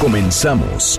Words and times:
Comenzamos. 0.00 0.96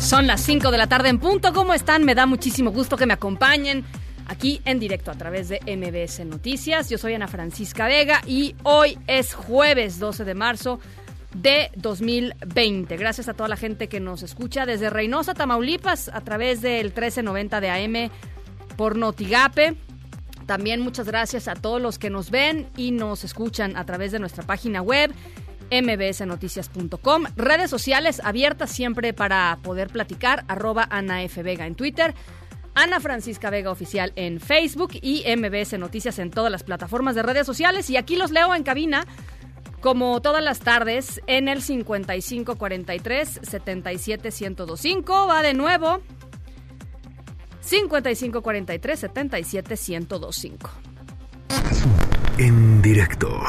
Son 0.00 0.26
las 0.26 0.40
5 0.40 0.72
de 0.72 0.78
la 0.78 0.88
tarde 0.88 1.10
en 1.10 1.20
punto. 1.20 1.52
¿Cómo 1.52 1.72
están? 1.74 2.04
Me 2.04 2.16
da 2.16 2.26
muchísimo 2.26 2.72
gusto 2.72 2.96
que 2.96 3.06
me 3.06 3.12
acompañen 3.12 3.84
aquí 4.26 4.60
en 4.64 4.80
directo 4.80 5.12
a 5.12 5.14
través 5.14 5.48
de 5.48 5.60
MBS 5.64 6.24
Noticias. 6.26 6.90
Yo 6.90 6.98
soy 6.98 7.14
Ana 7.14 7.28
Francisca 7.28 7.86
Vega 7.86 8.20
y 8.26 8.56
hoy 8.64 8.98
es 9.06 9.32
jueves 9.34 10.00
12 10.00 10.24
de 10.24 10.34
marzo 10.34 10.80
de 11.34 11.70
2020. 11.76 12.96
Gracias 12.96 13.28
a 13.28 13.34
toda 13.34 13.48
la 13.48 13.56
gente 13.56 13.88
que 13.88 14.00
nos 14.00 14.22
escucha 14.22 14.66
desde 14.66 14.90
Reynosa, 14.90 15.34
Tamaulipas, 15.34 16.08
a 16.08 16.20
través 16.22 16.62
del 16.62 16.86
1390 16.86 17.60
de 17.60 17.70
AM 17.70 18.10
por 18.76 18.96
Notigape. 18.96 19.76
También 20.46 20.80
muchas 20.80 21.06
gracias 21.06 21.46
a 21.46 21.54
todos 21.54 21.80
los 21.80 21.98
que 21.98 22.08
nos 22.08 22.30
ven 22.30 22.68
y 22.76 22.90
nos 22.90 23.24
escuchan 23.24 23.76
a 23.76 23.84
través 23.84 24.12
de 24.12 24.18
nuestra 24.18 24.44
página 24.44 24.80
web 24.80 25.12
mbsnoticias.com. 25.70 27.24
Redes 27.36 27.70
sociales 27.70 28.20
abiertas 28.24 28.70
siempre 28.70 29.12
para 29.12 29.58
poder 29.62 29.88
platicar, 29.88 30.44
arroba 30.48 30.86
Ana 30.90 31.22
F. 31.22 31.42
Vega 31.42 31.66
en 31.66 31.74
Twitter, 31.74 32.14
Ana 32.74 33.00
Francisca 33.00 33.50
Vega 33.50 33.70
Oficial 33.70 34.12
en 34.16 34.40
Facebook 34.40 34.92
y 35.02 35.24
MBS 35.36 35.78
Noticias 35.78 36.18
en 36.18 36.30
todas 36.30 36.50
las 36.50 36.62
plataformas 36.62 37.14
de 37.14 37.22
redes 37.22 37.44
sociales. 37.44 37.90
Y 37.90 37.96
aquí 37.96 38.16
los 38.16 38.30
leo 38.30 38.54
en 38.54 38.62
cabina, 38.62 39.04
como 39.80 40.20
todas 40.20 40.42
las 40.42 40.60
tardes, 40.60 41.20
en 41.26 41.48
el 41.48 41.62
5543 41.62 43.40
77125. 43.42 45.26
Va 45.26 45.42
de 45.42 45.54
nuevo. 45.54 46.00
5543 47.60 49.00
77125. 49.00 50.70
En 52.38 52.82
directo. 52.82 53.40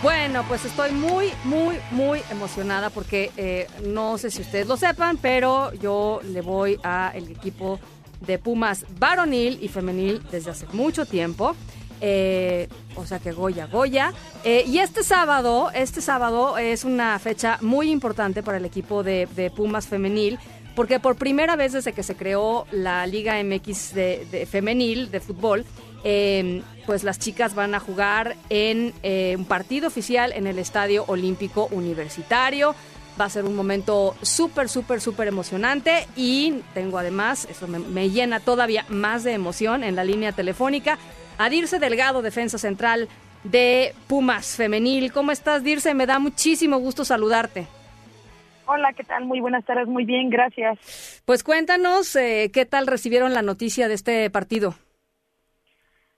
Bueno, 0.00 0.44
pues 0.46 0.64
estoy 0.64 0.92
muy, 0.92 1.32
muy, 1.42 1.76
muy 1.90 2.20
emocionada 2.30 2.88
porque 2.88 3.32
eh, 3.36 3.66
no 3.84 4.16
sé 4.16 4.30
si 4.30 4.42
ustedes 4.42 4.68
lo 4.68 4.76
sepan, 4.76 5.16
pero 5.16 5.72
yo 5.74 6.20
le 6.22 6.40
voy 6.40 6.78
al 6.84 7.28
equipo 7.28 7.80
de 8.20 8.38
Pumas 8.38 8.86
varonil 9.00 9.58
y 9.60 9.66
femenil 9.66 10.22
desde 10.30 10.52
hace 10.52 10.66
mucho 10.72 11.04
tiempo. 11.04 11.56
Eh, 12.00 12.68
o 12.94 13.06
sea 13.06 13.18
que 13.18 13.32
Goya, 13.32 13.66
Goya. 13.66 14.12
Eh, 14.44 14.62
y 14.68 14.78
este 14.78 15.02
sábado, 15.02 15.72
este 15.74 16.00
sábado 16.00 16.58
es 16.58 16.84
una 16.84 17.18
fecha 17.18 17.58
muy 17.60 17.90
importante 17.90 18.44
para 18.44 18.58
el 18.58 18.64
equipo 18.64 19.02
de, 19.02 19.52
Pumas 19.56 19.88
femenil 19.88 20.38
porque 20.76 21.00
por 21.00 21.16
primera 21.16 21.56
vez 21.56 21.72
desde 21.72 21.92
que 21.92 22.04
se 22.04 22.14
creó 22.14 22.68
la 22.70 23.04
Liga 23.08 23.34
MX 23.42 23.94
de 23.94 24.48
femenil 24.48 25.10
de 25.10 25.18
fútbol, 25.18 25.64
eh, 26.04 26.62
pues 26.86 27.04
las 27.04 27.18
chicas 27.18 27.54
van 27.54 27.74
a 27.74 27.80
jugar 27.80 28.36
en 28.50 28.92
eh, 29.02 29.34
un 29.38 29.44
partido 29.44 29.88
oficial 29.88 30.32
en 30.32 30.46
el 30.46 30.58
Estadio 30.58 31.04
Olímpico 31.06 31.68
Universitario. 31.70 32.74
Va 33.20 33.24
a 33.24 33.30
ser 33.30 33.44
un 33.44 33.56
momento 33.56 34.14
súper, 34.22 34.68
súper, 34.68 35.00
súper 35.00 35.28
emocionante 35.28 36.06
y 36.16 36.62
tengo 36.72 36.98
además, 36.98 37.48
eso 37.50 37.66
me, 37.66 37.80
me, 37.80 38.10
llena 38.10 38.38
todavía 38.40 38.84
más 38.88 39.24
de 39.24 39.32
emoción 39.32 39.82
en 39.82 39.96
la 39.96 40.04
línea 40.04 40.32
telefónica, 40.32 40.98
a 41.36 41.50
Dirce 41.50 41.78
Delgado, 41.80 42.22
defensa 42.22 42.58
central 42.58 43.08
de 43.42 43.92
Pumas 44.06 44.56
Femenil. 44.56 45.12
¿Cómo 45.12 45.32
estás, 45.32 45.64
Dirce? 45.64 45.94
Me 45.94 46.06
da 46.06 46.18
muchísimo 46.18 46.78
gusto 46.78 47.04
saludarte. 47.04 47.66
Hola, 48.66 48.92
¿qué 48.92 49.02
tal? 49.02 49.24
Muy 49.24 49.40
buenas 49.40 49.64
tardes, 49.64 49.88
muy 49.88 50.04
bien, 50.04 50.28
gracias. 50.28 51.22
Pues 51.24 51.42
cuéntanos 51.42 52.14
eh, 52.16 52.50
qué 52.52 52.66
tal 52.66 52.86
recibieron 52.86 53.32
la 53.32 53.42
noticia 53.42 53.88
de 53.88 53.94
este 53.94 54.28
partido. 54.28 54.74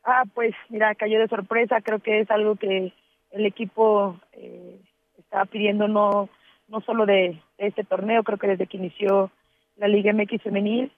Ah, 0.05 0.25
pues 0.35 0.55
mira, 0.69 0.95
cayó 0.95 1.19
de 1.19 1.29
sorpresa, 1.29 1.81
creo 1.83 1.99
que 1.99 2.21
es 2.21 2.31
algo 2.31 2.57
que 2.57 2.93
el 3.31 3.47
equipo 3.47 4.19
eh, 4.33 4.81
estaba 5.19 5.45
pidiendo 5.45 5.89
no, 5.89 6.29
no 6.69 6.81
solo 6.81 7.07
de, 7.07 7.41
este 7.59 7.85
torneo, 7.85 8.23
creo 8.23 8.39
que 8.39 8.49
desde 8.49 8.67
que 8.67 8.79
inició 8.79 9.31
la 9.77 9.89
Liga 9.89 10.13
MX 10.13 10.43
femenil, 10.43 10.91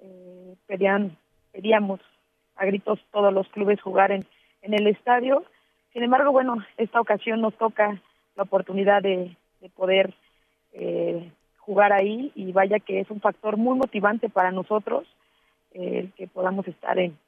eh, 0.00 0.54
pedían, 0.66 1.16
pedíamos 1.52 2.00
a 2.56 2.64
gritos 2.64 2.98
todos 3.12 3.32
los 3.32 3.46
clubes 3.48 3.80
jugar 3.80 4.12
en, 4.12 4.26
en 4.62 4.74
el 4.74 4.86
estadio. 4.86 5.44
Sin 5.92 6.02
embargo, 6.02 6.32
bueno, 6.32 6.56
esta 6.78 7.00
ocasión 7.00 7.40
nos 7.40 7.54
toca 7.54 8.00
la 8.36 8.42
oportunidad 8.42 9.02
de, 9.02 9.36
de 9.60 9.68
poder 9.70 10.14
eh, 10.72 11.30
jugar 11.58 11.92
ahí 11.92 12.32
y 12.34 12.52
vaya 12.52 12.78
que 12.78 13.00
es 13.00 13.10
un 13.10 13.20
factor 13.20 13.56
muy 13.56 13.76
motivante 13.76 14.28
para 14.28 14.50
nosotros 14.50 15.06
eh, 15.72 15.98
el 15.98 16.12
que 16.12 16.26
podamos 16.26 16.66
estar 16.66 16.98
en, 16.98 17.18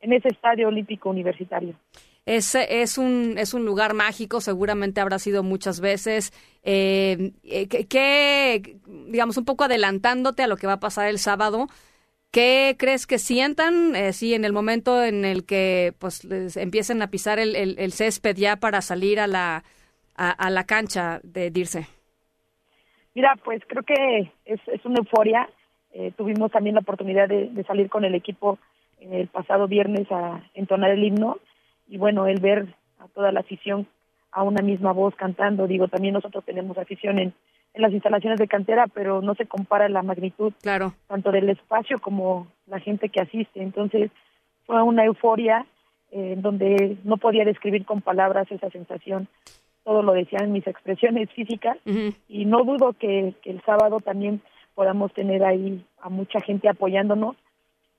en 0.00 0.12
ese 0.12 0.28
estadio 0.28 0.68
olímpico 0.68 1.10
universitario. 1.10 1.74
Es, 2.26 2.54
es, 2.54 2.98
un, 2.98 3.36
es 3.38 3.54
un 3.54 3.64
lugar 3.64 3.94
mágico, 3.94 4.42
seguramente 4.42 5.00
habrá 5.00 5.18
sido 5.18 5.42
muchas 5.42 5.80
veces. 5.80 6.32
Eh, 6.62 7.32
¿qué, 7.88 8.76
digamos, 9.06 9.38
un 9.38 9.46
poco 9.46 9.64
adelantándote 9.64 10.42
a 10.42 10.46
lo 10.46 10.58
que 10.58 10.66
va 10.66 10.74
a 10.74 10.80
pasar 10.80 11.08
el 11.08 11.18
sábado, 11.18 11.68
¿qué 12.30 12.76
crees 12.78 13.06
que 13.06 13.18
sientan, 13.18 13.96
eh, 13.96 14.12
sí, 14.12 14.34
en 14.34 14.44
el 14.44 14.52
momento 14.52 15.02
en 15.02 15.24
el 15.24 15.46
que 15.46 15.94
pues 15.98 16.24
les 16.24 16.58
empiecen 16.58 17.00
a 17.00 17.08
pisar 17.08 17.38
el, 17.38 17.56
el, 17.56 17.78
el 17.78 17.92
césped 17.92 18.36
ya 18.36 18.56
para 18.56 18.82
salir 18.82 19.20
a 19.20 19.26
la, 19.26 19.64
a, 20.14 20.30
a 20.30 20.50
la 20.50 20.64
cancha 20.64 21.20
de 21.22 21.50
Dirce? 21.50 21.86
Mira, 23.14 23.36
pues 23.42 23.62
creo 23.66 23.82
que 23.84 24.30
es, 24.44 24.60
es 24.66 24.84
una 24.84 24.98
euforia. 24.98 25.48
Eh, 25.94 26.12
tuvimos 26.16 26.52
también 26.52 26.74
la 26.74 26.82
oportunidad 26.82 27.26
de, 27.26 27.48
de 27.48 27.64
salir 27.64 27.88
con 27.88 28.04
el 28.04 28.14
equipo 28.14 28.58
el 29.00 29.28
pasado 29.28 29.68
viernes 29.68 30.10
a 30.10 30.42
entonar 30.54 30.90
el 30.90 31.04
himno 31.04 31.38
y 31.88 31.98
bueno, 31.98 32.26
el 32.26 32.40
ver 32.40 32.74
a 32.98 33.08
toda 33.08 33.32
la 33.32 33.40
afición 33.40 33.86
a 34.30 34.42
una 34.42 34.62
misma 34.62 34.92
voz 34.92 35.14
cantando, 35.14 35.66
digo, 35.66 35.88
también 35.88 36.14
nosotros 36.14 36.44
tenemos 36.44 36.76
afición 36.76 37.18
en, 37.18 37.32
en 37.74 37.82
las 37.82 37.92
instalaciones 37.92 38.38
de 38.38 38.48
cantera, 38.48 38.86
pero 38.86 39.22
no 39.22 39.34
se 39.34 39.46
compara 39.46 39.88
la 39.88 40.02
magnitud 40.02 40.52
claro. 40.60 40.92
tanto 41.06 41.32
del 41.32 41.48
espacio 41.48 41.98
como 41.98 42.46
la 42.66 42.78
gente 42.80 43.08
que 43.08 43.20
asiste, 43.20 43.62
entonces 43.62 44.10
fue 44.66 44.82
una 44.82 45.04
euforia 45.04 45.66
eh, 46.10 46.34
donde 46.38 46.98
no 47.04 47.16
podía 47.16 47.44
describir 47.44 47.84
con 47.84 48.02
palabras 48.02 48.50
esa 48.50 48.70
sensación, 48.70 49.28
todo 49.84 50.02
lo 50.02 50.12
decían 50.12 50.52
mis 50.52 50.66
expresiones 50.66 51.30
físicas 51.32 51.78
uh 51.86 51.90
-huh. 51.90 52.14
y 52.28 52.44
no 52.44 52.64
dudo 52.64 52.92
que, 52.92 53.34
que 53.42 53.50
el 53.50 53.62
sábado 53.62 54.00
también 54.00 54.42
podamos 54.74 55.12
tener 55.14 55.42
ahí 55.44 55.84
a 56.00 56.08
mucha 56.08 56.40
gente 56.40 56.68
apoyándonos 56.68 57.36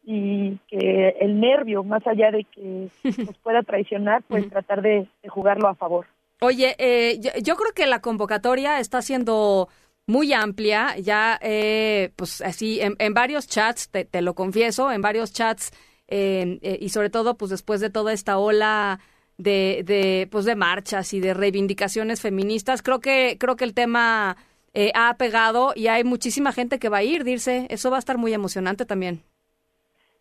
y 0.03 0.57
que 0.67 1.15
el 1.19 1.39
nervio, 1.39 1.83
más 1.83 2.05
allá 2.07 2.31
de 2.31 2.43
que 2.45 2.89
nos 3.25 3.37
pueda 3.39 3.63
traicionar, 3.63 4.23
pues 4.27 4.49
tratar 4.49 4.81
de, 4.81 5.07
de, 5.21 5.29
jugarlo 5.29 5.67
a 5.67 5.75
favor. 5.75 6.07
Oye, 6.41 6.75
eh, 6.77 7.19
yo, 7.19 7.31
yo, 7.41 7.55
creo 7.55 7.73
que 7.73 7.85
la 7.85 8.01
convocatoria 8.01 8.79
está 8.79 9.01
siendo 9.01 9.67
muy 10.07 10.33
amplia, 10.33 10.97
ya 10.97 11.37
eh, 11.41 12.11
pues 12.15 12.41
así 12.41 12.79
en, 12.81 12.95
en 12.97 13.13
varios 13.13 13.47
chats, 13.47 13.89
te, 13.89 14.05
te, 14.05 14.21
lo 14.21 14.33
confieso, 14.33 14.91
en 14.91 15.01
varios 15.01 15.33
chats 15.33 15.71
eh, 16.07 16.77
y 16.81 16.89
sobre 16.89 17.11
todo 17.11 17.37
pues 17.37 17.51
después 17.51 17.79
de 17.81 17.91
toda 17.91 18.11
esta 18.13 18.39
ola 18.39 18.99
de, 19.37 19.83
de 19.85 20.27
pues 20.31 20.45
de 20.45 20.55
marchas 20.55 21.13
y 21.13 21.19
de 21.19 21.35
reivindicaciones 21.35 22.21
feministas, 22.21 22.81
creo 22.81 22.99
que 22.99 23.37
creo 23.39 23.55
que 23.55 23.65
el 23.65 23.75
tema 23.75 24.35
eh, 24.73 24.91
ha 24.95 25.15
pegado 25.17 25.73
y 25.75 25.87
hay 25.87 26.03
muchísima 26.03 26.51
gente 26.51 26.79
que 26.79 26.89
va 26.89 26.97
a 26.97 27.03
ir, 27.03 27.23
dirse, 27.23 27.67
eso 27.69 27.89
va 27.89 27.97
a 27.97 27.99
estar 27.99 28.17
muy 28.17 28.33
emocionante 28.33 28.85
también. 28.85 29.23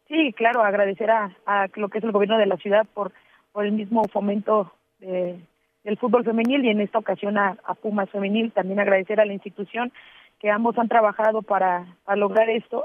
Sí, 0.08 0.32
claro, 0.32 0.62
agradecer 0.62 1.10
a, 1.10 1.36
a 1.44 1.68
lo 1.76 1.88
que 1.88 1.98
es 1.98 2.04
el 2.04 2.12
gobierno 2.12 2.38
de 2.38 2.46
la 2.46 2.56
ciudad 2.56 2.86
por, 2.94 3.12
por 3.52 3.66
el 3.66 3.72
mismo 3.72 4.04
fomento 4.04 4.72
de, 4.98 5.38
del 5.84 5.98
fútbol 5.98 6.24
femenil 6.24 6.64
y 6.64 6.70
en 6.70 6.80
esta 6.80 6.98
ocasión 6.98 7.36
a, 7.36 7.58
a 7.64 7.74
Pumas 7.74 8.08
femenil. 8.10 8.52
También 8.52 8.80
agradecer 8.80 9.20
a 9.20 9.26
la 9.26 9.34
institución 9.34 9.92
que 10.38 10.50
ambos 10.50 10.78
han 10.78 10.88
trabajado 10.88 11.42
para, 11.42 11.86
para 12.04 12.16
lograr 12.16 12.48
esto. 12.48 12.84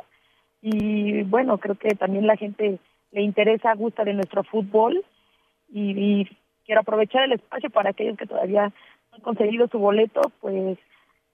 Y 0.62 1.24
bueno, 1.24 1.58
creo 1.60 1.76
que 1.76 1.96
también 1.96 2.28
la 2.28 2.36
gente 2.36 2.80
le 3.12 3.22
interesa, 3.22 3.74
gusta 3.74 4.04
de 4.04 4.14
nuestro 4.14 4.44
fútbol 4.44 5.04
y, 5.70 6.28
quiero 6.66 6.80
aprovechar 6.80 7.24
el 7.26 7.34
espacio 7.34 7.70
para 7.70 7.90
aquellos 7.90 8.18
que 8.18 8.26
todavía 8.26 8.72
no 9.12 9.18
han 9.18 9.22
conseguido 9.22 9.68
su 9.68 9.80
boleto, 9.80 10.22
pues 10.40 10.80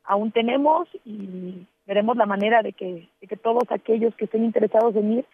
aún 0.04 0.32
tenemos 0.32 0.88
y 1.06 1.68
veremos 1.86 2.18
la 2.18 2.26
manera 2.26 2.64
de 2.64 2.74
que, 2.74 3.08
de 3.22 3.28
que 3.28 3.38
todos 3.38 3.64
aquellos 3.70 4.16
que 4.16 4.26
estén 4.26 4.44
interesados 4.44 4.96
en 4.96 5.20
ir 5.20 5.26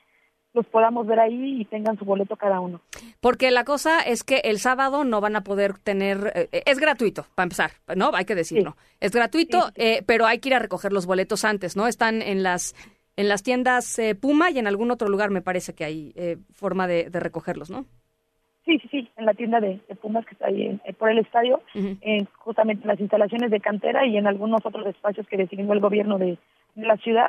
los 0.56 0.66
podamos 0.66 1.06
ver 1.06 1.20
ahí 1.20 1.62
y 1.62 1.66
tengan 1.66 1.98
su 2.00 2.06
boleto 2.06 2.36
cada 2.36 2.60
uno. 2.60 2.82
Porque 3.22 3.52
la 3.52 3.64
cosa 3.66 4.00
es 4.02 4.24
que 4.24 4.38
el 4.46 4.58
sábado 4.60 5.04
no 5.04 5.22
van 5.22 5.36
a 5.36 5.42
poder 5.42 5.78
tener, 5.78 6.32
eh, 6.36 6.64
es 6.66 6.80
gratuito, 6.80 7.26
para 7.36 7.44
empezar, 7.46 7.72
¿no? 7.96 8.12
Hay 8.14 8.26
que 8.26 8.36
decirlo. 8.36 8.76
Es 9.00 9.12
gratuito, 9.12 9.68
Sí, 9.68 9.74
sí. 9.76 9.82
eh, 9.82 10.04
pero 10.08 10.26
hay 10.26 10.40
que 10.40 10.50
ir 10.50 10.56
a 10.56 10.60
recoger 10.60 10.92
los 10.94 11.06
boletos 11.06 11.46
antes, 11.46 11.76
¿no? 11.76 11.88
Están 11.88 12.22
en 12.22 12.42
las 12.44 12.74
en 13.18 13.30
las 13.30 13.44
tiendas 13.44 13.98
eh, 14.00 14.14
Puma 14.14 14.52
y 14.52 14.60
en 14.60 14.68
algún 14.68 14.92
otro 14.92 15.08
lugar 15.08 15.30
me 15.30 15.42
parece 15.42 15.74
que 15.74 15.86
hay 15.86 16.12
eh, 16.16 16.36
forma 16.52 16.86
de, 16.86 17.10
de 17.10 17.20
recogerlos, 17.22 17.70
¿no? 17.70 17.86
Sí, 18.66 18.78
sí, 18.80 18.88
sí, 18.90 19.10
en 19.16 19.26
la 19.26 19.34
tienda 19.36 19.60
de, 19.62 19.80
de 19.88 19.96
Pumas 19.96 20.26
que 20.26 20.34
está 20.34 20.48
ahí 20.48 20.64
en- 20.84 20.96
por 20.96 21.10
el 21.10 21.20
estadio, 21.20 21.62
en 21.76 22.26
justamente 22.40 22.82
en 22.82 22.88
las 22.90 23.00
instalaciones 23.00 23.52
de 23.52 23.62
cantera 23.62 24.06
y 24.06 24.18
en 24.18 24.28
algunos 24.28 24.66
otros 24.66 24.86
espacios 24.88 25.28
que 25.28 25.38
decidió 25.38 25.72
el 25.72 25.80
gobierno 25.80 26.18
de, 26.18 26.38
de 26.76 26.86
la 26.86 26.98
ciudad. 26.98 27.28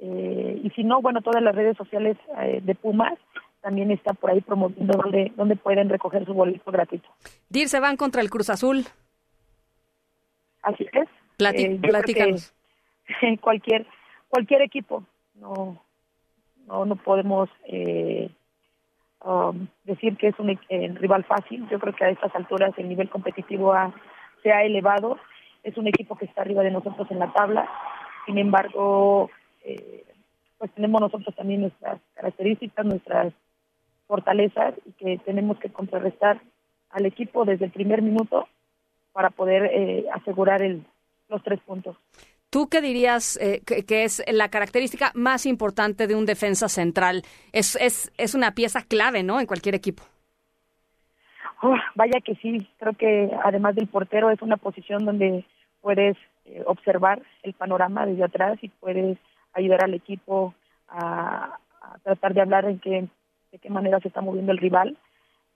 Eh, 0.00 0.60
y 0.62 0.70
si 0.70 0.84
no, 0.84 1.00
bueno, 1.02 1.20
todas 1.22 1.42
las 1.42 1.54
redes 1.54 1.76
sociales 1.76 2.16
eh, 2.40 2.60
de 2.62 2.74
Pumas 2.74 3.14
también 3.60 3.90
está 3.90 4.12
por 4.14 4.30
ahí 4.30 4.40
promoviendo 4.40 4.96
donde, 4.96 5.32
donde 5.36 5.56
pueden 5.56 5.88
recoger 5.88 6.24
su 6.24 6.32
boleto 6.34 6.70
gratuito. 6.70 7.08
Dir 7.48 7.68
se 7.68 7.80
van 7.80 7.96
contra 7.96 8.22
el 8.22 8.30
Cruz 8.30 8.50
Azul. 8.50 8.84
Así 10.62 10.86
es. 10.92 11.08
Eh, 11.54 11.78
platícanos. 11.80 12.52
cualquier 13.40 13.86
cualquier 14.28 14.60
equipo 14.62 15.04
no 15.36 15.80
no 16.66 16.84
no 16.84 16.96
podemos 16.96 17.48
eh, 17.66 18.28
um, 19.24 19.66
decir 19.84 20.16
que 20.16 20.28
es 20.28 20.38
un 20.38 20.50
eh, 20.50 20.92
rival 20.96 21.24
fácil 21.24 21.66
yo 21.70 21.78
creo 21.78 21.94
que 21.94 22.04
a 22.04 22.10
estas 22.10 22.34
alturas 22.34 22.72
el 22.76 22.88
nivel 22.88 23.08
competitivo 23.08 23.72
ha- 23.72 23.94
se 24.42 24.52
ha 24.52 24.62
elevado 24.64 25.16
es 25.62 25.76
un 25.78 25.86
equipo 25.86 26.16
que 26.16 26.26
está 26.26 26.42
arriba 26.42 26.62
de 26.62 26.70
nosotros 26.72 27.10
en 27.10 27.20
la 27.20 27.32
tabla 27.32 27.66
sin 28.26 28.36
embargo 28.36 29.30
eh, 29.74 30.04
pues 30.58 30.70
tenemos 30.72 31.00
nosotros 31.00 31.34
también 31.34 31.62
nuestras 31.62 32.00
características 32.14 32.86
nuestras 32.86 33.32
fortalezas 34.06 34.74
y 34.86 34.92
que 34.92 35.18
tenemos 35.18 35.58
que 35.58 35.70
contrarrestar 35.70 36.40
al 36.90 37.06
equipo 37.06 37.44
desde 37.44 37.66
el 37.66 37.70
primer 37.70 38.02
minuto 38.02 38.48
para 39.12 39.30
poder 39.30 39.70
eh, 39.72 40.06
asegurar 40.14 40.62
el, 40.62 40.82
los 41.28 41.42
tres 41.42 41.60
puntos. 41.60 41.96
¿Tú 42.50 42.68
qué 42.68 42.80
dirías 42.80 43.36
eh, 43.42 43.60
que, 43.66 43.84
que 43.84 44.04
es 44.04 44.24
la 44.32 44.48
característica 44.48 45.12
más 45.14 45.44
importante 45.44 46.06
de 46.06 46.14
un 46.14 46.24
defensa 46.24 46.68
central? 46.68 47.22
Es, 47.52 47.76
es, 47.76 48.10
es 48.16 48.34
una 48.34 48.52
pieza 48.52 48.82
clave, 48.82 49.22
¿no? 49.22 49.38
En 49.38 49.46
cualquier 49.46 49.74
equipo. 49.74 50.02
Uf, 51.62 51.78
vaya 51.94 52.20
que 52.24 52.36
sí, 52.36 52.66
creo 52.78 52.94
que 52.94 53.30
además 53.44 53.74
del 53.74 53.88
portero 53.88 54.30
es 54.30 54.40
una 54.40 54.56
posición 54.56 55.04
donde 55.04 55.44
puedes 55.82 56.16
eh, 56.46 56.62
observar 56.66 57.20
el 57.42 57.52
panorama 57.52 58.06
desde 58.06 58.24
atrás 58.24 58.58
y 58.62 58.68
puedes 58.68 59.18
ayudar 59.52 59.84
al 59.84 59.94
equipo 59.94 60.54
a, 60.88 61.58
a 61.82 61.98
tratar 62.02 62.34
de 62.34 62.40
hablar 62.40 62.64
en 62.66 62.78
qué, 62.78 63.06
de 63.52 63.58
qué 63.58 63.70
manera 63.70 64.00
se 64.00 64.08
está 64.08 64.20
moviendo 64.20 64.52
el 64.52 64.58
rival. 64.58 64.96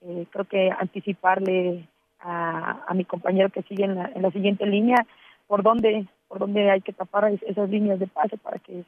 Eh, 0.01 0.25
creo 0.31 0.45
que 0.45 0.71
anticiparle 0.71 1.87
a, 2.19 2.83
a 2.87 2.93
mi 2.93 3.05
compañero 3.05 3.49
que 3.49 3.63
sigue 3.63 3.85
en 3.85 3.95
la, 3.95 4.11
en 4.13 4.21
la 4.21 4.31
siguiente 4.31 4.65
línea 4.65 5.05
por 5.47 5.63
dónde 5.63 6.05
por 6.27 6.39
dónde 6.39 6.71
hay 6.71 6.81
que 6.81 6.93
tapar 6.93 7.29
es- 7.31 7.43
esas 7.43 7.69
líneas 7.69 7.99
de 7.99 8.07
pase 8.07 8.37
para 8.37 8.57
que 8.59 8.83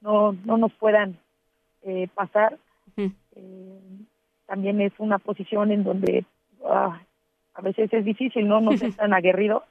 no 0.00 0.32
no 0.44 0.56
nos 0.58 0.72
puedan 0.74 1.16
eh, 1.82 2.08
pasar 2.14 2.58
eh, 3.36 3.80
también 4.46 4.80
es 4.80 4.92
una 4.98 5.18
posición 5.18 5.70
en 5.70 5.84
donde 5.84 6.24
ah, 6.66 7.00
a 7.54 7.62
veces 7.62 7.92
es 7.92 8.04
difícil, 8.04 8.46
¿no? 8.48 8.60
No 8.60 8.72
ser 8.76 8.92
tan 8.96 9.14
aguerrido. 9.14 9.64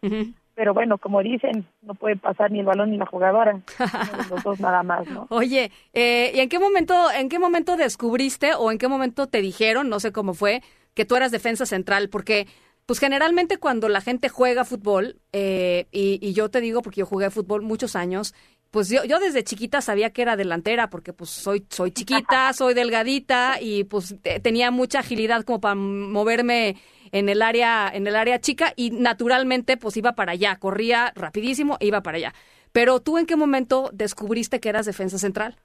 Pero 0.60 0.74
bueno, 0.74 0.98
como 0.98 1.24
dicen, 1.24 1.66
no 1.84 1.96
puede 1.96 2.18
pasar 2.18 2.52
ni 2.52 2.60
el 2.60 2.66
balón 2.66 2.92
ni 2.92 2.98
la 2.98 3.06
jugadora, 3.06 3.62
los 4.30 4.44
dos 4.44 4.60
nada 4.60 4.84
más, 4.84 5.08
¿no? 5.08 5.26
Oye, 5.30 5.72
eh, 5.94 6.34
¿y 6.36 6.40
en 6.42 6.50
qué 6.50 6.60
momento, 6.60 7.10
en 7.12 7.30
qué 7.30 7.40
momento 7.40 7.78
descubriste 7.78 8.54
o 8.56 8.70
en 8.70 8.78
qué 8.78 8.90
momento 8.90 9.28
te 9.28 9.40
dijeron, 9.40 9.88
no 9.88 10.02
sé 10.02 10.12
cómo 10.12 10.34
fue, 10.34 10.62
que 10.96 11.06
tú 11.06 11.16
eras 11.16 11.32
defensa 11.32 11.66
central? 11.66 12.10
Porque, 12.10 12.46
pues 12.86 13.00
generalmente 13.00 13.56
cuando 13.56 13.88
la 13.88 14.02
gente 14.02 14.28
juega 14.28 14.66
fútbol, 14.66 15.22
eh, 15.32 15.88
y, 15.94 16.20
y 16.22 16.34
yo 16.34 16.50
te 16.50 16.60
digo 16.60 16.82
porque 16.82 17.00
yo 17.00 17.06
jugué 17.06 17.30
fútbol 17.30 17.62
muchos 17.62 17.96
años, 17.96 18.36
pues 18.72 18.90
yo, 18.90 19.04
yo 19.04 19.20
desde 19.20 19.44
chiquita 19.44 19.82
sabía 19.82 20.12
que 20.12 20.22
era 20.22 20.36
delantera, 20.36 20.90
porque 20.90 21.14
pues 21.14 21.30
soy, 21.30 21.66
soy 21.70 21.92
chiquita, 21.92 22.54
soy 22.54 22.74
delgadita 22.74 23.58
y 23.62 23.84
pues 23.86 24.16
te- 24.22 24.40
tenía 24.40 24.72
mucha 24.72 25.00
agilidad 25.00 25.44
como 25.44 25.60
para 25.60 25.76
moverme 25.76 26.76
en 27.12 27.30
el 27.30 27.42
área, 27.42 27.90
en 27.92 28.06
el 28.06 28.16
área 28.16 28.40
chica 28.40 28.74
y 28.76 28.92
naturalmente 28.92 29.78
pues 29.78 29.98
iba 29.98 30.14
para 30.14 30.34
allá, 30.34 30.58
corría 30.58 31.12
rapidísimo 31.16 31.78
e 31.80 31.88
iba 31.88 32.02
para 32.02 32.18
allá. 32.18 32.34
Pero 32.72 33.00
tú 33.00 33.18
en 33.18 33.26
qué 33.26 33.36
momento 33.36 33.90
descubriste 33.94 34.60
que 34.60 34.70
eras 34.70 34.86
defensa 34.86 35.18
central? 35.18 35.56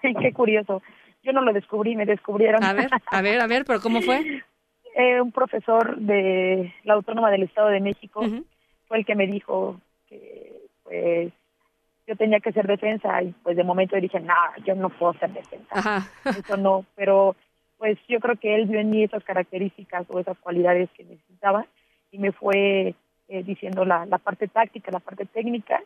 Qué 0.00 0.32
curioso. 0.32 0.82
Yo 1.24 1.32
no 1.32 1.42
lo 1.42 1.52
descubrí, 1.52 1.96
me 1.96 2.06
descubrieron. 2.06 2.62
A 2.62 2.72
ver, 2.72 2.90
a 3.10 3.22
ver, 3.22 3.40
a 3.40 3.46
ver, 3.46 3.64
pero 3.64 3.80
¿cómo 3.80 4.00
fue? 4.02 4.42
Eh, 4.94 5.22
un 5.22 5.32
profesor 5.32 5.96
de 5.96 6.70
la 6.84 6.92
Autónoma 6.92 7.30
del 7.30 7.44
Estado 7.44 7.68
de 7.68 7.80
México 7.80 8.28
fue 8.88 8.98
el 8.98 9.06
que 9.06 9.14
me 9.14 9.26
dijo 9.26 9.80
que 10.06 10.52
pues 10.82 11.32
yo 12.06 12.16
tenía 12.16 12.40
que 12.40 12.52
ser 12.52 12.66
defensa 12.66 13.22
y 13.22 13.32
pues 13.42 13.56
de 13.56 13.64
momento 13.64 13.96
dije, 13.96 14.20
no, 14.20 14.34
yo 14.64 14.74
no 14.74 14.90
puedo 14.90 15.14
ser 15.14 15.32
defensa. 15.32 15.66
Ajá. 15.70 16.06
eso 16.24 16.56
no, 16.56 16.84
pero 16.96 17.36
pues 17.78 17.98
yo 18.08 18.20
creo 18.20 18.36
que 18.36 18.54
él 18.54 18.66
vio 18.66 18.80
en 18.80 18.90
mí 18.90 19.02
esas 19.02 19.24
características 19.24 20.06
o 20.08 20.20
esas 20.20 20.38
cualidades 20.38 20.90
que 20.96 21.04
necesitaba 21.04 21.66
y 22.10 22.18
me 22.18 22.32
fue 22.32 22.94
eh, 23.28 23.42
diciendo 23.42 23.84
la, 23.84 24.06
la 24.06 24.18
parte 24.18 24.48
táctica, 24.48 24.90
la 24.92 25.00
parte 25.00 25.26
técnica 25.26 25.80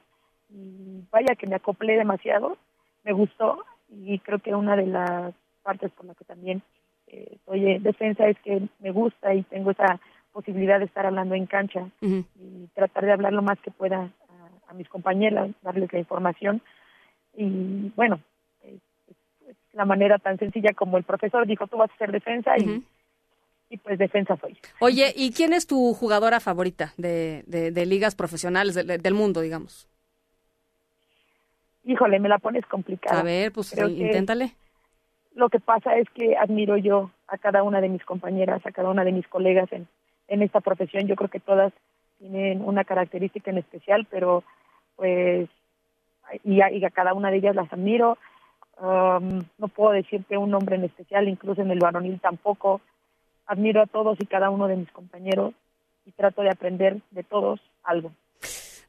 y 0.51 1.05
vaya 1.11 1.35
que 1.35 1.47
me 1.47 1.57
acoplé 1.57 1.97
demasiado, 1.97 2.57
me 3.05 3.13
gustó 3.13 3.65
y 3.89 4.19
creo 4.21 4.39
que 4.39 4.55
una 4.55 4.77
de 4.77 4.87
las 4.87 5.35
partes 5.63 5.91
por 5.93 6.07
la 6.07 6.15
que 6.15 6.25
también 6.25 6.63
eh, 7.07 7.39
soy 7.45 7.67
eh, 7.67 7.79
defensa 7.81 8.27
es 8.29 8.39
que 8.41 8.63
me 8.81 8.91
gusta 8.91 9.35
y 9.35 9.43
tengo 9.45 9.71
esa 9.71 10.01
posibilidad 10.33 10.79
de 10.79 10.87
estar 10.87 11.07
hablando 11.07 11.35
en 11.35 11.47
cancha 11.47 11.89
y 12.03 12.67
tratar 12.75 13.07
de 13.07 13.13
hablar 13.13 13.33
lo 13.33 13.43
más 13.43 13.59
que 13.61 13.71
pueda 13.71 14.11
a, 14.69 14.75
mis 14.75 14.89
compañeras, 14.89 15.51
darles 15.63 15.93
la 15.93 15.99
información 15.99 16.61
y 17.35 17.91
bueno, 17.97 18.21
es, 18.63 18.75
es- 19.09 19.49
es 19.51 19.57
la 19.73 19.85
manera 19.85 20.19
tan 20.19 20.39
sencilla 20.39 20.73
como 20.75 20.97
el 20.99 21.05
profesor 21.05 21.47
dijo, 21.47 21.67
tú 21.67 21.77
vas 21.77 21.91
a 21.91 21.97
ser 21.99 22.13
defensa 22.13 22.57
y, 22.59 22.83
y 23.71 23.77
pues 23.79 23.99
defensa 23.99 24.37
soy. 24.41 24.57
Oye, 24.81 25.13
¿y 25.17 25.33
quién 25.33 25.53
es 25.53 25.67
tu 25.67 25.93
jugadora 25.95 26.41
favorita 26.41 26.93
de, 26.97 27.43
de, 27.47 27.71
de 27.73 27.87
ligas 27.87 28.15
profesionales 28.15 28.75
de- 28.75 28.85
de- 28.85 28.99
del 28.99 29.15
mundo, 29.15 29.41
digamos? 29.41 29.89
Híjole, 31.85 32.19
me 32.19 32.29
la 32.29 32.39
pones 32.39 32.67
complicada. 32.67 33.21
A 33.21 33.23
ver, 33.23 33.53
pues 33.53 33.71
Creo 33.71 33.89
inténtale. 33.89 34.53
Lo 35.35 35.49
que 35.51 35.61
pasa 35.61 35.97
es 35.97 36.09
que 36.11 36.37
admiro 36.37 36.77
yo 36.79 37.11
a 37.29 37.39
cada 37.39 37.63
una 37.63 37.81
de 37.81 37.89
mis 37.89 38.05
compañeras, 38.05 38.65
a 38.67 38.73
cada 38.73 38.89
una 38.91 39.05
de 39.05 39.13
mis 39.13 39.29
colegas 39.29 39.71
en, 39.71 39.87
en 40.29 40.43
esta 40.43 40.61
profesión. 40.61 41.07
Yo 41.07 41.15
creo 41.15 41.29
que 41.31 41.41
todas 41.41 41.73
tienen 42.19 42.63
una 42.63 42.85
característica 42.85 43.51
en 43.51 43.59
especial, 43.59 44.07
pero 44.11 44.45
pues 44.97 45.49
y 46.45 46.61
a, 46.61 46.71
y 46.71 46.81
cada 46.91 47.15
una 47.15 47.31
de 47.31 47.39
ellas 47.39 47.55
las 47.55 47.73
admiro. 47.73 48.19
Um, 48.81 49.45
no 49.59 49.69
puedo 49.69 49.93
decirte 49.93 50.37
un 50.37 50.51
nombre 50.51 50.77
en 50.77 50.85
especial, 50.85 51.29
incluso 51.29 51.63
en 51.63 51.71
el 51.71 51.79
varonil 51.79 52.21
tampoco. 52.21 52.81
Admiro 53.47 53.83
a 53.83 53.87
todos 53.87 54.19
y 54.21 54.27
cada 54.27 54.51
uno 54.51 54.67
de 54.67 54.77
mis 54.77 54.91
compañeros 54.91 55.55
y 56.05 56.13
trato 56.13 56.43
de 56.43 56.51
aprender 56.51 56.99
de 57.11 57.23
todos 57.23 57.61
algo. 57.85 58.13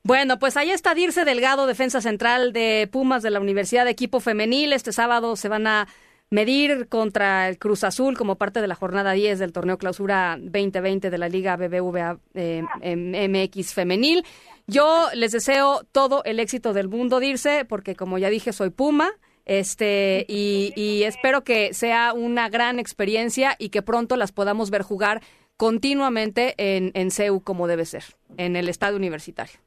Bueno, 0.04 0.40
pues 0.40 0.56
ahí 0.58 0.72
está 0.72 0.94
Dirce 0.94 1.26
Delgado, 1.26 1.68
defensa 1.68 2.02
central 2.02 2.54
de 2.54 2.88
Pumas 2.92 3.24
de 3.24 3.32
la 3.32 3.40
Universidad 3.40 3.86
de 3.86 3.92
Equipo 3.92 4.20
Femenil. 4.20 4.74
Este 4.74 4.92
sábado 4.92 5.36
se 5.36 5.50
van 5.50 5.68
a 5.68 5.88
medir 6.30 6.88
contra 6.90 7.48
el 7.48 7.58
Cruz 7.58 7.84
Azul 7.84 8.18
como 8.18 8.36
parte 8.36 8.62
de 8.62 8.68
la 8.68 8.76
jornada 8.76 9.14
10 9.14 9.40
del 9.40 9.54
torneo 9.54 9.78
clausura 9.78 10.38
2020 10.40 11.10
de 11.10 11.18
la 11.18 11.30
Liga 11.30 11.56
BBVA 11.56 12.20
eh, 12.34 12.64
em- 12.82 13.32
MX 13.32 13.74
Femenil. 13.74 14.26
Yo 14.68 15.08
les 15.14 15.32
deseo 15.32 15.86
todo 15.92 16.24
el 16.26 16.40
éxito 16.40 16.74
del 16.74 16.90
mundo, 16.90 17.20
Dirce, 17.20 17.64
porque 17.66 17.96
como 17.96 18.18
ya 18.18 18.30
dije, 18.30 18.52
soy 18.52 18.70
Puma. 18.70 19.12
Este, 19.46 20.26
y, 20.28 20.74
y 20.76 21.04
espero 21.04 21.46
que 21.46 21.74
sea 21.74 22.12
una 22.12 22.50
gran 22.50 22.80
experiencia 22.80 23.56
y 23.58 23.70
que 23.70 23.82
pronto 23.82 24.18
las 24.18 24.34
podamos 24.34 24.70
ver 24.70 24.82
jugar 24.82 25.22
continuamente 25.56 26.54
en, 26.58 26.92
en 26.96 27.12
CEU 27.12 27.40
como 27.42 27.68
debe 27.68 27.86
ser, 27.86 28.04
en 28.36 28.58
el 28.58 28.68
estadio 28.68 28.98
universitario. 28.98 29.58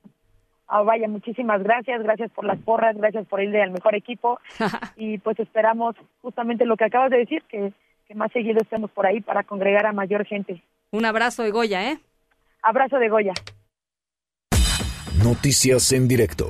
Ah, 0.73 0.83
vaya, 0.83 1.09
muchísimas 1.09 1.61
gracias, 1.65 2.01
gracias 2.01 2.31
por 2.31 2.45
las 2.45 2.57
porras, 2.61 2.97
gracias 2.97 3.27
por 3.27 3.43
irle 3.43 3.61
al 3.61 3.73
mejor 3.73 3.97
equipo 3.97 4.39
y 4.97 5.19
pues 5.19 5.39
esperamos 5.41 5.97
justamente 6.23 6.65
lo 6.65 6.77
que 6.77 6.85
acabas 6.85 7.11
de 7.11 7.19
decir, 7.19 7.43
que, 7.49 7.73
que 8.07 8.15
más 8.15 8.31
seguido 8.31 8.61
estemos 8.63 8.89
por 8.93 9.05
ahí 9.05 9.21
para 9.21 9.43
congregar 9.43 9.85
a 9.87 9.93
mayor 9.93 10.25
gente. 10.25 10.63
Un 10.93 11.05
abrazo 11.05 11.43
de 11.43 11.51
Goya, 11.51 11.91
¿eh? 11.91 11.99
Abrazo 12.63 12.99
de 12.99 13.09
Goya. 13.09 13.33
Noticias 15.25 15.91
en 15.91 16.07
directo. 16.07 16.47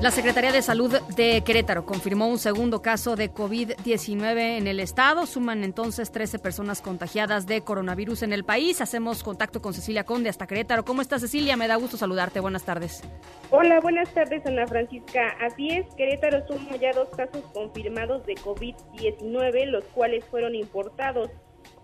La 0.00 0.12
Secretaría 0.12 0.52
de 0.52 0.62
Salud 0.62 0.92
de 1.16 1.42
Querétaro 1.44 1.84
confirmó 1.84 2.28
un 2.28 2.38
segundo 2.38 2.82
caso 2.82 3.16
de 3.16 3.32
COVID-19 3.32 4.58
en 4.58 4.68
el 4.68 4.78
estado. 4.78 5.26
Suman 5.26 5.64
entonces 5.64 6.12
13 6.12 6.38
personas 6.38 6.80
contagiadas 6.80 7.48
de 7.48 7.62
coronavirus 7.62 8.22
en 8.22 8.32
el 8.32 8.44
país. 8.44 8.80
Hacemos 8.80 9.24
contacto 9.24 9.60
con 9.60 9.74
Cecilia 9.74 10.04
Conde 10.04 10.28
hasta 10.28 10.46
Querétaro. 10.46 10.84
¿Cómo 10.84 11.02
estás, 11.02 11.22
Cecilia? 11.22 11.56
Me 11.56 11.66
da 11.66 11.74
gusto 11.74 11.96
saludarte. 11.96 12.38
Buenas 12.38 12.62
tardes. 12.62 13.02
Hola, 13.50 13.80
buenas 13.80 14.08
tardes, 14.14 14.46
Ana 14.46 14.68
Francisca. 14.68 15.36
Así 15.40 15.70
es, 15.70 15.92
Querétaro 15.96 16.46
suma 16.46 16.76
ya 16.76 16.92
dos 16.92 17.08
casos 17.16 17.42
confirmados 17.52 18.24
de 18.24 18.36
COVID-19, 18.36 19.64
los 19.66 19.82
cuales 19.86 20.24
fueron 20.26 20.54
importados 20.54 21.28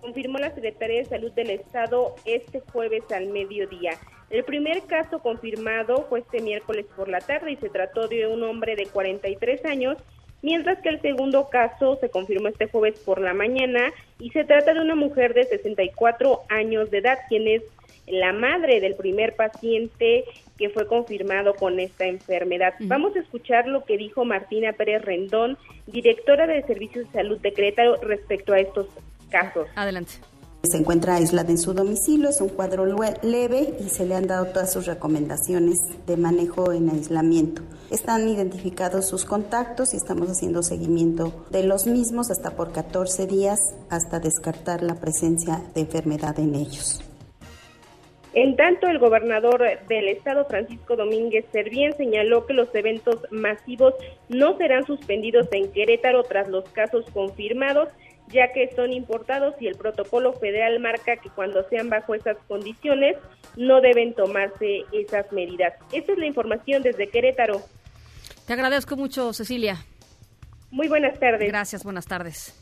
confirmó 0.01 0.39
la 0.39 0.55
Secretaría 0.55 0.99
de 0.99 1.07
Salud 1.07 1.33
del 1.33 1.49
Estado 1.49 2.15
este 2.27 2.61
jueves 2.61 3.05
al 3.11 3.29
mediodía. 3.29 3.93
El 4.31 4.45
primer 4.45 4.83
caso 4.83 5.21
confirmado 5.21 6.07
fue 6.09 6.21
este 6.21 6.41
miércoles 6.41 6.87
por 6.97 7.09
la 7.09 7.21
tarde 7.21 7.53
y 7.53 7.57
se 7.57 7.69
trató 7.69 8.09
de 8.09 8.27
un 8.27 8.43
hombre 8.43 8.77
de 8.77 8.87
43 8.87 9.65
años, 9.65 9.97
mientras 10.43 10.81
que 10.81 10.89
el 10.89 11.01
segundo 11.01 11.49
caso 11.51 11.99
se 12.01 12.11
confirmó 12.11 12.49
este 12.49 12.67
jueves 12.67 12.99
por 13.01 13.21
la 13.21 13.35
mañana 13.35 13.93
y 14.19 14.31
se 14.31 14.45
trata 14.45 14.75
de 14.75 14.81
una 14.81 14.95
mujer 14.95 15.35
de 15.35 15.45
64 15.45 16.43
años 16.49 16.91
de 16.91 16.99
edad, 16.99 17.19
quien 17.29 17.47
es 17.49 17.63
la 18.07 18.33
madre 18.33 18.81
del 18.81 18.97
primer 18.97 19.35
paciente 19.35 20.25
que 20.59 20.69
fue 20.69 20.87
confirmado 20.87 21.55
con 21.55 21.81
esta 21.81 22.05
enfermedad. 22.05 22.75
Vamos 22.81 23.17
a 23.17 23.21
escuchar 23.21 23.67
lo 23.67 23.85
que 23.85 23.97
dijo 23.97 24.25
Martina 24.25 24.73
Pérez 24.73 25.03
Rendón, 25.03 25.57
directora 25.87 26.47
de 26.47 26.63
Servicios 26.63 27.07
de 27.07 27.13
Salud 27.13 27.39
de 27.39 27.53
Querétaro, 27.53 27.97
respecto 28.03 28.53
a 28.53 28.61
estos 28.61 28.87
Adelante. 29.75 30.15
Se 30.65 30.79
encuentra 30.79 31.17
aislada 31.17 31.51
en 31.51 31.59
su 31.59 31.75
domicilio, 31.75 32.31
es 32.31 32.41
un 32.41 32.49
cuadro 32.49 32.87
leve 32.87 33.75
y 33.79 33.91
se 33.91 34.07
le 34.07 34.15
han 34.15 34.27
dado 34.27 34.47
todas 34.47 34.73
sus 34.73 34.87
recomendaciones 34.87 35.79
de 36.07 36.17
manejo 36.17 36.73
en 36.73 36.89
aislamiento. 36.89 37.61
Están 37.91 38.27
identificados 38.27 39.07
sus 39.07 39.27
contactos 39.27 39.93
y 39.93 39.99
estamos 39.99 40.31
haciendo 40.31 40.63
seguimiento 40.63 41.45
de 41.51 41.65
los 41.65 41.87
mismos 41.87 42.31
hasta 42.31 42.53
por 42.53 42.73
14 42.73 43.27
días 43.27 43.61
hasta 43.91 44.21
descartar 44.21 44.83
la 44.83 44.95
presencia 44.95 45.63
de 45.75 45.83
enfermedad 45.83 46.39
en 46.39 46.55
ellos. 46.55 47.05
En 48.33 48.57
tanto, 48.57 48.89
el 48.89 48.99
gobernador 48.99 49.63
del 49.87 50.09
estado, 50.09 50.47
Francisco 50.47 50.97
Domínguez 50.97 51.45
Servién, 51.53 51.97
señaló 51.97 52.47
que 52.47 52.55
los 52.55 52.75
eventos 52.75 53.19
masivos 53.31 53.95
no 54.29 54.57
serán 54.57 54.85
suspendidos 54.87 55.47
en 55.53 55.71
Querétaro 55.71 56.25
tras 56.25 56.49
los 56.49 56.65
casos 56.71 57.05
confirmados 57.13 57.91
ya 58.29 58.53
que 58.53 58.75
son 58.75 58.93
importados 58.93 59.55
y 59.61 59.67
el 59.67 59.77
protocolo 59.77 60.33
federal 60.35 60.81
marca 60.81 61.17
que 61.17 61.31
cuando 61.31 61.69
sean 61.69 61.89
bajo 61.91 62.15
esas 62.15 62.37
condiciones 62.49 63.17
no 63.57 63.81
deben 63.81 64.15
tomarse 64.15 64.85
esas 64.93 65.31
medidas. 65.33 65.75
Esta 65.93 66.13
es 66.13 66.19
la 66.19 66.27
información 66.27 66.83
desde 66.83 67.09
Querétaro. 67.09 67.63
Te 68.47 68.53
agradezco 68.53 68.97
mucho, 68.97 69.33
Cecilia. 69.33 69.79
Muy 70.71 70.89
buenas 70.89 71.19
tardes. 71.19 71.49
Gracias, 71.49 71.85
buenas 71.85 72.07
tardes. 72.07 72.61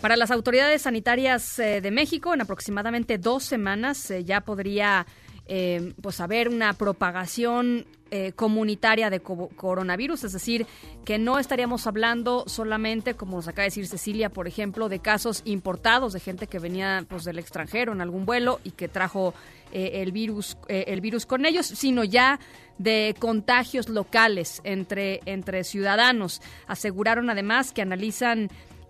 Para 0.00 0.16
las 0.16 0.30
autoridades 0.30 0.82
sanitarias 0.82 1.58
eh, 1.58 1.80
de 1.80 1.90
México, 1.90 2.32
en 2.32 2.40
aproximadamente 2.40 3.18
dos 3.18 3.42
semanas 3.44 4.10
eh, 4.10 4.24
ya 4.24 4.42
podría 4.42 5.06
eh, 5.46 5.92
pues 6.00 6.20
haber 6.20 6.48
una 6.48 6.74
propagación 6.74 7.86
eh, 8.10 8.32
comunitaria 8.32 9.10
de 9.10 9.20
coronavirus, 9.20 10.24
es 10.24 10.32
decir, 10.32 10.66
que 11.04 11.18
no 11.18 11.38
estaríamos 11.38 11.86
hablando 11.86 12.44
solamente, 12.46 13.14
como 13.14 13.36
nos 13.36 13.48
acaba 13.48 13.62
de 13.64 13.68
decir 13.68 13.86
Cecilia, 13.86 14.30
por 14.30 14.48
ejemplo, 14.48 14.88
de 14.88 15.00
casos 15.00 15.42
importados 15.44 16.12
de 16.12 16.20
gente 16.20 16.46
que 16.46 16.58
venía 16.58 17.04
pues 17.08 17.24
del 17.24 17.38
extranjero 17.38 17.92
en 17.92 18.00
algún 18.00 18.24
vuelo 18.24 18.60
y 18.64 18.70
que 18.72 18.88
trajo 18.88 19.34
eh, 19.72 20.02
el 20.02 20.12
virus 20.12 20.56
eh, 20.68 20.84
el 20.88 21.00
virus 21.00 21.26
con 21.26 21.44
ellos, 21.44 21.66
sino 21.66 22.02
ya 22.02 22.40
de 22.78 23.14
contagios 23.18 23.88
locales 23.88 24.60
entre 24.64 25.20
entre 25.26 25.64
ciudadanos. 25.64 26.40
Aseguraron 26.66 27.28
además 27.28 27.72
que 27.72 27.82
analizan 27.82 28.48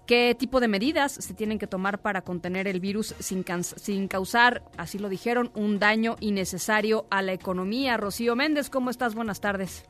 qué 0.09 0.35
tipo 0.35 0.59
de 0.59 0.69
medidas 0.69 1.12
se 1.12 1.35
tienen 1.35 1.59
que 1.59 1.67
tomar 1.67 2.00
para 2.00 2.23
contener 2.23 2.67
el 2.67 2.81
virus 2.81 3.15
sin, 3.19 3.45
sin 3.62 4.09
causar, 4.09 4.62
así 4.79 4.99
lo 4.99 5.11
dijeron, 5.11 5.50
un 5.55 5.79
daño 5.79 6.17
innecesario 6.21 7.07
a 7.11 7.21
la 7.21 7.35
economía. 7.35 7.99
Rocío 7.99 8.35
Méndez, 8.35 8.71
¿cómo 8.71 8.88
estás? 8.88 9.15
Buenas 9.15 9.43
tardes. 9.43 9.85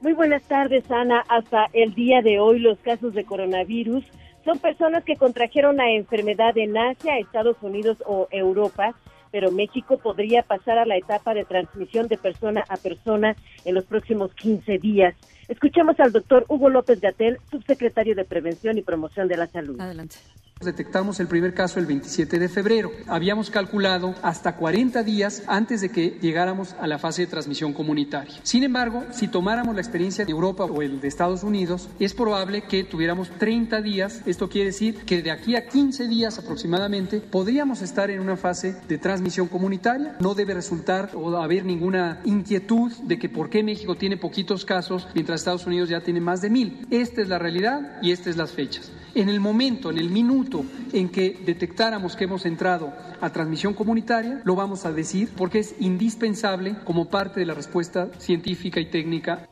Muy 0.00 0.14
buenas 0.14 0.42
tardes, 0.42 0.90
Ana. 0.90 1.24
Hasta 1.28 1.68
el 1.72 1.94
día 1.94 2.22
de 2.22 2.40
hoy 2.40 2.58
los 2.58 2.76
casos 2.80 3.14
de 3.14 3.24
coronavirus 3.24 4.04
son 4.44 4.58
personas 4.58 5.04
que 5.04 5.14
contrajeron 5.14 5.76
la 5.76 5.92
enfermedad 5.92 6.58
en 6.58 6.76
Asia, 6.76 7.18
Estados 7.18 7.56
Unidos 7.62 8.02
o 8.04 8.26
Europa 8.32 8.96
pero 9.32 9.50
México 9.50 9.96
podría 9.96 10.42
pasar 10.42 10.78
a 10.78 10.84
la 10.84 10.96
etapa 10.96 11.32
de 11.32 11.46
transmisión 11.46 12.06
de 12.06 12.18
persona 12.18 12.62
a 12.68 12.76
persona 12.76 13.34
en 13.64 13.74
los 13.74 13.86
próximos 13.86 14.34
15 14.34 14.78
días. 14.78 15.14
Escuchemos 15.48 15.98
al 16.00 16.12
doctor 16.12 16.44
Hugo 16.48 16.70
López 16.70 17.00
Gatel, 17.00 17.38
subsecretario 17.50 18.14
de 18.14 18.24
Prevención 18.24 18.78
y 18.78 18.82
Promoción 18.82 19.28
de 19.28 19.36
la 19.36 19.46
Salud. 19.46 19.80
Adelante. 19.80 20.16
Detectamos 20.64 21.20
el 21.20 21.26
primer 21.26 21.54
caso 21.54 21.78
el 21.78 21.86
27 21.86 22.38
de 22.38 22.48
febrero. 22.48 22.92
Habíamos 23.06 23.50
calculado 23.50 24.14
hasta 24.22 24.56
40 24.56 25.02
días 25.02 25.42
antes 25.46 25.80
de 25.80 25.90
que 25.90 26.18
llegáramos 26.20 26.74
a 26.80 26.86
la 26.86 26.98
fase 26.98 27.22
de 27.22 27.28
transmisión 27.28 27.72
comunitaria. 27.72 28.34
Sin 28.42 28.62
embargo, 28.62 29.04
si 29.12 29.28
tomáramos 29.28 29.74
la 29.74 29.80
experiencia 29.80 30.24
de 30.24 30.32
Europa 30.32 30.64
o 30.64 30.82
el 30.82 31.00
de 31.00 31.08
Estados 31.08 31.42
Unidos, 31.42 31.88
es 31.98 32.14
probable 32.14 32.62
que 32.62 32.84
tuviéramos 32.84 33.30
30 33.38 33.82
días. 33.82 34.22
Esto 34.26 34.48
quiere 34.48 34.66
decir 34.66 35.04
que 35.04 35.22
de 35.22 35.30
aquí 35.30 35.56
a 35.56 35.66
15 35.66 36.08
días 36.08 36.38
aproximadamente 36.38 37.20
podríamos 37.20 37.82
estar 37.82 38.10
en 38.10 38.20
una 38.20 38.36
fase 38.36 38.76
de 38.88 38.98
transmisión 38.98 39.48
comunitaria. 39.48 40.16
No 40.20 40.34
debe 40.34 40.54
resultar 40.54 41.10
o 41.14 41.36
haber 41.36 41.64
ninguna 41.64 42.20
inquietud 42.24 42.92
de 43.02 43.18
que 43.18 43.28
por 43.28 43.50
qué 43.50 43.62
México 43.62 43.96
tiene 43.96 44.16
poquitos 44.16 44.64
casos 44.64 45.08
mientras 45.14 45.40
Estados 45.40 45.66
Unidos 45.66 45.88
ya 45.88 46.00
tiene 46.00 46.20
más 46.20 46.40
de 46.40 46.50
mil. 46.50 46.86
Esta 46.90 47.22
es 47.22 47.28
la 47.28 47.38
realidad 47.38 47.98
y 48.02 48.12
estas 48.12 48.28
es 48.28 48.36
las 48.36 48.52
fechas. 48.52 48.92
En 49.14 49.28
el 49.28 49.40
momento, 49.40 49.90
en 49.90 49.98
el 49.98 50.08
minuto 50.08 50.64
en 50.92 51.10
que 51.10 51.38
detectáramos 51.44 52.16
que 52.16 52.24
hemos 52.24 52.46
entrado 52.46 52.92
a 53.20 53.30
transmisión 53.30 53.74
comunitaria, 53.74 54.40
lo 54.44 54.54
vamos 54.54 54.86
a 54.86 54.92
decir 54.92 55.28
porque 55.36 55.58
es 55.58 55.74
indispensable 55.80 56.76
como 56.84 57.08
parte 57.08 57.40
de 57.40 57.46
la 57.46 57.54
respuesta 57.54 58.08
científica 58.18 58.80
y 58.80 58.86
técnica 58.86 59.46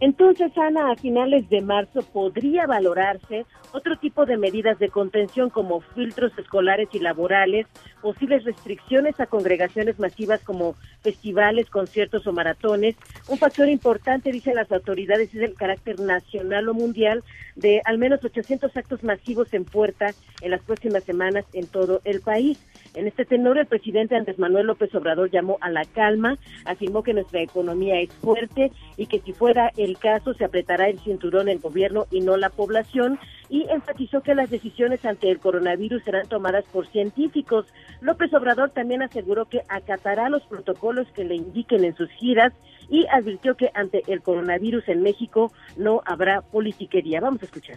entonces, 0.00 0.56
Ana, 0.56 0.92
a 0.92 0.96
finales 0.96 1.48
de 1.48 1.60
marzo 1.60 2.02
podría 2.02 2.66
valorarse 2.66 3.46
otro 3.72 3.98
tipo 3.98 4.26
de 4.26 4.36
medidas 4.36 4.78
de 4.78 4.88
contención 4.88 5.50
como 5.50 5.80
filtros 5.80 6.32
escolares 6.38 6.88
y 6.92 7.00
laborales, 7.00 7.66
posibles 8.00 8.44
restricciones 8.44 9.18
a 9.18 9.26
congregaciones 9.26 9.98
masivas 9.98 10.40
como 10.42 10.76
festivales, 11.02 11.68
conciertos 11.68 12.26
o 12.26 12.32
maratones. 12.32 12.96
Un 13.26 13.38
factor 13.38 13.68
importante, 13.68 14.30
dicen 14.30 14.54
las 14.54 14.70
autoridades, 14.70 15.34
es 15.34 15.42
el 15.42 15.54
carácter 15.54 15.98
nacional 16.00 16.68
o 16.68 16.74
mundial 16.74 17.24
de 17.56 17.82
al 17.84 17.98
menos 17.98 18.24
800 18.24 18.76
actos 18.76 19.02
masivos 19.02 19.52
en 19.52 19.64
puerta 19.64 20.14
en 20.40 20.52
las 20.52 20.62
próximas 20.62 21.02
semanas 21.02 21.44
en 21.52 21.66
todo 21.66 22.00
el 22.04 22.20
país. 22.20 22.58
En 22.98 23.06
este 23.06 23.24
tenor, 23.24 23.58
el 23.58 23.66
presidente 23.66 24.16
Andrés 24.16 24.40
Manuel 24.40 24.66
López 24.66 24.92
Obrador 24.92 25.30
llamó 25.30 25.56
a 25.60 25.70
la 25.70 25.84
calma, 25.84 26.36
afirmó 26.64 27.04
que 27.04 27.14
nuestra 27.14 27.40
economía 27.40 28.00
es 28.00 28.12
fuerte 28.14 28.72
y 28.96 29.06
que 29.06 29.20
si 29.20 29.32
fuera 29.32 29.70
el 29.76 29.96
caso 29.98 30.34
se 30.34 30.44
apretará 30.44 30.88
el 30.88 30.98
cinturón 30.98 31.48
el 31.48 31.60
gobierno 31.60 32.06
y 32.10 32.22
no 32.22 32.36
la 32.36 32.50
población 32.50 33.20
y 33.48 33.68
enfatizó 33.70 34.20
que 34.20 34.34
las 34.34 34.50
decisiones 34.50 35.04
ante 35.04 35.30
el 35.30 35.38
coronavirus 35.38 36.02
serán 36.02 36.26
tomadas 36.26 36.64
por 36.72 36.88
científicos. 36.88 37.66
López 38.00 38.34
Obrador 38.34 38.70
también 38.70 39.00
aseguró 39.00 39.44
que 39.44 39.62
acatará 39.68 40.28
los 40.28 40.42
protocolos 40.46 41.06
que 41.14 41.22
le 41.22 41.36
indiquen 41.36 41.84
en 41.84 41.94
sus 41.94 42.10
giras 42.18 42.52
y 42.90 43.06
advirtió 43.12 43.54
que 43.54 43.70
ante 43.74 44.02
el 44.08 44.22
coronavirus 44.22 44.88
en 44.88 45.02
México 45.02 45.52
no 45.76 46.02
habrá 46.04 46.42
politiquería. 46.42 47.20
Vamos 47.20 47.42
a 47.42 47.44
escuchar. 47.44 47.76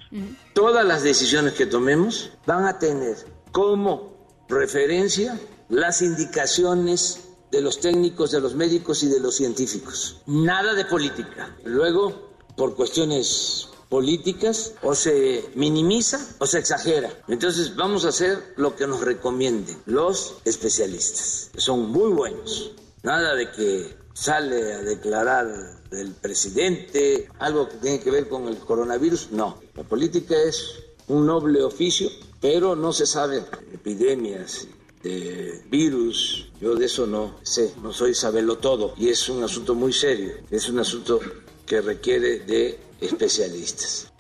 Todas 0.56 0.84
las 0.84 1.04
decisiones 1.04 1.54
que 1.54 1.68
tomemos 1.68 2.36
van 2.48 2.66
a 2.66 2.80
tener 2.80 3.18
como 3.52 4.21
referencia 4.52 5.40
las 5.70 6.02
indicaciones 6.02 7.22
de 7.52 7.62
los 7.62 7.80
técnicos, 7.80 8.32
de 8.32 8.42
los 8.42 8.56
médicos 8.56 9.04
y 9.04 9.10
de 9.10 9.20
los 9.20 9.36
científicos. 9.36 10.22
Nada 10.28 10.74
de 10.74 10.86
política. 10.86 11.56
Luego, 11.66 12.32
por 12.56 12.76
cuestiones 12.76 13.70
políticas, 13.90 14.74
o 14.84 14.96
se 14.96 15.50
minimiza 15.56 16.26
o 16.40 16.46
se 16.46 16.60
exagera. 16.60 17.12
Entonces 17.28 17.76
vamos 17.76 18.06
a 18.06 18.10
hacer 18.10 18.54
lo 18.56 18.74
que 18.76 18.88
nos 18.88 19.02
recomienden 19.02 19.78
los 19.86 20.36
especialistas. 20.46 21.52
Son 21.58 21.90
muy 21.90 22.14
buenos. 22.14 22.72
Nada 23.04 23.36
de 23.36 23.52
que 23.52 23.98
sale 24.14 24.74
a 24.74 24.82
declarar 24.82 25.82
el 25.92 26.12
presidente 26.14 27.28
algo 27.40 27.68
que 27.68 27.78
tiene 27.78 28.00
que 28.00 28.12
ver 28.12 28.30
con 28.30 28.48
el 28.48 28.58
coronavirus. 28.60 29.32
No, 29.32 29.60
la 29.76 29.84
política 29.84 30.36
es 30.42 30.76
un 31.10 31.26
noble 31.26 31.62
oficio 31.62 32.10
pero 32.42 32.76
no 32.76 32.92
se 32.92 33.06
sabe 33.06 33.44
epidemias, 33.74 34.68
de 35.04 35.62
virus, 35.70 36.52
yo 36.60 36.76
de 36.76 36.86
eso 36.86 37.08
no 37.08 37.36
sé, 37.42 37.74
no 37.82 37.92
soy 37.92 38.14
saberlo 38.14 38.58
todo 38.58 38.94
y 38.98 39.10
es 39.10 39.30
un 39.30 39.44
asunto 39.44 39.74
muy 39.74 39.94
serio, 39.94 40.34
es 40.50 40.70
un 40.70 40.80
asunto 40.80 41.20
que 41.66 41.82
requiere 41.82 42.40
de 42.40 42.80
especialistas. 43.00 44.12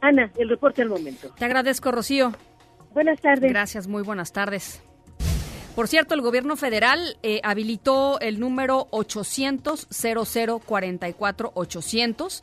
Ana, 0.00 0.30
el 0.36 0.48
reporte 0.48 0.82
al 0.82 0.88
momento. 0.88 1.30
Te 1.36 1.44
agradezco, 1.44 1.90
Rocío. 1.90 2.32
Buenas 2.92 3.20
tardes. 3.20 3.50
Gracias, 3.50 3.88
muy 3.88 4.02
buenas 4.02 4.32
tardes. 4.32 4.80
Por 5.74 5.88
cierto, 5.88 6.14
el 6.14 6.20
gobierno 6.20 6.56
federal 6.56 7.16
eh, 7.24 7.40
habilitó 7.42 8.20
el 8.20 8.38
número 8.38 8.86
800 8.90 9.88
0044 9.90 11.50
800 11.54 12.42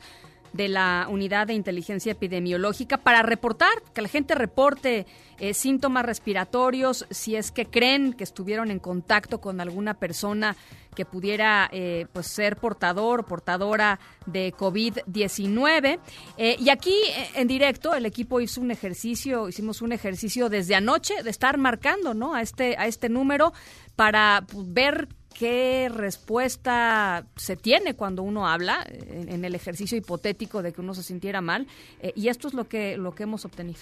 de 0.52 0.68
la 0.68 1.06
Unidad 1.10 1.46
de 1.46 1.54
Inteligencia 1.54 2.12
Epidemiológica 2.12 2.98
para 2.98 3.22
reportar, 3.22 3.82
que 3.94 4.02
la 4.02 4.08
gente 4.08 4.34
reporte 4.34 5.06
eh, 5.38 5.54
síntomas 5.54 6.04
respiratorios, 6.04 7.06
si 7.10 7.36
es 7.36 7.50
que 7.50 7.66
creen 7.66 8.12
que 8.12 8.24
estuvieron 8.24 8.70
en 8.70 8.78
contacto 8.78 9.40
con 9.40 9.60
alguna 9.60 9.94
persona 9.94 10.56
que 10.94 11.04
pudiera 11.04 11.68
eh, 11.72 12.06
pues 12.12 12.26
ser 12.26 12.56
portador 12.56 13.20
o 13.20 13.26
portadora 13.26 13.98
de 14.26 14.52
COVID-19. 14.52 15.98
Eh, 16.36 16.56
y 16.58 16.68
aquí 16.68 16.94
en 17.34 17.48
directo 17.48 17.94
el 17.94 18.06
equipo 18.06 18.40
hizo 18.40 18.60
un 18.60 18.70
ejercicio, 18.70 19.48
hicimos 19.48 19.80
un 19.80 19.92
ejercicio 19.92 20.48
desde 20.48 20.74
anoche 20.74 21.22
de 21.22 21.30
estar 21.30 21.56
marcando 21.56 22.14
¿no? 22.14 22.34
a, 22.34 22.42
este, 22.42 22.76
a 22.76 22.86
este 22.86 23.08
número 23.08 23.52
para 23.96 24.44
pues, 24.50 24.72
ver 24.72 25.08
qué 25.32 25.90
respuesta 25.92 27.26
se 27.36 27.56
tiene 27.56 27.94
cuando 27.94 28.22
uno 28.22 28.46
habla 28.46 28.86
en, 28.88 29.44
el 29.44 29.54
ejercicio 29.54 29.96
hipotético 29.98 30.62
de 30.62 30.72
que 30.72 30.80
uno 30.80 30.94
se 30.94 31.02
sintiera 31.02 31.40
mal 31.40 31.66
eh, 32.00 32.12
y 32.14 32.28
esto 32.28 32.48
es 32.48 32.54
lo 32.54 32.68
que 32.68 32.96
lo 32.96 33.14
que 33.14 33.24
hemos 33.24 33.44
obtenido. 33.44 33.80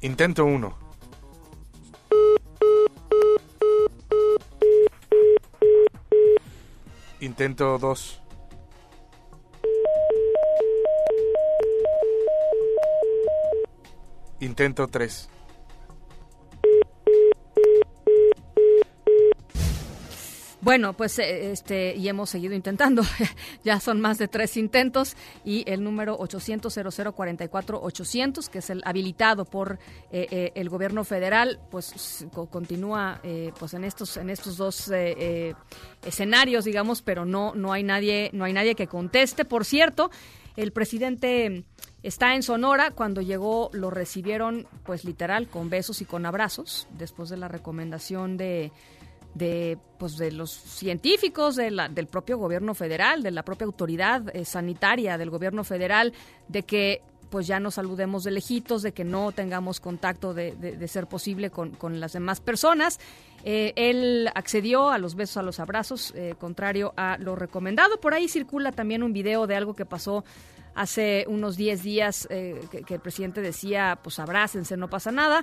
Intento 0.00 0.44
uno. 0.44 0.76
Intento 7.20 7.78
dos. 7.78 8.20
Intento 14.40 14.88
tres. 14.88 15.28
Bueno, 20.62 20.92
pues 20.92 21.18
eh, 21.18 21.50
este 21.50 21.96
y 21.96 22.08
hemos 22.08 22.30
seguido 22.30 22.54
intentando. 22.54 23.02
ya 23.64 23.80
son 23.80 24.00
más 24.00 24.18
de 24.18 24.28
tres 24.28 24.56
intentos 24.56 25.16
y 25.44 25.68
el 25.68 25.82
número 25.82 26.16
800 26.16 26.72
0044 26.72 27.82
800 27.82 28.48
que 28.48 28.58
es 28.60 28.70
el 28.70 28.80
habilitado 28.84 29.44
por 29.44 29.80
eh, 30.12 30.28
eh, 30.30 30.52
el 30.54 30.68
gobierno 30.68 31.02
federal, 31.02 31.58
pues 31.68 32.24
continúa 32.50 33.20
pues 33.58 33.74
en 33.74 33.82
estos 33.82 34.16
en 34.16 34.30
estos 34.30 34.56
dos 34.56 34.88
escenarios, 36.06 36.64
digamos, 36.64 37.02
pero 37.02 37.24
no 37.24 37.54
no 37.56 37.72
hay 37.72 37.82
nadie 37.82 38.30
no 38.32 38.44
hay 38.44 38.52
nadie 38.52 38.76
que 38.76 38.86
conteste. 38.86 39.44
Por 39.44 39.64
cierto, 39.64 40.12
el 40.54 40.70
presidente 40.70 41.64
está 42.04 42.36
en 42.36 42.44
Sonora. 42.44 42.92
Cuando 42.92 43.20
llegó 43.20 43.68
lo 43.72 43.90
recibieron, 43.90 44.68
pues 44.84 45.04
literal, 45.04 45.48
con 45.48 45.70
besos 45.70 46.00
y 46.02 46.04
con 46.04 46.24
abrazos, 46.24 46.86
después 46.96 47.30
de 47.30 47.36
la 47.36 47.48
recomendación 47.48 48.36
de 48.36 48.70
de, 49.34 49.78
pues, 49.98 50.16
de 50.16 50.32
los 50.32 50.50
científicos, 50.50 51.56
de 51.56 51.70
la, 51.70 51.88
del 51.88 52.06
propio 52.06 52.38
gobierno 52.38 52.74
federal, 52.74 53.22
de 53.22 53.30
la 53.30 53.44
propia 53.44 53.66
autoridad 53.66 54.34
eh, 54.34 54.44
sanitaria 54.44 55.18
del 55.18 55.30
gobierno 55.30 55.64
federal, 55.64 56.12
de 56.48 56.62
que 56.64 57.02
pues 57.30 57.46
ya 57.46 57.58
nos 57.58 57.76
saludemos 57.76 58.24
de 58.24 58.30
lejitos, 58.30 58.82
de 58.82 58.92
que 58.92 59.04
no 59.04 59.32
tengamos 59.32 59.80
contacto 59.80 60.34
de, 60.34 60.54
de, 60.54 60.86
ser 60.86 61.06
posible 61.06 61.48
con, 61.48 61.70
con, 61.70 61.98
las 61.98 62.12
demás 62.12 62.40
personas. 62.40 63.00
Eh, 63.42 63.72
él 63.74 64.28
accedió 64.34 64.90
a 64.90 64.98
los 64.98 65.14
besos, 65.14 65.38
a 65.38 65.42
los 65.42 65.58
abrazos, 65.58 66.12
eh, 66.14 66.34
contrario 66.38 66.92
a 66.94 67.16
lo 67.16 67.34
recomendado. 67.34 67.98
Por 68.00 68.12
ahí 68.12 68.28
circula 68.28 68.70
también 68.70 69.02
un 69.02 69.14
video 69.14 69.46
de 69.46 69.56
algo 69.56 69.74
que 69.74 69.86
pasó 69.86 70.26
hace 70.74 71.24
unos 71.26 71.56
10 71.56 71.82
días, 71.82 72.28
que, 72.28 72.84
que, 72.86 72.94
el 72.94 73.00
presidente 73.00 73.40
decía, 73.40 73.98
pues 74.04 74.18
abrácense, 74.18 74.76
no 74.76 74.90
pasa 74.90 75.10
nada. 75.10 75.42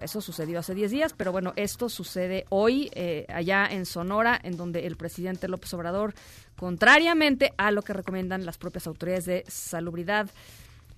Eso 0.00 0.20
sucedió 0.20 0.58
hace 0.58 0.74
10 0.74 0.90
días, 0.90 1.14
pero 1.16 1.32
bueno, 1.32 1.52
esto 1.56 1.88
sucede 1.88 2.44
hoy 2.50 2.90
eh, 2.94 3.26
allá 3.28 3.66
en 3.70 3.86
Sonora, 3.86 4.38
en 4.42 4.56
donde 4.56 4.86
el 4.86 4.96
presidente 4.96 5.48
López 5.48 5.72
Obrador, 5.74 6.14
contrariamente 6.56 7.52
a 7.56 7.70
lo 7.70 7.82
que 7.82 7.92
recomiendan 7.92 8.46
las 8.46 8.58
propias 8.58 8.86
autoridades 8.86 9.26
de 9.26 9.44
salubridad, 9.48 10.30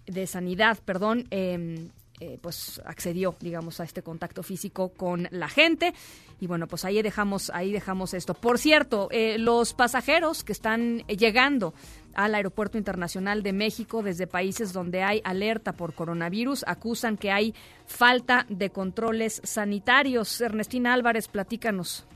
de 0.07 0.27
sanidad, 0.27 0.79
perdón, 0.85 1.27
eh, 1.31 1.89
eh, 2.23 2.39
pues 2.43 2.83
accedió, 2.85 3.35
digamos, 3.41 3.81
a 3.81 3.85
este 3.85 4.03
contacto 4.03 4.43
físico 4.43 4.91
con 4.91 5.27
la 5.31 5.49
gente. 5.49 5.95
Y 6.39 6.47
bueno, 6.47 6.67
pues 6.67 6.85
ahí 6.85 7.01
dejamos, 7.01 7.51
ahí 7.55 7.73
dejamos 7.73 8.13
esto. 8.13 8.35
Por 8.35 8.59
cierto, 8.59 9.09
eh, 9.11 9.39
los 9.39 9.73
pasajeros 9.73 10.45
que 10.45 10.53
están 10.53 10.99
llegando 11.07 11.73
al 12.15 12.35
Aeropuerto 12.35 12.79
Internacional 12.79 13.43
de 13.43 13.53
México 13.53 14.03
desde 14.03 14.27
países 14.27 14.73
donde 14.73 15.03
hay 15.03 15.21
alerta 15.25 15.73
por 15.73 15.95
coronavirus 15.95 16.65
acusan 16.67 17.17
que 17.17 17.31
hay 17.31 17.55
falta 17.87 18.47
de 18.49 18.71
controles 18.71 19.41
sanitarios. 19.45 20.41
Ernestina 20.41 20.95
Álvarez, 20.95 21.29
platícanos. 21.29 22.07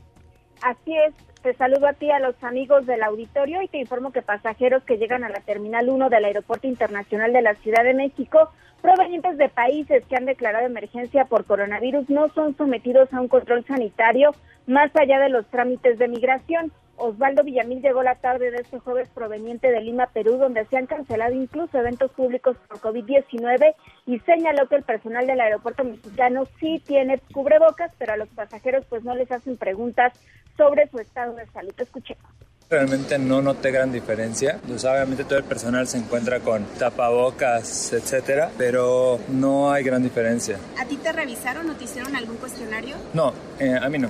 Así 0.61 0.95
es, 0.95 1.13
te 1.45 1.53
saludo 1.53 1.85
a 1.87 1.93
ti, 1.93 2.09
a 2.09 2.19
los 2.19 2.33
amigos 2.43 2.87
del 2.87 3.03
auditorio 3.03 3.61
y 3.61 3.67
te 3.67 3.77
informo 3.77 4.11
que 4.11 4.23
pasajeros 4.23 4.83
que 4.83 4.97
llegan 4.97 5.23
a 5.23 5.29
la 5.29 5.41
Terminal 5.41 5.89
1 5.89 6.09
del 6.09 6.25
Aeropuerto 6.25 6.65
Internacional 6.65 7.33
de 7.33 7.43
la 7.43 7.53
Ciudad 7.53 7.83
de 7.83 7.93
México 7.93 8.49
provenientes 8.81 9.37
de 9.37 9.49
países 9.49 10.03
que 10.07 10.15
han 10.15 10.25
declarado 10.25 10.65
emergencia 10.65 11.25
por 11.25 11.45
coronavirus 11.45 12.09
no 12.09 12.29
son 12.29 12.57
sometidos 12.57 13.13
a 13.13 13.21
un 13.21 13.27
control 13.27 13.63
sanitario 13.63 14.31
más 14.65 14.89
allá 14.95 15.19
de 15.19 15.29
los 15.29 15.45
trámites 15.51 15.99
de 15.99 16.07
migración. 16.07 16.71
Osvaldo 16.97 17.43
Villamil 17.43 17.81
llegó 17.81 18.01
la 18.01 18.15
tarde 18.15 18.49
de 18.49 18.57
este 18.57 18.79
jueves 18.79 19.09
proveniente 19.09 19.69
de 19.69 19.81
Lima, 19.81 20.07
Perú, 20.07 20.37
donde 20.37 20.65
se 20.65 20.77
han 20.77 20.87
cancelado 20.87 21.33
incluso 21.33 21.77
eventos 21.77 22.09
públicos 22.11 22.57
por 22.67 22.79
COVID-19 22.79 23.75
y 24.07 24.19
señaló 24.19 24.67
que 24.67 24.77
el 24.77 24.83
personal 24.83 25.27
del 25.27 25.41
aeropuerto 25.41 25.83
mexicano 25.83 26.45
sí 26.59 26.81
tiene 26.87 27.19
cubrebocas, 27.33 27.91
pero 27.99 28.13
a 28.13 28.17
los 28.17 28.29
pasajeros 28.29 28.85
pues 28.89 29.03
no 29.03 29.13
les 29.13 29.31
hacen 29.31 29.57
preguntas 29.57 30.13
sobre 30.57 30.87
su 30.87 30.99
estado 30.99 31.34
salud. 31.53 31.73
Escuchemos. 31.77 32.23
Realmente 32.69 33.19
no 33.19 33.41
noté 33.41 33.71
gran 33.71 33.91
diferencia. 33.91 34.59
Pues 34.67 34.83
obviamente 34.85 35.23
todo 35.23 35.37
el 35.37 35.43
personal 35.43 35.87
se 35.87 35.97
encuentra 35.97 36.39
con 36.39 36.65
tapabocas, 36.79 37.93
etcétera, 37.93 38.51
pero 38.57 39.19
no 39.29 39.71
hay 39.71 39.83
gran 39.83 40.01
diferencia. 40.01 40.57
¿A 40.79 40.85
ti 40.85 40.97
te 40.97 41.11
revisaron 41.11 41.69
o 41.69 41.75
te 41.75 41.83
hicieron 41.83 42.15
algún 42.15 42.37
cuestionario? 42.37 42.95
No, 43.13 43.33
eh, 43.59 43.77
a 43.79 43.87
mí 43.89 43.99
no. 43.99 44.09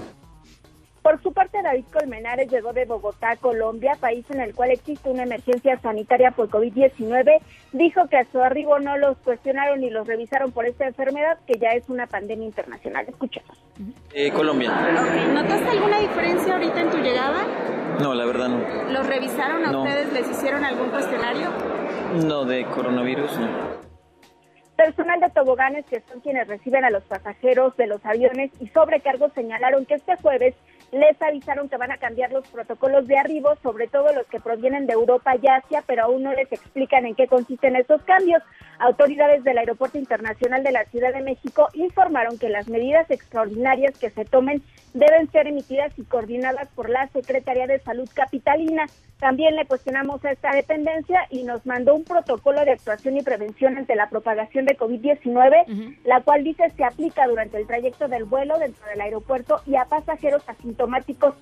Por 1.06 1.22
su 1.22 1.34
parte, 1.34 1.62
David 1.62 1.86
Colmenares 1.94 2.50
llegó 2.50 2.74
de 2.74 2.86
Bogotá, 2.86 3.36
Colombia, 3.36 3.96
país 4.00 4.26
en 4.32 4.42
el 4.42 4.56
cual 4.56 4.72
existe 4.72 5.08
una 5.08 5.22
emergencia 5.22 5.80
sanitaria 5.80 6.32
por 6.32 6.50
COVID-19. 6.50 7.42
Dijo 7.74 8.08
que 8.08 8.18
a 8.18 8.26
su 8.32 8.42
arribo 8.42 8.80
no 8.80 8.98
los 8.98 9.16
cuestionaron 9.20 9.82
ni 9.82 9.92
los 9.92 10.08
revisaron 10.08 10.52
por 10.52 10.66
esta 10.66 10.88
enfermedad, 10.88 11.38
que 11.46 11.60
ya 11.60 11.74
es 11.74 11.88
una 11.90 12.08
pandemia 12.08 12.48
internacional. 12.48 13.06
Escuchemos. 13.08 13.56
Eh, 14.16 14.32
Colombia. 14.32 14.72
¿Notaste 15.32 15.70
alguna 15.70 16.00
diferencia 16.00 16.54
ahorita 16.56 16.82
en 16.82 16.90
tu 16.90 16.98
llegada? 16.98 17.46
No, 18.02 18.16
la 18.16 18.26
verdad 18.26 18.50
no. 18.50 18.92
¿Los 18.92 19.06
revisaron 19.06 19.64
a 19.64 19.78
ustedes? 19.78 20.12
¿Les 20.12 20.28
hicieron 20.28 20.66
algún 20.66 20.90
cuestionario? 20.90 21.52
No, 22.26 22.46
de 22.46 22.66
coronavirus 22.66 23.38
no. 23.38 23.86
Personal 24.76 25.20
de 25.20 25.30
toboganes, 25.30 25.86
que 25.86 26.02
son 26.12 26.20
quienes 26.22 26.48
reciben 26.48 26.84
a 26.84 26.90
los 26.90 27.04
pasajeros 27.04 27.78
de 27.78 27.86
los 27.86 28.04
aviones 28.04 28.50
y 28.60 28.68
sobrecargos, 28.70 29.32
señalaron 29.34 29.86
que 29.86 29.94
este 29.94 30.16
jueves 30.18 30.56
les 30.96 31.22
avisaron 31.22 31.68
que 31.68 31.76
van 31.76 31.92
a 31.92 31.98
cambiar 31.98 32.32
los 32.32 32.48
protocolos 32.48 33.06
de 33.06 33.18
arribo, 33.18 33.56
sobre 33.62 33.88
todo 33.90 34.14
los 34.14 34.26
que 34.28 34.40
provienen 34.40 34.88
de 34.88 34.94
Europa 34.94 35.36
y 35.36 35.46
Asia, 35.46 35.84
pero 35.86 36.04
aún 36.04 36.24
no 36.24 36.32
les 36.32 36.50
explican 36.50 37.06
en 37.06 37.16
qué 37.16 37.28
consisten 37.28 37.76
esos 37.76 38.02
cambios. 38.04 38.42
Autoridades 38.80 39.44
del 39.44 39.58
Aeropuerto 39.58 39.98
Internacional 39.98 40.64
de 40.64 40.72
la 40.72 40.86
Ciudad 40.86 41.14
de 41.14 41.22
México 41.22 41.68
informaron 41.74 42.38
que 42.38 42.48
las 42.48 42.70
medidas 42.70 43.12
extraordinarias 43.12 43.98
que 44.00 44.10
se 44.10 44.24
tomen 44.24 44.64
deben 44.94 45.30
ser 45.32 45.48
emitidas 45.48 45.92
y 46.00 46.04
coordinadas 46.06 46.70
por 46.70 46.90
la 46.90 47.08
Secretaría 47.10 47.68
de 47.68 47.80
Salud 47.80 48.08
Capitalina. 48.14 48.86
También 49.20 49.56
le 49.56 49.66
cuestionamos 49.66 50.24
a 50.24 50.32
esta 50.32 50.52
dependencia 50.52 51.22
y 51.30 51.44
nos 51.44 51.66
mandó 51.66 51.96
un 51.96 52.04
protocolo 52.04 52.64
de 52.64 52.72
actuación 52.72 53.18
y 53.18 53.22
prevención 53.22 53.78
ante 53.78 53.96
la 53.96 54.10
propagación 54.10 54.66
de 54.66 54.78
COVID-19, 54.78 55.98
la 56.04 56.22
cual 56.22 56.44
dice 56.44 56.70
se 56.76 56.84
aplica 56.84 57.26
durante 57.28 57.58
el 57.58 57.68
trayecto 57.68 58.08
del 58.08 58.26
vuelo 58.26 58.60
dentro 58.60 58.86
del 58.88 59.02
aeropuerto 59.02 59.62
y 59.66 59.76
a 59.76 59.86
pasajeros 59.86 60.48
asintomáticos 60.48 60.85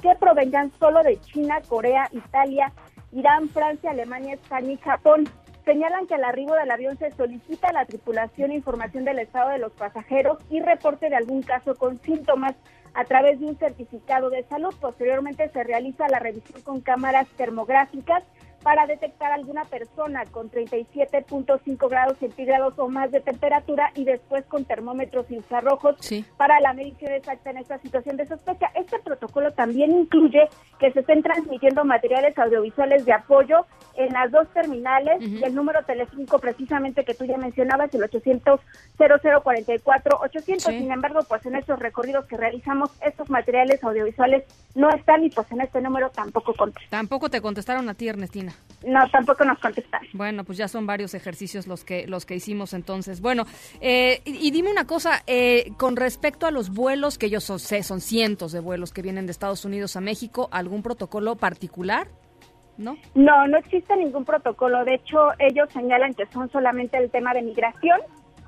que 0.01 0.15
provengan 0.19 0.71
solo 0.79 1.03
de 1.03 1.19
China, 1.21 1.62
Corea, 1.67 2.10
Italia, 2.12 2.71
Irán, 3.12 3.49
Francia, 3.49 3.91
Alemania, 3.91 4.36
España 4.36 4.71
y 4.71 4.77
Japón. 4.77 5.29
Señalan 5.65 6.08
que 6.08 6.15
al 6.15 6.25
arribo 6.25 6.56
del 6.56 6.71
avión 6.71 6.97
se 6.97 7.12
solicita 7.12 7.69
a 7.69 7.73
la 7.73 7.86
tripulación 7.86 8.51
información 8.51 9.06
del 9.06 9.19
estado 9.19 9.49
de 9.49 9.60
los 9.60 9.71
pasajeros 9.71 10.39
y 10.49 10.60
reporte 10.60 11.10
de 11.10 11.15
algún 11.15 11.41
caso 11.41 11.75
con 11.75 12.01
síntomas 12.01 12.53
a 12.93 13.06
través 13.06 13.39
de 13.39 13.45
un 13.45 13.58
certificado 13.58 14.29
de 14.29 14.43
salud. 14.43 14.73
Posteriormente 14.79 15.49
se 15.49 15.63
realiza 15.63 16.08
la 16.10 16.19
revisión 16.19 16.62
con 16.63 16.82
cámaras 16.82 17.27
termográficas 17.38 18.23
para 18.63 18.88
detectar 18.88 19.32
a 19.32 19.36
alguna 19.36 19.65
persona 19.65 20.26
con 20.26 20.49
37.5 20.49 21.89
grados 21.89 22.17
centígrados 22.17 22.73
o 22.78 22.88
más 22.88 23.12
de 23.12 23.19
temperatura 23.19 23.91
y 23.95 24.06
después 24.06 24.45
con 24.45 24.65
termómetros 24.65 25.30
infrarrojos 25.30 25.97
para 26.38 26.60
la 26.62 26.73
medición 26.73 27.12
exacta 27.12 27.52
en 27.52 27.58
esta 27.58 27.78
situación 27.80 28.17
de 28.17 28.26
sospecha. 28.26 28.71
Este 28.76 28.99
protocolo 28.99 29.52
también 29.52 29.91
incluye 29.91 30.47
que 30.80 30.91
se 30.91 31.02
estén 31.02 31.21
transmitiendo 31.21 31.86
materiales 31.86 32.38
audiovisuales 32.38 33.06
de 33.06 33.13
apoyo 33.13 33.65
en 33.95 34.13
las 34.13 34.32
dos 34.32 34.47
terminales 34.54 35.21
y 35.21 35.43
el 35.43 35.54
número 35.54 35.84
telefónico 35.84 36.39
precisamente 36.39 37.04
que 37.04 37.13
tú 37.13 37.26
ya 37.26 37.38
mencionabas, 37.38 37.93
el 37.93 38.04
800 38.04 38.60
0044 38.97 40.19
800. 40.21 40.63
Sin 40.65 40.91
embargo, 40.91 41.19
pues 41.28 41.45
en 41.45 41.56
estos 41.56 41.80
recorridos 41.80 42.26
que 42.26 42.38
realizamos, 42.38 42.91
estos 43.02 43.30
materiales 43.30 43.84
audiovisuales 43.84 44.43
no 44.76 44.89
están 44.89 45.23
y 45.23 45.30
pues 45.30 45.52
en 45.52 45.62
este 45.62 45.82
número 45.82 46.10
tampoco 46.10 46.54
contestan. 46.54 46.89
Tampoco 46.89 47.30
te 47.30 47.41
contestaron 47.41 47.89
a 47.89 47.93
ti, 47.93 48.08
Ernestina. 48.08 48.52
No, 48.85 48.99
tampoco 49.09 49.45
nos 49.45 49.59
contestaron. 49.59 50.07
Bueno, 50.13 50.43
pues 50.43 50.57
ya 50.57 50.67
son 50.67 50.85
varios 50.85 51.13
ejercicios 51.13 51.67
los 51.67 51.85
que 51.85 52.05
los 52.07 52.25
que 52.25 52.35
hicimos 52.35 52.73
entonces. 52.73 53.21
Bueno, 53.21 53.45
eh, 53.81 54.21
y, 54.25 54.51
dime 54.51 54.71
una 54.71 54.85
cosa, 54.85 55.23
eh, 55.25 55.71
con 55.77 55.95
respecto 55.95 56.45
a 56.45 56.51
los 56.51 56.69
vuelos, 56.69 57.17
que 57.17 57.29
yo 57.29 57.39
sé, 57.39 57.83
son 57.83 58.01
cientos 58.01 58.51
de 58.51 58.59
vuelos 58.59 58.91
que 58.91 59.01
vienen 59.01 59.25
de 59.25 59.31
Estados 59.31 59.63
Unidos 59.65 59.95
a 59.95 60.01
México, 60.01 60.49
¿algún 60.51 60.83
protocolo 60.83 61.35
particular? 61.35 62.07
¿No? 62.77 62.97
No, 63.13 63.47
no 63.47 63.57
existe 63.57 63.95
ningún 63.95 64.25
protocolo. 64.25 64.83
De 64.83 64.95
hecho, 64.95 65.29
ellos 65.39 65.69
señalan 65.71 66.13
que 66.13 66.25
son 66.27 66.49
solamente 66.51 66.97
el 66.97 67.09
tema 67.11 67.33
de 67.33 67.43
migración. 67.43 67.99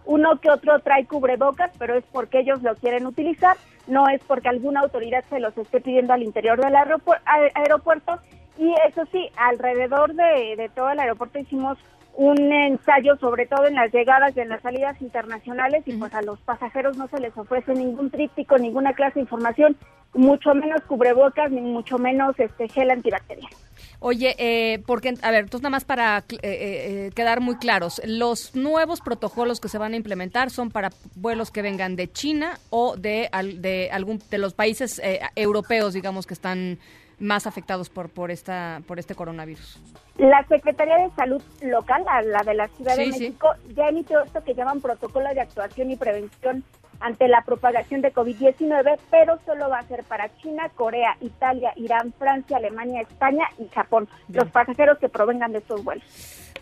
Uno 0.06 0.40
que 0.40 0.50
otro 0.52 0.80
trae 0.80 1.06
cubrebocas, 1.06 1.72
pero 1.80 1.96
es 1.96 2.04
porque 2.12 2.40
ellos 2.40 2.62
lo 2.62 2.76
quieren 2.76 3.08
utilizar, 3.08 3.58
no 3.88 4.08
es 4.08 4.22
porque 4.28 4.50
alguna 4.50 4.82
autoridad 4.82 5.24
se 5.30 5.40
los 5.40 5.58
esté 5.58 5.82
pidiendo 5.82 6.14
al 6.14 6.22
interior 6.22 6.64
del 6.64 6.76
aeropuerto 6.76 8.20
y 8.58 8.74
eso 8.88 9.04
sí, 9.12 9.30
alrededor 9.38 10.14
de, 10.14 10.70
todo 10.76 10.90
el 10.90 11.00
aeropuerto 11.00 11.40
hicimos 11.40 11.78
un 12.14 12.38
ensayo 12.54 13.18
sobre 13.18 13.46
todo 13.46 13.66
en 13.66 13.76
las 13.76 13.94
llegadas 13.94 14.36
y 14.36 14.40
en 14.40 14.48
las 14.48 14.62
salidas 14.62 15.02
internacionales 15.02 15.84
y 15.86 15.94
pues 15.98 16.14
a 16.14 16.22
los 16.22 16.40
pasajeros 16.40 16.96
no 16.96 17.10
se 17.10 17.20
les 17.20 17.36
ofrece 17.38 17.74
ningún 17.74 18.10
tríptico, 18.10 18.58
ninguna 18.58 18.94
clase 18.94 19.16
de 19.16 19.22
información, 19.22 19.76
mucho 20.14 20.54
menos 20.54 20.82
cubrebocas 20.84 21.52
ni 21.52 21.60
mucho 21.60 21.98
menos 21.98 22.40
este 22.40 22.70
gel 22.70 22.92
antibacterial. 22.92 23.52
Oye, 24.00 24.36
eh, 24.38 24.84
porque, 24.86 25.14
a 25.22 25.32
ver, 25.32 25.46
entonces 25.46 25.64
nada 25.64 25.72
más 25.72 25.84
para 25.84 26.20
eh, 26.30 26.38
eh, 26.42 27.12
quedar 27.16 27.42
muy 27.42 27.58
claros, 27.58 28.02
los 28.06 28.56
nuevos 28.56 29.02
protocolos 29.02 29.60
que 29.60 29.68
se 29.68 29.78
van 29.78 29.94
a 29.94 29.96
implementar 29.96 30.52
son 30.52 30.70
para 30.70 30.92
vuelos 31.16 31.52
que 31.52 31.62
vengan 31.62 31.96
de 31.96 32.12
China 32.12 32.60
o 32.70 32.96
de, 32.96 33.30
de 33.58 33.90
algún 33.92 34.22
de 34.30 34.38
los 34.38 34.54
países 34.54 35.02
europeos, 35.36 35.94
digamos, 35.94 36.28
que 36.28 36.34
están 36.34 36.80
más 37.20 37.48
afectados 37.48 37.90
por, 37.90 38.10
por, 38.10 38.32
esta, 38.32 38.82
por 38.88 39.00
este 39.00 39.16
coronavirus? 39.16 39.80
La 40.18 40.46
Secretaría 40.48 40.98
de 40.98 41.10
Salud 41.16 41.42
local, 41.62 42.04
la 42.26 42.44
de 42.44 42.54
la 42.54 42.68
Ciudad 42.70 42.96
de 42.96 43.08
México, 43.08 43.50
ya 43.76 43.88
emitió 43.90 44.22
esto 44.22 44.44
que 44.44 44.54
llaman 44.54 44.82
protocolo 44.82 45.34
de 45.34 45.42
actuación 45.42 45.92
y 45.92 45.96
prevención 45.96 46.64
ante 47.00 47.28
la 47.28 47.42
propagación 47.42 48.02
de 48.02 48.14
COVID-19, 48.14 48.98
pero 49.12 49.40
solo 49.46 49.70
va 49.70 49.80
a 49.80 49.84
ser 49.84 50.04
para 50.04 50.34
China, 50.38 50.70
Corea, 50.76 51.18
Italia, 51.22 51.74
Irán, 51.76 52.14
Francia, 52.18 52.58
Alemania, 52.58 53.02
España 53.02 53.46
y 53.58 53.68
Japón, 53.68 54.08
los 54.30 54.50
pasajeros 54.50 54.98
que 55.00 55.10
provengan 55.10 55.52
de 55.52 55.60
estos 55.60 55.84
vuelos. 55.84 56.06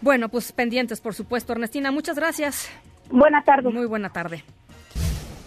Bueno, 0.02 0.30
pues 0.30 0.52
pendientes, 0.52 1.00
por 1.00 1.14
supuesto. 1.14 1.54
Ernestina, 1.54 1.92
muchas 1.92 2.18
gracias. 2.18 2.70
Buena 3.10 3.44
tarde. 3.44 3.70
Muy 3.70 3.86
buena 3.86 4.10
tarde. 4.10 4.44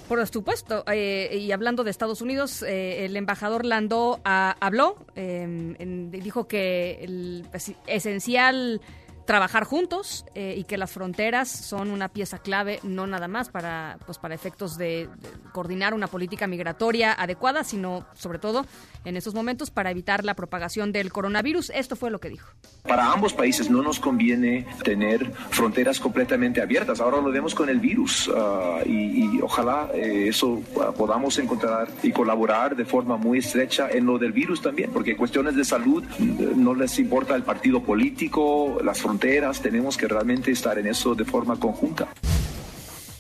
Por 0.09 0.25
supuesto, 0.29 0.85
eh, 0.87 1.37
y 1.41 1.51
hablando 1.51 1.83
de 1.83 1.91
Estados 1.91 2.23
Unidos, 2.23 2.63
eh, 2.63 3.05
el 3.05 3.17
embajador 3.17 3.65
Landó 3.65 4.21
ah, 4.25 4.57
habló, 4.61 4.97
eh, 5.17 5.75
dijo 6.11 6.47
que 6.47 6.99
el 7.03 7.45
pues, 7.51 7.73
esencial 7.89 8.81
trabajar 9.27 9.65
juntos 9.65 10.25
eh, 10.35 10.55
y 10.57 10.65
que 10.65 10.79
las 10.79 10.93
fronteras 10.93 11.51
son 11.51 11.91
una 11.91 12.09
pieza 12.09 12.39
clave 12.39 12.81
no 12.83 13.07
nada 13.07 13.29
más 13.29 13.51
para 13.51 13.99
pues 14.07 14.19
para 14.19 14.35
efectos 14.35 14.79
de, 14.79 15.09
coordinar 15.53 15.95
una 15.95 16.07
política 16.07 16.47
migratoria 16.47 17.13
adecuada, 17.13 17.65
sino 17.65 18.07
sobre 18.15 18.39
todo 18.39 18.65
en 19.05 19.17
estos 19.17 19.35
momentos 19.35 19.71
para 19.71 19.91
evitar 19.91 20.25
la 20.25 20.35
propagación 20.35 20.93
del 20.93 21.13
coronavirus. 21.13 21.71
Esto 21.75 21.97
fue 21.97 22.11
lo 22.11 22.21
que 22.21 22.29
dijo. 22.29 22.49
Para 22.83 23.13
ambos 23.13 23.33
países 23.35 23.69
no 23.69 23.83
nos 23.83 23.99
conviene 23.99 24.67
tener 24.85 25.33
fronteras 25.51 25.99
completamente 25.99 26.63
abiertas. 26.63 27.01
Ahora 27.01 27.21
lo 27.21 27.31
vemos 27.31 27.55
con 27.55 27.69
el 27.69 27.81
virus 27.81 28.31
ah, 28.35 28.81
y, 28.87 29.41
ojalá 29.41 29.91
eh, 29.93 30.29
eso 30.29 30.63
ah, 30.81 30.93
podamos 30.93 31.39
encontrar 31.39 31.89
y 32.03 32.13
colaborar 32.13 32.77
de 32.77 32.85
forma 32.85 33.17
muy 33.17 33.39
estrecha 33.39 33.89
en 33.91 34.07
lo 34.07 34.19
del 34.19 34.33
virus 34.33 34.63
también, 34.63 34.91
porque 34.93 35.17
cuestiones 35.17 35.57
de 35.57 35.65
salud 35.65 36.05
mm, 36.19 36.63
no 36.63 36.75
les 36.75 36.99
importa 36.99 37.35
el 37.35 37.43
partido 37.43 37.83
político, 37.83 38.79
las 38.85 39.01
fronteras 39.01 39.16
tenemos 39.19 39.97
que 39.97 40.09
realmente 40.09 40.51
estar 40.51 40.79
en 40.79 40.87
eso 40.87 41.15
de 41.15 41.25
forma 41.25 41.59
conjunta. 41.59 42.09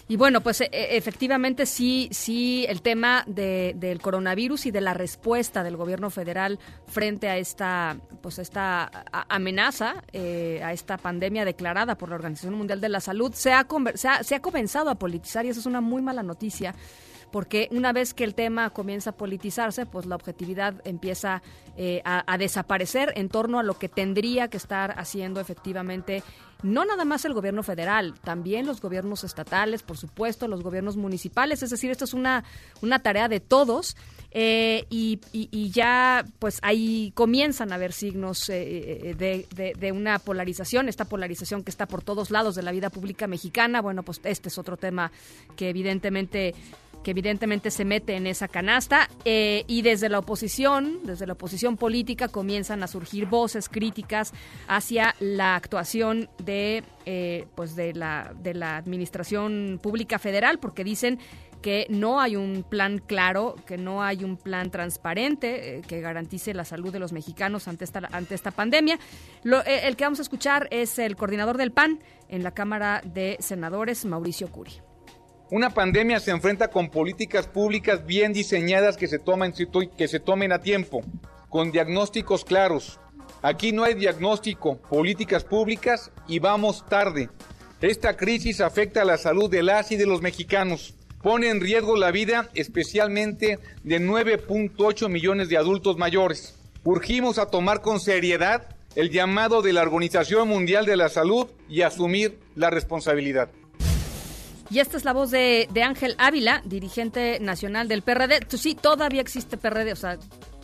Y 0.08 0.16
bueno, 0.16 0.40
pues 0.40 0.60
e, 0.60 0.68
e, 0.70 0.96
efectivamente 0.96 1.66
sí, 1.66 2.08
sí, 2.12 2.64
el 2.68 2.80
tema 2.80 3.24
del 3.26 4.00
coronavirus 4.00 4.66
y 4.66 4.70
de 4.70 4.80
la 4.80 4.94
respuesta 4.94 5.64
del 5.64 5.76
gobierno 5.76 6.10
federal 6.10 6.60
frente 6.86 7.28
a 7.28 7.38
esta, 7.38 7.96
pues 8.22 8.38
esta 8.38 8.88
amenaza, 9.28 10.04
eh, 10.12 10.60
a 10.62 10.72
esta 10.72 10.96
pandemia 10.96 11.44
declarada 11.44 11.98
por 11.98 12.10
la 12.10 12.14
Organización 12.14 12.54
Mundial 12.54 12.80
de 12.80 12.88
la 12.88 13.00
Salud, 13.00 13.32
se 13.34 13.52
ha, 13.52 13.66
se 13.94 14.08
se 14.22 14.34
ha 14.36 14.40
comenzado 14.40 14.90
a 14.90 14.94
politizar 14.94 15.44
y 15.44 15.48
eso 15.48 15.58
es 15.58 15.66
una 15.66 15.80
muy 15.80 16.02
mala 16.02 16.22
noticia 16.22 16.72
porque 17.36 17.68
una 17.70 17.92
vez 17.92 18.14
que 18.14 18.24
el 18.24 18.34
tema 18.34 18.70
comienza 18.70 19.10
a 19.10 19.12
politizarse, 19.12 19.84
pues 19.84 20.06
la 20.06 20.16
objetividad 20.16 20.80
empieza 20.86 21.42
eh, 21.76 22.00
a, 22.06 22.38
desaparecer 22.38 23.12
en 23.14 23.28
torno 23.28 23.58
a 23.58 23.62
lo 23.62 23.78
que 23.78 23.90
tendría 23.90 24.48
que 24.48 24.56
estar 24.56 24.98
haciendo 24.98 25.38
efectivamente 25.38 26.22
no 26.62 26.86
nada 26.86 27.04
más 27.04 27.26
el 27.26 27.34
gobierno 27.34 27.62
federal, 27.62 28.14
también 28.24 28.64
los 28.64 28.80
gobiernos 28.80 29.22
estatales, 29.22 29.82
por 29.82 29.98
supuesto, 29.98 30.48
los 30.48 30.62
gobiernos 30.62 30.96
municipales, 30.96 31.62
es 31.62 31.68
decir, 31.68 31.90
esto 31.90 32.06
es 32.06 32.14
una, 32.14 32.44
una 32.80 33.00
tarea 33.00 33.28
de 33.28 33.40
todos. 33.40 33.94
Eh, 34.38 34.84
y, 34.90 35.18
ya 35.70 36.24
pues 36.38 36.58
ahí 36.62 37.10
comienzan 37.14 37.72
a 37.72 37.76
haber 37.76 37.92
signos 37.92 38.50
eh, 38.50 39.14
de, 39.16 39.46
de, 39.78 39.92
una 39.92 40.18
polarización, 40.18 40.88
esta 40.88 41.06
polarización 41.06 41.62
que 41.62 41.70
está 41.70 41.86
por 41.86 42.02
todos 42.02 42.30
lados 42.30 42.54
de 42.54 42.62
la 42.62 42.72
vida 42.72 42.90
pública 42.90 43.26
mexicana. 43.26 43.80
Bueno, 43.80 44.02
pues 44.02 44.20
este 44.24 44.48
es 44.48 44.58
otro 44.58 44.76
tema 44.76 45.10
que 45.56 45.70
evidentemente 45.70 46.54
que 47.02 47.12
evidentemente 47.12 47.70
se 47.70 47.84
mete 47.84 48.16
en 48.16 48.26
esa 48.26 48.48
canasta 48.48 49.08
eh, 49.24 49.64
y 49.66 49.82
desde 49.82 50.08
la 50.08 50.18
oposición, 50.18 51.00
desde 51.04 51.26
la 51.26 51.34
oposición 51.34 51.76
política 51.76 52.28
comienzan 52.28 52.82
a 52.82 52.88
surgir 52.88 53.26
voces 53.26 53.68
críticas 53.68 54.32
hacia 54.66 55.14
la 55.20 55.54
actuación 55.54 56.28
de 56.42 56.82
eh, 57.04 57.46
pues 57.54 57.76
de 57.76 57.94
la 57.94 58.34
de 58.42 58.54
la 58.54 58.76
administración 58.76 59.78
pública 59.82 60.18
federal 60.18 60.58
porque 60.58 60.82
dicen 60.82 61.18
que 61.62 61.86
no 61.88 62.20
hay 62.20 62.36
un 62.36 62.64
plan 62.68 62.98
claro, 62.98 63.56
que 63.66 63.78
no 63.78 64.02
hay 64.02 64.24
un 64.24 64.36
plan 64.36 64.70
transparente 64.70 65.78
eh, 65.78 65.82
que 65.82 66.00
garantice 66.00 66.54
la 66.54 66.64
salud 66.64 66.92
de 66.92 66.98
los 66.98 67.12
mexicanos 67.12 67.66
ante 67.66 67.84
esta, 67.84 68.08
ante 68.12 68.34
esta 68.34 68.50
pandemia. 68.50 68.98
el 69.44 69.96
que 69.96 70.04
vamos 70.04 70.18
a 70.18 70.22
escuchar 70.22 70.68
es 70.70 70.98
el 70.98 71.16
coordinador 71.16 71.56
del 71.56 71.72
PAN 71.72 72.00
en 72.28 72.42
la 72.42 72.52
Cámara 72.52 73.02
de 73.04 73.36
Senadores, 73.40 74.04
Mauricio 74.04 74.48
Curi. 74.48 74.85
Una 75.48 75.70
pandemia 75.70 76.18
se 76.18 76.32
enfrenta 76.32 76.68
con 76.68 76.90
políticas 76.90 77.46
públicas 77.46 78.04
bien 78.04 78.32
diseñadas 78.32 78.96
que 78.96 79.06
se, 79.06 79.20
tomen, 79.20 80.52
a 80.52 80.58
tiempo, 80.60 81.04
con 81.48 81.70
diagnósticos 81.70 82.44
claros. 82.44 82.98
Aquí 83.42 83.70
no 83.70 83.84
hay 83.84 83.94
diagnóstico, 83.94 84.78
políticas 84.78 85.44
públicas 85.44 86.10
y 86.26 86.40
vamos 86.40 86.84
tarde. 86.88 87.30
Esta 87.80 88.16
crisis 88.16 88.60
afecta 88.60 89.02
a 89.02 89.04
la 89.04 89.18
salud 89.18 89.48
de 89.48 89.62
las 89.62 89.92
y 89.92 89.96
de 89.96 90.06
los 90.06 90.20
mexicanos. 90.20 90.94
Pone 91.22 91.48
en 91.48 91.60
riesgo 91.60 91.96
la 91.96 92.10
vida 92.10 92.48
especialmente 92.54 93.60
de 93.84 94.00
9.8 94.00 95.08
millones 95.08 95.48
de 95.48 95.58
adultos 95.58 95.96
mayores. 95.96 96.56
Urgimos 96.82 97.38
a 97.38 97.50
tomar 97.50 97.82
con 97.82 98.00
seriedad 98.00 98.74
el 98.96 99.10
llamado 99.10 99.62
de 99.62 99.72
la 99.72 99.82
Organización 99.82 100.48
Mundial 100.48 100.86
de 100.86 100.96
la 100.96 101.08
Salud 101.08 101.46
y 101.68 101.82
asumir 101.82 102.40
la 102.56 102.70
responsabilidad. 102.70 103.48
Y 104.70 104.80
esta 104.80 104.96
es 104.96 105.04
la 105.04 105.12
voz 105.12 105.30
de, 105.30 105.68
Ángel 105.82 106.14
Ávila, 106.18 106.62
dirigente 106.64 107.38
nacional 107.40 107.88
del 107.88 108.02
PRD. 108.02 108.40
Sí, 108.56 108.74
todavía 108.74 109.20
existe 109.20 109.56
PRD, 109.56 109.92
o 109.92 109.96
sea, 109.96 110.18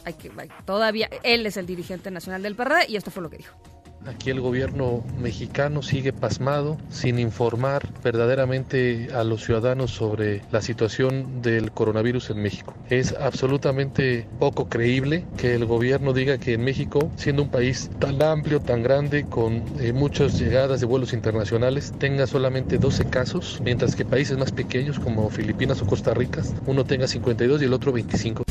hay 0.04 0.14
que, 0.14 0.30
todavía 0.64 1.08
él 1.22 1.46
es 1.46 1.56
el 1.56 1.66
dirigente 1.66 2.10
nacional 2.10 2.42
del 2.42 2.56
PRD 2.56 2.86
y 2.88 2.96
esto 2.96 3.10
fue 3.10 3.22
lo 3.22 3.30
que 3.30 3.38
dijo. 3.38 3.56
Aquí 4.06 4.30
el 4.30 4.40
gobierno 4.40 5.04
mexicano 5.20 5.80
sigue 5.82 6.12
pasmado, 6.12 6.76
sin 6.90 7.20
informar 7.20 7.88
verdaderamente 8.02 9.08
a 9.14 9.22
los 9.22 9.44
ciudadanos 9.44 9.92
sobre 9.92 10.42
la 10.50 10.60
situación 10.60 11.40
del 11.40 11.70
coronavirus 11.70 12.30
en 12.30 12.42
México. 12.42 12.74
Es 12.90 13.14
absolutamente 13.14 14.26
poco 14.40 14.68
creíble 14.68 15.24
que 15.36 15.54
el 15.54 15.66
gobierno 15.66 16.12
diga 16.12 16.38
que 16.38 16.54
en 16.54 16.64
México, 16.64 17.12
siendo 17.16 17.42
un 17.42 17.50
país 17.50 17.90
tan 18.00 18.20
amplio, 18.22 18.60
tan 18.60 18.82
grande, 18.82 19.24
con 19.24 19.62
eh, 19.78 19.92
muchas 19.92 20.38
llegadas 20.38 20.80
de 20.80 20.86
vuelos 20.86 21.12
internacionales, 21.12 21.92
tenga 21.98 22.26
solamente 22.26 22.78
12 22.78 23.04
casos, 23.06 23.60
mientras 23.64 23.94
que 23.94 24.04
países 24.04 24.36
más 24.36 24.50
pequeños 24.50 24.98
como 24.98 25.30
Filipinas 25.30 25.80
o 25.80 25.86
Costa 25.86 26.12
Rica, 26.12 26.42
uno 26.66 26.84
tenga 26.84 27.06
52 27.06 27.62
y 27.62 27.64
el 27.66 27.72
otro 27.72 27.92
25. 27.92 28.42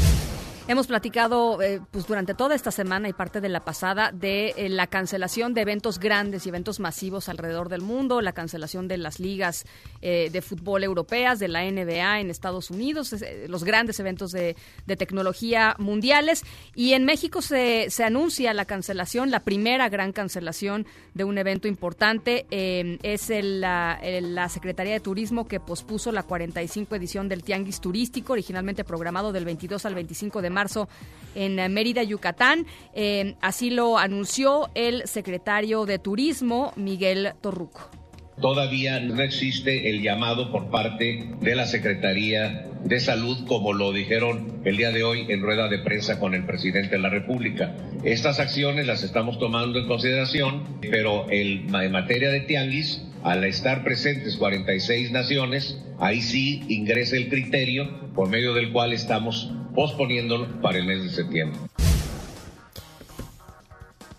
Hemos 0.72 0.88
platicado 0.88 1.62
eh, 1.62 1.82
pues 1.92 2.08
durante 2.08 2.34
toda 2.34 2.56
esta 2.56 2.72
semana 2.72 3.10
y 3.10 3.12
parte 3.12 3.42
de 3.42 3.50
la 3.50 3.60
pasada 3.60 4.14
de 4.14 4.54
eh, 4.56 4.70
la 4.70 4.88
cancelación 4.88 5.54
de 5.54 5.60
eventos 5.60 6.00
grandes 6.00 6.46
y 6.46 6.50
eventos 6.50 6.80
masivos 6.80 7.28
alrededor 7.28 7.68
del 7.68 7.82
mundo, 7.82 8.22
la 8.22 8.32
cancelación 8.32 8.88
de 8.88 8.98
las 8.98 9.20
ligas 9.20 9.66
eh, 10.02 10.30
de 10.32 10.42
fútbol 10.42 10.86
europeas, 10.86 11.40
de 11.40 11.50
la 11.50 11.70
NBA 11.70 12.22
en 12.22 12.30
Estados 12.30 12.72
Unidos, 12.72 13.14
los 13.50 13.66
grandes 13.66 14.00
eventos 14.00 14.32
de, 14.32 14.56
tecnología 14.98 15.76
mundiales. 15.78 16.42
Y 16.74 16.94
en 16.94 17.04
México 17.04 17.42
se, 17.42 17.90
se, 17.90 18.06
anuncia 18.06 18.54
la 18.54 18.64
cancelación, 18.64 19.30
la 19.30 19.42
primera 19.42 19.90
gran 19.90 20.14
cancelación 20.14 20.86
de 21.14 21.26
un 21.26 21.38
evento 21.38 21.68
importante. 21.68 22.46
es 22.50 23.30
la, 23.30 24.00
la 24.22 24.48
Secretaría 24.48 24.94
de 24.94 25.00
Turismo 25.02 25.50
que 25.50 25.60
pospuso 25.60 26.14
la 26.14 26.24
45 26.24 26.96
edición 26.96 27.28
del 27.28 27.44
Tianguis 27.44 27.82
Turístico, 27.82 28.32
originalmente 28.32 28.86
programado 28.86 29.34
del 29.34 29.44
22 29.44 29.86
al 29.86 29.96
25 29.96 30.42
de 30.42 30.50
marzo 30.50 30.61
marzo 30.62 30.88
en 31.34 31.56
Mérida, 31.74 32.04
Yucatán. 32.04 32.68
Eh, 32.94 33.36
así 33.42 33.72
lo 33.72 33.98
anunció 33.98 34.70
el 34.76 35.08
secretario 35.08 35.86
de 35.86 35.98
Turismo, 35.98 36.72
Miguel 36.76 37.34
Torruco. 37.42 38.01
Todavía 38.40 39.00
no 39.00 39.22
existe 39.22 39.90
el 39.90 40.02
llamado 40.02 40.52
por 40.52 40.72
parte 40.72 41.28
de 41.42 41.56
la 41.56 41.66
Secretaría 41.66 42.68
de 42.84 43.00
Salud, 43.00 43.46
como 43.46 43.74
lo 43.74 43.92
dijeron 43.92 44.62
el 44.66 44.78
día 44.78 44.92
de 44.92 45.04
hoy 45.04 45.26
en 45.30 45.42
rueda 45.42 45.68
de 45.68 45.80
prensa 45.80 46.20
con 46.20 46.34
el 46.34 46.46
presidente 46.46 46.96
de 46.96 47.02
la 47.02 47.10
República. 47.10 47.76
Estas 48.04 48.40
acciones 48.40 48.88
las 48.88 49.04
estamos 49.04 49.38
tomando 49.38 49.80
en 49.80 49.88
consideración, 49.88 50.64
pero 50.82 51.28
en 51.30 51.70
materia 51.92 52.32
de 52.32 52.42
tianguis, 52.42 53.04
al 53.24 53.44
estar 53.44 53.84
presentes 53.84 54.38
46 54.38 55.12
naciones, 55.12 55.80
ahí 56.00 56.22
sí 56.22 56.64
ingresa 56.68 57.18
el 57.18 57.30
criterio 57.30 58.12
por 58.16 58.30
medio 58.30 58.56
del 58.56 58.72
cual 58.72 58.94
estamos 58.94 59.52
posponiéndolo 59.76 60.62
para 60.62 60.80
el 60.80 60.86
mes 60.86 61.04
de 61.04 61.10
septiembre. 61.10 61.60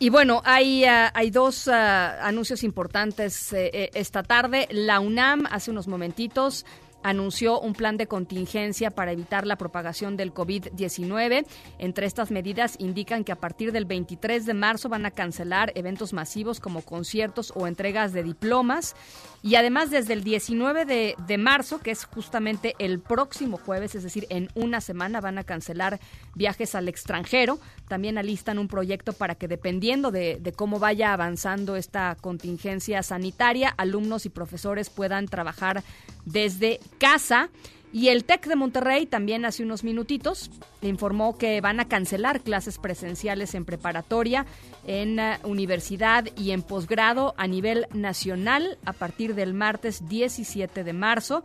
Y 0.02 0.10
bueno, 0.10 0.42
hay, 0.44 0.84
ah, 0.84 1.12
hay 1.14 1.30
dos 1.30 1.68
ah, 1.68 2.26
anuncios 2.26 2.64
importantes 2.64 3.52
eh, 3.52 3.70
eh, 3.72 3.90
esta 3.94 4.24
tarde. 4.24 4.66
La 4.72 4.98
UNAM 4.98 5.46
hace 5.48 5.70
unos 5.70 5.86
momentitos 5.86 6.66
anunció 7.02 7.60
un 7.60 7.72
plan 7.72 7.96
de 7.96 8.06
contingencia 8.06 8.90
para 8.90 9.12
evitar 9.12 9.46
la 9.46 9.56
propagación 9.56 10.16
del 10.16 10.32
COVID-19. 10.32 11.46
Entre 11.78 12.06
estas 12.06 12.30
medidas 12.30 12.76
indican 12.78 13.24
que 13.24 13.32
a 13.32 13.36
partir 13.36 13.72
del 13.72 13.84
23 13.84 14.46
de 14.46 14.54
marzo 14.54 14.88
van 14.88 15.06
a 15.06 15.10
cancelar 15.10 15.72
eventos 15.74 16.12
masivos 16.12 16.60
como 16.60 16.82
conciertos 16.82 17.52
o 17.54 17.66
entregas 17.66 18.12
de 18.12 18.22
diplomas. 18.22 18.94
Y 19.42 19.56
además 19.56 19.90
desde 19.90 20.12
el 20.12 20.22
19 20.22 20.84
de, 20.84 21.38
marzo, 21.38 21.80
que 21.80 21.90
es 21.90 22.04
justamente 22.04 22.76
el 22.78 23.00
próximo 23.00 23.58
jueves, 23.58 23.96
es 23.96 24.04
decir, 24.04 24.26
en 24.30 24.48
una 24.54 24.80
semana 24.80 25.20
van 25.20 25.36
a 25.38 25.44
cancelar 25.44 25.98
viajes 26.34 26.76
al 26.76 26.88
extranjero. 26.88 27.58
También 27.88 28.18
alistan 28.18 28.58
un 28.58 28.68
proyecto 28.68 29.12
para 29.12 29.34
que 29.34 29.48
dependiendo 29.48 30.12
de, 30.12 30.38
de 30.40 30.52
cómo 30.52 30.78
vaya 30.78 31.12
avanzando 31.12 31.74
esta 31.74 32.16
contingencia 32.20 33.02
sanitaria, 33.02 33.68
alumnos 33.76 34.26
y 34.26 34.28
profesores 34.28 34.90
puedan 34.90 35.26
trabajar 35.26 35.82
desde 36.24 36.80
casa. 36.98 37.50
Y 37.92 38.08
el 38.08 38.24
TEC 38.24 38.46
de 38.46 38.56
Monterrey 38.56 39.04
también 39.04 39.44
hace 39.44 39.62
unos 39.62 39.84
minutitos 39.84 40.50
informó 40.80 41.36
que 41.36 41.60
van 41.60 41.78
a 41.78 41.88
cancelar 41.88 42.40
clases 42.40 42.78
presenciales 42.78 43.54
en 43.54 43.64
preparatoria, 43.64 44.46
en 44.86 45.18
eh, 45.18 45.38
universidad 45.44 46.26
y 46.36 46.52
en 46.52 46.62
posgrado 46.62 47.34
a 47.36 47.46
nivel 47.46 47.86
nacional 47.92 48.78
a 48.84 48.92
partir 48.92 49.34
del 49.34 49.54
martes 49.54 50.08
17 50.08 50.84
de 50.84 50.92
marzo. 50.92 51.42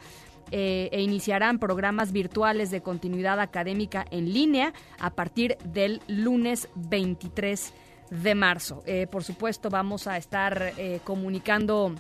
Eh, 0.50 0.88
e 0.94 1.02
iniciarán 1.02 1.60
programas 1.60 2.14
virtuales 2.14 2.72
de 2.72 2.80
continuidad 2.80 3.42
académica 3.42 4.06
en 4.12 4.32
línea 4.32 4.72
a 4.98 5.10
partir 5.10 5.58
del 5.66 6.02
lunes 6.08 6.70
23 6.76 7.74
de 8.12 8.34
marzo. 8.34 8.82
Eh, 8.86 9.08
por 9.12 9.26
supuesto, 9.26 9.70
vamos 9.70 10.08
a 10.08 10.16
estar 10.16 10.72
comunicando 11.04 11.94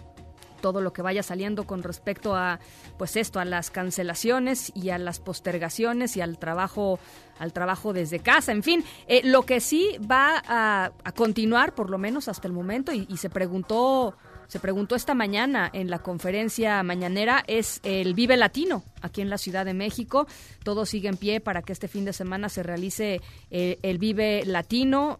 todo 0.57 0.81
lo 0.81 0.93
que 0.93 1.01
vaya 1.01 1.23
saliendo 1.23 1.65
con 1.65 1.83
respecto 1.83 2.35
a 2.35 2.59
pues 2.97 3.15
esto 3.15 3.39
a 3.39 3.45
las 3.45 3.71
cancelaciones 3.71 4.71
y 4.75 4.89
a 4.89 4.97
las 4.97 5.19
postergaciones 5.19 6.17
y 6.17 6.21
al 6.21 6.37
trabajo 6.37 6.99
al 7.39 7.53
trabajo 7.53 7.93
desde 7.93 8.19
casa 8.19 8.51
en 8.51 8.63
fin 8.63 8.83
eh, 9.07 9.21
lo 9.23 9.43
que 9.43 9.59
sí 9.59 9.97
va 10.09 10.41
a, 10.47 10.91
continuar 11.15 11.75
por 11.75 11.89
lo 11.89 11.97
menos 11.97 12.27
hasta 12.27 12.47
el 12.47 12.53
momento 12.53 12.91
y, 12.91 13.05
se 13.17 13.29
preguntó 13.29 14.15
se 14.47 14.59
preguntó 14.59 14.95
esta 14.95 15.13
mañana 15.13 15.69
en 15.73 15.89
la 15.89 15.99
conferencia 15.99 16.81
mañanera 16.83 17.43
es 17.47 17.81
el 17.83 18.13
Vive 18.13 18.37
Latino 18.37 18.83
aquí 19.01 19.21
en 19.21 19.29
la 19.29 19.37
Ciudad 19.37 19.65
de 19.65 19.73
México. 19.73 20.25
Todo 20.63 20.85
sigue 20.85 21.09
en 21.09 21.17
pie 21.17 21.41
para 21.41 21.61
que 21.63 21.73
este 21.73 21.89
fin 21.89 22.05
de 22.05 22.13
semana 22.13 22.47
se 22.47 22.63
realice 22.63 23.21
eh, 23.51 23.77
el 23.81 23.97
Vive 23.97 24.43
Latino. 24.45 25.17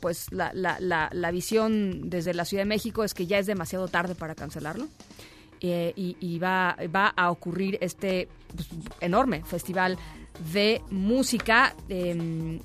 Pues 0.00 0.30
la, 0.32 0.50
la, 0.54 0.78
la, 1.12 1.30
visión 1.30 2.10
desde 2.10 2.34
la 2.34 2.44
Ciudad 2.44 2.62
de 2.62 2.68
México 2.68 3.04
es 3.04 3.14
que 3.14 3.26
ya 3.26 3.38
es 3.38 3.46
demasiado 3.46 3.88
tarde 3.88 4.14
para 4.14 4.34
cancelarlo. 4.34 4.88
Eh, 5.60 5.92
y, 5.96 6.38
va, 6.38 6.76
va 6.94 7.08
a 7.08 7.30
ocurrir 7.32 7.78
este 7.80 8.28
pues, 8.54 8.68
enorme 9.00 9.42
festival 9.44 9.98
de 10.52 10.82
música. 10.90 11.74
Em, 11.88 12.60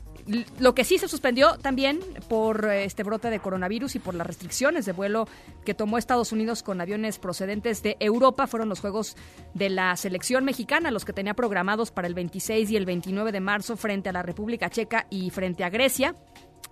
lo 0.59 0.73
que 0.73 0.83
sí 0.83 0.97
se 0.97 1.07
suspendió 1.07 1.57
también 1.57 1.99
por 2.29 2.65
este 2.65 3.03
brote 3.03 3.29
de 3.29 3.39
coronavirus 3.39 3.95
y 3.95 3.99
por 3.99 4.15
las 4.15 4.25
restricciones 4.25 4.85
de 4.85 4.93
vuelo 4.93 5.27
que 5.65 5.73
tomó 5.73 5.97
Estados 5.97 6.31
Unidos 6.31 6.63
con 6.63 6.79
aviones 6.79 7.19
procedentes 7.19 7.83
de 7.83 7.97
Europa 7.99 8.47
fueron 8.47 8.69
los 8.69 8.79
Juegos 8.79 9.17
de 9.53 9.69
la 9.69 9.95
Selección 9.97 10.45
Mexicana, 10.45 10.91
los 10.91 11.05
que 11.05 11.13
tenía 11.13 11.33
programados 11.33 11.91
para 11.91 12.07
el 12.07 12.13
26 12.13 12.69
y 12.71 12.77
el 12.77 12.85
29 12.85 13.31
de 13.31 13.39
marzo 13.39 13.75
frente 13.75 14.09
a 14.09 14.13
la 14.13 14.21
República 14.21 14.69
Checa 14.69 15.07
y 15.09 15.29
frente 15.29 15.63
a 15.63 15.69
Grecia. 15.69 16.15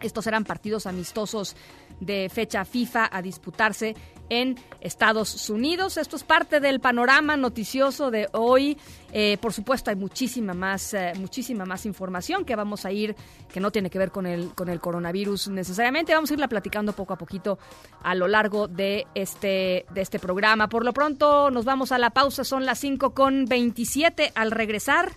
Estos 0.02 0.28
eran 0.28 0.44
partidos 0.44 0.86
amistosos 0.86 1.56
de 2.00 2.30
fecha 2.30 2.66
FIFA 2.66 3.10
a 3.12 3.22
disputarse 3.22 3.96
en 4.30 4.58
Estados 4.80 5.50
Unidos. 5.50 5.98
Esto 5.98 6.16
es 6.16 6.24
parte 6.24 6.62
del 6.62 6.80
panorama 6.80 7.36
noticioso 7.36 8.12
de 8.12 8.30
hoy. 8.32 8.78
Eh, 9.12 9.38
por 9.42 9.52
supuesto, 9.52 9.90
hay 9.90 9.98
muchísima 9.98 10.54
más, 10.54 10.94
eh, 10.94 11.12
muchísima 11.18 11.66
más 11.66 11.86
información 11.86 12.46
que 12.46 12.56
vamos 12.56 12.86
a 12.86 12.92
ir, 12.92 13.14
que 13.52 13.60
no 13.60 13.72
tiene 13.72 13.90
que 13.90 14.00
ver 14.00 14.10
con 14.10 14.26
el, 14.26 14.54
con 14.56 14.70
el 14.70 14.80
coronavirus 14.80 15.50
necesariamente. 15.50 16.14
Vamos 16.14 16.32
a 16.32 16.34
irla 16.34 16.48
platicando 16.48 16.94
poco 16.94 17.14
a 17.14 17.18
poquito 17.18 17.60
a 18.04 18.16
lo 18.16 18.30
largo 18.30 18.70
de 18.70 19.06
este, 19.16 19.86
de 19.94 20.02
este 20.02 20.18
programa. 20.18 20.70
Por 20.70 20.86
lo 20.86 20.94
pronto, 20.94 21.52
nos 21.52 21.66
vamos 21.66 21.92
a 21.92 21.98
la 21.98 22.12
pausa. 22.12 22.46
Son 22.46 22.66
las 22.66 22.80
5 22.80 23.14
con 23.14 23.46
27. 23.46 24.32
Al 24.34 24.52
regresar, 24.52 25.12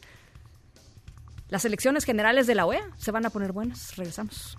las 1.48 1.64
elecciones 1.64 2.04
generales 2.04 2.48
de 2.48 2.56
la 2.56 2.66
OEA 2.66 2.90
se 2.98 3.12
van 3.12 3.26
a 3.26 3.30
poner 3.30 3.52
buenas. 3.52 3.96
Regresamos. 3.96 4.58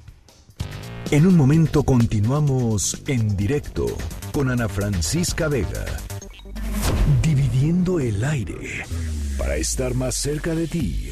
En 1.12 1.28
un 1.28 1.38
momento 1.38 1.84
continuamos 1.84 3.02
en 3.08 3.38
directo 3.38 3.86
con 4.32 4.50
Ana 4.50 4.68
Francisca 4.68 5.48
Vega. 5.48 5.86
Dividiendo 7.22 8.00
el 8.00 8.24
aire 8.24 8.86
para 9.38 9.56
estar 9.56 9.94
más 9.94 10.16
cerca 10.16 10.56
de 10.56 10.68
ti. 10.68 11.12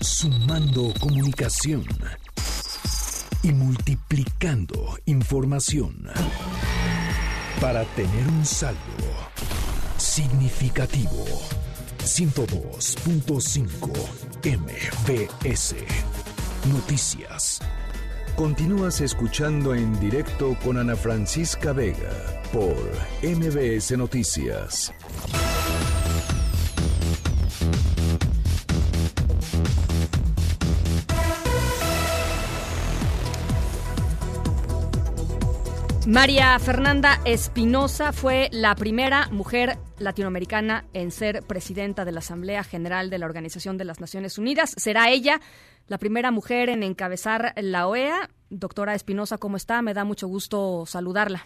Sumando 0.00 0.92
comunicación 1.00 1.86
y 3.42 3.52
multiplicando 3.52 4.98
información 5.06 6.08
para 7.60 7.84
tener 7.94 8.28
un 8.28 8.44
saldo 8.44 8.78
significativo. 9.96 11.24
102.5 11.98 13.92
MBS 14.44 15.74
Noticias. 16.70 17.60
Continúas 18.36 19.02
escuchando 19.02 19.74
en 19.74 20.00
directo 20.00 20.56
con 20.64 20.78
Ana 20.78 20.96
Francisca 20.96 21.74
Vega 21.74 22.40
por 22.50 22.74
MBS 23.22 23.96
Noticias. 23.98 24.92
María 36.06 36.58
Fernanda 36.58 37.20
Espinosa 37.24 38.12
fue 38.12 38.48
la 38.50 38.74
primera 38.74 39.28
mujer 39.30 39.78
latinoamericana 39.98 40.84
en 40.94 41.12
ser 41.12 41.42
presidenta 41.42 42.04
de 42.04 42.12
la 42.12 42.18
Asamblea 42.18 42.64
General 42.64 43.08
de 43.08 43.18
la 43.18 43.26
Organización 43.26 43.78
de 43.78 43.84
las 43.84 44.00
Naciones 44.00 44.36
Unidas. 44.36 44.74
Será 44.76 45.10
ella 45.10 45.40
la 45.88 45.98
primera 45.98 46.30
mujer 46.30 46.68
en 46.68 46.82
encabezar 46.82 47.52
la 47.56 47.88
OEA. 47.88 48.28
Doctora 48.50 48.94
Espinosa, 48.94 49.38
¿cómo 49.38 49.56
está? 49.56 49.82
Me 49.82 49.94
da 49.94 50.04
mucho 50.04 50.28
gusto 50.28 50.84
saludarla. 50.86 51.42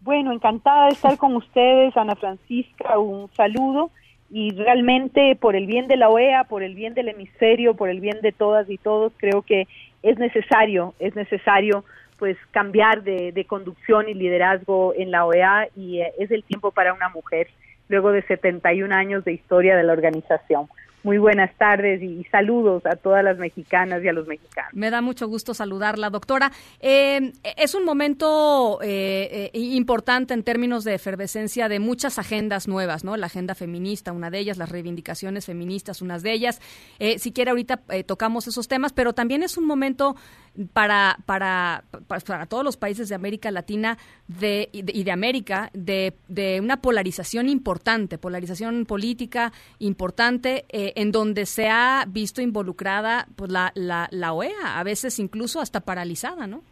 Bueno, 0.00 0.32
encantada 0.32 0.86
de 0.86 0.92
estar 0.92 1.16
con 1.16 1.34
ustedes, 1.34 1.96
Ana 1.96 2.14
Francisca, 2.14 2.98
un 2.98 3.30
saludo 3.32 3.90
y 4.30 4.50
realmente 4.50 5.36
por 5.36 5.56
el 5.56 5.66
bien 5.66 5.86
de 5.86 5.96
la 5.96 6.08
OEA, 6.08 6.44
por 6.44 6.62
el 6.62 6.74
bien 6.74 6.92
del 6.94 7.08
hemisferio, 7.08 7.74
por 7.74 7.88
el 7.88 8.00
bien 8.00 8.20
de 8.20 8.32
todas 8.32 8.68
y 8.68 8.78
todos, 8.78 9.12
creo 9.16 9.42
que 9.42 9.66
es 10.02 10.18
necesario, 10.18 10.94
es 10.98 11.14
necesario 11.16 11.84
pues 12.18 12.36
cambiar 12.50 13.02
de, 13.02 13.44
conducción 13.48 14.08
y 14.08 14.14
liderazgo 14.14 14.94
en 14.94 15.10
la 15.10 15.24
OEA 15.24 15.68
y 15.76 16.00
eh, 16.00 16.12
es 16.18 16.30
el 16.30 16.44
tiempo 16.44 16.70
para 16.70 16.94
una 16.94 17.08
mujer 17.08 17.48
luego 17.88 18.12
de 18.12 18.22
71 18.22 18.94
años 18.94 19.24
de 19.24 19.32
historia 19.32 19.76
de 19.76 19.82
la 19.82 19.92
organización. 19.92 20.68
Muy 21.04 21.18
buenas 21.18 21.54
tardes 21.58 22.02
y 22.02 22.24
saludos 22.32 22.86
a 22.86 22.96
todas 22.96 23.22
las 23.22 23.36
mexicanas 23.36 24.02
y 24.02 24.08
a 24.08 24.12
los 24.14 24.26
mexicanos. 24.26 24.72
Me 24.72 24.90
da 24.90 25.02
mucho 25.02 25.28
gusto 25.28 25.52
saludarla, 25.52 26.08
doctora. 26.08 26.50
Eh, 26.80 27.30
es 27.58 27.74
un 27.74 27.84
momento 27.84 28.78
eh, 28.82 29.50
eh, 29.52 29.58
importante 29.58 30.32
en 30.32 30.42
términos 30.42 30.82
de 30.82 30.94
efervescencia 30.94 31.68
de 31.68 31.78
muchas 31.78 32.18
agendas 32.18 32.68
nuevas, 32.68 33.04
¿no? 33.04 33.18
La 33.18 33.26
agenda 33.26 33.54
feminista, 33.54 34.12
una 34.12 34.30
de 34.30 34.38
ellas, 34.38 34.56
las 34.56 34.70
reivindicaciones 34.70 35.44
feministas, 35.44 36.00
unas 36.00 36.22
de 36.22 36.32
ellas. 36.32 36.62
si 37.18 37.32
quiere, 37.32 37.50
ahorita 37.50 37.82
tocamos 38.06 38.48
esos 38.48 38.66
temas, 38.66 38.94
pero 38.94 39.12
también 39.12 39.42
es 39.42 39.58
un 39.58 39.66
momento 39.66 40.16
para, 40.72 41.18
para, 41.26 41.84
para, 42.06 42.46
todos 42.46 42.64
los 42.64 42.76
países 42.76 43.08
de 43.08 43.14
América 43.14 43.50
Latina 43.50 43.98
de, 44.28 44.68
y, 44.72 44.82
de, 44.82 45.10
América 45.10 45.70
de, 45.72 46.14
de, 46.28 46.60
una 46.60 46.80
polarización 46.80 47.48
importante, 47.48 48.18
polarización 48.18 48.86
política 48.86 49.52
importante, 49.80 50.64
eh, 50.68 50.92
en 50.94 51.12
donde 51.12 51.46
se 51.46 51.68
ha 51.68 52.04
visto 52.08 52.42
involucrada 52.42 53.26
pues, 53.36 53.50
la, 53.50 53.72
la, 53.74 54.08
la 54.10 54.32
OEA, 54.32 54.78
a 54.78 54.82
veces 54.82 55.18
incluso 55.18 55.60
hasta 55.60 55.80
paralizada, 55.80 56.46
¿no? 56.46 56.62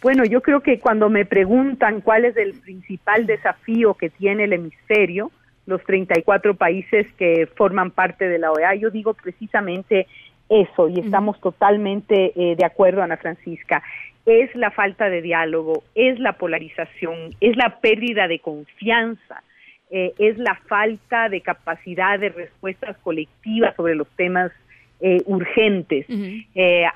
Bueno, 0.00 0.24
yo 0.24 0.42
creo 0.42 0.60
que 0.60 0.78
cuando 0.78 1.08
me 1.08 1.24
preguntan 1.24 2.00
cuál 2.00 2.24
es 2.24 2.36
el 2.36 2.54
principal 2.54 3.26
desafío 3.26 3.94
que 3.94 4.10
tiene 4.10 4.44
el 4.44 4.52
hemisferio, 4.52 5.32
los 5.66 5.82
34 5.84 6.54
países 6.54 7.06
que 7.14 7.48
forman 7.56 7.90
parte 7.90 8.28
de 8.28 8.38
la 8.38 8.52
OEA, 8.52 8.74
yo 8.76 8.90
digo 8.90 9.14
precisamente 9.14 10.06
eso 10.48 10.88
y 10.88 11.00
estamos 11.00 11.40
totalmente 11.40 12.32
eh, 12.34 12.56
de 12.56 12.64
acuerdo, 12.64 13.02
Ana 13.02 13.16
Francisca. 13.16 13.82
Es 14.24 14.54
la 14.54 14.70
falta 14.70 15.10
de 15.10 15.20
diálogo, 15.20 15.82
es 15.94 16.18
la 16.20 16.34
polarización, 16.34 17.34
es 17.40 17.56
la 17.56 17.80
pérdida 17.80 18.28
de 18.28 18.38
confianza, 18.38 19.42
eh, 19.90 20.12
es 20.18 20.38
la 20.38 20.54
falta 20.66 21.28
de 21.28 21.40
capacidad 21.40 22.18
de 22.18 22.28
respuestas 22.30 22.96
colectivas 22.98 23.74
sobre 23.76 23.94
los 23.94 24.08
temas 24.16 24.52
eh, 25.00 25.22
urgentes. 25.26 26.06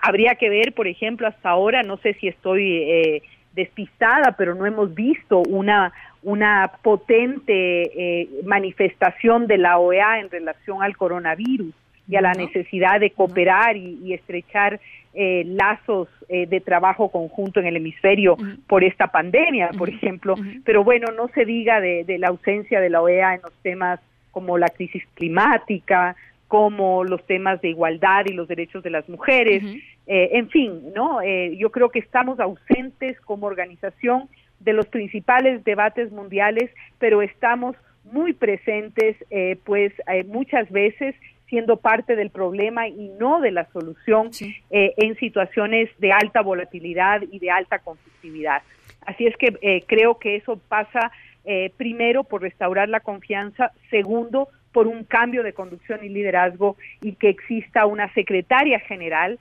habría 0.00 0.34
que 0.34 0.50
ver, 0.50 0.72
por 0.72 0.88
ejemplo, 0.88 1.26
hasta 1.26 1.50
ahora, 1.50 1.82
no 1.82 1.96
sé 1.98 2.14
si 2.14 2.28
estoy 2.28 3.22
despistada, 3.54 4.34
pero 4.36 4.54
no 4.54 4.66
hemos 4.66 4.94
visto 4.94 5.42
una 5.48 5.92
una 6.24 6.70
potente 6.82 8.28
manifestación 8.44 9.48
de 9.48 9.58
la 9.58 9.78
OEA 9.78 10.20
en 10.20 10.30
relación 10.30 10.80
al 10.80 10.96
coronavirus 10.96 11.74
y 12.08 12.16
a 12.16 12.20
la 12.20 12.32
necesidad 12.32 13.00
de 13.00 13.10
cooperar 13.10 13.76
y, 13.76 14.12
estrechar 14.12 14.80
eh, 15.14 15.44
lazos 15.46 16.08
eh, 16.28 16.46
de 16.46 16.60
trabajo 16.60 17.10
conjunto 17.10 17.60
en 17.60 17.66
el 17.66 17.76
hemisferio 17.76 18.36
por 18.66 18.82
esta 18.82 19.08
pandemia, 19.08 19.70
por 19.78 19.88
ejemplo. 19.88 20.34
Pero 20.64 20.84
bueno, 20.84 21.12
no 21.12 21.28
se 21.28 21.44
diga 21.44 21.80
de, 21.80 22.04
la 22.18 22.28
ausencia 22.28 22.80
de 22.80 22.90
la 22.90 23.02
OEA 23.02 23.34
en 23.34 23.42
los 23.42 23.52
temas 23.62 24.00
como 24.30 24.58
la 24.58 24.68
crisis 24.68 25.02
climática, 25.14 26.16
como 26.48 27.04
los 27.04 27.24
temas 27.26 27.60
de 27.60 27.68
igualdad 27.68 28.24
y 28.26 28.32
los 28.32 28.48
derechos 28.48 28.82
de 28.82 28.90
las 28.90 29.08
mujeres, 29.08 29.62
eh, 30.06 30.30
en 30.32 30.48
fin, 30.50 30.92
¿no? 30.94 31.20
yo 31.56 31.70
creo 31.70 31.90
que 31.90 32.00
estamos 32.00 32.40
ausentes 32.40 33.18
como 33.20 33.46
organización 33.46 34.28
de 34.60 34.72
los 34.72 34.86
principales 34.86 35.64
debates 35.64 36.12
mundiales, 36.12 36.70
pero 36.98 37.22
estamos 37.22 37.76
muy 38.04 38.32
presentes, 38.32 39.16
pues 39.64 39.92
muchas 40.26 40.70
veces 40.70 41.14
siendo 41.52 41.76
parte 41.76 42.16
del 42.16 42.30
problema 42.30 42.88
y 42.88 43.10
no 43.20 43.38
de 43.42 43.50
la 43.50 43.66
solución 43.72 44.30
eh, 44.70 44.94
en 44.96 45.14
situaciones 45.16 45.90
de 45.98 46.10
alta 46.10 46.40
volatilidad 46.40 47.20
y 47.30 47.40
de 47.40 47.50
alta 47.50 47.80
conflictividad. 47.80 48.62
Así 49.04 49.26
es 49.26 49.36
que 49.36 49.58
eh, 49.60 49.84
creo 49.86 50.18
que 50.18 50.36
eso 50.36 50.58
pasa 50.70 51.12
eh, 51.44 51.70
primero 51.76 52.24
por 52.24 52.40
restaurar 52.40 52.88
la 52.88 53.00
confianza, 53.00 53.72
segundo 53.90 54.48
por 54.72 54.86
un 54.86 55.04
cambio 55.04 55.42
de 55.42 55.52
conducción 55.52 56.02
y 56.02 56.08
liderazgo 56.08 56.78
y 57.02 57.16
que 57.16 57.28
exista 57.28 57.84
una 57.84 58.10
secretaria 58.14 58.80
general 58.80 59.38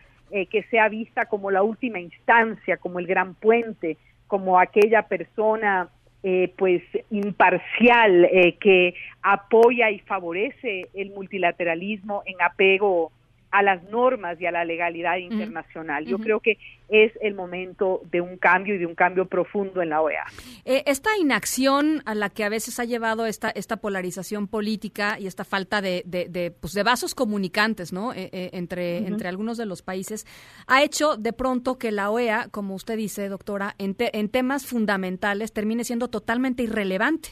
que 0.49 0.63
sea 0.71 0.87
vista 0.87 1.25
como 1.25 1.51
la 1.51 1.61
última 1.61 1.99
instancia, 1.99 2.77
como 2.77 2.99
el 2.99 3.07
gran 3.07 3.35
puente, 3.35 3.97
como 4.27 4.59
aquella 4.59 5.01
persona 5.03 5.89
eh, 6.23 6.53
pues 6.57 6.83
imparcial 7.09 8.25
eh, 8.25 8.57
que 8.59 8.93
apoya 9.21 9.89
y 9.89 9.99
favorece 9.99 10.87
el 10.93 11.11
multilateralismo 11.11 12.23
en 12.25 12.41
apego 12.41 13.11
a 13.51 13.61
las 13.61 13.83
normas 13.83 14.39
y 14.39 14.45
a 14.45 14.51
la 14.51 14.65
legalidad 14.65 15.17
internacional. 15.17 16.05
Yo 16.05 16.17
creo 16.19 16.39
que 16.39 16.57
es 16.87 17.11
el 17.21 17.35
momento 17.35 18.01
de 18.11 18.21
un 18.21 18.37
cambio 18.37 18.75
y 18.75 18.77
de 18.77 18.85
un 18.85 18.95
cambio 18.95 19.25
profundo 19.25 19.81
en 19.81 19.89
la 19.89 20.01
OEA. 20.01 20.25
Eh, 20.65 20.83
esta 20.85 21.09
inacción 21.17 22.01
a 22.05 22.15
la 22.15 22.29
que 22.29 22.43
a 22.43 22.49
veces 22.49 22.79
ha 22.79 22.85
llevado 22.85 23.25
esta, 23.25 23.49
esta 23.49 23.77
polarización 23.77 24.47
política 24.47 25.17
y 25.19 25.27
esta 25.27 25.43
falta 25.45 25.81
de, 25.81 26.03
de, 26.05 26.51
pues 26.51 26.73
de 26.73 26.83
vasos 26.83 27.15
comunicantes 27.15 27.93
¿no? 27.93 28.13
Eh, 28.13 28.29
eh, 28.31 28.49
entre, 28.53 28.97
entre 28.97 29.27
algunos 29.29 29.57
de 29.57 29.65
los 29.65 29.81
países, 29.81 30.25
ha 30.67 30.83
hecho 30.83 31.15
de 31.17 31.33
pronto 31.33 31.77
que 31.77 31.91
la 31.91 32.09
OEA, 32.09 32.47
como 32.51 32.75
usted 32.75 32.97
dice, 32.97 33.29
doctora, 33.29 33.75
en, 33.77 33.95
en 33.97 34.29
temas 34.29 34.65
fundamentales 34.65 35.53
termine 35.53 35.83
siendo 35.83 36.09
totalmente 36.09 36.63
irrelevante. 36.63 37.29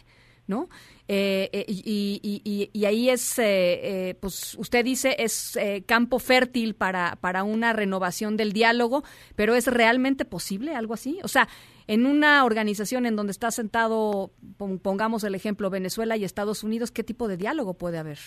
¿No? 0.49 0.67
Eh, 1.07 1.49
eh, 1.53 1.65
y, 1.67 2.69
y, 2.73 2.85
ahí 2.85 3.09
es, 3.09 3.39
eh, 3.39 4.15
pues 4.19 4.55
usted 4.55 4.83
dice, 4.83 5.15
es 5.19 5.57
campo 5.85 6.19
fértil 6.19 6.75
para, 6.75 7.15
para 7.21 7.43
una 7.43 7.71
renovación 7.71 8.35
del 8.35 8.51
diálogo, 8.51 9.03
pero 9.35 9.55
¿es 9.55 9.67
realmente 9.67 10.25
posible 10.25 10.75
algo 10.75 10.93
así? 10.93 11.19
O 11.23 11.27
sea, 11.27 11.47
en 11.87 12.05
una 12.05 12.43
organización 12.43 13.05
en 13.05 13.15
donde 13.15 13.31
está 13.31 13.51
sentado, 13.51 14.31
pongamos 14.81 15.23
el 15.23 15.35
ejemplo, 15.35 15.69
Venezuela 15.69 16.17
y 16.17 16.25
Estados 16.25 16.63
Unidos, 16.63 16.91
¿qué 16.91 17.03
tipo 17.03 17.27
de 17.27 17.37
diálogo 17.37 17.75
puede 17.75 17.97
haber? 17.97 18.19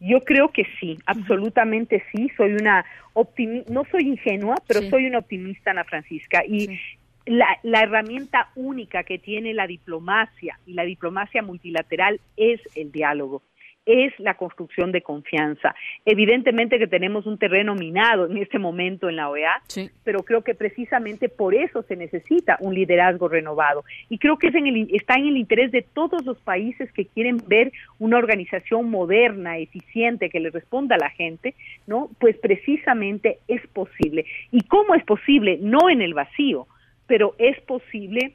Yo 0.00 0.20
creo 0.20 0.50
que 0.52 0.62
sí, 0.78 0.96
absolutamente 1.06 2.02
sí. 2.12 2.30
Soy 2.36 2.52
una 2.52 2.84
no 3.68 3.82
soy 3.90 4.02
ingenua, 4.02 4.54
pero 4.66 4.80
soy 4.88 5.06
una 5.06 5.18
optimista, 5.18 5.72
Ana 5.72 5.82
Francisca. 5.84 6.44
Y 6.46 6.78
la, 7.28 7.58
la, 7.62 7.82
herramienta 7.82 8.50
única 8.56 9.04
que 9.04 9.18
tiene 9.18 9.54
la 9.54 9.66
diplomacia 9.66 10.58
y 10.66 10.74
la 10.74 10.84
diplomacia 10.84 11.42
multilateral 11.42 12.20
es 12.36 12.60
el 12.74 12.90
diálogo, 12.90 13.42
es 13.88 14.12
la 14.18 14.34
construcción 14.34 14.92
de 14.92 15.00
confianza. 15.00 15.74
Evidentemente 16.04 16.78
que 16.78 16.86
tenemos 16.86 17.26
un 17.26 17.38
terreno 17.38 17.74
minado 17.74 18.26
en 18.26 18.36
este 18.36 18.58
momento 18.58 19.08
en 19.08 19.16
la 19.16 19.30
OEA, 19.30 19.62
pero 20.04 20.22
creo 20.24 20.42
que 20.42 20.54
precisamente 20.54 21.30
por 21.30 21.54
eso 21.54 21.82
se 21.84 21.96
necesita 21.96 22.58
un 22.60 22.74
liderazgo 22.74 23.28
renovado. 23.28 23.84
Y 24.10 24.18
creo 24.18 24.36
que 24.36 24.48
es 24.48 24.54
en 24.54 24.66
el, 24.66 24.88
está 24.92 25.14
en 25.14 25.28
el 25.28 25.38
interés 25.38 25.72
de 25.72 25.80
todos 25.80 26.24
los 26.26 26.38
países 26.38 26.92
que 26.92 27.06
quieren 27.06 27.38
ver 27.46 27.72
una 27.98 28.18
organización 28.18 28.90
moderna, 28.90 29.56
eficiente, 29.56 30.28
que 30.28 30.40
le 30.40 30.50
responda 30.50 30.96
a 30.96 30.98
la 30.98 31.10
gente, 31.10 31.54
¿no? 31.86 32.10
Pues 32.20 32.36
precisamente 32.36 33.38
es 33.48 33.66
posible. 33.68 34.26
¿Y 34.52 34.62
cómo 34.64 34.94
es 34.94 35.04
posible? 35.04 35.58
No 35.62 35.88
en 35.88 36.02
el 36.02 36.12
vacío 36.12 36.66
pero 37.08 37.34
es 37.38 37.60
posible 37.62 38.34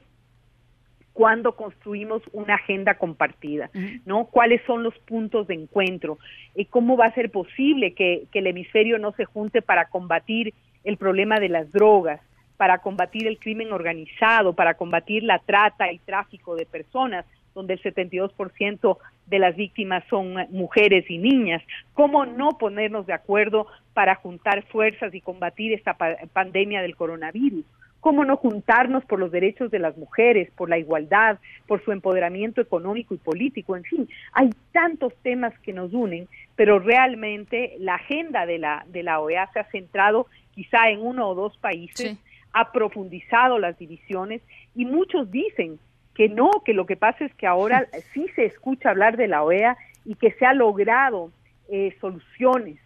cuando 1.14 1.54
construimos 1.54 2.22
una 2.32 2.56
agenda 2.56 2.98
compartida, 2.98 3.70
¿no? 4.04 4.26
¿Cuáles 4.26 4.60
son 4.66 4.82
los 4.82 4.98
puntos 4.98 5.46
de 5.46 5.54
encuentro? 5.54 6.18
¿Y 6.56 6.64
¿Cómo 6.66 6.96
va 6.96 7.06
a 7.06 7.14
ser 7.14 7.30
posible 7.30 7.94
que, 7.94 8.26
que 8.32 8.40
el 8.40 8.48
hemisferio 8.48 8.98
no 8.98 9.12
se 9.12 9.24
junte 9.24 9.62
para 9.62 9.86
combatir 9.86 10.52
el 10.82 10.96
problema 10.96 11.38
de 11.38 11.48
las 11.48 11.70
drogas, 11.70 12.20
para 12.56 12.78
combatir 12.78 13.28
el 13.28 13.38
crimen 13.38 13.72
organizado, 13.72 14.54
para 14.54 14.74
combatir 14.74 15.22
la 15.22 15.38
trata 15.38 15.92
y 15.92 15.98
tráfico 16.00 16.56
de 16.56 16.66
personas, 16.66 17.24
donde 17.54 17.74
el 17.74 17.82
72% 17.82 18.98
de 19.26 19.38
las 19.38 19.54
víctimas 19.54 20.02
son 20.10 20.34
mujeres 20.50 21.08
y 21.08 21.18
niñas. 21.18 21.62
¿Cómo 21.92 22.26
no 22.26 22.58
ponernos 22.58 23.06
de 23.06 23.12
acuerdo 23.12 23.68
para 23.92 24.16
juntar 24.16 24.64
fuerzas 24.64 25.14
y 25.14 25.20
combatir 25.20 25.72
esta 25.72 25.96
pandemia 26.32 26.82
del 26.82 26.96
coronavirus? 26.96 27.64
Cómo 28.04 28.26
no 28.26 28.36
juntarnos 28.36 29.02
por 29.06 29.18
los 29.18 29.32
derechos 29.32 29.70
de 29.70 29.78
las 29.78 29.96
mujeres, 29.96 30.50
por 30.50 30.68
la 30.68 30.76
igualdad, 30.76 31.38
por 31.66 31.82
su 31.82 31.90
empoderamiento 31.90 32.60
económico 32.60 33.14
y 33.14 33.16
político, 33.16 33.78
en 33.78 33.84
fin, 33.84 34.06
hay 34.34 34.50
tantos 34.72 35.14
temas 35.22 35.58
que 35.60 35.72
nos 35.72 35.94
unen, 35.94 36.28
pero 36.54 36.78
realmente 36.80 37.76
la 37.78 37.94
agenda 37.94 38.44
de 38.44 38.58
la 38.58 38.84
de 38.88 39.04
la 39.04 39.20
OEA 39.20 39.50
se 39.54 39.60
ha 39.60 39.70
centrado 39.70 40.26
quizá 40.50 40.90
en 40.90 41.00
uno 41.00 41.30
o 41.30 41.34
dos 41.34 41.56
países, 41.56 42.18
ha 42.52 42.72
profundizado 42.72 43.58
las 43.58 43.78
divisiones 43.78 44.42
y 44.74 44.84
muchos 44.84 45.30
dicen 45.30 45.78
que 46.14 46.28
no, 46.28 46.50
que 46.62 46.74
lo 46.74 46.84
que 46.84 46.96
pasa 46.96 47.24
es 47.24 47.34
que 47.36 47.46
ahora 47.46 47.86
sí 48.12 48.26
se 48.36 48.44
escucha 48.44 48.90
hablar 48.90 49.16
de 49.16 49.28
la 49.28 49.42
OEA 49.42 49.78
y 50.04 50.16
que 50.16 50.32
se 50.32 50.44
ha 50.44 50.52
logrado 50.52 51.30
eh, 51.70 51.96
soluciones, 52.02 52.78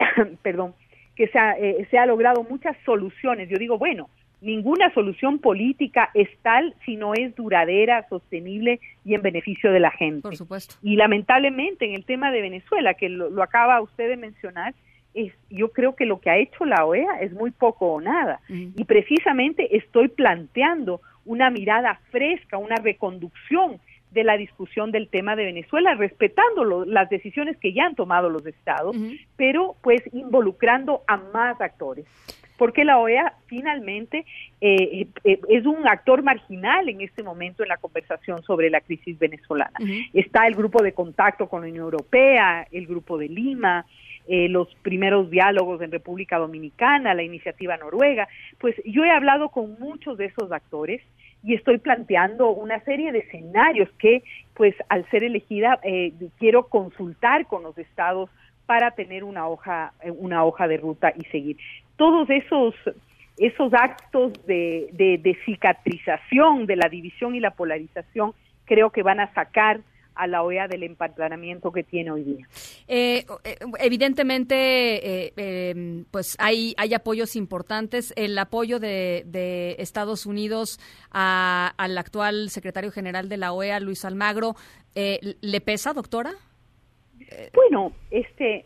perdón, 0.42 0.74
que 1.14 1.28
se 1.28 1.38
ha, 1.38 1.52
eh, 1.52 1.86
se 1.92 1.96
ha 1.96 2.06
logrado 2.06 2.42
muchas 2.42 2.76
soluciones. 2.84 3.48
Yo 3.48 3.56
digo, 3.56 3.78
bueno, 3.78 4.10
ninguna 4.40 4.92
solución 4.92 5.38
política 5.38 6.10
es 6.14 6.28
tal 6.42 6.74
si 6.84 6.96
no 6.96 7.14
es 7.14 7.34
duradera, 7.34 8.06
sostenible 8.08 8.80
y 9.04 9.14
en 9.14 9.22
beneficio 9.22 9.72
de 9.72 9.80
la 9.80 9.90
gente. 9.90 10.22
Por 10.22 10.36
supuesto. 10.36 10.74
Y 10.82 10.96
lamentablemente 10.96 11.84
en 11.86 11.94
el 11.94 12.04
tema 12.04 12.30
de 12.30 12.42
Venezuela, 12.42 12.94
que 12.94 13.08
lo, 13.08 13.42
acaba 13.42 13.80
usted 13.80 14.08
de 14.08 14.16
mencionar, 14.16 14.74
es, 15.14 15.32
yo 15.48 15.72
creo 15.72 15.96
que 15.96 16.04
lo 16.04 16.20
que 16.20 16.28
ha 16.30 16.36
hecho 16.36 16.64
la 16.66 16.84
OEA 16.84 17.20
es 17.22 17.32
muy 17.32 17.50
poco 17.50 17.86
o 17.94 18.00
nada. 18.00 18.40
Y 18.50 18.84
precisamente 18.84 19.76
estoy 19.76 20.08
planteando 20.08 21.00
una 21.24 21.48
mirada 21.50 21.98
fresca, 22.10 22.58
una 22.58 22.76
reconducción 22.76 23.78
de 24.10 24.24
la 24.24 24.36
discusión 24.36 24.92
del 24.92 25.08
tema 25.08 25.34
de 25.36 25.44
Venezuela, 25.44 25.94
respetando 25.94 26.64
lo- 26.64 26.84
las 26.84 27.08
decisiones 27.10 27.56
que 27.58 27.72
ya 27.72 27.86
han 27.86 27.94
tomado 27.94 28.28
los 28.30 28.46
estados, 28.46 28.94
pero 29.36 29.74
pues 29.82 30.02
involucrando 30.12 31.02
a 31.08 31.16
más 31.16 31.60
actores. 31.60 32.04
Porque 32.56 32.84
la 32.84 32.98
OEA 32.98 33.34
finalmente 33.46 34.24
eh, 34.60 35.06
eh, 35.24 35.40
es 35.48 35.66
un 35.66 35.86
actor 35.86 36.22
marginal 36.22 36.88
en 36.88 37.00
este 37.00 37.22
momento 37.22 37.62
en 37.62 37.68
la 37.68 37.76
conversación 37.76 38.42
sobre 38.42 38.70
la 38.70 38.80
crisis 38.80 39.18
venezolana. 39.18 39.78
Está 40.12 40.46
el 40.46 40.54
grupo 40.54 40.82
de 40.82 40.92
contacto 40.92 41.48
con 41.48 41.62
la 41.62 41.68
Unión 41.68 41.84
Europea, 41.84 42.66
el 42.70 42.86
grupo 42.86 43.18
de 43.18 43.28
Lima, 43.28 43.84
eh, 44.28 44.48
los 44.48 44.74
primeros 44.82 45.30
diálogos 45.30 45.80
en 45.82 45.92
República 45.92 46.38
Dominicana, 46.38 47.14
la 47.14 47.22
iniciativa 47.22 47.76
noruega. 47.76 48.26
Pues 48.58 48.74
yo 48.84 49.04
he 49.04 49.10
hablado 49.10 49.50
con 49.50 49.78
muchos 49.78 50.18
de 50.18 50.24
esos 50.24 50.50
actores 50.50 51.00
y 51.44 51.54
estoy 51.54 51.78
planteando 51.78 52.50
una 52.50 52.80
serie 52.80 53.12
de 53.12 53.20
escenarios 53.20 53.88
que, 54.00 54.24
pues, 54.54 54.74
al 54.88 55.08
ser 55.10 55.22
elegida, 55.22 55.78
eh, 55.84 56.12
quiero 56.40 56.66
consultar 56.66 57.46
con 57.46 57.62
los 57.62 57.78
estados 57.78 58.28
para 58.66 58.90
tener 58.90 59.22
una 59.22 59.46
hoja, 59.46 59.92
eh, 60.02 60.10
una 60.10 60.44
hoja 60.44 60.66
de 60.66 60.78
ruta 60.78 61.12
y 61.16 61.24
seguir. 61.26 61.56
Todos 61.96 62.28
esos 62.30 62.74
esos 63.38 63.70
actos 63.74 64.32
de, 64.46 64.88
de, 64.92 65.18
de 65.18 65.36
cicatrización 65.44 66.64
de 66.66 66.76
la 66.76 66.88
división 66.88 67.34
y 67.34 67.40
la 67.40 67.50
polarización 67.50 68.32
creo 68.64 68.90
que 68.90 69.02
van 69.02 69.20
a 69.20 69.32
sacar 69.34 69.80
a 70.14 70.26
la 70.26 70.42
OEA 70.42 70.66
del 70.68 70.82
empantanamiento 70.84 71.70
que 71.70 71.82
tiene 71.82 72.10
hoy 72.10 72.22
día. 72.24 72.48
Eh, 72.88 73.26
eh, 73.44 73.56
evidentemente, 73.80 74.56
eh, 75.26 75.32
eh, 75.36 76.04
pues 76.10 76.36
hay, 76.38 76.72
hay 76.78 76.94
apoyos 76.94 77.36
importantes. 77.36 78.14
El 78.16 78.38
apoyo 78.38 78.80
de, 78.80 79.24
de 79.26 79.76
Estados 79.78 80.24
Unidos 80.24 80.80
a- 81.10 81.74
al 81.76 81.98
actual 81.98 82.48
secretario 82.48 82.90
general 82.90 83.28
de 83.28 83.36
la 83.36 83.52
OEA, 83.52 83.78
Luis 83.80 84.06
Almagro, 84.06 84.54
¿le 84.94 85.60
pesa, 85.60 85.92
doctora? 85.92 86.32
Bueno, 87.52 87.92
este, 88.10 88.64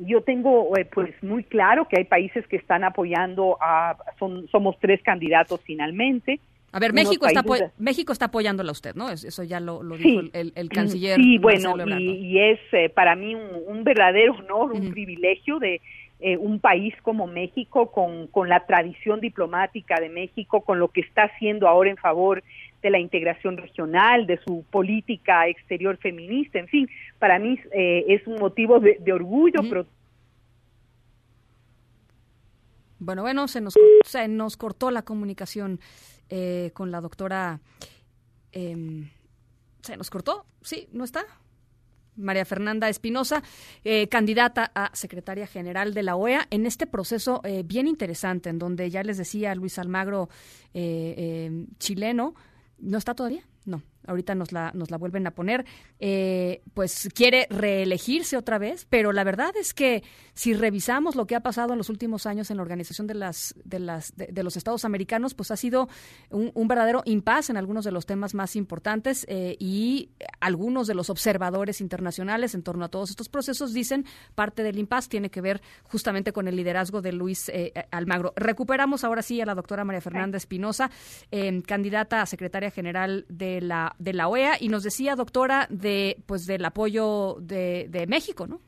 yo 0.00 0.22
tengo 0.22 0.76
eh, 0.76 0.84
pues 0.84 1.10
muy 1.22 1.44
claro 1.44 1.86
que 1.88 1.98
hay 1.98 2.04
países 2.04 2.46
que 2.46 2.56
están 2.56 2.84
apoyando 2.84 3.56
a, 3.60 3.96
son, 4.18 4.48
somos 4.48 4.76
tres 4.80 5.02
candidatos 5.02 5.60
finalmente. 5.64 6.40
A 6.72 6.78
ver, 6.80 6.92
México 6.92 7.26
está, 7.26 7.42
países- 7.42 7.72
México 7.78 8.12
está 8.12 8.26
apoyándola 8.26 8.70
a 8.70 8.72
usted, 8.72 8.94
¿no? 8.94 9.08
Es- 9.10 9.24
Eso 9.24 9.42
ya 9.42 9.58
lo, 9.60 9.82
lo 9.82 9.96
dijo 9.96 10.20
el, 10.20 10.30
el- 10.34 10.52
el 10.54 10.68
canciller. 10.68 11.16
Sí, 11.16 11.38
Marcelo 11.38 11.70
bueno, 11.84 11.98
y, 12.00 12.38
es 12.38 12.60
eh, 12.72 12.88
para 12.90 13.16
mí 13.16 13.34
un, 13.34 13.48
un 13.66 13.84
verdadero 13.84 14.34
honor, 14.34 14.72
un 14.72 14.90
privilegio 14.90 15.58
de 15.58 15.80
eh, 16.20 16.36
un 16.36 16.58
país 16.58 16.92
como 17.02 17.26
México, 17.26 17.92
con, 17.92 18.26
con 18.26 18.48
la 18.48 18.66
tradición 18.66 19.20
diplomática 19.20 20.00
de 20.00 20.08
México, 20.08 20.62
con 20.62 20.78
lo 20.80 20.88
que 20.88 21.00
está 21.00 21.22
haciendo 21.22 21.68
ahora 21.68 21.90
en 21.90 21.96
favor 21.96 22.42
de 22.82 22.90
la 22.90 22.98
integración 22.98 23.56
regional, 23.56 24.26
de 24.26 24.38
su 24.38 24.64
política 24.70 25.48
exterior 25.48 25.96
feminista, 25.98 26.58
en 26.58 26.68
fin, 26.68 26.88
para 27.18 27.38
mí 27.38 27.58
eh, 27.72 28.04
es 28.08 28.26
un 28.26 28.36
motivo 28.38 28.78
de, 28.80 28.98
de 29.00 29.12
orgullo, 29.12 29.60
pero 29.68 29.86
Bueno, 33.00 33.22
bueno, 33.22 33.46
se 33.46 33.60
nos, 33.60 33.74
se 34.04 34.26
nos 34.28 34.56
cortó 34.56 34.90
la 34.90 35.02
comunicación 35.02 35.80
eh, 36.30 36.70
con 36.74 36.90
la 36.90 37.00
doctora. 37.00 37.60
em, 38.52 39.08
¿Se 39.82 39.96
nos 39.96 40.10
cortó? 40.10 40.44
Sí, 40.62 40.88
¿no 40.92 41.04
está? 41.04 41.24
María 42.16 42.44
Fernanda 42.44 42.88
Espinosa, 42.88 43.42
eh, 43.84 44.08
candidata 44.08 44.72
a 44.74 44.90
secretaria 44.94 45.46
general 45.46 45.94
de 45.94 46.02
la 46.02 46.16
OEA, 46.16 46.48
en 46.50 46.66
este 46.66 46.88
proceso 46.88 47.40
eh, 47.44 47.62
bien 47.64 47.86
interesante, 47.86 48.50
en 48.50 48.58
donde 48.58 48.90
ya 48.90 49.04
les 49.04 49.18
decía 49.18 49.54
Luis 49.54 49.78
Almagro, 49.78 50.28
eh, 50.74 51.14
eh, 51.16 51.66
chileno, 51.78 52.34
¿no 52.78 52.98
está 52.98 53.14
todavía? 53.14 53.42
No, 53.64 53.82
ahorita 54.08 54.34
nos 54.34 54.52
la, 54.52 54.72
nos 54.74 54.90
la 54.90 54.96
vuelven 54.96 55.26
a 55.26 55.32
poner, 55.32 55.64
eh, 56.00 56.62
pues 56.74 57.08
quiere 57.14 57.46
reelegirse 57.50 58.36
otra 58.36 58.58
vez, 58.58 58.86
pero 58.88 59.12
la 59.12 59.24
verdad 59.24 59.54
es 59.56 59.74
que 59.74 60.02
si 60.34 60.54
revisamos 60.54 61.16
lo 61.16 61.26
que 61.26 61.36
ha 61.36 61.40
pasado 61.40 61.72
en 61.72 61.78
los 61.78 61.90
últimos 61.90 62.26
años 62.26 62.50
en 62.50 62.56
la 62.56 62.62
organización 62.62 63.06
de 63.06 63.14
las 63.14 63.54
de 63.64 63.78
las 63.78 64.16
de, 64.16 64.26
de 64.26 64.42
los 64.42 64.56
Estados 64.56 64.84
Americanos, 64.84 65.34
pues 65.34 65.50
ha 65.50 65.56
sido 65.56 65.88
un, 66.30 66.50
un 66.54 66.68
verdadero 66.68 67.02
impasse 67.04 67.52
en 67.52 67.56
algunos 67.56 67.84
de 67.84 67.92
los 67.92 68.06
temas 68.06 68.34
más 68.34 68.56
importantes 68.56 69.26
eh, 69.28 69.56
y 69.58 70.10
algunos 70.40 70.86
de 70.86 70.94
los 70.94 71.10
observadores 71.10 71.80
internacionales 71.80 72.54
en 72.54 72.62
torno 72.62 72.84
a 72.84 72.88
todos 72.88 73.10
estos 73.10 73.28
procesos 73.28 73.72
dicen 73.72 74.04
parte 74.34 74.62
del 74.62 74.78
impasse 74.78 75.08
tiene 75.08 75.30
que 75.30 75.40
ver 75.40 75.60
justamente 75.84 76.32
con 76.32 76.48
el 76.48 76.56
liderazgo 76.56 77.02
de 77.02 77.12
Luis 77.12 77.48
eh, 77.48 77.72
Almagro. 77.90 78.32
Recuperamos 78.36 79.04
ahora 79.04 79.22
sí 79.22 79.40
a 79.40 79.46
la 79.46 79.54
doctora 79.54 79.84
María 79.84 80.00
Fernanda 80.00 80.36
Espinosa, 80.36 80.90
eh, 81.30 81.62
candidata 81.66 82.22
a 82.22 82.26
secretaria 82.26 82.70
general 82.70 83.26
de 83.28 83.60
la 83.60 83.94
de 83.98 84.12
la 84.12 84.28
OEA 84.28 84.56
y 84.60 84.68
nos 84.68 84.82
decía 84.82 85.16
doctora 85.16 85.66
de 85.70 86.16
pues 86.26 86.46
del 86.46 86.64
apoyo 86.64 87.36
de, 87.40 87.86
de 87.88 88.06
México, 88.06 88.46
¿no? 88.46 88.60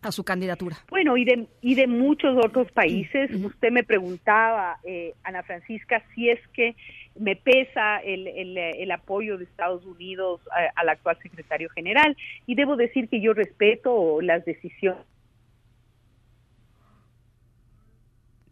A 0.00 0.12
su 0.12 0.22
candidatura. 0.22 0.76
Bueno, 0.90 1.16
y 1.16 1.24
de, 1.24 1.48
y 1.60 1.74
de 1.74 1.88
muchos 1.88 2.36
otros 2.36 2.70
países. 2.70 3.34
Usted 3.34 3.72
me 3.72 3.82
preguntaba, 3.82 4.78
eh, 4.84 5.14
Ana 5.24 5.42
Francisca, 5.42 6.04
si 6.14 6.30
es 6.30 6.38
que 6.52 6.76
me 7.18 7.34
pesa 7.34 7.98
el, 7.98 8.28
el, 8.28 8.56
el 8.56 8.90
apoyo 8.92 9.38
de 9.38 9.44
Estados 9.44 9.84
Unidos 9.84 10.40
al 10.76 10.88
actual 10.88 11.18
secretario 11.20 11.68
general. 11.70 12.16
Y 12.46 12.54
debo 12.54 12.76
decir 12.76 13.08
que 13.08 13.20
yo 13.20 13.32
respeto 13.32 14.20
las 14.20 14.44
decisiones. 14.44 15.04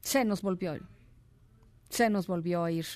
Se 0.00 0.24
nos 0.24 0.42
volvió, 0.42 0.74
se 1.88 2.10
nos 2.10 2.26
volvió 2.26 2.64
a 2.64 2.72
ir 2.72 2.86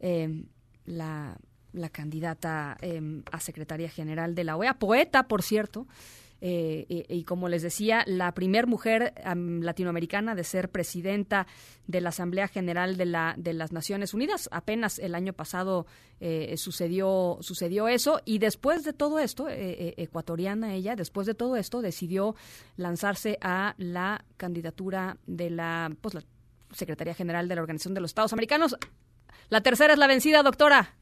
eh, 0.00 0.44
la, 0.84 1.36
la 1.72 1.88
candidata 1.88 2.76
eh, 2.80 3.22
a 3.30 3.40
secretaria 3.40 3.88
general 3.88 4.34
de 4.34 4.44
la 4.44 4.56
OEA, 4.56 4.78
poeta, 4.78 5.28
por 5.28 5.42
cierto, 5.42 5.86
eh, 6.40 6.86
y, 6.88 7.04
y 7.08 7.24
como 7.24 7.48
les 7.48 7.62
decía, 7.62 8.02
la 8.06 8.32
primer 8.32 8.66
mujer 8.66 9.12
am, 9.24 9.60
latinoamericana 9.60 10.34
de 10.34 10.44
ser 10.44 10.70
presidenta 10.70 11.46
de 11.86 12.00
la 12.00 12.08
Asamblea 12.08 12.48
General 12.48 12.96
de, 12.96 13.04
la, 13.04 13.34
de 13.36 13.52
las 13.52 13.72
Naciones 13.72 14.14
Unidas. 14.14 14.48
Apenas 14.50 14.98
el 14.98 15.14
año 15.14 15.32
pasado 15.32 15.86
eh, 16.20 16.54
sucedió, 16.56 17.38
sucedió 17.42 17.88
eso 17.88 18.20
y 18.24 18.38
después 18.38 18.84
de 18.84 18.92
todo 18.92 19.18
esto, 19.18 19.48
eh, 19.48 19.56
eh, 19.58 19.94
ecuatoriana 19.98 20.74
ella, 20.74 20.96
después 20.96 21.26
de 21.26 21.34
todo 21.34 21.56
esto 21.56 21.82
decidió 21.82 22.34
lanzarse 22.76 23.38
a 23.42 23.74
la 23.76 24.24
candidatura 24.36 25.18
de 25.26 25.50
la, 25.50 25.92
pues, 26.00 26.14
la 26.14 26.22
Secretaría 26.72 27.14
General 27.14 27.48
de 27.48 27.54
la 27.54 27.60
Organización 27.60 27.94
de 27.94 28.00
los 28.00 28.12
Estados 28.12 28.32
Americanos. 28.32 28.76
La 29.48 29.60
tercera 29.60 29.92
es 29.92 29.98
la 29.98 30.06
vencida, 30.06 30.42
doctora. 30.42 30.94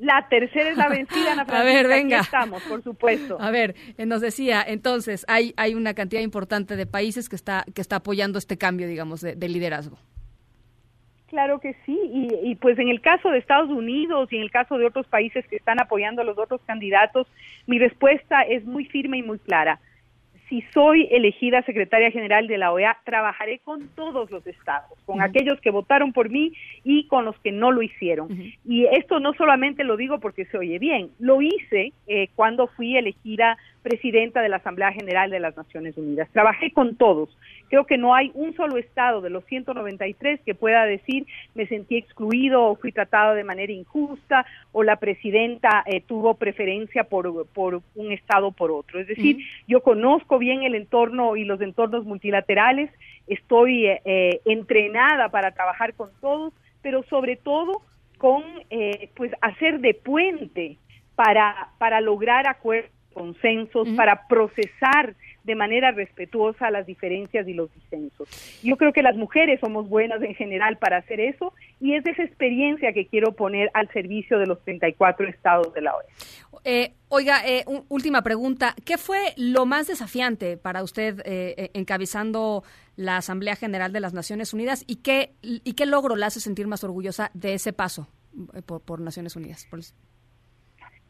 La 0.00 0.26
tercera 0.28 0.70
es 0.70 0.76
la 0.76 0.88
vencida, 0.96 1.32
Ana 1.32 1.42
A 1.42 1.44
Francisca. 1.46 1.62
ver, 1.64 1.86
Aquí 1.86 2.02
venga. 2.02 2.20
estamos, 2.20 2.62
por 2.64 2.82
supuesto. 2.82 3.36
A 3.40 3.50
ver, 3.50 3.74
eh, 3.98 4.06
nos 4.06 4.20
decía, 4.20 4.64
entonces, 4.66 5.24
hay, 5.28 5.52
hay 5.56 5.74
una 5.74 5.94
cantidad 5.94 6.22
importante 6.22 6.74
de 6.76 6.86
países 6.86 7.28
que 7.28 7.36
está, 7.36 7.64
que 7.74 7.80
está 7.80 7.96
apoyando 7.96 8.38
este 8.38 8.56
cambio, 8.58 8.88
digamos, 8.88 9.20
de, 9.20 9.36
de 9.36 9.48
liderazgo. 9.48 9.98
Claro 11.28 11.60
que 11.60 11.76
sí, 11.86 11.96
y, 12.12 12.28
y 12.50 12.54
pues 12.56 12.76
en 12.80 12.88
el 12.88 13.00
caso 13.00 13.30
de 13.30 13.38
Estados 13.38 13.68
Unidos 13.70 14.32
y 14.32 14.36
en 14.36 14.42
el 14.42 14.50
caso 14.50 14.78
de 14.78 14.86
otros 14.86 15.06
países 15.06 15.46
que 15.46 15.54
están 15.56 15.80
apoyando 15.80 16.22
a 16.22 16.24
los 16.24 16.36
otros 16.36 16.60
candidatos, 16.66 17.28
mi 17.68 17.78
respuesta 17.78 18.42
es 18.42 18.64
muy 18.64 18.84
firme 18.86 19.18
y 19.18 19.22
muy 19.22 19.38
clara. 19.38 19.78
Si 20.50 20.62
soy 20.74 21.08
elegida 21.12 21.62
secretaria 21.62 22.10
general 22.10 22.48
de 22.48 22.58
la 22.58 22.72
OEA, 22.72 22.98
trabajaré 23.04 23.60
con 23.60 23.86
todos 23.94 24.32
los 24.32 24.44
estados, 24.48 24.98
con 25.06 25.22
aquellos 25.22 25.60
que 25.60 25.70
votaron 25.70 26.12
por 26.12 26.28
mí 26.28 26.52
y 26.82 27.06
con 27.06 27.24
los 27.24 27.38
que 27.38 27.52
no 27.52 27.70
lo 27.70 27.82
hicieron. 27.82 28.28
Y 28.66 28.84
esto 28.86 29.20
no 29.20 29.32
solamente 29.34 29.84
lo 29.84 29.96
digo 29.96 30.18
porque 30.18 30.46
se 30.46 30.58
oye 30.58 30.80
bien, 30.80 31.10
lo 31.20 31.40
hice 31.40 31.92
eh, 32.08 32.30
cuando 32.34 32.66
fui 32.66 32.96
elegida 32.96 33.56
presidenta 33.82 34.42
de 34.42 34.48
la 34.48 34.56
Asamblea 34.56 34.92
General 34.92 35.30
de 35.30 35.40
las 35.40 35.56
Naciones 35.56 35.96
Unidas. 35.96 36.28
Trabajé 36.32 36.72
con 36.72 36.96
todos. 36.96 37.30
Creo 37.68 37.86
que 37.86 37.98
no 37.98 38.14
hay 38.14 38.30
un 38.34 38.54
solo 38.56 38.76
estado 38.76 39.20
de 39.20 39.30
los 39.30 39.44
193 39.44 40.40
que 40.44 40.54
pueda 40.54 40.84
decir 40.84 41.26
me 41.54 41.66
sentí 41.66 41.96
excluido 41.96 42.64
o 42.64 42.76
fui 42.76 42.92
tratado 42.92 43.34
de 43.34 43.44
manera 43.44 43.72
injusta 43.72 44.44
o 44.72 44.82
la 44.82 44.96
presidenta 44.96 45.84
eh, 45.86 46.00
tuvo 46.00 46.34
preferencia 46.34 47.04
por, 47.04 47.46
por 47.46 47.80
un 47.94 48.12
estado 48.12 48.50
por 48.50 48.70
otro. 48.70 48.98
Es 49.00 49.06
decir, 49.06 49.38
yo 49.68 49.82
conozco 49.82 50.38
bien 50.40 50.64
el 50.64 50.74
entorno 50.74 51.36
y 51.36 51.44
los 51.44 51.60
entornos 51.60 52.04
multilaterales, 52.04 52.90
estoy 53.28 53.86
eh, 53.86 54.02
eh, 54.04 54.40
entrenada 54.44 55.28
para 55.28 55.52
trabajar 55.52 55.94
con 55.94 56.10
todos, 56.20 56.52
pero 56.82 57.04
sobre 57.04 57.36
todo 57.36 57.82
con 58.18 58.42
eh, 58.70 59.10
pues 59.14 59.30
hacer 59.40 59.78
de 59.78 59.94
puente 59.94 60.78
para, 61.14 61.68
para 61.78 62.00
lograr 62.00 62.48
acuerdos, 62.48 62.90
consensos, 63.12 63.88
para 63.96 64.26
procesar 64.28 65.14
de 65.44 65.54
manera 65.54 65.90
respetuosa 65.92 66.70
las 66.70 66.86
diferencias 66.86 67.46
y 67.48 67.54
los 67.54 67.72
disensos. 67.74 68.28
Yo 68.62 68.76
creo 68.76 68.92
que 68.92 69.02
las 69.02 69.16
mujeres 69.16 69.60
somos 69.60 69.88
buenas 69.88 70.22
en 70.22 70.34
general 70.34 70.76
para 70.78 70.98
hacer 70.98 71.20
eso 71.20 71.52
y 71.80 71.94
es 71.94 72.04
esa 72.06 72.22
experiencia 72.22 72.92
que 72.92 73.06
quiero 73.06 73.32
poner 73.32 73.70
al 73.74 73.88
servicio 73.92 74.38
de 74.38 74.46
los 74.46 74.62
34 74.64 75.26
estados 75.28 75.72
de 75.74 75.80
la 75.80 75.94
OEA. 75.94 76.06
Eh, 76.64 76.92
oiga, 77.08 77.40
eh, 77.46 77.64
un- 77.66 77.84
última 77.88 78.22
pregunta. 78.22 78.74
¿Qué 78.84 78.98
fue 78.98 79.18
lo 79.36 79.64
más 79.66 79.86
desafiante 79.86 80.56
para 80.58 80.82
usted 80.82 81.20
eh, 81.20 81.54
eh, 81.56 81.70
encabezando 81.74 82.62
la 82.96 83.16
Asamblea 83.16 83.56
General 83.56 83.92
de 83.92 84.00
las 84.00 84.12
Naciones 84.12 84.52
Unidas 84.52 84.84
y 84.86 84.96
qué, 84.96 85.32
y 85.42 85.72
qué 85.72 85.86
logro 85.86 86.16
la 86.16 86.26
hace 86.26 86.40
sentir 86.40 86.66
más 86.66 86.84
orgullosa 86.84 87.30
de 87.32 87.54
ese 87.54 87.72
paso 87.72 88.08
eh, 88.54 88.60
por, 88.62 88.82
por 88.82 89.00
Naciones 89.00 89.36
Unidas? 89.36 89.66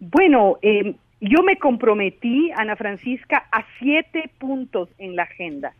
Bueno, 0.01 0.59
eh, 0.63 0.95
yo 1.21 1.43
me 1.43 1.59
comprometí, 1.59 2.51
Ana 2.57 2.77
Francisca, 2.77 3.47
a 3.53 3.65
siete 3.79 4.31
puntos 4.39 4.89
en 4.99 5.15
la 5.15 5.25
agenda. 5.25 5.75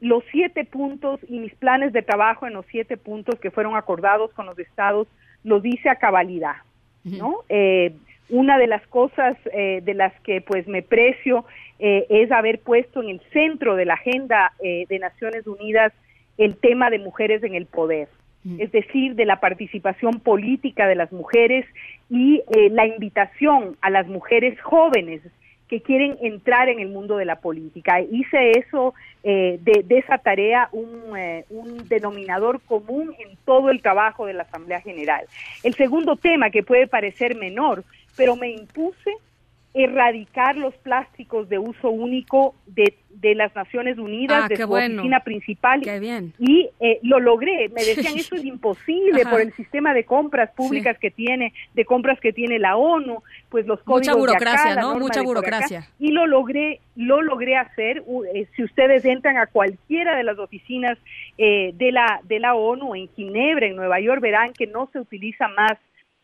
Los 0.00 0.24
siete 0.30 0.64
puntos 0.64 1.20
y 1.28 1.38
mis 1.38 1.54
planes 1.54 1.92
de 1.92 2.02
trabajo 2.02 2.46
en 2.46 2.52
los 2.52 2.66
siete 2.66 2.96
puntos 2.96 3.38
que 3.40 3.50
fueron 3.50 3.76
acordados 3.76 4.32
con 4.32 4.46
los 4.46 4.58
estados 4.58 5.08
lo 5.44 5.60
dice 5.60 5.88
a 5.88 5.96
cabalidad, 5.96 6.56
¿no? 7.04 7.40
Eh, 7.48 7.94
una 8.30 8.58
de 8.58 8.66
las 8.66 8.86
cosas 8.86 9.36
eh, 9.52 9.80
de 9.82 9.94
las 9.94 10.12
que 10.22 10.40
pues 10.40 10.66
me 10.66 10.82
precio 10.82 11.44
eh, 11.78 12.06
es 12.08 12.32
haber 12.32 12.60
puesto 12.60 13.02
en 13.02 13.10
el 13.10 13.20
centro 13.32 13.76
de 13.76 13.84
la 13.84 13.94
agenda 13.94 14.52
eh, 14.60 14.86
de 14.88 14.98
Naciones 14.98 15.46
Unidas 15.46 15.92
el 16.38 16.56
tema 16.56 16.90
de 16.90 16.98
mujeres 16.98 17.42
en 17.44 17.54
el 17.54 17.66
poder, 17.66 18.08
es 18.58 18.70
decir, 18.72 19.14
de 19.14 19.24
la 19.24 19.40
participación 19.40 20.20
política 20.20 20.86
de 20.86 20.94
las 20.94 21.10
mujeres 21.12 21.64
y 22.10 22.42
eh, 22.54 22.68
la 22.70 22.86
invitación 22.86 23.76
a 23.80 23.88
las 23.88 24.06
mujeres 24.06 24.60
jóvenes 24.60 25.22
que 25.68 25.80
quieren 25.80 26.18
entrar 26.20 26.68
en 26.68 26.78
el 26.78 26.88
mundo 26.88 27.16
de 27.16 27.24
la 27.24 27.36
política. 27.36 28.00
Hice 28.02 28.52
eso, 28.58 28.94
eh, 29.22 29.58
de, 29.62 29.98
esa 29.98 30.18
tarea, 30.18 30.68
un, 30.72 31.16
eh, 31.16 31.46
un 31.48 31.88
denominador 31.88 32.60
común 32.60 33.14
en 33.18 33.36
todo 33.46 33.70
el 33.70 33.80
trabajo 33.80 34.26
de 34.26 34.34
la 34.34 34.42
Asamblea 34.42 34.82
General. 34.82 35.24
El 35.62 35.74
segundo 35.74 36.16
tema, 36.16 36.50
que 36.50 36.62
puede 36.62 36.86
parecer 36.86 37.36
menor, 37.36 37.82
pero 38.16 38.36
me 38.36 38.50
impuse 38.50 39.10
erradicar 39.74 40.56
los 40.56 40.72
plásticos 40.76 41.48
de 41.48 41.58
uso 41.58 41.90
único 41.90 42.54
de, 42.66 42.94
de 43.10 43.34
las 43.34 43.52
Naciones 43.56 43.98
Unidas, 43.98 44.44
Ah, 44.44 44.48
de 44.48 44.56
su 44.56 44.68
bueno. 44.68 44.94
oficina 45.00 45.20
principal. 45.20 45.80
Qué 45.82 45.98
bien. 45.98 46.32
Y 46.38 46.70
eh, 46.78 47.00
lo 47.02 47.18
logré. 47.18 47.68
Me 47.70 47.84
decían, 47.84 48.16
eso 48.16 48.36
es 48.36 48.44
imposible 48.44 49.22
Ajá. 49.22 49.30
por 49.32 49.40
el 49.40 49.52
sistema 49.54 49.92
de 49.92 50.04
compras 50.04 50.50
públicas 50.52 50.96
que 50.98 51.10
tiene, 51.10 51.52
de 51.74 51.84
compras 51.84 52.20
que 52.20 52.32
tiene 52.32 52.60
la 52.60 52.76
ONU, 52.76 53.22
pues 53.48 53.66
los 53.66 53.80
códigos 53.82 54.00
Mucha 54.02 54.12
de 54.14 54.20
burocracia, 54.20 54.72
acá, 54.72 54.80
¿no? 54.80 54.98
Mucha 55.00 55.20
acá. 55.20 55.26
burocracia. 55.26 55.88
Y 55.98 56.12
lo 56.12 56.26
logré, 56.28 56.80
lo 56.94 57.20
logré 57.22 57.56
hacer. 57.56 58.04
Eh, 58.32 58.46
si 58.54 58.62
ustedes 58.62 59.04
entran 59.04 59.38
a 59.38 59.48
cualquiera 59.48 60.16
de 60.16 60.22
las 60.22 60.38
oficinas 60.38 60.96
eh, 61.36 61.72
de 61.74 61.90
la 61.90 62.20
de 62.22 62.38
la 62.38 62.54
ONU 62.54 62.94
en 62.94 63.08
Ginebra, 63.16 63.66
en 63.66 63.74
Nueva 63.74 63.98
York, 63.98 64.20
verán 64.20 64.52
que 64.52 64.68
no 64.68 64.88
se 64.92 65.00
utiliza 65.00 65.48
más 65.48 65.72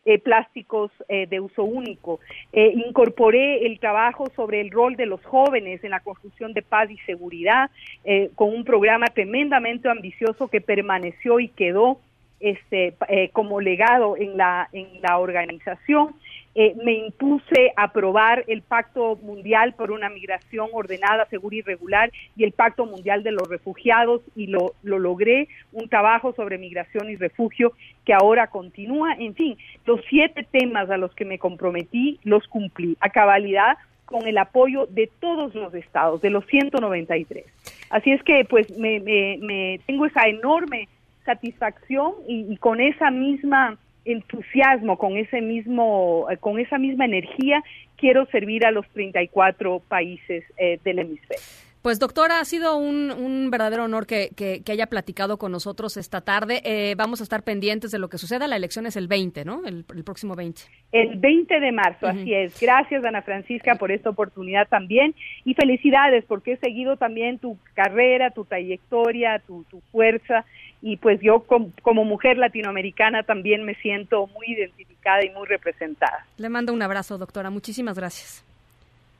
eh, 0.05 0.19
plásticos 0.19 0.91
eh, 1.07 1.27
de 1.27 1.39
uso 1.39 1.63
único. 1.63 2.19
Eh, 2.53 2.73
incorporé 2.87 3.65
el 3.65 3.79
trabajo 3.79 4.27
sobre 4.35 4.61
el 4.61 4.71
rol 4.71 4.95
de 4.95 5.05
los 5.05 5.23
jóvenes 5.25 5.83
en 5.83 5.91
la 5.91 5.99
construcción 5.99 6.53
de 6.53 6.61
paz 6.61 6.89
y 6.89 6.97
seguridad 6.99 7.69
eh, 8.03 8.31
con 8.35 8.53
un 8.53 8.63
programa 8.63 9.07
tremendamente 9.07 9.89
ambicioso 9.89 10.47
que 10.47 10.61
permaneció 10.61 11.39
y 11.39 11.49
quedó 11.49 11.99
este, 12.39 12.95
eh, 13.07 13.29
como 13.33 13.61
legado 13.61 14.17
en 14.17 14.37
la, 14.37 14.67
en 14.73 14.87
la 15.01 15.19
organización. 15.19 16.15
Eh, 16.53 16.75
me 16.83 16.93
impuse 16.93 17.71
aprobar 17.77 18.43
el 18.47 18.61
Pacto 18.61 19.15
Mundial 19.23 19.73
por 19.73 19.89
una 19.91 20.09
Migración 20.09 20.67
Ordenada, 20.73 21.25
Segura 21.29 21.55
y 21.55 21.61
Regular 21.61 22.11
y 22.35 22.43
el 22.43 22.51
Pacto 22.51 22.85
Mundial 22.85 23.23
de 23.23 23.31
los 23.31 23.47
Refugiados 23.47 24.21
y 24.35 24.47
lo, 24.47 24.73
lo 24.83 24.99
logré, 24.99 25.47
un 25.71 25.87
trabajo 25.87 26.33
sobre 26.33 26.57
migración 26.57 27.09
y 27.09 27.15
refugio 27.15 27.71
que 28.05 28.13
ahora 28.13 28.47
continúa. 28.47 29.13
En 29.17 29.33
fin, 29.33 29.57
los 29.85 30.01
siete 30.09 30.45
temas 30.51 30.89
a 30.89 30.97
los 30.97 31.15
que 31.15 31.23
me 31.23 31.39
comprometí 31.39 32.19
los 32.23 32.45
cumplí 32.47 32.97
a 32.99 33.09
cabalidad 33.09 33.77
con 34.05 34.27
el 34.27 34.37
apoyo 34.37 34.87
de 34.87 35.09
todos 35.21 35.55
los 35.55 35.73
estados, 35.73 36.21
de 36.21 36.31
los 36.31 36.45
193. 36.47 37.45
Así 37.91 38.11
es 38.11 38.21
que 38.23 38.43
pues 38.43 38.69
me, 38.77 38.99
me- 38.99 39.37
me 39.41 39.79
tengo 39.85 40.05
esa 40.05 40.27
enorme 40.27 40.89
satisfacción 41.23 42.13
y, 42.27 42.51
y 42.51 42.57
con 42.57 42.81
esa 42.81 43.09
misma 43.09 43.77
entusiasmo, 44.05 44.97
con 44.97 45.17
ese 45.17 45.41
mismo, 45.41 46.27
eh, 46.31 46.37
con 46.37 46.59
esa 46.59 46.77
misma 46.77 47.05
energía, 47.05 47.63
quiero 47.97 48.25
servir 48.27 48.65
a 48.65 48.71
los 48.71 48.87
34 48.89 49.79
países 49.87 50.43
eh, 50.57 50.79
del 50.83 50.99
hemisferio. 50.99 51.43
Pues 51.81 51.97
doctora, 51.97 52.39
ha 52.39 52.45
sido 52.45 52.77
un, 52.77 53.09
un 53.09 53.49
verdadero 53.49 53.85
honor 53.85 54.05
que, 54.05 54.29
que- 54.37 54.61
que 54.63 54.71
haya 54.71 54.85
platicado 54.85 55.37
con 55.39 55.51
nosotros 55.51 55.97
esta 55.97 56.21
tarde. 56.21 56.61
Eh, 56.63 56.93
vamos 56.95 57.21
a 57.21 57.23
estar 57.23 57.41
pendientes 57.41 57.89
de 57.89 57.97
lo 57.97 58.07
que 58.07 58.19
suceda. 58.19 58.47
La 58.47 58.55
elección 58.55 58.85
es 58.85 58.95
el 58.97 59.07
20, 59.07 59.45
¿no? 59.45 59.65
El, 59.65 59.83
el 59.95 60.03
próximo 60.03 60.35
20. 60.35 60.61
El 60.91 61.17
20 61.17 61.59
de 61.59 61.71
marzo, 61.71 62.05
así 62.05 62.31
es. 62.35 62.59
Gracias, 62.61 63.03
Ana 63.03 63.23
Francisca, 63.23 63.75
por 63.79 63.91
esta 63.91 64.11
oportunidad 64.11 64.67
también. 64.67 65.15
Y 65.43 65.55
felicidades, 65.55 66.23
porque 66.25 66.51
he 66.51 66.57
seguido 66.57 66.97
también 66.97 67.39
tu 67.39 67.57
carrera, 67.73 68.29
tu 68.29 68.45
trayectoria, 68.45 69.39
tu, 69.47 69.63
tu 69.63 69.81
fuerza. 69.91 70.45
Y 70.81 70.97
pues 70.97 71.19
yo, 71.21 71.43
com- 71.43 71.71
como 71.83 72.03
mujer 72.05 72.37
latinoamericana, 72.37 73.23
también 73.23 73.63
me 73.63 73.75
siento 73.75 74.27
muy 74.27 74.47
identificada 74.47 75.23
y 75.23 75.29
muy 75.29 75.47
representada. 75.47 76.25
Le 76.37 76.49
mando 76.49 76.73
un 76.73 76.81
abrazo, 76.81 77.17
doctora. 77.17 77.49
Muchísimas 77.49 77.97
gracias. 77.97 78.43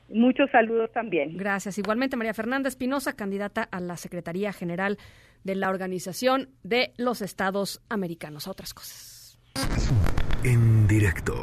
Muchos 0.08 0.50
saludos 0.50 0.90
también. 0.92 1.36
Gracias. 1.36 1.78
Igualmente, 1.78 2.16
María 2.16 2.34
Fernanda 2.34 2.68
Espinosa, 2.68 3.14
candidata 3.14 3.62
a 3.70 3.80
la 3.80 3.96
Secretaría 3.96 4.52
General 4.52 4.98
de 5.44 5.54
la 5.54 5.70
Organización 5.70 6.48
de 6.64 6.92
los 6.96 7.22
Estados 7.22 7.80
Americanos. 7.88 8.46
A 8.46 8.50
otras 8.50 8.74
cosas. 8.74 9.38
En 10.44 10.86
directo. 10.88 11.34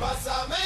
Pásame 0.00 0.56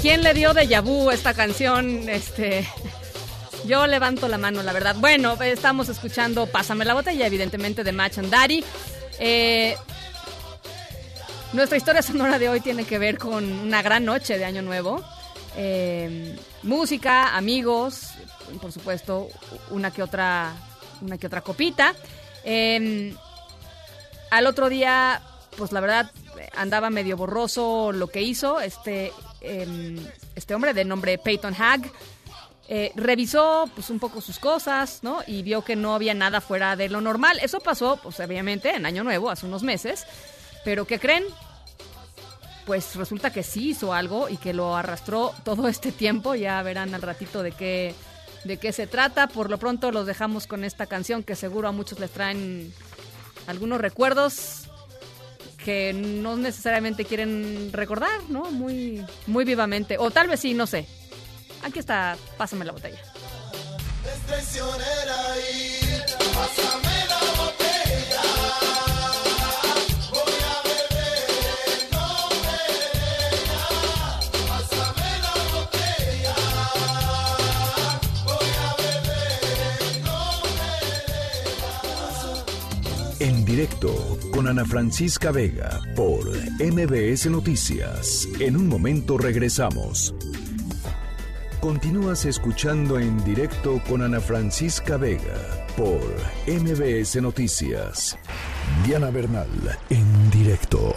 quién 0.00 0.22
le 0.22 0.32
dio 0.32 0.54
de 0.54 0.80
vu 0.80 1.10
esta 1.10 1.34
canción? 1.34 2.08
Este. 2.08 2.66
Yo 3.66 3.86
levanto 3.86 4.28
la 4.28 4.38
mano, 4.38 4.62
la 4.62 4.72
verdad. 4.72 4.96
Bueno, 4.98 5.40
estamos 5.42 5.88
escuchando 5.88 6.46
Pásame 6.46 6.84
la 6.84 6.94
botella, 6.94 7.26
evidentemente, 7.26 7.84
de 7.84 7.92
Match 7.92 8.18
and 8.18 8.30
Daddy. 8.30 8.64
Eh, 9.18 9.76
nuestra 11.52 11.76
historia 11.76 12.02
sonora 12.02 12.38
de 12.38 12.48
hoy 12.48 12.60
tiene 12.60 12.84
que 12.84 12.98
ver 12.98 13.18
con 13.18 13.44
una 13.44 13.82
gran 13.82 14.04
noche 14.04 14.38
de 14.38 14.44
Año 14.44 14.62
Nuevo. 14.62 15.04
Eh, 15.56 16.36
música, 16.62 17.36
amigos, 17.36 18.08
por 18.62 18.72
supuesto, 18.72 19.28
una 19.70 19.90
que 19.90 20.02
otra, 20.02 20.54
una 21.02 21.18
que 21.18 21.26
otra 21.26 21.42
copita. 21.42 21.94
Eh, 22.44 23.14
al 24.30 24.46
otro 24.46 24.70
día, 24.70 25.20
pues 25.58 25.72
la 25.72 25.80
verdad, 25.80 26.10
andaba 26.56 26.88
medio 26.88 27.16
borroso 27.16 27.92
lo 27.92 28.06
que 28.06 28.22
hizo 28.22 28.60
este, 28.60 29.12
eh, 29.40 29.98
este 30.34 30.54
hombre 30.54 30.74
de 30.74 30.84
nombre 30.84 31.18
Peyton 31.18 31.54
Hag. 31.58 31.90
Eh, 32.72 32.92
revisó 32.94 33.68
pues 33.74 33.90
un 33.90 33.98
poco 33.98 34.20
sus 34.20 34.38
cosas, 34.38 35.00
¿no? 35.02 35.22
Y 35.26 35.42
vio 35.42 35.62
que 35.62 35.74
no 35.74 35.94
había 35.94 36.14
nada 36.14 36.40
fuera 36.40 36.76
de 36.76 36.88
lo 36.88 37.00
normal. 37.00 37.40
Eso 37.42 37.58
pasó, 37.58 37.98
pues 38.00 38.20
obviamente, 38.20 38.70
en 38.70 38.86
Año 38.86 39.02
Nuevo, 39.02 39.28
hace 39.28 39.46
unos 39.46 39.64
meses. 39.64 40.06
Pero 40.64 40.86
¿qué 40.86 41.00
creen? 41.00 41.24
Pues 42.66 42.94
resulta 42.94 43.32
que 43.32 43.42
sí 43.42 43.70
hizo 43.70 43.92
algo 43.92 44.28
y 44.28 44.36
que 44.36 44.52
lo 44.52 44.76
arrastró 44.76 45.34
todo 45.42 45.66
este 45.66 45.90
tiempo. 45.90 46.36
Ya 46.36 46.62
verán 46.62 46.94
al 46.94 47.02
ratito 47.02 47.42
de 47.42 47.50
qué, 47.50 47.94
de 48.44 48.58
qué 48.58 48.70
se 48.72 48.86
trata. 48.86 49.26
Por 49.26 49.50
lo 49.50 49.58
pronto 49.58 49.90
los 49.90 50.06
dejamos 50.06 50.46
con 50.46 50.62
esta 50.62 50.86
canción 50.86 51.24
que 51.24 51.34
seguro 51.34 51.66
a 51.66 51.72
muchos 51.72 51.98
les 51.98 52.12
traen 52.12 52.72
algunos 53.48 53.80
recuerdos 53.80 54.69
que 55.64 55.92
no 55.92 56.36
necesariamente 56.36 57.04
quieren 57.04 57.70
recordar, 57.72 58.20
¿no? 58.28 58.50
Muy, 58.50 59.04
muy 59.26 59.44
vivamente. 59.44 59.96
O 59.98 60.10
tal 60.10 60.28
vez 60.28 60.40
sí, 60.40 60.54
no 60.54 60.66
sé. 60.66 60.86
Aquí 61.62 61.78
está, 61.78 62.16
pásame 62.36 62.64
la 62.64 62.72
botella. 62.72 63.00
En 83.18 83.44
directo 83.44 84.19
con 84.40 84.48
Ana 84.48 84.64
Francisca 84.64 85.32
Vega 85.32 85.82
por 85.94 86.24
MBS 86.58 87.26
Noticias. 87.26 88.26
En 88.38 88.56
un 88.56 88.68
momento 88.68 89.18
regresamos. 89.18 90.14
Continúas 91.60 92.24
escuchando 92.24 92.98
en 92.98 93.22
directo 93.22 93.82
con 93.86 94.00
Ana 94.00 94.18
Francisca 94.18 94.96
Vega 94.96 95.66
por 95.76 96.00
MBS 96.46 97.20
Noticias. 97.20 98.18
Diana 98.86 99.10
Bernal 99.10 99.50
en 99.90 100.30
directo. 100.30 100.94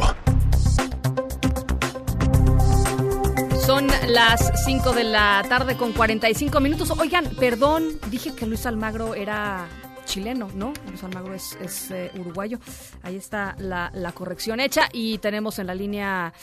Son 3.66 3.88
las 4.08 4.64
5 4.64 4.94
de 4.94 5.04
la 5.04 5.44
tarde 5.50 5.76
con 5.76 5.92
45 5.92 6.62
minutos. 6.62 6.90
Oigan, 6.92 7.26
perdón, 7.38 8.00
dije 8.10 8.34
que 8.34 8.46
Luis 8.48 8.66
Almagro 8.66 9.16
era 9.16 9.68
chileno, 10.06 10.50
¿no? 10.54 10.74
Luis 10.88 11.04
Almagro 11.04 11.34
es, 11.34 11.56
eh, 11.92 12.12
uruguayo. 12.20 12.60
Ahí 13.02 13.16
está 13.16 13.56
la, 13.58 14.12
corrección 14.14 14.60
hecha 14.60 14.90
y 14.92 15.18
tenemos 15.18 15.60
en 15.60 15.68
la 15.68 15.76
línea 15.76 16.34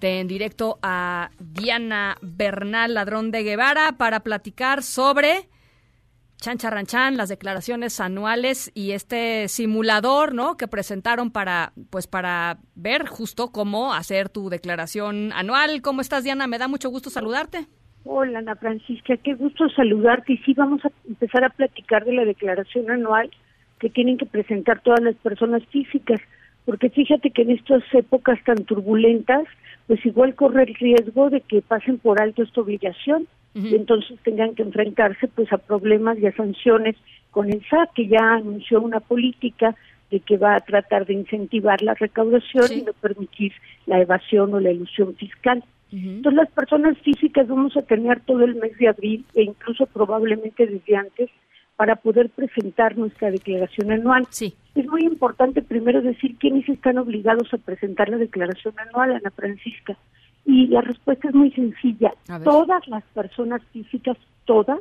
en 0.00 0.28
directo 0.28 0.78
a 0.82 1.30
Diana 1.38 2.16
Bernal 2.22 2.94
Ladrón 2.94 3.30
de 3.30 3.42
Guevara 3.42 3.92
para 3.98 4.20
platicar 4.20 4.82
sobre 4.82 5.48
Chan 6.40 6.58
Charranchan, 6.58 7.16
las 7.16 7.28
declaraciones 7.28 7.98
anuales 7.98 8.70
y 8.74 8.92
este 8.92 9.48
simulador, 9.48 10.34
¿no? 10.34 10.56
Que 10.56 10.68
presentaron 10.68 11.32
para, 11.32 11.72
pues, 11.90 12.06
para 12.06 12.60
ver 12.76 13.08
justo 13.08 13.50
cómo 13.50 13.92
hacer 13.92 14.28
tu 14.28 14.48
declaración 14.48 15.32
anual. 15.32 15.82
¿Cómo 15.82 16.00
estás, 16.00 16.22
Diana? 16.22 16.46
Me 16.46 16.58
da 16.58 16.68
mucho 16.68 16.90
gusto 16.90 17.10
saludarte. 17.10 17.68
Hola, 18.04 18.38
Ana 18.38 18.56
Francisca, 18.56 19.16
qué 19.16 19.34
gusto 19.34 19.68
saludarte. 19.70 20.34
Y 20.34 20.38
sí, 20.38 20.54
vamos 20.54 20.84
a 20.84 20.90
empezar 21.06 21.44
a 21.44 21.50
platicar 21.50 22.04
de 22.04 22.12
la 22.12 22.24
declaración 22.24 22.90
anual 22.90 23.30
que 23.78 23.90
tienen 23.90 24.18
que 24.18 24.26
presentar 24.26 24.80
todas 24.80 25.00
las 25.00 25.14
personas 25.16 25.64
físicas, 25.66 26.20
porque 26.64 26.90
fíjate 26.90 27.30
que 27.30 27.42
en 27.42 27.52
estas 27.52 27.82
épocas 27.92 28.38
tan 28.44 28.64
turbulentas, 28.64 29.44
pues 29.86 30.04
igual 30.04 30.34
corre 30.34 30.64
el 30.64 30.74
riesgo 30.74 31.30
de 31.30 31.40
que 31.40 31.62
pasen 31.62 31.98
por 31.98 32.20
alto 32.20 32.42
esta 32.42 32.60
obligación 32.60 33.26
y 33.54 33.74
entonces 33.74 34.18
tengan 34.22 34.54
que 34.54 34.62
enfrentarse 34.62 35.26
pues 35.28 35.52
a 35.52 35.58
problemas 35.58 36.18
y 36.18 36.26
a 36.26 36.36
sanciones 36.36 36.94
con 37.30 37.50
el 37.50 37.64
SAT, 37.68 37.92
que 37.94 38.06
ya 38.06 38.34
anunció 38.34 38.80
una 38.80 39.00
política 39.00 39.74
de 40.10 40.20
que 40.20 40.36
va 40.36 40.54
a 40.54 40.60
tratar 40.60 41.06
de 41.06 41.14
incentivar 41.14 41.82
la 41.82 41.94
recaudación 41.94 42.66
y 42.72 42.82
no 42.82 42.92
permitir 42.92 43.52
la 43.86 44.00
evasión 44.00 44.54
o 44.54 44.60
la 44.60 44.70
ilusión 44.70 45.14
fiscal. 45.16 45.64
Entonces 45.90 46.34
las 46.34 46.50
personas 46.50 46.98
físicas 46.98 47.48
vamos 47.48 47.76
a 47.76 47.82
tener 47.82 48.20
todo 48.20 48.44
el 48.44 48.56
mes 48.56 48.76
de 48.78 48.88
abril 48.88 49.24
e 49.34 49.42
incluso 49.42 49.86
probablemente 49.86 50.66
desde 50.66 50.96
antes 50.96 51.30
para 51.76 51.96
poder 51.96 52.28
presentar 52.30 52.98
nuestra 52.98 53.30
declaración 53.30 53.92
anual. 53.92 54.26
Sí. 54.30 54.54
Es 54.74 54.86
muy 54.86 55.02
importante 55.02 55.62
primero 55.62 56.02
decir 56.02 56.36
quiénes 56.36 56.68
están 56.68 56.98
obligados 56.98 57.54
a 57.54 57.58
presentar 57.58 58.08
la 58.08 58.16
declaración 58.16 58.74
anual, 58.78 59.12
Ana 59.12 59.30
Francisca. 59.30 59.96
Y 60.44 60.66
la 60.66 60.80
respuesta 60.80 61.28
es 61.28 61.34
muy 61.34 61.52
sencilla. 61.52 62.12
Todas 62.42 62.86
las 62.88 63.04
personas 63.14 63.62
físicas, 63.72 64.16
todas, 64.44 64.80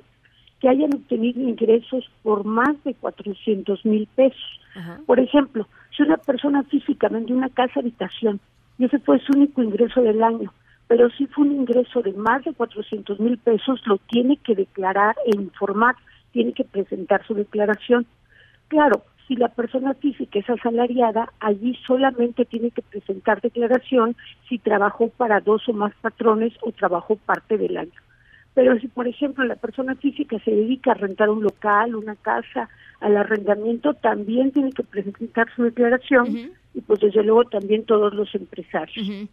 que 0.60 0.70
hayan 0.70 0.94
obtenido 0.94 1.42
ingresos 1.42 2.10
por 2.24 2.44
más 2.46 2.84
de 2.84 2.96
400 2.96 3.86
mil 3.86 4.08
pesos. 4.16 4.60
Por 5.06 5.20
ejemplo, 5.20 5.68
si 5.96 6.04
una 6.04 6.18
persona 6.18 6.64
física 6.64 7.10
vende 7.10 7.34
una 7.34 7.50
casa 7.50 7.80
habitación 7.80 8.40
y 8.78 8.86
ese 8.86 9.00
fue 9.00 9.20
su 9.20 9.34
único 9.34 9.62
ingreso 9.62 10.02
del 10.02 10.24
año, 10.24 10.52
pero 10.88 11.10
si 11.12 11.28
fue 11.28 11.46
un 11.46 11.54
ingreso 11.54 12.02
de 12.02 12.14
más 12.14 12.44
de 12.46 12.54
400 12.54 13.20
mil 13.20 13.38
pesos, 13.38 13.82
lo 13.86 13.98
tiene 13.98 14.38
que 14.38 14.56
declarar 14.56 15.16
e 15.26 15.36
informar, 15.36 15.96
tiene 16.32 16.54
que 16.54 16.64
presentar 16.64 17.26
su 17.26 17.34
declaración. 17.34 18.06
Claro, 18.70 19.04
si 19.28 19.36
la 19.36 19.50
persona 19.50 19.94
física 19.96 20.40
es 20.40 20.50
asalariada, 20.50 21.34
allí 21.42 21.78
solamente 21.86 22.46
tiene 22.46 22.72
que 22.72 22.82
presentar 22.82 23.42
declaración 23.42 24.16
si 24.48 24.58
trabajó 24.58 25.10
para 25.10 25.42
dos 25.42 25.68
o 25.68 25.74
más 25.74 25.94
patrones 26.02 26.54
o 26.62 26.72
trabajó 26.72 27.18
parte 27.18 27.58
del 27.58 27.78
año. 27.78 28.00
Pero 28.54 28.80
si, 28.80 28.88
por 28.88 29.08
ejemplo, 29.08 29.44
la 29.44 29.56
persona 29.56 29.96
física 29.96 30.40
se 30.40 30.52
dedica 30.52 30.92
a 30.92 30.96
rentar 30.96 31.30
un 31.30 31.44
local, 31.44 31.96
una 31.96 32.16
casa, 32.16 32.70
al 33.02 33.18
arrendamiento, 33.18 33.94
también 33.94 34.52
tiene 34.52 34.72
que 34.72 34.84
presentar 34.84 35.48
su 35.56 35.64
declaración 35.64 36.54
y 36.74 36.82
pues 36.82 37.02
desde 37.02 37.24
luego 37.24 37.44
también 37.46 37.86
todos 37.86 38.14
los 38.14 38.34
empresarios. 38.34 39.30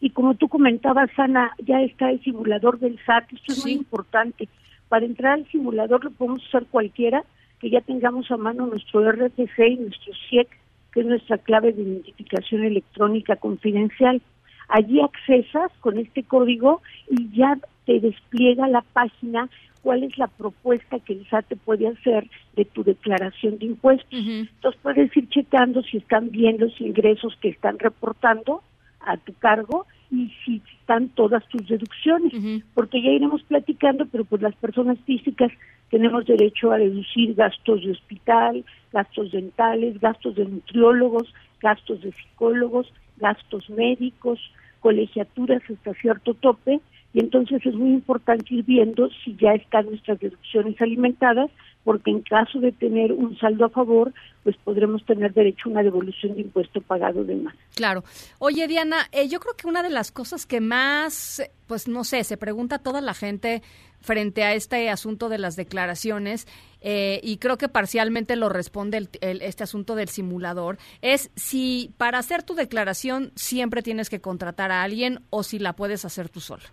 Y 0.00 0.10
como 0.10 0.34
tú 0.34 0.48
comentabas, 0.48 1.10
Ana, 1.16 1.52
ya 1.58 1.80
está 1.82 2.10
el 2.10 2.22
simulador 2.22 2.78
del 2.78 2.98
SAT, 3.04 3.32
esto 3.32 3.52
es 3.52 3.64
muy 3.64 3.72
importante. 3.72 4.48
Para 4.88 5.06
entrar 5.06 5.34
al 5.34 5.46
simulador 5.48 6.04
lo 6.04 6.10
podemos 6.10 6.46
usar 6.46 6.66
cualquiera, 6.66 7.24
que 7.60 7.70
ya 7.70 7.80
tengamos 7.80 8.30
a 8.30 8.36
mano 8.36 8.66
nuestro 8.66 9.10
RFC 9.10 9.58
y 9.58 9.76
nuestro 9.76 10.12
CIEC, 10.28 10.48
que 10.92 11.00
es 11.00 11.06
nuestra 11.06 11.38
clave 11.38 11.72
de 11.72 11.82
identificación 11.82 12.64
electrónica 12.64 13.36
confidencial. 13.36 14.20
Allí 14.68 15.00
accesas 15.00 15.72
con 15.80 15.98
este 15.98 16.22
código 16.22 16.82
y 17.10 17.30
ya 17.36 17.58
te 17.86 18.00
despliega 18.00 18.68
la 18.68 18.82
página 18.82 19.48
cuál 19.82 20.02
es 20.02 20.18
la 20.18 20.26
propuesta 20.26 20.98
que 20.98 21.12
el 21.12 21.26
SAT 21.28 21.46
te 21.46 21.56
puede 21.56 21.86
hacer 21.86 22.28
de 22.56 22.64
tu 22.64 22.82
declaración 22.82 23.58
de 23.58 23.66
impuestos. 23.66 24.08
Entonces 24.12 24.80
puedes 24.82 25.16
ir 25.16 25.28
checando 25.28 25.82
si 25.82 25.98
están 25.98 26.30
bien 26.30 26.58
los 26.58 26.78
ingresos 26.80 27.36
que 27.40 27.50
están 27.50 27.78
reportando 27.78 28.62
a 29.06 29.16
tu 29.16 29.32
cargo 29.34 29.86
y 30.10 30.30
si 30.44 30.62
están 30.80 31.08
todas 31.10 31.46
tus 31.48 31.66
deducciones, 31.66 32.62
porque 32.74 33.02
ya 33.02 33.10
iremos 33.10 33.42
platicando, 33.44 34.06
pero 34.06 34.24
pues 34.24 34.42
las 34.42 34.54
personas 34.56 34.98
físicas 35.06 35.50
tenemos 35.90 36.26
derecho 36.26 36.72
a 36.72 36.78
deducir 36.78 37.34
gastos 37.34 37.82
de 37.82 37.92
hospital, 37.92 38.64
gastos 38.92 39.32
dentales, 39.32 39.98
gastos 40.00 40.34
de 40.36 40.44
nutriólogos, 40.44 41.32
gastos 41.60 42.02
de 42.02 42.12
psicólogos, 42.12 42.92
gastos 43.16 43.68
médicos, 43.70 44.38
colegiaturas 44.80 45.62
hasta 45.70 45.94
cierto 45.94 46.34
tope, 46.34 46.80
y 47.14 47.20
entonces 47.20 47.64
es 47.64 47.74
muy 47.74 47.90
importante 47.90 48.54
ir 48.54 48.64
viendo 48.64 49.08
si 49.24 49.34
ya 49.36 49.52
están 49.54 49.86
nuestras 49.86 50.20
deducciones 50.20 50.80
alimentadas, 50.80 51.50
porque 51.86 52.10
en 52.10 52.20
caso 52.22 52.58
de 52.58 52.72
tener 52.72 53.12
un 53.12 53.38
saldo 53.38 53.64
a 53.64 53.70
favor, 53.70 54.12
pues 54.42 54.56
podremos 54.64 55.04
tener 55.06 55.32
derecho 55.32 55.68
a 55.68 55.72
una 55.72 55.82
devolución 55.84 56.34
de 56.34 56.40
impuesto 56.42 56.80
pagado 56.80 57.22
de 57.24 57.36
más. 57.36 57.54
Claro. 57.76 58.02
Oye, 58.40 58.66
Diana, 58.66 59.06
eh, 59.12 59.28
yo 59.28 59.38
creo 59.38 59.54
que 59.56 59.68
una 59.68 59.82
de 59.84 59.90
las 59.90 60.10
cosas 60.10 60.46
que 60.46 60.60
más, 60.60 61.42
pues 61.68 61.86
no 61.86 62.02
sé, 62.02 62.24
se 62.24 62.36
pregunta 62.36 62.80
toda 62.80 63.00
la 63.00 63.14
gente 63.14 63.62
frente 64.00 64.42
a 64.42 64.52
este 64.54 64.90
asunto 64.90 65.28
de 65.28 65.38
las 65.38 65.54
declaraciones, 65.56 66.46
eh, 66.80 67.20
y 67.22 67.38
creo 67.38 67.56
que 67.56 67.68
parcialmente 67.68 68.34
lo 68.36 68.48
responde 68.48 68.98
el- 68.98 69.08
el- 69.20 69.42
este 69.42 69.62
asunto 69.64 69.94
del 69.94 70.08
simulador, 70.08 70.78
es 71.02 71.30
si 71.36 71.92
para 71.96 72.18
hacer 72.18 72.42
tu 72.42 72.54
declaración 72.54 73.30
siempre 73.36 73.82
tienes 73.82 74.10
que 74.10 74.20
contratar 74.20 74.70
a 74.72 74.82
alguien 74.82 75.20
o 75.30 75.42
si 75.44 75.58
la 75.60 75.72
puedes 75.74 76.04
hacer 76.04 76.28
tú 76.28 76.40
solo. 76.40 76.64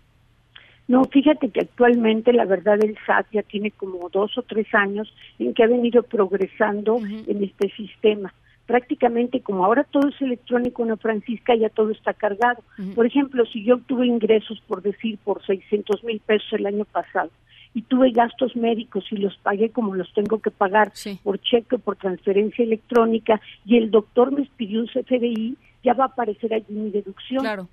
No, 0.86 1.04
fíjate 1.04 1.48
que 1.48 1.60
actualmente 1.60 2.32
la 2.32 2.44
verdad 2.44 2.82
el 2.84 2.96
SAT 3.06 3.26
ya 3.32 3.42
tiene 3.42 3.70
como 3.70 4.08
dos 4.10 4.36
o 4.36 4.42
tres 4.42 4.66
años 4.74 5.12
en 5.38 5.54
que 5.54 5.64
ha 5.64 5.66
venido 5.66 6.02
progresando 6.02 6.98
en 6.98 7.42
este 7.42 7.70
sistema. 7.70 8.34
Prácticamente 8.66 9.40
como 9.40 9.64
ahora 9.64 9.84
todo 9.84 10.08
es 10.08 10.20
electrónico, 10.20 10.82
Ana 10.82 10.96
Francisca, 10.96 11.54
ya 11.54 11.68
todo 11.70 11.90
está 11.90 12.12
cargado. 12.12 12.62
Por 12.94 13.06
ejemplo, 13.06 13.44
si 13.46 13.64
yo 13.64 13.76
obtuve 13.76 14.06
ingresos, 14.06 14.62
por 14.66 14.82
decir, 14.82 15.18
por 15.24 15.44
600 15.44 16.04
mil 16.04 16.20
pesos 16.20 16.52
el 16.52 16.66
año 16.66 16.84
pasado 16.84 17.30
y 17.74 17.82
tuve 17.82 18.10
gastos 18.12 18.54
médicos 18.54 19.04
y 19.10 19.16
los 19.16 19.36
pagué 19.38 19.70
como 19.70 19.94
los 19.94 20.12
tengo 20.14 20.40
que 20.40 20.50
pagar 20.50 20.92
por 21.22 21.40
cheque, 21.40 21.78
por 21.78 21.96
transferencia 21.96 22.62
electrónica 22.62 23.40
y 23.66 23.76
el 23.76 23.90
doctor 23.90 24.32
me 24.32 24.48
pidió 24.56 24.80
un 24.80 24.86
CFDI, 24.86 25.56
ya 25.82 25.94
va 25.94 26.04
a 26.04 26.08
aparecer 26.08 26.54
allí 26.54 26.72
mi 26.72 26.90
deducción. 26.90 27.40
Claro. 27.40 27.68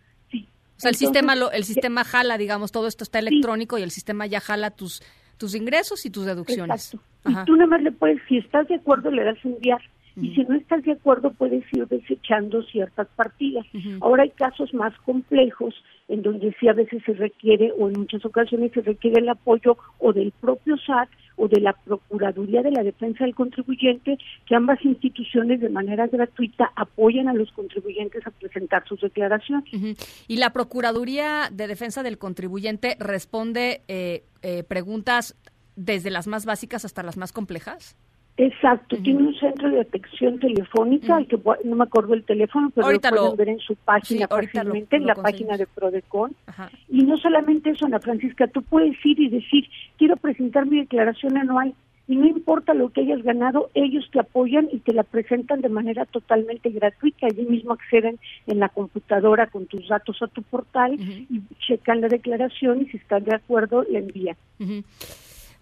Sea, 0.82 0.90
el 0.90 0.96
Entonces, 0.96 1.00
sistema, 1.00 1.36
lo, 1.36 1.52
el 1.52 1.64
sistema 1.64 2.04
jala, 2.04 2.38
digamos, 2.38 2.72
todo 2.72 2.88
esto 2.88 3.04
está 3.04 3.20
electrónico 3.20 3.78
y 3.78 3.84
el 3.84 3.92
sistema 3.92 4.26
ya 4.26 4.40
jala 4.40 4.72
tus, 4.72 5.04
tus 5.38 5.54
ingresos 5.54 6.06
y 6.06 6.10
tus 6.10 6.26
deducciones. 6.26 6.94
Exacto. 6.94 7.08
Ajá. 7.24 7.44
Y 7.44 7.46
tú 7.46 7.56
nada 7.56 7.68
más 7.68 7.84
le 7.84 7.92
puedes, 7.92 8.20
si 8.28 8.38
estás 8.38 8.68
de 8.68 8.76
acuerdo, 8.76 9.12
le 9.12 9.24
das 9.24 9.38
enviar. 9.44 9.82
Y 10.18 10.36
si 10.36 10.44
no 10.44 10.56
estás 10.56 10.84
de 10.84 10.92
acuerdo, 10.92 11.32
puedes 11.32 11.64
ir 11.72 11.88
desechando 11.88 12.64
ciertas 12.64 13.08
partidas. 13.16 13.66
Ahora 14.02 14.24
hay 14.24 14.32
casos 14.32 14.74
más 14.74 14.94
complejos 15.06 15.74
en 16.10 16.22
donde 16.22 16.54
sí 16.60 16.68
a 16.68 16.74
veces 16.74 17.02
se 17.06 17.14
requiere, 17.14 17.72
o 17.78 17.88
en 17.88 18.00
muchas 18.00 18.26
ocasiones 18.26 18.72
se 18.74 18.82
requiere 18.82 19.22
el 19.22 19.30
apoyo 19.30 19.78
o 20.00 20.12
del 20.12 20.32
propio 20.32 20.76
SAT 20.78 21.08
o 21.36 21.48
de 21.48 21.60
la 21.60 21.74
Procuraduría 21.74 22.62
de 22.62 22.72
la 22.72 22.84
Defensa 22.84 23.24
del 23.24 23.36
Contribuyente, 23.36 24.18
que 24.46 24.56
ambas 24.56 24.84
instituciones 24.84 25.62
de 25.62 25.70
manera 25.70 26.08
gratuita 26.08 26.72
apoyan 26.76 27.28
a 27.28 27.34
los 27.34 27.52
contribuyentes 27.52 28.26
a 28.26 28.32
presentar 28.32 28.88
sus 28.88 29.02
declaraciones. 29.02 29.98
Y 30.28 30.38
la 30.38 30.52
Procuraduría 30.52 31.50
de 31.52 31.68
Defensa 31.68 32.04
del 32.04 32.18
Contribuyente 32.18 32.96
responde 33.00 33.82
eh, 33.88 34.24
eh, 34.42 34.64
preguntas 34.64 35.36
desde 35.76 36.12
las 36.12 36.28
más 36.28 36.46
básicas 36.46 36.86
hasta 36.86 37.04
las 37.04 37.18
más 37.18 37.32
complejas. 37.32 37.96
Exacto, 38.38 38.98
tiene 38.98 39.24
un 39.24 39.36
centro 39.36 39.70
de 39.70 39.82
atención 39.82 40.40
telefónica, 40.40 41.18
al 41.18 41.28
que 41.28 41.38
no 41.66 41.76
me 41.76 41.84
acuerdo 41.84 42.14
el 42.14 42.24
teléfono, 42.24 42.72
pero 42.74 42.88
Ahorita 42.88 43.12
lo 43.12 43.16
pueden 43.18 43.32
lo- 43.32 43.38
ver 43.38 43.50
en 43.50 43.60
su 43.60 43.76
página 43.76 44.28
Sí, 44.28 44.58
lo- 44.64 44.74
en 44.98 45.06
la 45.06 45.16
página 45.16 45.58
de 45.58 45.68
Prodecon. 45.68 46.36
Ajá. 46.48 46.72
Y 46.90 47.04
no 47.04 47.18
solamente 47.18 47.70
eso, 47.72 47.86
Ana 47.86 48.00
Francisca, 48.00 48.48
tú 48.48 48.64
puedes 48.64 48.96
ir 49.06 49.20
y 49.20 49.30
decir, 49.30 49.66
quiero 49.98 50.16
presentar 50.18 50.66
mi 50.66 50.80
declaración 50.80 51.38
anual, 51.38 51.74
y 52.08 52.16
no 52.16 52.26
importa 52.26 52.74
lo 52.74 52.90
que 52.90 53.02
hayas 53.02 53.22
ganado, 53.22 53.70
ellos 53.74 54.10
te 54.12 54.20
apoyan 54.20 54.68
y 54.72 54.80
te 54.80 54.92
la 54.94 55.04
presentan 55.04 55.62
de 55.62 55.70
manera 55.70 56.06
totalmente 56.06 56.70
gratuita. 56.70 57.28
Allí 57.28 57.46
mismo 57.46 57.74
acceden 57.74 58.18
en 58.48 58.60
la 58.60 58.68
computadora 58.70 59.48
con 59.48 59.66
tus 59.68 59.88
datos 59.88 60.22
a 60.22 60.28
tu 60.28 60.42
portal 60.42 60.96
y 60.96 61.42
checan 61.60 62.02
la 62.02 62.08
declaración 62.10 62.82
y 62.82 62.86
si 62.88 62.98
están 62.98 63.24
de 63.24 63.36
acuerdo, 63.36 63.86
la 63.90 64.00
envían. 64.00 64.36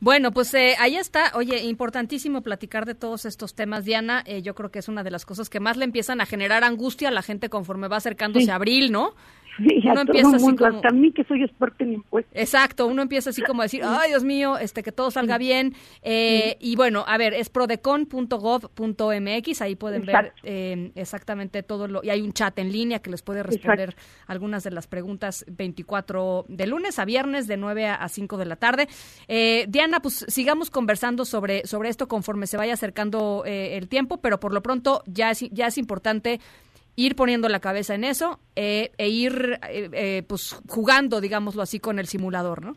Bueno, 0.02 0.32
pues 0.32 0.54
eh, 0.54 0.76
ahí 0.80 0.96
está. 0.96 1.32
Oye, 1.36 1.62
importantísimo 1.64 2.42
platicar 2.42 2.86
de 2.86 2.96
todos 2.96 3.26
estos 3.26 3.54
temas, 3.54 3.84
Diana. 3.84 4.24
Eh, 4.26 4.42
yo 4.42 4.56
creo 4.56 4.72
que 4.72 4.80
es 4.80 4.88
una 4.88 5.04
de 5.04 5.12
las 5.12 5.26
cosas 5.26 5.50
que 5.50 5.60
más 5.60 5.76
le 5.76 5.84
empiezan 5.84 6.22
a 6.22 6.26
generar 6.26 6.64
angustia 6.64 7.10
a 7.10 7.12
la 7.12 7.22
gente 7.22 7.50
conforme 7.50 7.90
va 7.90 7.98
acercándose 7.98 8.46
Sí. 8.46 8.52
abril, 8.52 8.92
¿no? 8.94 9.14
Sí, 9.60 9.88
a 9.88 9.92
uno 9.92 10.06
todo 10.06 10.18
empieza 10.18 10.36
así 10.36 10.46
mundo, 10.46 10.66
como... 10.66 10.78
hasta 10.78 10.90
a 10.90 10.92
mí 10.92 11.12
que 11.12 11.24
soy 11.26 11.44
experta 11.44 11.84
en 11.84 11.94
impuestos. 11.94 12.36
Exacto, 12.36 12.88
uno 12.88 13.02
empieza 13.02 13.30
así 13.30 13.42
como 13.42 13.62
a 13.62 13.66
decir, 13.66 13.82
ay 13.86 14.10
Dios 14.10 14.24
mío, 14.24 14.58
este 14.58 14.84
que 14.84 14.92
todo 14.92 15.12
salga 15.12 15.38
bien. 15.38 15.74
Eh, 16.02 16.58
y 16.60 16.76
bueno, 16.76 17.04
a 17.08 17.18
ver, 17.18 17.34
es 17.34 17.50
prodecon.gov.mx, 17.50 19.62
ahí 19.62 19.76
pueden 19.76 20.06
ver 20.06 20.34
eh, 20.44 20.92
exactamente 20.96 21.64
todo 21.64 21.88
lo, 21.88 22.04
y 22.04 22.10
hay 22.10 22.22
un 22.22 22.34
chat 22.34 22.58
en 22.60 22.72
línea 22.72 23.00
que 23.00 23.10
les 23.10 23.22
puede 23.22 23.44
responder 23.44 23.96
algunas 24.28 24.64
de 24.64 24.72
las 24.72 24.88
preguntas 24.88 25.46
24 25.48 26.46
de 26.48 26.68
lunes 26.68 27.00
a 27.00 27.06
viernes 27.06 27.48
de 27.48 27.58
9 27.58 27.88
a 27.88 28.08
5 28.08 28.38
de 28.38 28.46
la 28.46 28.56
tarde. 28.56 28.88
Eh, 29.28 29.66
Diana, 29.68 30.02
pues 30.02 30.26
sigamos 30.28 30.70
conversando 30.70 31.26
sobre, 31.26 31.66
sobre 31.66 31.90
esto 31.90 32.08
conforme 32.08 32.48
se 32.48 32.58
vaya 32.58 32.74
acercando 32.74 33.44
eh, 33.46 33.78
el 33.78 33.88
tiempo, 33.88 34.18
pero 34.18 34.40
por 34.40 34.54
lo 34.54 34.62
pronto 34.62 35.04
ya 35.06 35.32
es, 35.32 35.40
ya 35.52 35.68
es 35.68 35.78
importante 35.78 36.40
ir 37.06 37.16
poniendo 37.16 37.48
la 37.48 37.60
cabeza 37.60 37.96
en 37.96 38.04
eso 38.04 38.40
eh, 38.56 38.92
e 38.98 39.08
ir 39.10 39.60
eh, 39.70 39.90
eh, 39.94 40.24
pues 40.28 40.62
jugando, 40.68 41.22
digámoslo 41.22 41.62
así, 41.62 41.80
con 41.80 41.98
el 41.98 42.08
simulador, 42.08 42.64
¿no? 42.64 42.76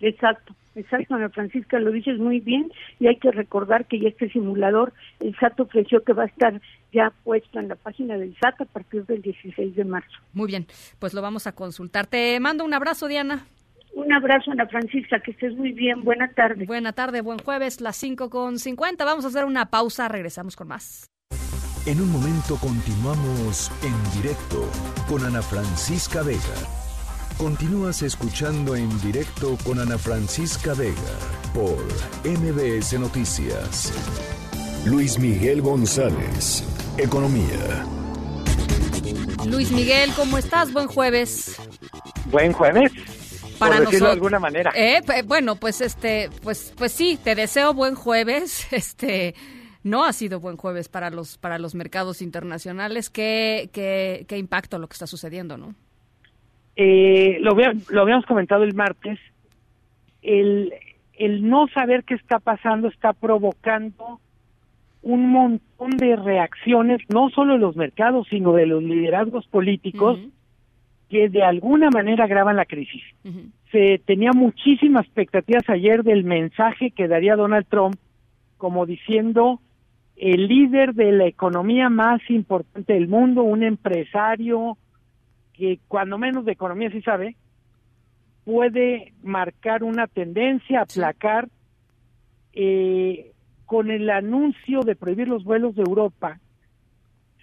Exacto, 0.00 0.54
exacto, 0.74 1.14
Ana 1.14 1.28
Francisca, 1.28 1.78
lo 1.78 1.92
dices 1.92 2.18
muy 2.18 2.40
bien 2.40 2.72
y 2.98 3.06
hay 3.06 3.16
que 3.16 3.30
recordar 3.30 3.86
que 3.86 4.00
ya 4.00 4.08
este 4.08 4.28
simulador, 4.30 4.92
el 5.20 5.36
SAT 5.36 5.60
ofreció 5.60 6.02
que 6.02 6.12
va 6.12 6.24
a 6.24 6.26
estar 6.26 6.60
ya 6.92 7.12
puesto 7.22 7.60
en 7.60 7.68
la 7.68 7.76
página 7.76 8.18
del 8.18 8.36
SAT 8.36 8.62
a 8.62 8.64
partir 8.64 9.06
del 9.06 9.22
16 9.22 9.76
de 9.76 9.84
marzo. 9.84 10.18
Muy 10.32 10.48
bien, 10.48 10.66
pues 10.98 11.14
lo 11.14 11.22
vamos 11.22 11.46
a 11.46 11.52
consultar. 11.52 12.08
Te 12.08 12.40
mando 12.40 12.64
un 12.64 12.74
abrazo, 12.74 13.06
Diana. 13.06 13.46
Un 13.94 14.12
abrazo, 14.12 14.50
Ana 14.50 14.66
Francisca, 14.66 15.20
que 15.20 15.32
estés 15.32 15.54
muy 15.54 15.70
bien. 15.70 16.02
Buena 16.02 16.26
tarde. 16.32 16.64
Buena 16.64 16.92
tarde, 16.94 17.20
buen 17.20 17.38
jueves, 17.38 17.80
las 17.80 17.96
5 17.96 18.28
con 18.28 18.58
50. 18.58 19.04
Vamos 19.04 19.24
a 19.24 19.28
hacer 19.28 19.44
una 19.44 19.66
pausa, 19.66 20.08
regresamos 20.08 20.56
con 20.56 20.68
más. 20.68 21.11
En 21.84 22.00
un 22.00 22.12
momento 22.12 22.56
continuamos 22.58 23.72
en 23.82 24.22
directo 24.22 24.64
con 25.08 25.24
Ana 25.24 25.42
Francisca 25.42 26.22
Vega. 26.22 26.38
Continúas 27.36 28.02
escuchando 28.02 28.76
en 28.76 28.88
directo 29.00 29.58
con 29.64 29.80
Ana 29.80 29.98
Francisca 29.98 30.74
Vega 30.74 30.94
por 31.52 31.82
MBS 32.24 33.00
Noticias. 33.00 33.92
Luis 34.84 35.18
Miguel 35.18 35.60
González, 35.60 36.62
Economía. 36.98 37.84
Luis 39.46 39.72
Miguel, 39.72 40.12
¿cómo 40.14 40.38
estás? 40.38 40.72
Buen 40.72 40.86
jueves. 40.86 41.56
Buen 42.26 42.52
jueves. 42.52 42.92
Para 43.58 43.78
por 43.78 43.86
decirlo 43.86 43.86
nosotros. 43.86 44.00
de 44.00 44.12
alguna 44.12 44.38
manera. 44.38 44.72
Eh, 44.76 45.02
bueno, 45.24 45.56
pues 45.56 45.80
este, 45.80 46.30
pues, 46.42 46.72
pues 46.76 46.92
sí, 46.92 47.18
te 47.22 47.34
deseo 47.34 47.74
buen 47.74 47.96
jueves. 47.96 48.68
Este, 48.70 49.34
no 49.84 50.04
ha 50.04 50.12
sido 50.12 50.40
buen 50.40 50.56
jueves 50.56 50.88
para 50.88 51.10
los, 51.10 51.38
para 51.38 51.58
los 51.58 51.74
mercados 51.74 52.22
internacionales. 52.22 53.10
¿Qué, 53.10 53.70
qué, 53.72 54.24
qué 54.28 54.38
impacto 54.38 54.78
lo 54.78 54.86
que 54.86 54.94
está 54.94 55.06
sucediendo, 55.06 55.56
no? 55.56 55.74
Eh, 56.76 57.38
lo, 57.40 57.56
lo 57.90 58.02
habíamos 58.02 58.24
comentado 58.26 58.64
el 58.64 58.74
martes. 58.74 59.18
El, 60.22 60.72
el 61.14 61.48
no 61.48 61.66
saber 61.68 62.04
qué 62.04 62.14
está 62.14 62.38
pasando 62.38 62.88
está 62.88 63.12
provocando 63.12 64.20
un 65.02 65.30
montón 65.30 65.96
de 65.96 66.14
reacciones, 66.14 67.00
no 67.08 67.28
solo 67.30 67.54
de 67.54 67.58
los 67.58 67.76
mercados, 67.76 68.28
sino 68.30 68.52
de 68.52 68.66
los 68.66 68.82
liderazgos 68.82 69.46
políticos, 69.48 70.20
que 71.10 71.28
de 71.28 71.42
alguna 71.42 71.90
manera 71.90 72.24
agravan 72.24 72.56
la 72.56 72.66
crisis. 72.66 73.02
Se 73.72 74.00
tenía 74.06 74.30
muchísimas 74.32 75.04
expectativas 75.04 75.68
ayer 75.68 76.04
del 76.04 76.22
mensaje 76.22 76.92
que 76.92 77.08
daría 77.08 77.34
Donald 77.34 77.66
Trump, 77.68 77.96
como 78.58 78.86
diciendo 78.86 79.60
el 80.22 80.46
líder 80.46 80.94
de 80.94 81.10
la 81.10 81.26
economía 81.26 81.88
más 81.88 82.20
importante 82.30 82.92
del 82.92 83.08
mundo, 83.08 83.42
un 83.42 83.64
empresario 83.64 84.78
que 85.52 85.80
cuando 85.88 86.16
menos 86.16 86.44
de 86.44 86.52
economía 86.52 86.92
sí 86.92 87.02
sabe, 87.02 87.34
puede 88.44 89.14
marcar 89.24 89.82
una 89.82 90.06
tendencia, 90.06 90.82
aplacar 90.82 91.48
eh, 92.52 93.32
con 93.66 93.90
el 93.90 94.08
anuncio 94.10 94.82
de 94.82 94.94
prohibir 94.94 95.26
los 95.26 95.42
vuelos 95.42 95.74
de 95.74 95.82
Europa, 95.82 96.38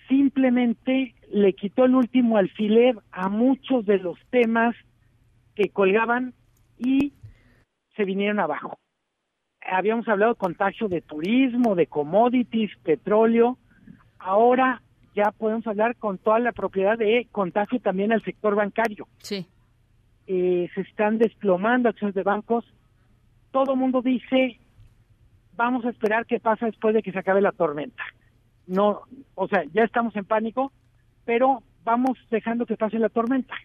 simplemente 0.07 1.15
le 1.33 1.51
quitó 1.51 1.83
el 1.83 1.95
último 1.95 2.37
alfiler 2.37 2.95
a 3.11 3.27
muchos 3.27 3.85
de 3.85 3.97
los 3.97 4.17
temas 4.29 4.73
que 5.53 5.67
colgaban 5.67 6.33
y 6.77 7.11
se 7.97 8.05
vinieron 8.05 8.39
abajo. 8.39 8.79
Habíamos 9.71 10.07
hablado 10.07 10.33
de 10.33 10.39
contagio 10.39 10.87
de 10.87 11.01
turismo, 11.01 11.75
de 11.75 11.87
commodities, 11.87 12.71
petróleo. 12.83 13.57
Ahora 14.17 14.81
ya 15.15 15.31
podemos 15.31 15.65
hablar 15.67 15.95
con 15.95 16.17
toda 16.17 16.39
la 16.39 16.51
propiedad 16.51 16.97
de 16.97 17.27
contagio 17.31 17.79
también 17.79 18.11
al 18.11 18.23
sector 18.23 18.55
bancario. 18.55 19.07
Sí. 19.19 19.45
Eh, 20.27 20.69
se 20.75 20.81
están 20.81 21.17
desplomando 21.17 21.89
acciones 21.89 22.15
de 22.15 22.23
bancos. 22.23 22.65
Todo 23.51 23.73
el 23.73 23.79
mundo 23.79 24.01
dice, 24.01 24.59
vamos 25.55 25.85
a 25.85 25.89
esperar 25.89 26.25
qué 26.25 26.39
pasa 26.39 26.67
después 26.67 26.93
de 26.93 27.01
que 27.01 27.11
se 27.11 27.19
acabe 27.19 27.41
la 27.41 27.51
tormenta. 27.51 28.03
No, 28.67 29.01
o 29.33 29.47
sea, 29.47 29.63
ya 29.73 29.83
estamos 29.83 30.15
en 30.15 30.25
pánico, 30.25 30.71
pero 31.25 31.63
vamos 31.83 32.17
dejando 32.29 32.65
que 32.65 32.77
pase 32.77 32.99
la 32.99 33.09
tormenta. 33.09 33.55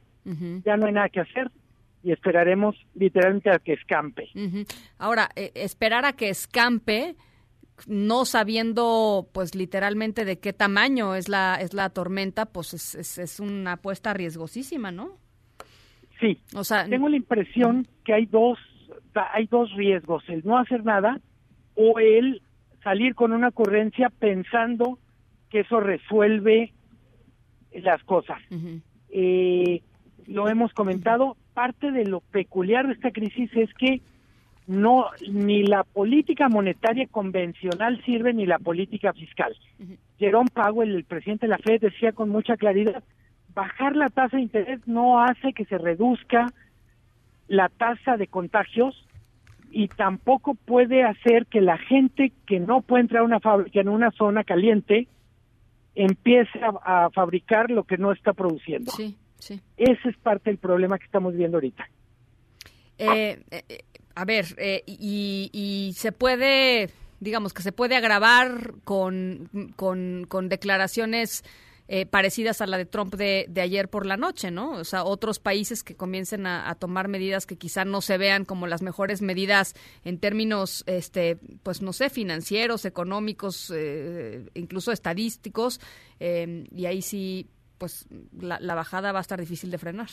Ya 0.65 0.79
no 0.79 0.87
hay 0.87 0.93
nada 0.95 1.11
que 1.11 1.21
hacer 1.21 1.51
y 2.05 2.13
esperaremos 2.13 2.77
literalmente 2.95 3.51
a 3.51 3.59
que 3.59 3.73
escampe. 3.73 4.29
Ahora, 4.99 5.31
eh, 5.35 5.51
esperar 5.55 6.05
a 6.05 6.13
que 6.13 6.29
escampe, 6.29 7.17
no 7.89 8.25
sabiendo, 8.27 9.29
pues 9.33 9.55
literalmente 9.55 10.25
de 10.25 10.39
qué 10.39 10.53
tamaño 10.53 11.15
es 11.15 11.29
la 11.29 11.59
es 11.61 11.75
la 11.75 11.91
tormenta, 11.91 12.47
pues 12.47 12.75
es, 12.75 12.95
es, 12.95 13.19
es 13.19 13.41
una 13.41 13.73
apuesta 13.73 14.13
riesgosísima, 14.13 14.93
¿no? 14.93 15.17
Sí. 16.21 16.39
O 16.55 16.63
sea, 16.63 16.87
tengo 16.87 17.09
la 17.09 17.17
impresión 17.17 17.89
que 18.05 18.15
hay 18.15 18.27
dos 18.27 18.59
hay 19.33 19.47
dos 19.47 19.73
riesgos, 19.75 20.23
el 20.29 20.43
no 20.45 20.59
hacer 20.59 20.85
nada 20.85 21.21
o 21.75 21.99
el 21.99 22.43
salir 22.83 23.15
con 23.15 23.33
una 23.33 23.49
ocurrencia 23.49 24.11
pensando 24.11 24.99
que 25.51 25.61
eso 25.61 25.81
resuelve 25.81 26.73
las 27.73 28.03
cosas. 28.05 28.39
Eh, 29.09 29.83
lo 30.27 30.49
hemos 30.49 30.73
comentado, 30.73 31.37
parte 31.55 31.93
de 31.93 32.05
lo 32.05 32.21
peculiar 32.21 32.87
de 32.87 32.95
esta 32.95 33.11
crisis 33.11 33.51
es 33.55 33.73
que 33.75 34.01
no 34.67 35.07
ni 35.29 35.63
la 35.63 35.85
política 35.85 36.49
monetaria 36.49 37.07
convencional 37.07 38.03
sirve 38.05 38.33
ni 38.33 38.47
la 38.47 38.59
política 38.59 39.13
fiscal. 39.13 39.55
Jerome 40.19 40.51
Powell, 40.53 40.95
el 40.95 41.05
presidente 41.05 41.47
de 41.47 41.51
la 41.51 41.59
Fed, 41.59 41.81
decía 41.81 42.13
con 42.13 42.31
mucha 42.31 42.57
claridad, 42.57 43.03
bajar 43.55 43.95
la 43.95 44.09
tasa 44.09 44.37
de 44.37 44.43
interés 44.43 44.81
no 44.87 45.23
hace 45.23 45.53
que 45.53 45.65
se 45.67 45.79
reduzca 45.79 46.47
la 47.47 47.69
tasa 47.69 48.17
de 48.17 48.27
contagios 48.27 49.07
y 49.71 49.89
tampoco 49.89 50.55
puede 50.55 51.05
hacer 51.05 51.47
que 51.47 51.61
la 51.61 51.77
gente 51.77 52.33
que 52.47 52.59
no 52.59 52.81
puede 52.81 53.03
entrar 53.03 53.23
a 53.23 53.27
una 53.27 53.41
fábrica 53.41 53.81
en 53.81 53.89
una 53.89 54.11
zona 54.13 54.45
caliente 54.45 55.09
empiece 55.95 56.59
a, 56.63 57.05
a 57.05 57.11
fabricar 57.11 57.71
lo 57.71 57.85
que 57.85 57.99
no 57.99 58.13
está 58.13 58.33
produciendo. 58.33 58.91
Sí, 58.93 59.17
sí. 59.45 59.61
Ese 59.77 60.09
es 60.09 60.17
parte 60.17 60.51
del 60.51 60.59
problema 60.59 60.99
que 60.99 61.05
estamos 61.05 61.35
viendo 61.35 61.59
ahorita. 61.59 61.89
Eh, 62.99 63.43
eh, 63.51 63.63
eh, 63.69 63.79
a 64.15 64.25
ver, 64.25 64.47
eh, 64.57 64.83
y, 64.87 65.51
y 65.53 65.93
se 65.95 66.13
puede, 66.13 66.91
digamos 67.21 67.53
que 67.53 67.63
se 67.63 67.73
puede 67.73 67.97
agravar 67.97 68.75
con, 68.85 69.51
con, 69.77 70.27
con 70.29 70.49
declaraciones 70.49 71.45
eh, 71.87 72.07
parecidas 72.07 72.63
a 72.63 72.67
la 72.67 72.79
de 72.79 72.87
Trump 72.87 73.15
de, 73.17 73.45
de 73.49 73.61
ayer 73.61 73.89
por 73.89 74.07
la 74.07 74.17
noche, 74.17 74.51
¿no? 74.51 74.71
O 74.71 74.85
sea, 74.85 75.05
otros 75.05 75.39
países 75.39 75.83
que 75.83 75.97
comiencen 75.97 76.47
a, 76.47 76.71
a 76.71 76.77
tomar 76.77 77.09
medidas 77.09 77.45
que 77.45 77.57
quizá 77.57 77.85
no 77.85 78.01
se 78.01 78.17
vean 78.17 78.45
como 78.45 78.67
las 78.67 78.81
mejores 78.81 79.21
medidas 79.21 79.75
en 80.05 80.19
términos, 80.19 80.85
este, 80.87 81.37
pues 81.63 81.83
no 81.83 81.93
sé, 81.93 82.09
financieros, 82.09 82.85
económicos, 82.85 83.71
incluso 84.55 84.93
estadísticos, 84.93 85.81
y 86.21 86.87
ahí 86.87 87.03
sí, 87.03 87.49
pues 87.79 88.09
la, 88.39 88.59
la 88.61 88.75
bajada 88.75 89.13
va 89.13 89.19
a 89.19 89.23
estar 89.23 89.41
difícil 89.41 89.71
de 89.71 89.79
frenar. 89.79 90.09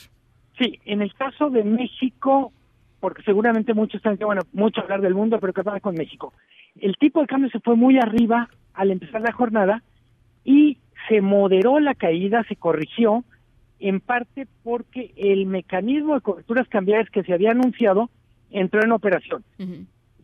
Sí, 0.57 0.79
en 0.85 1.01
el 1.01 1.13
caso 1.13 1.49
de 1.49 1.63
México, 1.63 2.51
porque 2.99 3.23
seguramente 3.23 3.73
muchos 3.73 3.95
están 3.95 4.17
bueno, 4.17 4.41
mucho 4.53 4.81
hablar 4.81 5.01
del 5.01 5.15
mundo, 5.15 5.39
pero 5.39 5.53
¿qué 5.53 5.63
pasa 5.63 5.79
con 5.79 5.95
México? 5.95 6.33
El 6.79 6.95
tipo 6.97 7.21
de 7.21 7.27
cambio 7.27 7.49
se 7.49 7.59
fue 7.59 7.75
muy 7.75 7.97
arriba 7.97 8.49
al 8.73 8.91
empezar 8.91 9.21
la 9.21 9.31
jornada 9.31 9.83
y 10.43 10.77
se 11.07 11.21
moderó 11.21 11.79
la 11.79 11.95
caída, 11.95 12.43
se 12.47 12.55
corrigió, 12.55 13.23
en 13.79 13.99
parte 13.99 14.47
porque 14.63 15.11
el 15.17 15.47
mecanismo 15.47 16.13
de 16.13 16.21
coberturas 16.21 16.67
cambiarias 16.67 17.09
que 17.09 17.23
se 17.23 17.33
había 17.33 17.51
anunciado 17.51 18.09
entró 18.51 18.83
en 18.83 18.91
operación. 18.91 19.43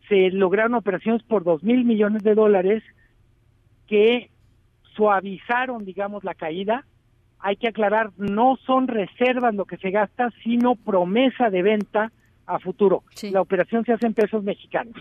Se 0.07 0.29
lograron 0.29 0.75
operaciones 0.75 1.23
por 1.23 1.43
dos 1.43 1.63
mil 1.63 1.83
millones 1.83 2.23
de 2.23 2.35
dólares 2.35 2.83
que 3.87 4.29
suavizaron, 4.95 5.85
digamos, 5.85 6.23
la 6.23 6.35
caída. 6.35 6.85
Hay 7.39 7.55
que 7.55 7.67
aclarar, 7.67 8.11
no 8.17 8.57
son 8.65 8.87
reservas 8.87 9.53
lo 9.53 9.65
que 9.65 9.77
se 9.77 9.91
gasta, 9.91 10.29
sino 10.43 10.75
promesa 10.75 11.49
de 11.49 11.61
venta 11.61 12.11
a 12.45 12.59
futuro. 12.59 13.03
La 13.31 13.41
operación 13.41 13.85
se 13.85 13.93
hace 13.93 14.07
en 14.07 14.13
pesos 14.13 14.43
mexicanos. 14.43 14.95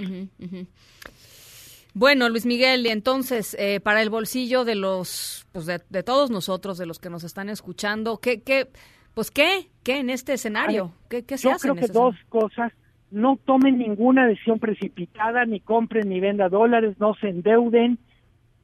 Bueno, 1.94 2.28
Luis 2.28 2.44
Miguel, 2.44 2.84
entonces, 2.86 3.56
eh, 3.58 3.80
para 3.80 4.02
el 4.02 4.10
bolsillo 4.10 4.64
de 4.66 4.74
los, 4.74 5.46
pues 5.52 5.64
de, 5.64 5.80
de 5.88 6.02
todos 6.02 6.30
nosotros, 6.30 6.76
de 6.76 6.84
los 6.84 6.98
que 6.98 7.08
nos 7.08 7.24
están 7.24 7.48
escuchando, 7.48 8.18
¿qué, 8.18 8.42
qué, 8.42 8.68
Pues, 9.14 9.30
¿qué? 9.30 9.70
¿Qué 9.82 10.00
en 10.00 10.10
este 10.10 10.34
escenario? 10.34 10.92
¿Qué, 11.08 11.24
qué 11.24 11.38
se 11.38 11.48
Yo 11.48 11.54
hace 11.54 11.68
creo 11.68 11.74
en 11.74 11.80
que 11.80 11.88
dos 11.90 12.14
cosas. 12.28 12.70
No 13.10 13.38
tomen 13.42 13.78
ninguna 13.78 14.26
decisión 14.26 14.58
precipitada, 14.58 15.46
ni 15.46 15.60
compren 15.60 16.10
ni 16.10 16.20
venda 16.20 16.50
dólares, 16.50 16.96
no 16.98 17.14
se 17.14 17.28
endeuden. 17.28 17.98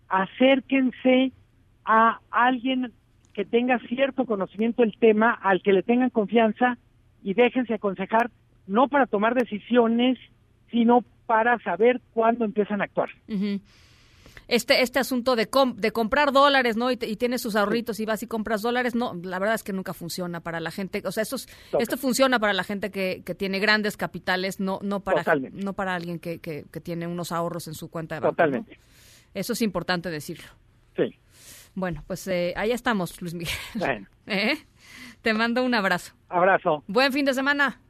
Acérquense 0.09 1.33
a 1.87 2.21
alguien 2.31 2.93
que 3.35 3.45
tenga 3.45 3.79
cierto 3.89 4.25
conocimiento 4.27 4.83
del 4.83 4.97
tema, 4.99 5.33
al 5.33 5.63
que 5.63 5.73
le 5.73 5.83
tengan 5.83 6.11
confianza 6.11 6.77
y 7.23 7.35
déjense 7.35 7.75
aconsejar, 7.75 8.31
no 8.67 8.89
para 8.89 9.07
tomar 9.07 9.35
decisiones, 9.35 10.19
sino 10.71 11.05
para 11.27 11.59
saber 11.61 12.01
cuándo 12.13 12.45
empiezan 12.45 12.81
a 12.81 12.85
actuar. 12.85 13.09
Este, 14.49 14.83
este 14.83 14.99
asunto 14.99 15.35
de, 15.37 15.49
com- 15.49 15.77
de 15.77 15.93
comprar 15.93 16.33
dólares, 16.33 16.77
¿no? 16.77 16.91
Y, 16.91 16.99
y 17.01 17.17
tienes 17.17 17.41
sus 17.41 17.57
ahorritos 17.57 18.01
y 18.01 18.05
vas 18.07 18.23
y 18.23 18.27
compras 18.27 18.61
dólares, 18.61 18.95
no, 18.95 19.15
la 19.23 19.39
verdad 19.39 19.55
es 19.55 19.63
que 19.63 19.73
nunca 19.73 19.95
funciona 19.95 20.41
para 20.41 20.61
la 20.61 20.71
gente. 20.71 21.01
O 21.07 21.13
sea, 21.13 21.23
esto, 21.23 21.37
es- 21.37 21.49
esto 21.79 21.97
funciona 21.97 22.39
para 22.39 22.53
la 22.53 22.65
gente 22.65 22.91
que, 22.91 23.23
que 23.25 23.35
tiene 23.35 23.61
grandes 23.61 23.97
capitales, 23.97 24.61
no, 24.61 24.79
no, 24.83 25.01
para, 25.01 25.19
Totalmente. 25.21 25.63
no 25.65 25.73
para 25.75 25.95
alguien 25.95 26.19
que, 26.19 26.39
que, 26.41 26.65
que 26.71 26.81
tiene 26.81 27.07
unos 27.07 27.33
ahorros 27.33 27.69
en 27.69 27.75
su 27.75 27.89
cuenta 27.89 28.17
de 28.17 28.21
banco. 28.21 28.33
¿no? 28.33 28.37
Totalmente. 28.37 28.79
Eso 29.33 29.53
es 29.55 29.63
importante 29.63 30.11
decirlo. 30.11 30.49
Bueno, 31.75 32.05
pues 32.07 32.27
eh, 32.29 32.53
ahí 32.57 32.71
estamos, 32.73 33.21
Luis 33.23 33.35
Miguel. 33.35 33.55
Bueno, 33.75 34.07
¿Eh? 34.27 34.59
Te 35.23 35.35
mando 35.35 35.63
un 35.63 35.75
abrazo. 35.75 36.13
abrazo. 36.29 36.83
Buen 36.87 37.13
fin 37.13 37.25
de 37.25 37.35
semana. 37.35 37.81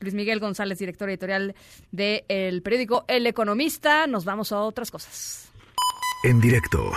Luis 0.00 0.14
Miguel 0.14 0.40
González, 0.40 0.78
director 0.78 1.08
editorial 1.08 1.54
del 1.92 2.62
periódico 2.62 3.04
El 3.08 3.26
Economista. 3.26 4.06
Nos 4.06 4.24
vamos 4.24 4.52
a 4.52 4.60
otras 4.60 4.90
cosas. 4.90 5.50
En 6.24 6.40
directo. 6.40 6.90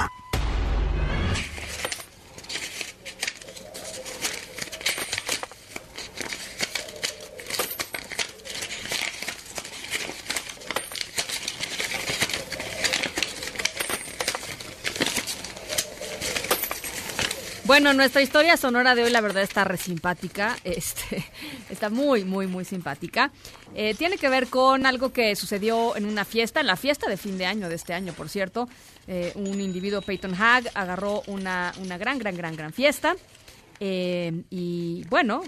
Bueno, 17.77 17.93
nuestra 17.93 18.23
historia 18.23 18.57
sonora 18.57 18.95
de 18.95 19.03
hoy, 19.03 19.11
la 19.11 19.21
verdad, 19.21 19.43
está 19.43 19.63
re 19.63 19.77
simpática. 19.77 20.57
Este, 20.63 21.23
está 21.69 21.91
muy, 21.91 22.25
muy, 22.25 22.47
muy 22.47 22.65
simpática. 22.65 23.31
Eh, 23.75 23.93
tiene 23.93 24.17
que 24.17 24.29
ver 24.29 24.47
con 24.47 24.87
algo 24.87 25.13
que 25.13 25.35
sucedió 25.35 25.95
en 25.95 26.05
una 26.05 26.25
fiesta, 26.25 26.59
en 26.59 26.65
la 26.65 26.75
fiesta 26.75 27.07
de 27.07 27.17
fin 27.17 27.37
de 27.37 27.45
año 27.45 27.69
de 27.69 27.75
este 27.75 27.93
año, 27.93 28.13
por 28.13 28.29
cierto. 28.29 28.67
Eh, 29.05 29.31
un 29.35 29.61
individuo, 29.61 30.01
Peyton 30.01 30.33
Hag, 30.33 30.71
agarró 30.73 31.21
una, 31.27 31.71
una 31.79 31.99
gran, 31.99 32.17
gran, 32.17 32.35
gran, 32.35 32.55
gran 32.55 32.73
fiesta. 32.73 33.15
Eh, 33.79 34.41
y 34.49 35.03
bueno, 35.09 35.43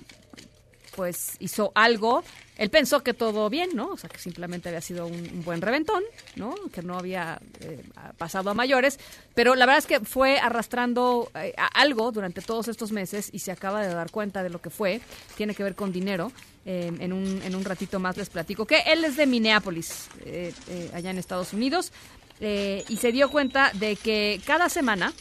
pues 1.00 1.38
hizo 1.40 1.72
algo. 1.76 2.26
Él 2.58 2.70
pensó 2.70 3.04
que 3.04 3.14
todo 3.14 3.50
bien, 3.50 3.70
¿no? 3.74 3.92
O 3.92 3.98
sea, 3.98 4.10
que 4.10 4.20
simplemente 4.20 4.68
había 4.68 4.82
sido 4.82 5.08
un, 5.08 5.46
buen 5.46 5.62
reventón, 5.62 6.04
¿no? 6.36 6.54
Que 6.74 6.82
no 6.82 7.00
había 7.00 7.40
eh, 7.62 7.82
pasado 8.18 8.50
a 8.50 8.54
mayores. 8.54 9.00
Pero 9.34 9.56
la 9.56 9.66
verdad 9.66 9.78
es 9.78 9.86
que 9.86 10.02
fue 10.02 10.40
arrastrando 10.40 11.32
eh, 11.36 11.54
algo 11.74 12.12
durante 12.12 12.42
todos 12.42 12.68
estos 12.68 12.92
meses 12.92 13.30
y 13.32 13.40
se 13.40 13.54
acaba 13.54 13.82
de 13.82 13.94
dar 13.94 14.12
cuenta 14.12 14.44
de 14.44 14.50
lo 14.50 14.60
que 14.60 14.70
fue. 14.70 15.00
Tiene 15.38 15.56
que 15.56 15.64
ver 15.64 15.74
con 15.74 15.94
dinero. 15.94 16.34
Eh, 16.66 16.92
en, 17.00 17.14
un, 17.14 17.42
en 17.44 17.56
un 17.56 17.64
ratito 17.64 17.98
más 17.98 18.18
les 18.18 18.30
platico 18.30 18.66
que 18.66 18.82
él 18.88 19.06
es 19.06 19.16
de 19.16 19.26
Minneapolis, 19.26 20.10
eh, 20.26 20.54
allá 20.94 21.12
en 21.12 21.18
Estados 21.18 21.54
Unidos. 21.54 21.94
y 22.42 22.98
se 22.98 23.14
dio 23.14 23.30
cuenta 23.32 23.72
de 23.74 23.96
que 23.96 24.42
cada 24.46 24.68
semana 24.68 25.14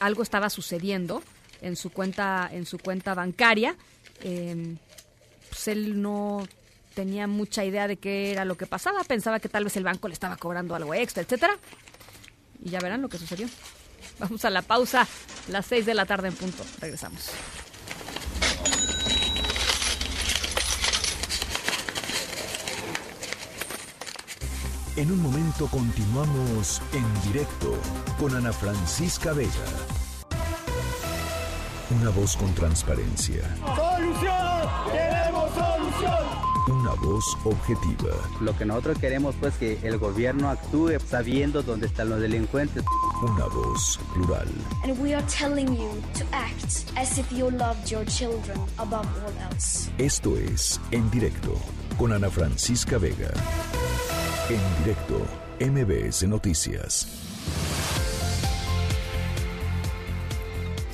algo 0.00 0.22
estaba 0.22 0.48
sucediendo 0.48 1.22
en 1.62 1.76
su 1.76 1.90
cuenta 1.90 2.50
en 2.52 2.66
su 2.66 2.78
cuenta 2.78 3.14
bancaria 3.14 3.76
eh, 4.22 4.76
pues 5.48 5.68
él 5.68 6.00
no 6.00 6.46
tenía 6.94 7.26
mucha 7.26 7.64
idea 7.64 7.88
de 7.88 7.96
qué 7.96 8.32
era 8.32 8.44
lo 8.44 8.56
que 8.56 8.66
pasaba. 8.66 9.04
Pensaba 9.04 9.40
que 9.40 9.48
tal 9.48 9.64
vez 9.64 9.76
el 9.76 9.84
banco 9.84 10.08
le 10.08 10.14
estaba 10.14 10.36
cobrando 10.36 10.74
algo 10.74 10.94
extra 10.94 11.22
etcétera. 11.22 11.58
Y 12.64 12.70
ya 12.70 12.80
verán 12.80 13.02
lo 13.02 13.08
que 13.08 13.18
sucedió. 13.18 13.48
Vamos 14.18 14.44
a 14.44 14.50
la 14.50 14.62
pausa 14.62 15.06
las 15.48 15.66
6 15.66 15.86
de 15.86 15.94
la 15.94 16.06
tarde 16.06 16.28
en 16.28 16.34
punto. 16.34 16.64
Regresamos. 16.80 17.30
En 24.94 25.10
un 25.10 25.22
momento 25.22 25.68
continuamos 25.68 26.82
en 26.92 27.32
directo 27.32 27.74
con 28.18 28.36
Ana 28.36 28.52
Francisca 28.52 29.32
Vega. 29.32 29.50
Una 32.00 32.10
voz 32.10 32.36
con 32.36 32.54
transparencia. 32.54 33.42
¡Solución! 33.76 34.68
¡Queremos 34.90 35.50
solución! 35.50 36.80
Una 36.80 36.94
voz 36.94 37.24
objetiva. 37.44 38.14
Lo 38.40 38.56
que 38.56 38.64
nosotros 38.64 38.98
queremos 38.98 39.34
pues 39.38 39.54
que 39.56 39.78
el 39.82 39.98
gobierno 39.98 40.48
actúe 40.48 40.98
sabiendo 41.06 41.62
dónde 41.62 41.88
están 41.88 42.08
los 42.08 42.20
delincuentes. 42.20 42.82
Una 43.22 43.44
voz 43.46 44.00
plural. 44.14 44.48
And 44.84 44.98
we 45.00 45.12
are 45.12 45.24
telling 45.26 45.76
you 45.76 45.90
to 46.14 46.24
act 46.32 46.84
as 46.96 47.18
if 47.18 47.30
you 47.30 47.50
loved 47.50 47.90
your 47.90 48.06
children 48.06 48.58
above 48.78 49.06
all 49.24 49.52
else. 49.52 49.90
Esto 49.98 50.36
es 50.36 50.80
En 50.92 51.10
Directo 51.10 51.54
con 51.98 52.12
Ana 52.12 52.30
Francisca 52.30 52.96
Vega. 52.96 53.30
En 54.48 54.84
directo, 54.84 55.20
MBS 55.60 56.26
Noticias. 56.26 57.06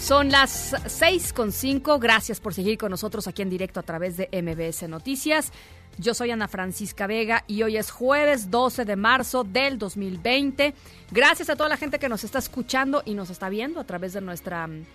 Son 0.08 0.30
las 0.30 0.74
6 0.86 1.34
con 1.34 1.52
5. 1.52 1.98
Gracias 1.98 2.40
por 2.40 2.54
seguir 2.54 2.78
con 2.78 2.90
nosotros 2.90 3.28
aquí 3.28 3.42
en 3.42 3.50
directo 3.50 3.78
a 3.78 3.82
través 3.82 4.16
de 4.16 4.30
MBS 4.32 4.88
Noticias. 4.88 5.52
Yo 5.98 6.14
soy 6.14 6.30
Ana 6.30 6.48
Francisca 6.48 7.06
Vega 7.06 7.44
y 7.46 7.62
hoy 7.62 7.76
es 7.76 7.90
jueves 7.90 8.50
12 8.50 8.86
de 8.86 8.96
marzo 8.96 9.44
del 9.44 9.78
2020. 9.78 10.72
Gracias 11.10 11.50
a 11.50 11.56
toda 11.56 11.68
la 11.68 11.76
gente 11.76 11.98
que 11.98 12.08
nos 12.08 12.24
está 12.24 12.38
escuchando 12.38 13.02
y 13.04 13.12
nos 13.12 13.28
está 13.28 13.50
viendo 13.50 13.80
a 13.80 13.84
través 13.84 14.14
de 14.14 14.22
nuestra 14.22 14.66
mm, 14.66 14.86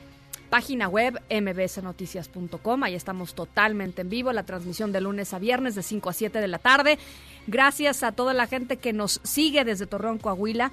página 0.50 0.88
web 0.88 1.22
mbsnoticias.com. 1.30 2.82
Ahí 2.82 2.96
estamos 2.96 3.36
totalmente 3.36 4.02
en 4.02 4.10
vivo, 4.10 4.34
la 4.34 4.42
transmisión 4.42 4.92
de 4.92 5.02
lunes 5.02 5.32
a 5.36 5.38
viernes 5.38 5.76
de 5.76 5.84
5 5.84 6.10
a 6.10 6.14
7 6.14 6.42
de 6.42 6.48
la 6.48 6.58
tarde. 6.58 6.98
Gracias 7.46 8.02
a 8.02 8.14
toda 8.14 8.34
la 8.34 8.48
gente 8.48 8.78
que 8.78 8.94
nos 8.94 9.22
sigue 9.22 9.64
desde 9.64 9.86
Torreón, 9.86 10.18
Coahuila 10.18 10.72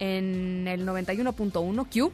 en 0.00 0.66
el 0.66 0.84
91.1 0.84 1.86
Q 1.88 2.12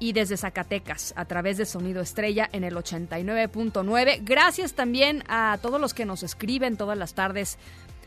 y 0.00 0.12
desde 0.14 0.36
Zacatecas 0.36 1.12
a 1.14 1.26
través 1.26 1.58
de 1.58 1.66
Sonido 1.66 2.00
Estrella 2.00 2.48
en 2.52 2.64
el 2.64 2.74
89.9. 2.74 4.22
Gracias 4.24 4.72
también 4.72 5.22
a 5.28 5.58
todos 5.62 5.80
los 5.80 5.94
que 5.94 6.06
nos 6.06 6.24
escriben 6.24 6.76
todas 6.76 6.98
las 6.98 7.14
tardes 7.14 7.58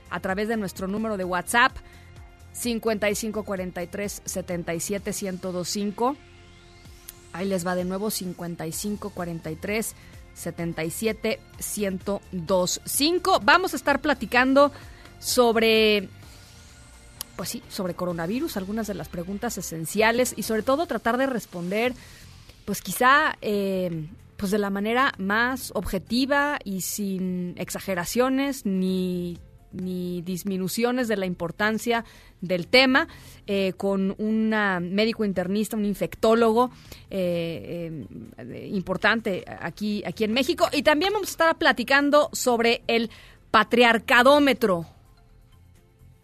a 0.10 0.20
través 0.20 0.48
de 0.48 0.58
nuestro 0.58 0.88
número 0.88 1.16
de 1.16 1.24
WhatsApp 1.24 1.72
5543 2.52 4.22
77 4.26 5.12
1025. 5.12 6.18
Ahí 7.32 7.48
les 7.48 7.66
va 7.66 7.76
de 7.76 7.86
nuevo 7.86 8.12
5543 8.12 9.96
77 10.34 11.40
1025. 11.58 13.40
Vamos 13.44 13.74
a 13.74 13.76
estar 13.76 14.02
platicando 14.02 14.72
sobre 15.20 16.10
pues 17.36 17.50
sí, 17.50 17.64
sobre 17.70 17.94
coronavirus, 17.94 18.58
algunas 18.58 18.88
de 18.88 18.94
las 18.94 19.10
preguntas 19.10 19.58
esenciales 19.58 20.34
y 20.38 20.44
sobre 20.44 20.64
todo 20.64 20.86
tratar 20.86 21.18
de 21.18 21.26
responder, 21.26 21.94
pues 22.66 22.82
quizá, 22.82 23.38
eh, 23.42 24.08
pues 24.38 24.52
de 24.52 24.58
la 24.58 24.70
manera 24.70 25.14
más 25.18 25.72
objetiva 25.76 26.60
y 26.64 26.82
sin 26.82 27.56
exageraciones 27.58 28.66
ni 28.66 29.38
ni 29.74 30.22
disminuciones 30.22 31.08
de 31.08 31.18
la 31.18 31.26
importancia 31.26 32.06
del 32.42 32.68
tema, 32.68 33.08
eh, 33.48 33.74
con 33.76 34.16
un 34.18 34.50
médico 34.50 35.26
internista, 35.26 35.76
un 35.76 35.86
infectólogo 35.86 36.72
eh, 37.10 38.06
importante 38.70 39.44
aquí, 39.60 40.04
aquí 40.06 40.24
en 40.24 40.34
México. 40.34 40.68
Y 40.72 40.84
también 40.84 41.14
vamos 41.14 41.30
a 41.30 41.32
estar 41.32 41.58
platicando 41.58 42.30
sobre 42.34 42.84
el 42.88 43.10
patriarcadómetro. 43.52 44.93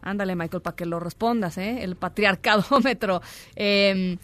Ándale, 0.02 0.36
Michael, 0.36 0.62
para 0.62 0.76
que 0.76 0.86
lo 0.86 1.00
respondas, 1.00 1.58
¿eh? 1.58 1.84
El 1.84 1.96
patriarcadómetro. 1.96 3.22
Eh, 3.56 4.18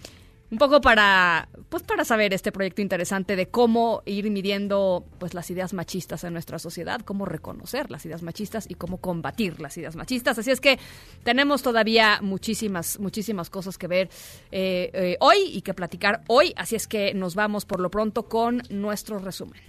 un 0.52 0.58
poco 0.58 0.80
para, 0.80 1.50
pues 1.70 1.84
para 1.84 2.06
saber 2.06 2.34
este 2.34 2.52
proyecto 2.52 2.82
interesante 2.82 3.36
de 3.36 3.48
cómo 3.48 4.04
ir 4.06 4.30
midiendo 4.30 5.06
pues 5.18 5.34
las 5.34 5.50
ideas 5.50 5.74
machistas 5.74 6.24
en 6.24 6.34
nuestra 6.34 6.60
sociedad, 6.60 7.02
cómo 7.02 7.26
reconocer 7.26 7.90
las 7.90 8.06
ideas 8.06 8.22
machistas 8.22 8.66
y 8.70 8.76
cómo 8.76 8.98
combatir 8.98 9.60
las 9.60 9.78
ideas 9.78 9.96
machistas. 9.96 10.38
Así 10.38 10.52
es 10.52 10.62
que 10.62 10.80
tenemos 11.24 11.62
todavía 11.62 12.20
muchísimas, 12.22 13.00
muchísimas 13.00 13.50
cosas 13.50 13.78
que 13.78 13.88
ver 13.88 14.10
eh, 14.52 14.92
eh, 14.94 15.18
hoy 15.20 15.38
y 15.52 15.62
que 15.62 15.74
platicar 15.74 16.24
hoy. 16.28 16.54
Así 16.56 16.76
es 16.76 16.88
que 16.88 17.14
nos 17.14 17.36
vamos 17.36 17.66
por 17.66 17.80
lo 17.80 17.90
pronto 17.90 18.30
con 18.30 18.62
nuestro 18.70 19.20
resumen. 19.20 19.60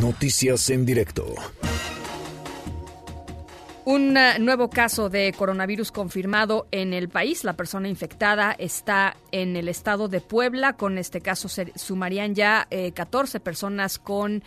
Noticias 0.00 0.70
en 0.70 0.86
directo. 0.86 1.34
Un 3.86 4.16
eh, 4.16 4.38
nuevo 4.40 4.70
caso 4.70 5.10
de 5.10 5.34
coronavirus 5.36 5.92
confirmado 5.92 6.66
en 6.70 6.94
el 6.94 7.10
país. 7.10 7.44
La 7.44 7.52
persona 7.52 7.86
infectada 7.86 8.56
está 8.58 9.14
en 9.30 9.56
el 9.56 9.68
estado 9.68 10.08
de 10.08 10.22
Puebla. 10.22 10.72
Con 10.72 10.96
este 10.96 11.20
caso 11.20 11.48
se 11.48 11.70
sumarían 11.76 12.34
ya 12.34 12.66
eh, 12.70 12.92
14 12.92 13.40
personas 13.40 13.98
con 13.98 14.42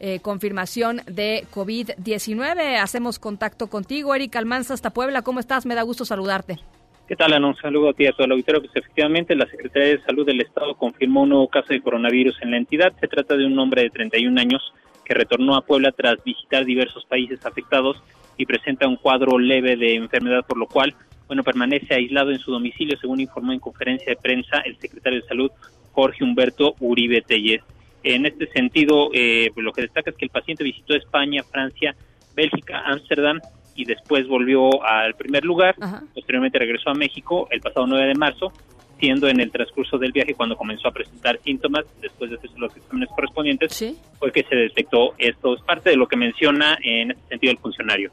eh, 0.00 0.18
confirmación 0.18 1.02
de 1.06 1.44
COVID-19. 1.54 2.80
Hacemos 2.80 3.20
contacto 3.20 3.68
contigo, 3.68 4.12
Erika 4.12 4.40
Almanza, 4.40 4.74
hasta 4.74 4.90
Puebla. 4.90 5.22
¿Cómo 5.22 5.38
estás? 5.38 5.66
Me 5.66 5.76
da 5.76 5.82
gusto 5.82 6.04
saludarte. 6.04 6.58
¿Qué 7.06 7.14
tal, 7.14 7.32
Ana? 7.32 7.46
Un 7.46 7.56
saludo 7.56 7.90
a 7.90 7.92
ti 7.92 8.06
a 8.06 8.12
todo 8.12 8.24
el 8.24 8.32
auditorio. 8.32 8.60
Pues 8.60 8.74
efectivamente, 8.74 9.36
la 9.36 9.46
Secretaría 9.46 9.90
de 9.90 10.02
Salud 10.02 10.26
del 10.26 10.40
Estado 10.40 10.74
confirmó 10.74 11.22
un 11.22 11.28
nuevo 11.28 11.46
caso 11.46 11.68
de 11.68 11.80
coronavirus 11.80 12.42
en 12.42 12.50
la 12.50 12.56
entidad. 12.56 12.92
Se 12.98 13.06
trata 13.06 13.36
de 13.36 13.46
un 13.46 13.56
hombre 13.56 13.82
de 13.82 13.90
31 13.90 14.40
años 14.40 14.72
que 15.04 15.14
retornó 15.14 15.54
a 15.54 15.64
Puebla 15.64 15.92
tras 15.92 16.22
visitar 16.24 16.64
diversos 16.64 17.04
países 17.04 17.46
afectados 17.46 18.02
y 18.36 18.46
presenta 18.46 18.88
un 18.88 18.96
cuadro 18.96 19.38
leve 19.38 19.76
de 19.76 19.94
enfermedad, 19.94 20.44
por 20.46 20.58
lo 20.58 20.66
cual, 20.66 20.94
bueno, 21.26 21.42
permanece 21.42 21.94
aislado 21.94 22.30
en 22.30 22.38
su 22.38 22.52
domicilio, 22.52 22.98
según 22.98 23.20
informó 23.20 23.52
en 23.52 23.60
conferencia 23.60 24.08
de 24.08 24.16
prensa 24.16 24.58
el 24.60 24.78
secretario 24.78 25.20
de 25.20 25.28
Salud, 25.28 25.50
Jorge 25.92 26.24
Humberto 26.24 26.74
Uribe 26.80 27.22
Tellez. 27.22 27.62
En 28.02 28.24
este 28.24 28.46
sentido, 28.48 29.10
eh, 29.12 29.50
pues 29.52 29.64
lo 29.64 29.72
que 29.72 29.82
destaca 29.82 30.10
es 30.10 30.16
que 30.16 30.24
el 30.24 30.30
paciente 30.30 30.64
visitó 30.64 30.94
España, 30.94 31.42
Francia, 31.42 31.94
Bélgica, 32.34 32.82
Ámsterdam 32.86 33.40
y 33.74 33.84
después 33.84 34.26
volvió 34.26 34.82
al 34.84 35.14
primer 35.14 35.44
lugar. 35.44 35.74
Posteriormente 36.14 36.58
regresó 36.58 36.90
a 36.90 36.94
México 36.94 37.48
el 37.50 37.60
pasado 37.60 37.86
9 37.86 38.08
de 38.08 38.14
marzo, 38.14 38.52
siendo 39.00 39.28
en 39.28 39.40
el 39.40 39.50
transcurso 39.50 39.98
del 39.98 40.12
viaje 40.12 40.34
cuando 40.34 40.56
comenzó 40.56 40.88
a 40.88 40.92
presentar 40.92 41.40
síntomas, 41.42 41.84
después 42.00 42.30
de 42.30 42.36
hacer 42.36 42.50
los 42.56 42.76
exámenes 42.76 43.08
correspondientes, 43.08 43.96
fue 44.18 44.30
que 44.30 44.44
se 44.44 44.54
detectó 44.54 45.14
esto. 45.18 45.56
Es 45.56 45.62
parte 45.62 45.90
de 45.90 45.96
lo 45.96 46.06
que 46.06 46.16
menciona 46.16 46.78
en 46.82 47.12
este 47.12 47.28
sentido 47.30 47.52
el 47.52 47.58
funcionario. 47.58 48.12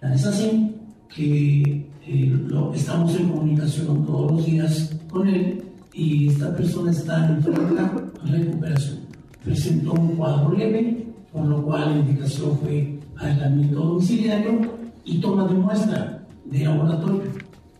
Es 0.00 0.24
así 0.24 0.74
que 1.14 1.86
eh, 2.06 2.38
lo, 2.48 2.72
estamos 2.72 3.18
en 3.18 3.28
comunicación 3.28 4.06
todos 4.06 4.32
los 4.32 4.46
días 4.46 4.96
con 5.10 5.26
él 5.26 5.62
y 5.92 6.28
esta 6.28 6.54
persona 6.56 6.90
está 6.90 7.26
en 7.26 7.42
plena 7.42 7.92
recuperación. 8.24 9.00
Presentó 9.42 9.92
un 9.92 10.16
cuadro 10.16 10.56
leve, 10.56 11.06
con 11.32 11.48
lo 11.48 11.62
cual 11.62 11.90
la 11.90 11.98
indicación 11.98 12.58
fue 12.58 12.98
aislamiento 13.16 13.80
domiciliario 13.80 14.60
y 15.04 15.20
toma 15.20 15.46
de 15.46 15.54
muestra 15.54 16.22
de 16.44 16.64
laboratorio. 16.64 17.22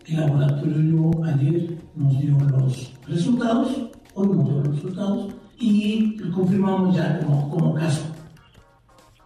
El 0.09 0.21
laboratorio 0.21 1.11
ayer 1.25 1.63
nos 1.95 2.21
dio 2.21 2.31
los 2.39 2.93
resultados, 3.07 3.89
hoy 4.13 4.27
nos 4.27 4.45
dio 4.45 4.57
los 4.59 4.75
resultados 4.75 5.35
y 5.59 6.17
confirmamos 6.31 6.95
ya 6.95 7.19
como, 7.19 7.49
como 7.49 7.73
caso. 7.73 8.15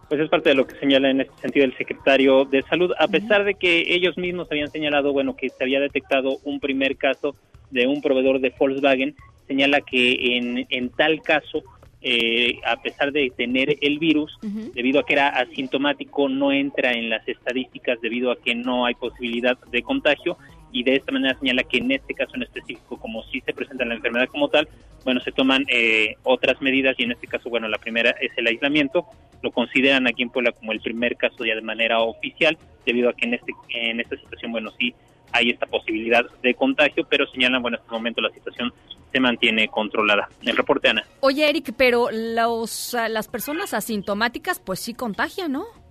Pues 0.08 0.20
es 0.20 0.28
parte 0.28 0.48
de 0.48 0.56
lo 0.56 0.66
que 0.66 0.74
señala 0.80 1.10
en 1.10 1.20
este 1.20 1.40
sentido 1.40 1.66
el 1.66 1.76
secretario 1.76 2.44
de 2.46 2.62
Salud, 2.62 2.90
a 2.98 3.06
pesar 3.06 3.44
de 3.44 3.54
que 3.54 3.94
ellos 3.94 4.18
mismos 4.18 4.48
habían 4.50 4.72
señalado, 4.72 5.12
bueno, 5.12 5.36
que 5.36 5.50
se 5.50 5.62
había 5.62 5.78
detectado 5.78 6.38
un 6.42 6.58
primer 6.58 6.96
caso 6.96 7.36
de 7.70 7.86
un 7.86 8.02
proveedor 8.02 8.40
de 8.40 8.52
Volkswagen, 8.58 9.14
señala 9.46 9.82
que 9.82 10.36
en, 10.36 10.66
en 10.68 10.90
tal 10.90 11.22
caso, 11.22 11.62
eh, 12.00 12.58
a 12.66 12.82
pesar 12.82 13.12
de 13.12 13.32
tener 13.36 13.76
el 13.80 14.00
virus, 14.00 14.36
debido 14.74 14.98
a 14.98 15.06
que 15.06 15.12
era 15.12 15.28
asintomático, 15.28 16.28
no 16.28 16.50
entra 16.50 16.92
en 16.92 17.08
las 17.08 17.26
estadísticas 17.28 18.00
debido 18.00 18.32
a 18.32 18.36
que 18.36 18.56
no 18.56 18.84
hay 18.84 18.94
posibilidad 18.96 19.56
de 19.70 19.82
contagio 19.82 20.36
y 20.72 20.82
de 20.82 20.96
esta 20.96 21.12
manera 21.12 21.38
señala 21.38 21.62
que 21.64 21.78
en 21.78 21.92
este 21.92 22.14
caso 22.14 22.34
en 22.34 22.42
específico, 22.42 22.98
como 22.98 23.22
sí 23.24 23.40
se 23.44 23.52
presenta 23.52 23.84
la 23.84 23.94
enfermedad 23.94 24.28
como 24.28 24.48
tal, 24.48 24.68
bueno, 25.04 25.20
se 25.20 25.32
toman 25.32 25.64
eh, 25.68 26.16
otras 26.22 26.60
medidas 26.62 26.94
y 26.98 27.04
en 27.04 27.12
este 27.12 27.26
caso, 27.26 27.50
bueno, 27.50 27.68
la 27.68 27.78
primera 27.78 28.10
es 28.20 28.30
el 28.36 28.46
aislamiento, 28.46 29.06
lo 29.42 29.50
consideran 29.50 30.06
aquí 30.06 30.22
en 30.22 30.30
Puebla 30.30 30.52
como 30.52 30.72
el 30.72 30.80
primer 30.80 31.16
caso 31.16 31.44
ya 31.44 31.54
de 31.54 31.62
manera 31.62 32.00
oficial, 32.00 32.56
debido 32.86 33.10
a 33.10 33.12
que 33.12 33.26
en, 33.26 33.34
este, 33.34 33.52
en 33.68 34.00
esta 34.00 34.16
situación, 34.16 34.52
bueno, 34.52 34.70
sí 34.78 34.94
hay 35.32 35.50
esta 35.50 35.66
posibilidad 35.66 36.24
de 36.42 36.54
contagio, 36.54 37.06
pero 37.08 37.26
señalan, 37.26 37.62
bueno, 37.62 37.76
en 37.76 37.82
este 37.82 37.92
momento 37.92 38.20
la 38.20 38.30
situación 38.30 38.72
se 39.12 39.20
mantiene 39.20 39.68
controlada. 39.68 40.28
El 40.42 40.56
reporte, 40.56 40.88
Ana. 40.88 41.04
Oye, 41.20 41.48
Eric, 41.48 41.74
pero 41.76 42.08
los, 42.10 42.94
las 43.08 43.28
personas 43.28 43.74
asintomáticas, 43.74 44.58
pues 44.58 44.80
sí 44.80 44.94
contagian, 44.94 45.52
¿no? 45.52 45.81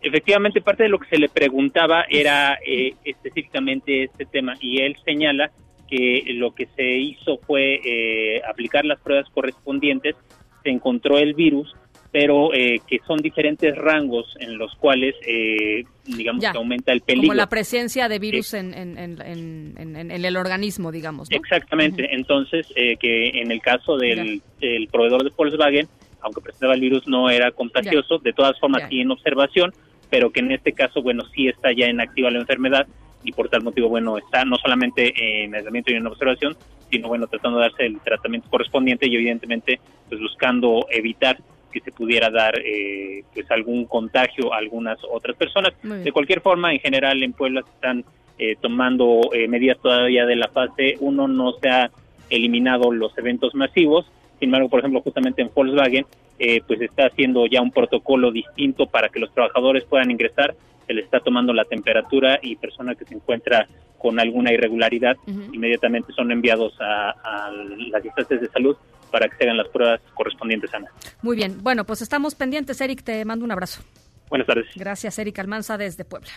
Efectivamente, 0.00 0.60
parte 0.60 0.84
de 0.84 0.88
lo 0.88 0.98
que 0.98 1.08
se 1.08 1.18
le 1.18 1.28
preguntaba 1.28 2.04
era 2.08 2.58
eh, 2.64 2.94
específicamente 3.04 4.04
este 4.04 4.24
tema 4.26 4.54
y 4.60 4.78
él 4.80 4.96
señala 5.04 5.50
que 5.88 6.22
lo 6.34 6.54
que 6.54 6.66
se 6.76 6.84
hizo 6.98 7.38
fue 7.46 7.80
eh, 7.84 8.40
aplicar 8.48 8.84
las 8.84 9.00
pruebas 9.00 9.28
correspondientes, 9.30 10.14
se 10.62 10.70
encontró 10.70 11.18
el 11.18 11.34
virus, 11.34 11.74
pero 12.12 12.52
eh, 12.54 12.80
que 12.86 12.98
son 13.06 13.18
diferentes 13.18 13.74
rangos 13.76 14.34
en 14.40 14.56
los 14.56 14.74
cuales, 14.76 15.14
eh, 15.26 15.84
digamos, 16.06 16.42
Ya. 16.42 16.52
que 16.52 16.58
aumenta 16.58 16.92
el 16.92 17.00
peligro. 17.00 17.28
Como 17.28 17.34
la 17.34 17.48
presencia 17.48 18.08
de 18.08 18.18
virus 18.18 18.54
en, 18.54 18.72
en, 18.74 18.98
en, 18.98 19.20
en- 19.22 19.74
en- 19.96 20.10
en 20.10 20.24
el 20.24 20.36
organismo, 20.36 20.90
digamos, 20.92 21.30
¿no? 21.30 21.36
Exactamente. 21.36 22.06
Entonces, 22.14 22.66
eh, 22.76 22.96
que 22.96 23.28
en 23.40 23.50
el 23.50 23.60
caso 23.60 23.96
del, 23.96 24.40
del 24.60 24.88
proveedor 24.88 25.24
de 25.24 25.30
Volkswagen, 25.36 25.86
aunque 26.20 26.40
presentaba 26.40 26.74
el 26.74 26.80
virus, 26.80 27.06
no 27.06 27.30
era 27.30 27.50
contagioso, 27.52 28.18
de 28.18 28.32
todas 28.32 28.58
formas 28.58 28.84
sí 28.88 29.00
en 29.00 29.10
observación, 29.10 29.72
pero 30.10 30.30
que 30.30 30.40
en 30.40 30.52
este 30.52 30.72
caso, 30.72 31.02
bueno, 31.02 31.24
sí 31.34 31.48
está 31.48 31.72
ya 31.72 31.86
en 31.86 32.00
activa 32.00 32.30
la 32.30 32.38
enfermedad 32.38 32.86
y 33.24 33.32
por 33.32 33.48
tal 33.48 33.62
motivo, 33.62 33.88
bueno, 33.88 34.16
está 34.18 34.44
no 34.44 34.56
solamente 34.56 35.12
en 35.44 35.54
aislamiento 35.54 35.90
y 35.90 35.94
en 35.94 36.06
observación, 36.06 36.56
sino, 36.90 37.08
bueno, 37.08 37.26
tratando 37.26 37.58
de 37.58 37.64
darse 37.64 37.86
el 37.86 38.00
tratamiento 38.00 38.48
correspondiente 38.48 39.06
y 39.06 39.14
evidentemente, 39.14 39.80
pues 40.08 40.20
buscando 40.20 40.86
evitar 40.90 41.38
que 41.72 41.80
se 41.80 41.92
pudiera 41.92 42.30
dar 42.30 42.58
eh, 42.64 43.24
pues 43.34 43.50
algún 43.50 43.84
contagio 43.84 44.54
a 44.54 44.58
algunas 44.58 44.98
otras 45.10 45.36
personas. 45.36 45.74
De 45.82 46.12
cualquier 46.12 46.40
forma, 46.40 46.72
en 46.72 46.80
general 46.80 47.22
en 47.22 47.32
Puebla 47.32 47.62
se 47.62 47.70
están 47.70 48.04
eh, 48.38 48.56
tomando 48.60 49.20
eh, 49.32 49.48
medidas 49.48 49.78
todavía 49.82 50.24
de 50.24 50.36
la 50.36 50.48
fase 50.48 50.96
1, 51.00 51.28
no 51.28 51.52
se 51.60 51.68
ha 51.68 51.90
eliminado 52.30 52.92
los 52.92 53.16
eventos 53.18 53.54
masivos, 53.54 54.06
sin 54.38 54.48
embargo, 54.48 54.68
por 54.68 54.80
ejemplo, 54.80 55.00
justamente 55.00 55.42
en 55.42 55.50
Volkswagen, 55.54 56.06
eh, 56.38 56.60
pues 56.66 56.80
está 56.80 57.06
haciendo 57.06 57.46
ya 57.46 57.60
un 57.60 57.70
protocolo 57.70 58.30
distinto 58.30 58.86
para 58.86 59.08
que 59.08 59.20
los 59.20 59.32
trabajadores 59.32 59.84
puedan 59.84 60.10
ingresar, 60.10 60.54
se 60.86 60.94
les 60.94 61.04
está 61.04 61.20
tomando 61.20 61.52
la 61.52 61.64
temperatura 61.64 62.38
y 62.42 62.56
persona 62.56 62.94
que 62.94 63.04
se 63.04 63.14
encuentra 63.14 63.66
con 63.98 64.20
alguna 64.20 64.52
irregularidad, 64.52 65.16
inmediatamente 65.26 66.12
son 66.12 66.30
enviados 66.30 66.72
a, 66.80 67.10
a 67.10 67.50
las 67.50 68.04
instancias 68.04 68.40
de 68.40 68.48
salud 68.48 68.76
para 69.10 69.28
que 69.28 69.36
se 69.36 69.44
hagan 69.44 69.56
las 69.56 69.68
pruebas 69.68 70.00
correspondientes, 70.14 70.72
Ana. 70.72 70.88
Muy 71.22 71.36
bien. 71.36 71.58
Bueno, 71.62 71.84
pues 71.84 72.02
estamos 72.02 72.34
pendientes, 72.34 72.80
Eric. 72.80 73.02
Te 73.02 73.24
mando 73.24 73.44
un 73.44 73.50
abrazo. 73.50 73.82
Buenas 74.28 74.46
tardes. 74.46 74.66
Gracias, 74.76 75.18
Eric 75.18 75.38
Almanza, 75.38 75.78
desde 75.78 76.04
Puebla. 76.04 76.30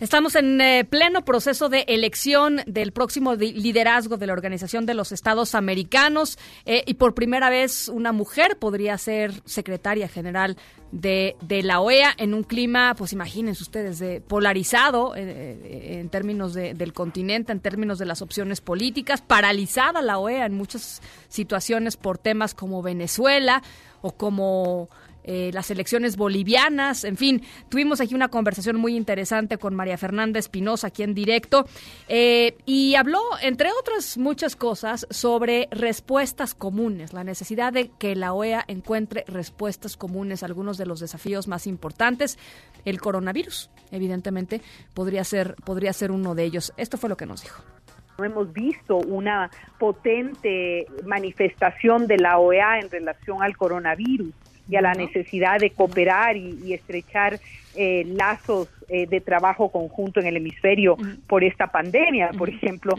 Estamos 0.00 0.34
en 0.34 0.58
eh, 0.62 0.86
pleno 0.88 1.26
proceso 1.26 1.68
de 1.68 1.84
elección 1.86 2.62
del 2.66 2.90
próximo 2.90 3.34
liderazgo 3.34 4.16
de 4.16 4.26
la 4.26 4.32
Organización 4.32 4.86
de 4.86 4.94
los 4.94 5.12
Estados 5.12 5.54
Americanos 5.54 6.38
eh, 6.64 6.82
y 6.86 6.94
por 6.94 7.14
primera 7.14 7.50
vez 7.50 7.86
una 7.88 8.10
mujer 8.10 8.56
podría 8.58 8.96
ser 8.96 9.42
secretaria 9.44 10.08
general 10.08 10.56
de, 10.90 11.36
de 11.42 11.62
la 11.62 11.80
OEA 11.80 12.14
en 12.16 12.32
un 12.32 12.44
clima, 12.44 12.94
pues 12.96 13.12
imagínense 13.12 13.62
ustedes, 13.62 13.98
de 13.98 14.22
polarizado 14.22 15.14
eh, 15.14 15.20
eh, 15.22 15.98
en 16.00 16.08
términos 16.08 16.54
de- 16.54 16.72
del 16.72 16.94
continente, 16.94 17.52
en 17.52 17.60
términos 17.60 17.98
de 17.98 18.06
las 18.06 18.22
opciones 18.22 18.62
políticas, 18.62 19.20
paralizada 19.20 20.00
la 20.00 20.18
OEA 20.18 20.46
en 20.46 20.54
muchas 20.54 21.02
situaciones 21.28 21.98
por 21.98 22.16
temas 22.16 22.54
como 22.54 22.80
Venezuela 22.80 23.62
o 24.00 24.12
como 24.12 24.88
eh, 25.24 25.50
las 25.52 25.70
elecciones 25.70 26.16
bolivianas, 26.16 27.04
en 27.04 27.16
fin, 27.16 27.42
tuvimos 27.68 28.00
aquí 28.00 28.14
una 28.14 28.28
conversación 28.28 28.76
muy 28.76 28.96
interesante 28.96 29.58
con 29.58 29.74
María 29.74 29.98
Fernanda 29.98 30.38
Espinosa 30.38 30.88
aquí 30.88 31.02
en 31.02 31.14
directo 31.14 31.66
eh, 32.08 32.56
y 32.64 32.94
habló, 32.94 33.20
entre 33.42 33.70
otras 33.72 34.16
muchas 34.18 34.56
cosas, 34.56 35.06
sobre 35.10 35.68
respuestas 35.70 36.54
comunes, 36.54 37.12
la 37.12 37.24
necesidad 37.24 37.72
de 37.72 37.90
que 37.98 38.16
la 38.16 38.32
OEA 38.32 38.64
encuentre 38.66 39.24
respuestas 39.26 39.96
comunes 39.96 40.42
a 40.42 40.46
algunos 40.46 40.78
de 40.78 40.86
los 40.86 41.00
desafíos 41.00 41.48
más 41.48 41.66
importantes. 41.66 42.38
El 42.84 43.00
coronavirus, 43.00 43.70
evidentemente, 43.90 44.62
podría 44.94 45.24
ser, 45.24 45.54
podría 45.64 45.92
ser 45.92 46.10
uno 46.10 46.34
de 46.34 46.44
ellos. 46.44 46.72
Esto 46.76 46.96
fue 46.96 47.08
lo 47.08 47.16
que 47.16 47.26
nos 47.26 47.42
dijo. 47.42 47.62
Hemos 48.18 48.52
visto 48.52 48.96
una 48.96 49.50
potente 49.78 50.86
manifestación 51.06 52.06
de 52.06 52.18
la 52.18 52.38
OEA 52.38 52.80
en 52.80 52.90
relación 52.90 53.42
al 53.42 53.56
coronavirus 53.56 54.34
y 54.70 54.76
a 54.76 54.80
la 54.80 54.92
necesidad 54.92 55.58
de 55.58 55.70
cooperar 55.70 56.36
y, 56.36 56.58
y 56.64 56.74
estrechar 56.74 57.40
eh, 57.74 58.04
lazos 58.04 58.68
eh, 58.88 59.06
de 59.06 59.20
trabajo 59.20 59.70
conjunto 59.70 60.20
en 60.20 60.26
el 60.26 60.36
hemisferio 60.36 60.96
por 61.28 61.44
esta 61.44 61.68
pandemia, 61.68 62.30
por 62.36 62.48
ejemplo. 62.48 62.94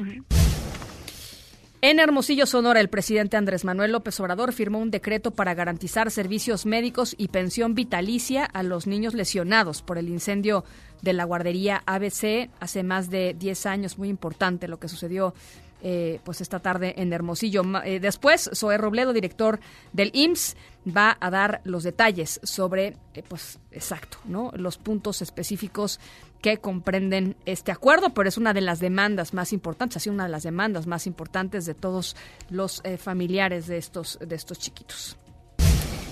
En 1.84 2.00
Hermosillo, 2.00 2.46
Sonora, 2.46 2.80
el 2.80 2.90
presidente 2.90 3.38
Andrés 3.38 3.66
Manuel 3.66 3.92
López 3.92 4.20
Obrador 4.20 4.54
firmó 4.54 4.80
un 4.80 4.92
decreto 4.92 5.32
para 5.32 5.56
garantizar 5.56 6.12
servicios 6.12 6.66
médicos 6.66 7.16
y 7.18 7.30
pensión 7.30 7.74
vitalicia 7.74 8.46
a 8.46 8.64
los 8.64 8.86
niños 8.86 9.16
lesionados 9.16 9.82
por 9.82 9.98
el 9.98 10.08
incendio 10.08 10.64
de 11.02 11.14
la 11.14 11.24
guardería 11.24 11.82
ABC 11.88 12.50
hace 12.60 12.84
más 12.84 13.10
de 13.10 13.34
10 13.34 13.66
años. 13.66 13.98
Muy 13.98 14.10
importante 14.10 14.68
lo 14.68 14.80
que 14.80 14.88
sucedió 14.88 15.34
eh, 15.82 16.20
pues 16.24 16.42
esta 16.42 16.60
tarde 16.60 16.94
en 16.98 17.14
Hermosillo. 17.14 17.64
Eh, 17.84 18.00
después, 18.00 18.50
Zoé 18.54 18.78
Robledo, 18.78 19.14
director 19.14 19.60
del 19.94 20.12
IMSS, 20.14 20.56
va 20.86 21.18
a 21.20 21.30
dar 21.30 21.62
los 21.64 21.84
detalles 21.84 22.40
sobre, 22.44 22.98
eh, 23.14 23.24
pues, 23.28 23.60
exacto, 23.72 24.18
¿no? 24.26 24.52
Los 24.56 24.78
puntos 24.78 25.22
específicos 25.22 26.00
que 26.42 26.58
comprenden 26.58 27.36
este 27.46 27.72
acuerdo, 27.72 28.10
pero 28.14 28.28
es 28.28 28.38
una 28.38 28.54
de 28.54 28.62
las 28.62 28.80
demandas 28.80 29.34
más 29.34 29.54
importantes, 29.54 29.98
ha 29.98 30.00
sido 30.00 30.14
una 30.14 30.24
de 30.24 30.32
las 30.32 30.44
demandas 30.44 30.88
más 30.88 31.06
importantes 31.06 31.66
de 31.66 31.76
todos 31.76 32.16
los 32.50 32.82
eh, 32.84 32.98
familiares 32.98 33.68
de 33.68 33.78
estos, 33.78 34.18
de 34.20 34.36
estos 34.36 34.58
chiquitos. 34.58 35.18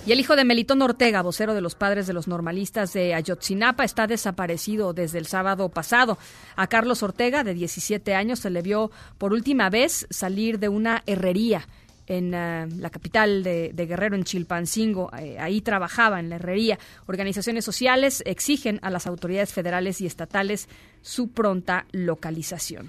Y 0.10 0.12
el 0.12 0.20
hijo 0.20 0.36
de 0.36 0.44
Melitón 0.44 0.82
Ortega, 0.82 1.22
vocero 1.22 1.54
de 1.54 1.62
los 1.62 1.76
padres 1.76 2.08
de 2.08 2.14
los 2.14 2.28
normalistas 2.28 2.94
de 2.94 3.14
Ayotzinapa, 3.14 3.84
está 3.84 4.08
desaparecido 4.08 4.92
desde 4.92 5.20
el 5.20 5.28
sábado 5.28 5.70
pasado. 5.70 6.18
A 6.56 6.66
Carlos 6.66 7.04
Ortega, 7.04 7.44
de 7.44 7.54
17 7.54 8.16
años, 8.16 8.40
se 8.40 8.50
le 8.50 8.64
vio 8.64 8.90
por 9.20 9.34
última 9.34 9.70
vez 9.70 10.08
salir 10.10 10.58
de 10.58 10.68
una 10.68 11.04
herrería 11.06 11.68
en 12.08 12.34
ah, 12.34 12.68
la 12.76 12.90
capital 12.90 13.44
de, 13.44 13.70
de 13.72 13.86
Guerrero, 13.86 14.16
en 14.16 14.24
Chilpancingo. 14.24 15.12
Eh, 15.16 15.38
ahí 15.38 15.62
trabajaba 15.62 16.20
en 16.20 16.30
la 16.30 16.38
herrería. 16.38 16.80
Organizaciones 17.06 17.64
sociales 17.64 18.24
exigen 18.26 18.80
a 18.82 18.90
las 18.90 19.06
autoridades 19.06 19.54
federales 19.54 20.02
y 20.02 20.08
estatales 20.08 20.70
su 21.04 21.30
pronta 21.30 21.86
localización. 21.92 22.88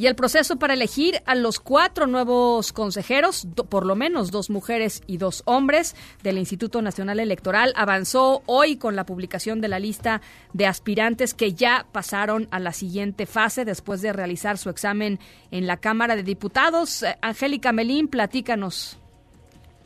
Y 0.00 0.06
el 0.06 0.14
proceso 0.14 0.56
para 0.56 0.72
elegir 0.72 1.20
a 1.26 1.34
los 1.34 1.60
cuatro 1.60 2.06
nuevos 2.06 2.72
consejeros, 2.72 3.46
por 3.68 3.84
lo 3.84 3.96
menos 3.96 4.30
dos 4.30 4.48
mujeres 4.48 5.02
y 5.06 5.18
dos 5.18 5.42
hombres, 5.44 5.94
del 6.22 6.38
Instituto 6.38 6.80
Nacional 6.80 7.20
Electoral 7.20 7.74
avanzó 7.76 8.42
hoy 8.46 8.78
con 8.78 8.96
la 8.96 9.04
publicación 9.04 9.60
de 9.60 9.68
la 9.68 9.78
lista 9.78 10.22
de 10.54 10.66
aspirantes 10.66 11.34
que 11.34 11.52
ya 11.52 11.84
pasaron 11.92 12.48
a 12.50 12.60
la 12.60 12.72
siguiente 12.72 13.26
fase 13.26 13.66
después 13.66 14.00
de 14.00 14.14
realizar 14.14 14.56
su 14.56 14.70
examen 14.70 15.20
en 15.50 15.66
la 15.66 15.76
Cámara 15.76 16.16
de 16.16 16.22
Diputados. 16.22 17.02
Eh, 17.02 17.18
Angélica 17.20 17.70
Melín, 17.72 18.08
platícanos. 18.08 18.99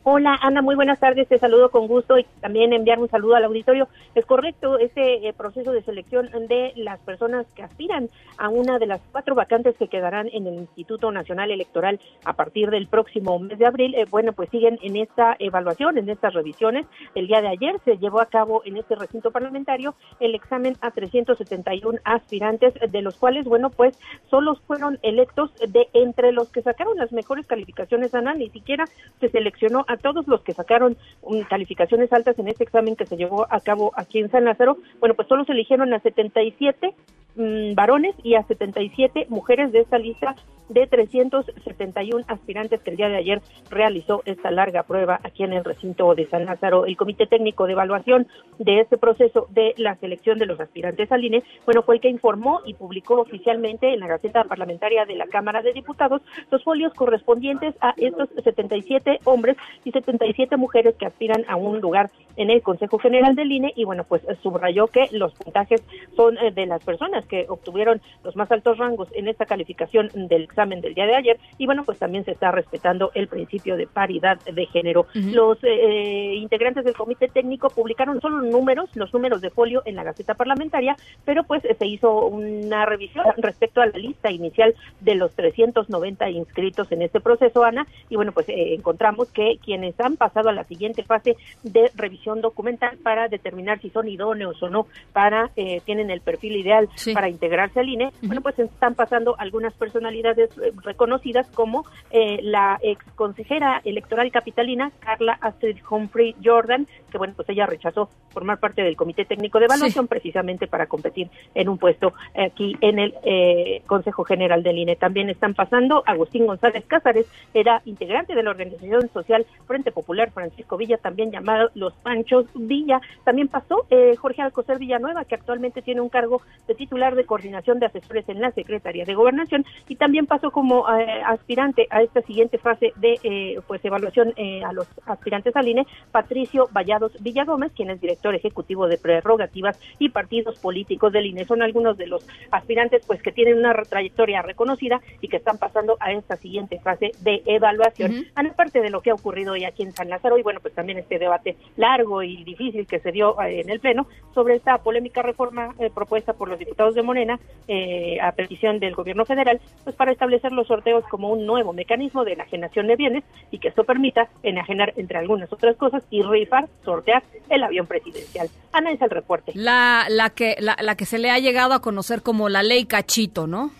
Hola 0.07 0.37
Ana, 0.39 0.61
muy 0.61 0.75
buenas 0.75 0.99
tardes, 0.99 1.27
te 1.27 1.39
saludo 1.39 1.71
con 1.71 1.87
gusto 1.87 2.19
y 2.19 2.27
también 2.39 2.73
enviar 2.73 2.99
un 2.99 3.09
saludo 3.09 3.37
al 3.37 3.45
auditorio. 3.45 3.87
Es 4.13 4.23
correcto, 4.27 4.77
ese 4.77 5.27
eh, 5.27 5.33
proceso 5.33 5.71
de 5.71 5.81
selección 5.81 6.29
de 6.47 6.73
las 6.75 6.99
personas 6.99 7.47
que 7.55 7.63
aspiran 7.63 8.11
a 8.37 8.49
una 8.49 8.77
de 8.77 8.85
las 8.85 9.01
cuatro 9.11 9.33
vacantes 9.33 9.75
que 9.79 9.87
quedarán 9.87 10.29
en 10.31 10.45
el 10.45 10.53
Instituto 10.59 11.11
Nacional 11.11 11.49
Electoral 11.49 11.99
a 12.23 12.33
partir 12.33 12.69
del 12.69 12.85
próximo 12.85 13.39
mes 13.39 13.57
de 13.57 13.65
abril, 13.65 13.95
eh, 13.95 14.05
bueno, 14.07 14.31
pues 14.33 14.51
siguen 14.51 14.77
en 14.83 14.95
esta 14.95 15.37
evaluación, 15.39 15.97
en 15.97 16.07
estas 16.07 16.35
revisiones. 16.35 16.85
El 17.15 17.25
día 17.25 17.41
de 17.41 17.47
ayer 17.47 17.75
se 17.83 17.97
llevó 17.97 18.21
a 18.21 18.27
cabo 18.27 18.61
en 18.63 18.77
este 18.77 18.93
recinto 18.93 19.31
parlamentario 19.31 19.95
el 20.19 20.35
examen 20.35 20.75
a 20.81 20.91
371 20.91 21.97
aspirantes, 22.03 22.75
de 22.91 23.01
los 23.01 23.17
cuales, 23.17 23.45
bueno, 23.45 23.71
pues 23.71 23.97
solo 24.29 24.53
fueron 24.67 24.99
electos 25.01 25.51
de 25.67 25.87
entre 25.93 26.31
los 26.31 26.51
que 26.51 26.61
sacaron 26.61 26.95
las 26.95 27.11
mejores 27.11 27.47
calificaciones, 27.47 28.13
Ana, 28.13 28.35
ni 28.35 28.51
siquiera 28.51 28.85
se 29.19 29.29
seleccionó 29.29 29.83
a 29.87 29.94
todos 29.97 30.27
los 30.27 30.41
que 30.41 30.53
sacaron 30.53 30.97
um, 31.21 31.43
calificaciones 31.43 32.11
altas 32.13 32.37
en 32.39 32.47
este 32.47 32.63
examen 32.63 32.95
que 32.95 33.05
se 33.05 33.17
llevó 33.17 33.47
a 33.49 33.59
cabo 33.59 33.91
aquí 33.95 34.19
en 34.19 34.29
San 34.29 34.45
Lázaro. 34.45 34.77
Bueno, 34.99 35.15
pues 35.15 35.27
solo 35.27 35.45
se 35.45 35.51
eligieron 35.51 35.93
a 35.93 35.99
77 35.99 36.93
mm, 37.35 37.75
varones 37.75 38.15
y 38.23 38.35
a 38.35 38.43
77 38.43 39.27
mujeres 39.29 39.71
de 39.71 39.79
esta 39.79 39.97
lista 39.97 40.35
de 40.69 40.87
371 40.87 42.25
aspirantes 42.27 42.81
que 42.81 42.89
el 42.91 42.97
día 42.97 43.09
de 43.09 43.17
ayer 43.17 43.41
realizó 43.69 44.21
esta 44.25 44.51
larga 44.51 44.83
prueba 44.83 45.19
aquí 45.23 45.43
en 45.43 45.53
el 45.53 45.63
recinto 45.63 46.13
de 46.15 46.27
San 46.27 46.45
Lázaro. 46.45 46.85
El 46.85 46.97
Comité 46.97 47.27
Técnico 47.27 47.65
de 47.65 47.73
Evaluación 47.73 48.27
de 48.59 48.81
este 48.81 48.97
proceso 48.97 49.47
de 49.51 49.73
la 49.77 49.95
selección 49.95 50.37
de 50.39 50.45
los 50.45 50.59
aspirantes 50.59 51.11
al 51.11 51.23
INE, 51.23 51.43
bueno, 51.65 51.83
fue 51.83 51.95
el 51.95 52.01
que 52.01 52.09
informó 52.09 52.61
y 52.65 52.73
publicó 52.73 53.21
oficialmente 53.21 53.93
en 53.93 53.99
la 53.99 54.07
Gaceta 54.07 54.43
Parlamentaria 54.45 55.05
de 55.05 55.15
la 55.15 55.27
Cámara 55.27 55.61
de 55.61 55.73
Diputados 55.73 56.21
los 56.51 56.63
folios 56.63 56.93
correspondientes 56.93 57.75
a 57.81 57.93
estos 57.97 58.29
77 58.43 59.19
hombres 59.25 59.57
y 59.83 59.91
77 59.91 60.57
mujeres 60.57 60.95
que 60.95 61.05
aspiran 61.05 61.43
a 61.47 61.55
un 61.55 61.79
lugar 61.79 62.09
en 62.37 62.49
el 62.49 62.61
Consejo 62.61 62.99
General 62.99 63.35
del 63.35 63.51
INE 63.51 63.73
y 63.75 63.83
bueno, 63.85 64.03
pues 64.03 64.23
eh, 64.23 64.35
subrayó 64.41 64.87
que 64.87 65.07
los 65.11 65.33
puntajes 65.33 65.81
son 66.15 66.37
eh, 66.37 66.51
de 66.51 66.65
las 66.65 66.83
personas 66.83 67.25
que 67.25 67.45
obtuvieron 67.47 68.01
los 68.23 68.35
más 68.35 68.51
altos 68.51 68.77
rangos 68.77 69.09
en 69.13 69.27
esta 69.27 69.45
calificación 69.45 70.09
del 70.13 70.43
examen 70.43 70.81
del 70.81 70.93
día 70.93 71.05
de 71.05 71.15
ayer 71.15 71.39
y 71.57 71.65
bueno, 71.65 71.83
pues 71.83 71.99
también 71.99 72.25
se 72.25 72.31
está 72.31 72.51
respetando 72.51 73.11
el 73.13 73.27
principio 73.27 73.77
de 73.77 73.87
paridad 73.87 74.39
de 74.45 74.65
género. 74.67 75.07
Los 75.13 75.57
eh, 75.63 76.35
integrantes 76.35 76.85
del 76.85 76.95
comité 76.95 77.27
técnico 77.27 77.69
publicaron 77.69 78.21
solo 78.21 78.41
números, 78.41 78.89
los 78.95 79.13
números 79.13 79.41
de 79.41 79.49
folio 79.49 79.81
en 79.85 79.95
la 79.95 80.03
Gaceta 80.03 80.33
Parlamentaria, 80.33 80.95
pero 81.23 81.43
pues 81.43 81.63
eh, 81.65 81.75
se 81.77 81.85
hizo 81.85 82.25
una 82.25 82.85
revisión 82.85 83.25
respecto 83.37 83.81
a 83.81 83.87
la 83.87 83.97
lista 83.97 84.31
inicial 84.31 84.75
de 85.01 85.15
los 85.15 85.33
390 85.35 86.29
inscritos 86.29 86.91
en 86.91 87.01
este 87.01 87.19
proceso, 87.19 87.63
Ana, 87.63 87.87
y 88.09 88.15
bueno, 88.15 88.31
pues 88.31 88.49
eh, 88.49 88.73
encontramos 88.73 89.31
que 89.31 89.57
quienes 89.63 89.99
han 89.99 90.17
pasado 90.17 90.49
a 90.49 90.53
la 90.53 90.63
siguiente 90.63 91.03
fase 91.03 91.35
de 91.63 91.91
revisión 91.95 92.24
documental 92.41 92.97
para 92.97 93.27
determinar 93.27 93.79
si 93.81 93.89
son 93.89 94.07
idóneos 94.07 94.61
o 94.61 94.69
no, 94.69 94.87
para 95.13 95.51
eh, 95.55 95.81
tienen 95.85 96.09
el 96.09 96.21
perfil 96.21 96.55
ideal 96.57 96.89
para 97.13 97.29
integrarse 97.29 97.79
al 97.79 97.89
INE, 97.89 98.11
bueno, 98.21 98.41
pues 98.41 98.57
están 98.59 98.95
pasando 98.95 99.35
algunas 99.37 99.73
personalidades 99.73 100.49
eh, 100.57 100.71
reconocidas 100.83 101.47
como 101.51 101.85
eh, 102.11 102.39
la 102.41 102.79
ex 102.81 103.03
consejera 103.15 103.81
electoral 103.83 104.31
capitalina 104.31 104.91
Carla 104.99 105.37
Astrid 105.41 105.77
Humphrey 105.89 106.35
Jordan, 106.43 106.87
que 107.11 107.17
bueno, 107.17 107.33
pues 107.35 107.47
ella 107.49 107.65
rechazó 107.65 108.09
formar 108.31 108.59
parte 108.59 108.81
del 108.81 108.95
Comité 108.95 109.25
Técnico 109.25 109.59
de 109.59 109.65
Evaluación 109.65 110.07
precisamente 110.07 110.67
para 110.67 110.87
competir 110.87 111.29
en 111.53 111.69
un 111.69 111.77
puesto 111.77 112.13
aquí 112.35 112.75
en 112.81 112.99
el 112.99 113.13
eh, 113.23 113.81
Consejo 113.85 114.23
General 114.23 114.61
del 114.63 114.77
INE. 114.77 114.95
También 114.95 115.29
están 115.29 115.53
pasando 115.53 116.03
Agustín 116.05 116.45
González 116.45 116.83
Cázares, 116.85 117.27
era 117.53 117.81
integrante 117.85 118.35
de 118.35 118.43
la 118.43 118.51
organización 118.51 119.09
social 119.09 119.45
Frente 119.67 119.91
Popular 119.91 120.31
Francisco 120.31 120.77
Villa, 120.77 120.97
también 120.97 121.31
llamado 121.31 121.69
Los 121.75 121.93
Panchos 122.15 122.45
Villa. 122.55 123.01
También 123.23 123.49
pasó 123.49 123.85
eh, 123.89 124.15
Jorge 124.15 124.41
Alcocer 124.41 124.79
Villanueva, 124.79 125.25
que 125.25 125.35
actualmente 125.35 125.81
tiene 125.81 126.01
un 126.01 126.09
cargo 126.09 126.41
de 126.67 126.75
titular 126.75 127.15
de 127.15 127.25
coordinación 127.25 127.79
de 127.79 127.87
asesores 127.87 128.27
en 128.29 128.39
la 128.39 128.51
Secretaría 128.51 129.03
de 129.03 129.15
Gobernación 129.15 129.65
y 129.89 129.97
también 129.97 130.25
pasó 130.25 130.51
como 130.51 130.87
eh, 130.89 131.21
aspirante 131.25 131.87
a 131.89 132.01
esta 132.01 132.21
siguiente 132.21 132.57
fase 132.57 132.93
de 132.95 133.19
eh, 133.23 133.59
pues 133.67 133.83
evaluación 133.83 134.33
a 134.65 134.71
los 134.73 134.87
aspirantes 135.05 135.55
al 135.55 135.67
INE, 135.67 135.85
Patricio 136.11 136.67
Vallados 136.71 137.11
Villagómez, 137.21 137.71
quien 137.75 137.89
es 137.89 137.99
director 137.99 138.33
ejecutivo 138.33 138.87
de 138.87 138.97
prerrogativas 138.97 139.79
y 139.99 140.09
partidos 140.09 140.59
políticos 140.59 141.11
del 141.11 141.25
INE. 141.25 141.45
Son 141.45 141.61
algunos 141.61 141.97
de 141.97 142.07
los 142.07 142.25
aspirantes 142.51 143.03
pues 143.05 143.21
que 143.21 143.31
tienen 143.31 143.57
una 143.57 143.73
trayectoria 143.73 144.41
reconocida 144.41 145.01
y 145.21 145.27
que 145.27 145.37
están 145.37 145.57
pasando 145.57 145.97
a 145.99 146.11
esta 146.11 146.37
siguiente 146.37 146.79
fase 146.79 147.11
de 147.21 147.41
evaluación. 147.45 148.11
Ujú. 148.11 148.23
Aparte 148.35 148.81
de 148.81 148.89
lo 148.89 149.01
que 149.01 149.09
ha 149.11 149.15
ocurrido 149.15 149.53
hoy 149.53 149.65
aquí 149.65 149.83
en 149.83 149.91
San 149.91 150.09
Lázaro 150.09 150.37
y 150.37 150.43
bueno, 150.43 150.59
pues 150.61 150.73
también 150.73 150.97
este 150.99 151.19
debate 151.19 151.57
largo 151.75 152.04
y 152.23 152.43
difícil 152.43 152.87
que 152.87 152.99
se 152.99 153.11
dio 153.11 153.39
eh, 153.41 153.61
en 153.61 153.69
el 153.69 153.79
Pleno 153.79 154.07
sobre 154.33 154.55
esta 154.55 154.77
polémica 154.79 155.21
reforma 155.21 155.73
eh, 155.79 155.89
propuesta 155.93 156.33
por 156.33 156.49
los 156.49 156.59
diputados 156.59 156.95
de 156.95 157.01
Morena 157.01 157.39
eh, 157.67 158.17
a 158.21 158.31
petición 158.33 158.79
del 158.79 158.95
gobierno 158.95 159.25
federal, 159.25 159.59
pues 159.83 159.95
para 159.95 160.11
establecer 160.11 160.51
los 160.51 160.67
sorteos 160.67 161.03
como 161.09 161.29
un 161.29 161.45
nuevo 161.45 161.73
mecanismo 161.73 162.23
de 162.23 162.33
enajenación 162.33 162.87
de 162.87 162.95
bienes 162.95 163.23
y 163.51 163.59
que 163.59 163.69
esto 163.69 163.83
permita 163.83 164.29
enajenar 164.43 164.93
entre 164.97 165.17
algunas 165.17 165.51
otras 165.51 165.75
cosas 165.77 166.03
y 166.09 166.21
rifar, 166.21 166.67
sortear 166.83 167.23
el 167.49 167.63
avión 167.63 167.87
presidencial. 167.87 168.49
Ana 168.71 168.91
es 168.91 169.01
el 169.01 169.09
reporte. 169.09 169.51
La, 169.55 170.05
la, 170.09 170.29
que, 170.29 170.55
la, 170.59 170.77
la 170.81 170.95
que 170.95 171.05
se 171.05 171.17
le 171.17 171.31
ha 171.31 171.39
llegado 171.39 171.73
a 171.73 171.81
conocer 171.81 172.21
como 172.21 172.49
la 172.49 172.63
ley 172.63 172.85
cachito, 172.85 173.47
¿no? 173.47 173.71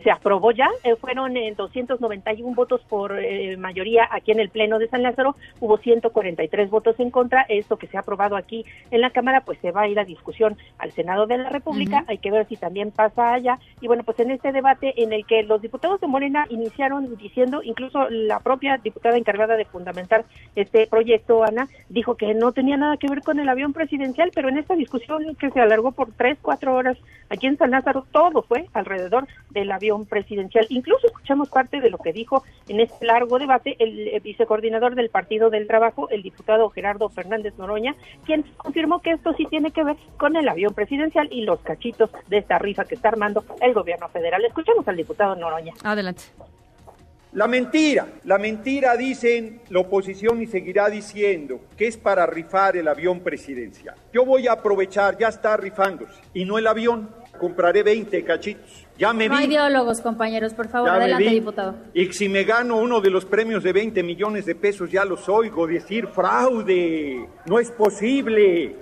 Se 0.00 0.10
aprobó 0.10 0.50
ya, 0.50 0.68
eh, 0.82 0.96
fueron 0.96 1.36
eh, 1.36 1.54
291 1.56 2.54
votos 2.54 2.80
por 2.88 3.18
eh, 3.18 3.56
mayoría 3.56 4.08
aquí 4.10 4.32
en 4.32 4.40
el 4.40 4.48
Pleno 4.48 4.78
de 4.78 4.88
San 4.88 5.02
Lázaro, 5.02 5.36
hubo 5.60 5.78
143 5.78 6.70
votos 6.70 6.98
en 6.98 7.10
contra, 7.10 7.42
esto 7.48 7.76
que 7.76 7.86
se 7.86 7.96
ha 7.96 8.00
aprobado 8.00 8.36
aquí 8.36 8.64
en 8.90 9.00
la 9.00 9.10
Cámara, 9.10 9.42
pues 9.42 9.58
se 9.60 9.70
va 9.70 9.82
a 9.82 9.88
ir 9.88 9.98
a 9.98 10.04
discusión 10.04 10.56
al 10.78 10.92
Senado 10.92 11.26
de 11.26 11.38
la 11.38 11.50
República, 11.50 12.04
hay 12.08 12.18
que 12.18 12.30
ver 12.30 12.46
si 12.48 12.56
también 12.56 12.90
pasa 12.90 13.34
allá, 13.34 13.58
y 13.80 13.86
bueno, 13.86 14.02
pues 14.02 14.18
en 14.20 14.30
este 14.30 14.52
debate 14.52 15.02
en 15.02 15.12
el 15.12 15.26
que 15.26 15.42
los 15.42 15.62
diputados 15.62 16.00
de 16.00 16.06
Morena 16.06 16.46
iniciaron 16.50 17.16
diciendo, 17.16 17.62
incluso 17.62 18.08
la 18.10 18.40
propia 18.40 18.78
diputada 18.78 19.16
encargada 19.16 19.56
de 19.56 19.64
fundamentar 19.64 20.24
este 20.56 20.86
proyecto, 20.86 21.44
Ana, 21.44 21.68
dijo 21.88 22.16
que 22.16 22.34
no 22.34 22.52
tenía 22.52 22.76
nada 22.76 22.96
que 22.96 23.08
ver 23.08 23.22
con 23.22 23.38
el 23.38 23.48
avión 23.48 23.72
presidencial, 23.72 24.30
pero 24.34 24.48
en 24.48 24.58
esta 24.58 24.74
discusión 24.74 25.36
que 25.36 25.50
se 25.50 25.60
alargó 25.60 25.92
por 25.92 26.12
tres, 26.12 26.38
cuatro 26.42 26.74
horas 26.74 26.98
aquí 27.28 27.46
en 27.46 27.56
San 27.56 27.70
Lázaro, 27.70 28.06
todo 28.10 28.42
fue 28.42 28.66
alrededor 28.72 29.26
del 29.50 29.70
avión 29.70 29.83
presidencial. 30.08 30.66
Incluso 30.68 31.06
escuchamos 31.06 31.48
parte 31.48 31.80
de 31.80 31.90
lo 31.90 31.98
que 31.98 32.12
dijo 32.12 32.42
en 32.68 32.80
este 32.80 33.06
largo 33.06 33.38
debate 33.38 33.76
el, 33.78 34.20
vicecoordinador 34.20 34.94
del 34.94 35.10
Partido 35.10 35.50
del 35.50 35.66
Trabajo, 35.66 36.08
el 36.10 36.22
diputado 36.22 36.70
Gerardo 36.70 37.08
Fernández 37.08 37.54
Noroña, 37.58 37.94
quien 38.24 38.42
confirmó 38.56 39.00
que 39.00 39.12
esto 39.12 39.34
sí 39.34 39.46
tiene 39.46 39.70
que 39.70 39.84
ver 39.84 39.96
con 40.16 40.36
el 40.36 40.48
avión 40.48 40.74
presidencial 40.74 41.28
y 41.30 41.42
los 41.42 41.60
cachitos 41.60 42.10
de 42.28 42.38
esta 42.38 42.58
rifa 42.58 42.84
que 42.84 42.94
está 42.94 43.08
armando 43.08 43.44
el 43.60 43.74
gobierno 43.74 44.08
federal. 44.08 44.44
Escuchemos 44.44 44.86
al 44.88 44.96
diputado 44.96 45.36
Noroña. 45.36 45.74
Adelante. 45.82 46.24
La 47.34 47.48
mentira, 47.48 48.06
la 48.22 48.38
mentira 48.38 48.96
dicen 48.96 49.60
la 49.70 49.80
oposición 49.80 50.40
y 50.40 50.46
seguirá 50.46 50.88
diciendo 50.88 51.62
que 51.76 51.88
es 51.88 51.96
para 51.96 52.26
rifar 52.26 52.76
el 52.76 52.86
avión 52.86 53.18
presidencial. 53.18 53.96
Yo 54.12 54.24
voy 54.24 54.46
a 54.46 54.52
aprovechar, 54.52 55.18
ya 55.18 55.28
está 55.28 55.56
rifándose, 55.56 56.14
y 56.32 56.44
no 56.44 56.58
el 56.58 56.66
avión, 56.68 57.10
compraré 57.40 57.82
20 57.82 58.22
cachitos. 58.22 58.83
Ya 58.96 59.12
me 59.12 59.28
No 59.28 59.36
hay 59.36 59.48
diálogos, 59.48 60.00
compañeros, 60.00 60.54
por 60.54 60.68
favor. 60.68 60.88
Ya 60.88 60.94
Adelante, 60.94 61.30
diputado. 61.30 61.74
Y 61.92 62.12
si 62.12 62.28
me 62.28 62.44
gano 62.44 62.76
uno 62.76 63.00
de 63.00 63.10
los 63.10 63.24
premios 63.24 63.64
de 63.64 63.72
20 63.72 64.02
millones 64.02 64.46
de 64.46 64.54
pesos, 64.54 64.90
ya 64.90 65.04
los 65.04 65.28
oigo 65.28 65.66
decir 65.66 66.06
fraude. 66.06 67.28
No 67.46 67.58
es 67.58 67.70
posible. 67.72 68.76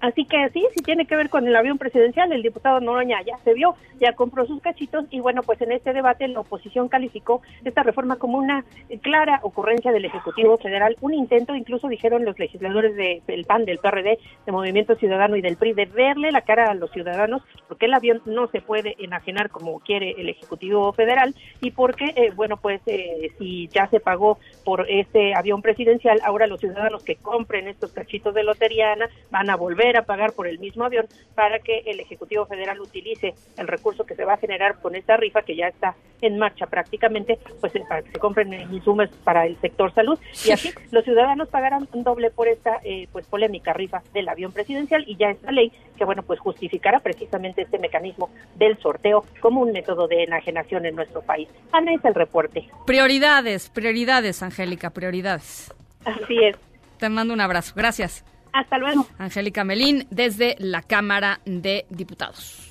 Así 0.00 0.24
que 0.24 0.48
sí, 0.50 0.64
sí 0.74 0.82
tiene 0.82 1.04
que 1.06 1.14
ver 1.14 1.28
con 1.28 1.46
el 1.46 1.54
avión 1.54 1.76
presidencial. 1.76 2.32
El 2.32 2.42
diputado 2.42 2.80
Noroña 2.80 3.22
ya 3.22 3.36
se 3.44 3.52
vio, 3.52 3.74
ya 4.00 4.14
compró 4.14 4.46
sus 4.46 4.60
cachitos 4.62 5.04
y 5.10 5.20
bueno, 5.20 5.42
pues 5.42 5.60
en 5.60 5.72
este 5.72 5.92
debate 5.92 6.26
la 6.28 6.40
oposición 6.40 6.88
calificó 6.88 7.42
esta 7.64 7.82
reforma 7.82 8.16
como 8.16 8.38
una 8.38 8.64
clara 9.02 9.40
ocurrencia 9.42 9.92
del 9.92 10.06
Ejecutivo 10.06 10.56
Federal, 10.56 10.96
un 11.02 11.12
intento, 11.12 11.54
incluso 11.54 11.88
dijeron 11.88 12.24
los 12.24 12.38
legisladores 12.38 12.96
de- 12.96 13.22
del 13.26 13.44
PAN, 13.44 13.66
del 13.66 13.78
PRD, 13.78 14.18
de 14.46 14.52
Movimiento 14.52 14.94
Ciudadano 14.96 15.36
y 15.36 15.42
del 15.42 15.56
PRI, 15.56 15.74
de 15.74 15.84
verle 15.84 16.32
la 16.32 16.40
cara 16.42 16.70
a 16.70 16.74
los 16.74 16.90
ciudadanos, 16.92 17.42
porque 17.68 17.86
el 17.86 17.92
avión 17.94 18.22
no 18.24 18.48
se 18.48 18.62
puede 18.62 18.96
enajenar 18.98 19.50
como 19.50 19.80
quiere 19.80 20.12
el 20.18 20.30
Ejecutivo 20.30 20.92
Federal 20.94 21.34
y 21.60 21.72
porque, 21.72 22.12
eh, 22.16 22.32
bueno, 22.34 22.56
pues 22.56 22.80
eh, 22.86 23.32
si 23.38 23.68
ya 23.68 23.86
se 23.88 24.00
pagó 24.00 24.38
por 24.64 24.88
este 24.88 25.34
avión 25.34 25.60
presidencial, 25.60 26.20
ahora 26.24 26.46
los 26.46 26.60
ciudadanos 26.60 27.04
que 27.04 27.16
compren 27.16 27.68
estos 27.68 27.92
cachitos 27.92 28.32
de 28.34 28.44
loteriana 28.44 29.08
van 29.30 29.50
a 29.50 29.56
volver 29.56 29.89
a 29.96 30.02
pagar 30.02 30.32
por 30.32 30.46
el 30.46 30.58
mismo 30.58 30.84
avión 30.84 31.06
para 31.34 31.58
que 31.58 31.82
el 31.86 32.00
Ejecutivo 32.00 32.46
Federal 32.46 32.80
utilice 32.80 33.34
el 33.56 33.68
recurso 33.68 34.04
que 34.04 34.14
se 34.14 34.24
va 34.24 34.34
a 34.34 34.38
generar 34.38 34.80
con 34.80 34.94
esta 34.94 35.16
rifa 35.16 35.42
que 35.42 35.56
ya 35.56 35.68
está 35.68 35.94
en 36.22 36.38
marcha 36.38 36.66
prácticamente, 36.66 37.38
pues 37.60 37.74
eh, 37.74 37.82
para 37.88 38.02
que 38.02 38.12
se 38.12 38.18
compren 38.18 38.52
insumos 38.72 39.08
para 39.24 39.46
el 39.46 39.58
sector 39.60 39.92
salud 39.94 40.18
y 40.44 40.50
así 40.50 40.70
los 40.90 41.04
ciudadanos 41.04 41.48
pagarán 41.48 41.88
un 41.92 42.04
doble 42.04 42.30
por 42.30 42.48
esta 42.48 42.80
eh, 42.84 43.08
pues 43.12 43.26
polémica 43.26 43.72
rifa 43.72 44.02
del 44.12 44.28
avión 44.28 44.52
presidencial 44.52 45.04
y 45.06 45.16
ya 45.16 45.30
esta 45.30 45.50
ley 45.50 45.72
que 45.96 46.04
bueno 46.04 46.22
pues 46.22 46.38
justificará 46.40 47.00
precisamente 47.00 47.62
este 47.62 47.78
mecanismo 47.78 48.30
del 48.56 48.78
sorteo 48.78 49.24
como 49.40 49.62
un 49.62 49.72
método 49.72 50.08
de 50.08 50.24
enajenación 50.24 50.86
en 50.86 50.94
nuestro 50.94 51.22
país. 51.22 51.48
Ana 51.72 51.94
es 51.94 52.04
el 52.04 52.14
reporte. 52.14 52.68
Prioridades, 52.86 53.70
prioridades, 53.70 54.42
Angélica, 54.42 54.90
prioridades. 54.90 55.72
Así 56.04 56.44
es. 56.44 56.56
Te 56.98 57.08
mando 57.08 57.34
un 57.34 57.40
abrazo. 57.40 57.72
Gracias. 57.76 58.24
Hasta 58.52 58.78
luego. 58.78 59.06
Angélica 59.18 59.64
Melín, 59.64 60.06
desde 60.10 60.56
la 60.58 60.82
Cámara 60.82 61.40
de 61.44 61.86
Diputados. 61.90 62.66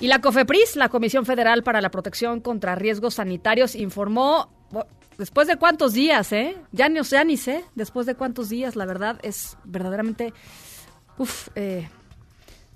Y 0.00 0.06
la 0.06 0.20
COFEPRIS, 0.20 0.76
la 0.76 0.88
Comisión 0.88 1.26
Federal 1.26 1.62
para 1.64 1.80
la 1.80 1.90
Protección 1.90 2.40
contra 2.40 2.76
Riesgos 2.76 3.14
Sanitarios, 3.14 3.74
informó, 3.74 4.48
después 5.18 5.48
de 5.48 5.56
cuántos 5.56 5.92
días, 5.92 6.32
¿eh? 6.32 6.56
Ya 6.70 6.88
ni, 6.88 7.02
ya 7.02 7.24
ni 7.24 7.36
sé, 7.36 7.64
después 7.74 8.06
de 8.06 8.14
cuántos 8.14 8.48
días, 8.48 8.76
la 8.76 8.86
verdad 8.86 9.18
es 9.22 9.58
verdaderamente, 9.64 10.32
uf, 11.18 11.48
eh, 11.56 11.88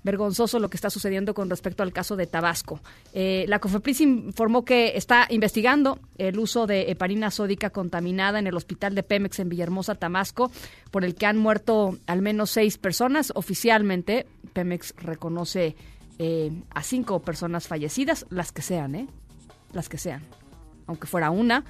vergonzoso 0.03 0.59
lo 0.59 0.69
que 0.69 0.77
está 0.77 0.89
sucediendo 0.89 1.33
con 1.33 1.49
respecto 1.49 1.83
al 1.83 1.93
caso 1.93 2.15
de 2.15 2.27
Tabasco. 2.27 2.79
Eh, 3.13 3.45
la 3.47 3.59
COFEPRIS 3.59 4.01
informó 4.01 4.65
que 4.65 4.97
está 4.97 5.27
investigando 5.29 5.99
el 6.17 6.37
uso 6.39 6.67
de 6.67 6.91
heparina 6.91 7.31
sódica 7.31 7.69
contaminada 7.69 8.39
en 8.39 8.47
el 8.47 8.55
hospital 8.55 8.95
de 8.95 9.03
Pemex 9.03 9.39
en 9.39 9.49
Villahermosa, 9.49 9.95
Tabasco, 9.95 10.51
por 10.91 11.03
el 11.05 11.15
que 11.15 11.25
han 11.25 11.37
muerto 11.37 11.97
al 12.05 12.21
menos 12.21 12.51
seis 12.51 12.77
personas. 12.77 13.31
Oficialmente, 13.35 14.27
Pemex 14.53 14.93
reconoce 14.97 15.75
eh, 16.19 16.51
a 16.73 16.83
cinco 16.83 17.21
personas 17.21 17.67
fallecidas, 17.67 18.25
las 18.29 18.51
que 18.51 18.61
sean, 18.61 18.95
¿eh? 18.95 19.07
Las 19.71 19.89
que 19.89 19.97
sean. 19.97 20.23
Aunque 20.85 21.07
fuera 21.07 21.31
una, 21.31 21.63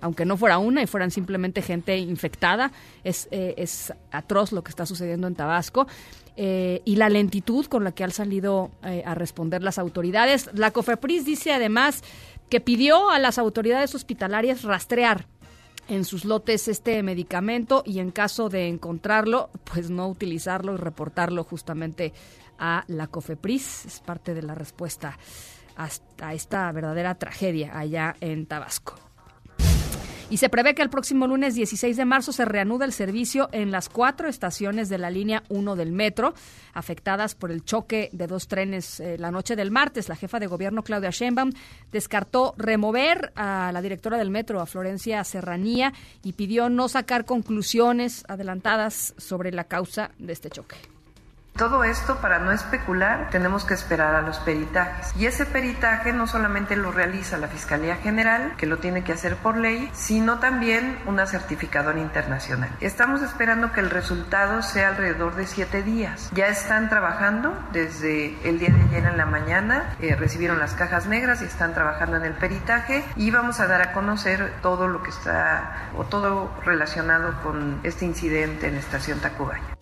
aunque 0.00 0.24
no 0.24 0.36
fuera 0.36 0.58
una 0.58 0.82
y 0.82 0.86
fueran 0.86 1.10
simplemente 1.10 1.62
gente 1.62 1.96
infectada, 1.98 2.72
es, 3.04 3.28
eh, 3.30 3.54
es 3.56 3.92
atroz 4.10 4.52
lo 4.52 4.62
que 4.62 4.70
está 4.70 4.86
sucediendo 4.86 5.26
en 5.26 5.34
Tabasco. 5.34 5.86
eh, 6.40 6.82
y 6.84 6.94
la 6.94 7.08
lentitud 7.08 7.66
con 7.66 7.82
la 7.82 7.90
que 7.90 8.04
han 8.04 8.12
salido 8.12 8.70
eh, 8.84 9.02
a 9.04 9.16
responder 9.16 9.60
las 9.64 9.76
autoridades. 9.76 10.48
La 10.54 10.70
COFEPRIS 10.70 11.24
dice 11.24 11.52
además 11.52 12.04
que 12.48 12.60
pidió 12.60 13.10
a 13.10 13.18
las 13.18 13.38
autoridades 13.38 13.92
hospitalarias 13.96 14.62
rastrear 14.62 15.26
en 15.88 16.04
sus 16.04 16.24
lotes 16.24 16.68
este 16.68 17.02
medicamento 17.02 17.82
y 17.84 17.98
en 17.98 18.12
caso 18.12 18.48
de 18.48 18.68
encontrarlo, 18.68 19.50
pues 19.64 19.90
no 19.90 20.06
utilizarlo 20.06 20.74
y 20.74 20.76
reportarlo 20.76 21.42
justamente 21.42 22.12
a 22.56 22.84
la 22.86 23.08
COFEPRIS. 23.08 23.86
Es 23.86 23.98
parte 23.98 24.32
de 24.32 24.42
la 24.42 24.54
respuesta 24.54 25.18
hasta 25.74 26.34
esta 26.34 26.70
verdadera 26.70 27.16
tragedia 27.16 27.76
allá 27.76 28.14
en 28.20 28.46
Tabasco. 28.46 29.07
Y 30.30 30.36
se 30.36 30.50
prevé 30.50 30.74
que 30.74 30.82
el 30.82 30.90
próximo 30.90 31.26
lunes 31.26 31.54
16 31.54 31.96
de 31.96 32.04
marzo 32.04 32.32
se 32.32 32.44
reanude 32.44 32.84
el 32.84 32.92
servicio 32.92 33.48
en 33.50 33.70
las 33.70 33.88
cuatro 33.88 34.28
estaciones 34.28 34.90
de 34.90 34.98
la 34.98 35.08
línea 35.08 35.42
1 35.48 35.74
del 35.74 35.90
metro, 35.90 36.34
afectadas 36.74 37.34
por 37.34 37.50
el 37.50 37.64
choque 37.64 38.10
de 38.12 38.26
dos 38.26 38.46
trenes 38.46 39.00
eh, 39.00 39.16
la 39.16 39.30
noche 39.30 39.56
del 39.56 39.70
martes. 39.70 40.10
La 40.10 40.16
jefa 40.16 40.38
de 40.38 40.46
gobierno, 40.46 40.82
Claudia 40.82 41.08
Sheinbaum, 41.10 41.52
descartó 41.90 42.54
remover 42.58 43.32
a 43.36 43.70
la 43.72 43.80
directora 43.80 44.18
del 44.18 44.28
metro, 44.28 44.60
a 44.60 44.66
Florencia 44.66 45.24
Serranía, 45.24 45.94
y 46.22 46.34
pidió 46.34 46.68
no 46.68 46.88
sacar 46.88 47.24
conclusiones 47.24 48.24
adelantadas 48.28 49.14
sobre 49.16 49.50
la 49.50 49.64
causa 49.64 50.10
de 50.18 50.34
este 50.34 50.50
choque. 50.50 50.76
Todo 51.58 51.82
esto, 51.82 52.18
para 52.18 52.38
no 52.38 52.52
especular, 52.52 53.30
tenemos 53.30 53.64
que 53.64 53.74
esperar 53.74 54.14
a 54.14 54.22
los 54.22 54.38
peritajes. 54.38 55.12
Y 55.16 55.26
ese 55.26 55.44
peritaje 55.44 56.12
no 56.12 56.28
solamente 56.28 56.76
lo 56.76 56.92
realiza 56.92 57.36
la 57.36 57.48
Fiscalía 57.48 57.96
General, 57.96 58.54
que 58.56 58.66
lo 58.66 58.76
tiene 58.76 59.02
que 59.02 59.12
hacer 59.12 59.34
por 59.34 59.56
ley, 59.56 59.90
sino 59.92 60.38
también 60.38 60.96
una 61.06 61.26
certificadora 61.26 61.98
internacional. 61.98 62.70
Estamos 62.80 63.22
esperando 63.22 63.72
que 63.72 63.80
el 63.80 63.90
resultado 63.90 64.62
sea 64.62 64.90
alrededor 64.90 65.34
de 65.34 65.48
siete 65.48 65.82
días. 65.82 66.30
Ya 66.32 66.46
están 66.46 66.88
trabajando 66.88 67.52
desde 67.72 68.38
el 68.48 68.60
día 68.60 68.68
de 68.70 68.80
ayer 68.82 69.06
en 69.06 69.16
la 69.16 69.26
mañana, 69.26 69.96
eh, 70.00 70.14
recibieron 70.14 70.60
las 70.60 70.74
cajas 70.74 71.06
negras 71.06 71.42
y 71.42 71.46
están 71.46 71.74
trabajando 71.74 72.18
en 72.18 72.24
el 72.24 72.34
peritaje 72.34 73.02
y 73.16 73.32
vamos 73.32 73.58
a 73.58 73.66
dar 73.66 73.82
a 73.82 73.92
conocer 73.92 74.52
todo 74.62 74.86
lo 74.86 75.02
que 75.02 75.10
está 75.10 75.88
o 75.96 76.04
todo 76.04 76.54
relacionado 76.64 77.42
con 77.42 77.80
este 77.82 78.04
incidente 78.04 78.68
en 78.68 78.76
estación 78.76 79.18
Tacubaya. 79.18 79.77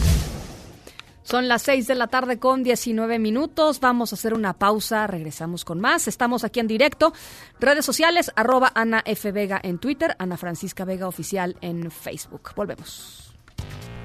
Son 1.27 1.49
las 1.49 1.63
6 1.63 1.89
de 1.89 1.97
la 1.97 2.07
tarde 2.07 2.39
con 2.39 2.63
19 2.63 3.19
minutos. 3.19 3.81
Vamos 3.81 4.13
a 4.13 4.15
hacer 4.15 4.33
una 4.33 4.53
pausa. 4.53 5.09
Regresamos 5.09 5.65
con 5.65 5.81
más. 5.81 6.07
Estamos 6.07 6.45
aquí 6.45 6.61
en 6.61 6.69
directo. 6.69 7.13
Redes 7.59 7.85
sociales, 7.85 8.31
arroba 8.37 8.71
Ana 8.77 9.03
F. 9.05 9.33
Vega 9.33 9.59
en 9.61 9.79
Twitter, 9.79 10.15
Ana 10.21 10.37
Francisca 10.37 10.85
Vega 10.85 11.09
Oficial 11.09 11.57
en 11.63 11.91
Facebook. 11.91 12.53
Volvemos. 12.55 13.35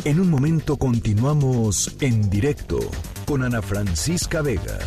En 0.04 0.20
un 0.20 0.32
momento 0.32 0.78
continuamos 0.78 1.96
en 2.02 2.28
directo 2.28 2.80
con 3.28 3.44
Ana 3.44 3.62
Francisca 3.62 4.42
Vega. 4.42 4.80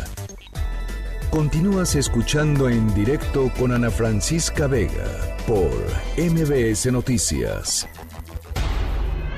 Continúas 1.31 1.95
escuchando 1.95 2.67
en 2.67 2.93
directo 2.93 3.49
con 3.57 3.71
Ana 3.71 3.89
Francisca 3.89 4.67
Vega 4.67 5.37
por 5.47 5.71
MBS 6.17 6.91
Noticias. 6.91 7.87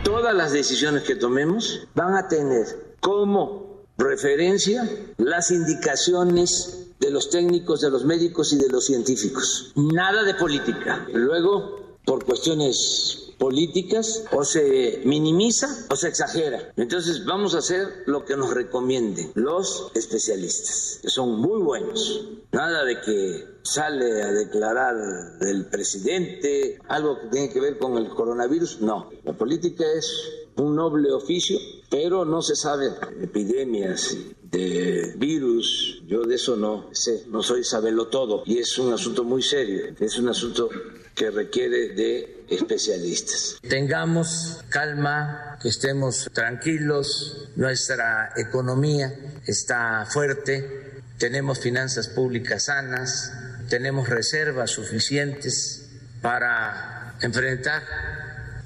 Todas 0.04 0.34
las 0.34 0.52
decisiones 0.52 1.04
que 1.04 1.16
tomemos 1.16 1.88
van 1.94 2.16
a 2.16 2.28
tener 2.28 2.87
como 3.00 3.84
referencia 3.98 4.90
las 5.18 5.52
indicaciones 5.52 6.88
de 7.00 7.12
los 7.12 7.30
técnicos, 7.30 7.82
de 7.82 7.90
los 7.90 8.06
médicos 8.06 8.54
y 8.54 8.58
de 8.58 8.70
los 8.70 8.86
científicos. 8.86 9.72
Nada 9.76 10.24
de 10.24 10.34
política. 10.34 11.08
Luego, 11.14 11.98
por 12.06 12.26
cuestiones 12.26 13.28
políticas, 13.38 14.24
o 14.32 14.44
se 14.44 15.02
minimiza 15.06 15.86
o 15.90 15.96
se 15.96 16.08
exagera. 16.08 16.74
Entonces 16.76 17.26
vamos 17.26 17.56
a 17.56 17.60
hacer 17.60 18.04
lo 18.06 18.26
que 18.26 18.36
nos 18.36 18.54
recomienden 18.54 19.32
los 19.36 19.92
especialistas, 19.94 21.00
que 21.02 21.10
son 21.10 21.40
muy 21.40 21.62
buenos. 21.62 22.26
Nada 22.52 22.84
de 22.84 23.00
que 23.02 23.46
sale 23.62 24.24
a 24.24 24.32
declarar 24.32 24.96
el 25.42 25.66
presidente 25.66 26.80
algo 26.88 27.20
que 27.20 27.28
tiene 27.28 27.50
que 27.50 27.60
ver 27.60 27.78
con 27.78 27.98
el 27.98 28.10
coronavirus. 28.10 28.82
No, 28.82 29.10
la 29.24 29.34
política 29.34 29.86
es 29.96 30.12
un 30.56 30.76
noble 30.76 31.12
oficio, 31.12 31.60
pero 31.90 32.26
no 32.26 32.42
se 32.42 32.56
sabe 32.56 32.90
epidemias 33.22 34.16
de 34.44 35.14
virus. 35.18 36.02
Yo 36.06 36.24
de 36.24 36.36
eso 36.36 36.56
no 36.56 36.90
sé, 36.94 37.24
no 37.28 37.44
soy 37.44 37.64
sabelo 37.64 38.08
todo 38.08 38.44
y 38.46 38.60
es 38.60 38.78
un 38.78 38.94
asunto 38.94 39.24
muy 39.24 39.42
serio, 39.42 39.96
es 40.00 40.18
un 40.18 40.30
asunto 40.30 40.70
que 41.16 41.32
requiere 41.32 41.90
de 41.90 42.46
especialistas. 42.50 43.58
Tengamos 43.68 44.60
calma, 44.70 45.58
que 45.62 45.70
estemos 45.70 46.30
tranquilos, 46.34 47.50
nuestra 47.56 48.34
economía 48.38 49.14
está 49.46 50.06
fuerte, 50.06 51.02
tenemos 51.18 51.60
finanzas 51.60 52.10
públicas 52.10 52.66
sanas, 52.66 53.34
tenemos 53.70 54.08
reservas 54.08 54.72
suficientes 54.72 55.90
para 56.22 57.18
enfrentar 57.22 57.84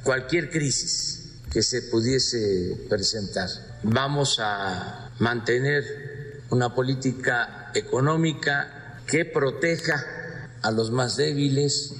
cualquier 0.04 0.50
crisis 0.50 1.21
que 1.52 1.62
se 1.62 1.82
pudiese 1.84 2.78
presentar. 2.90 3.50
Vamos 3.84 4.40
a 4.40 5.12
mantener 5.20 6.42
una 6.50 6.74
política 6.74 7.72
económica 7.74 8.98
que 9.06 9.26
proteja 9.26 10.48
a 10.62 10.72
los 10.72 10.92
más 10.92 11.18
débiles. 11.18 11.94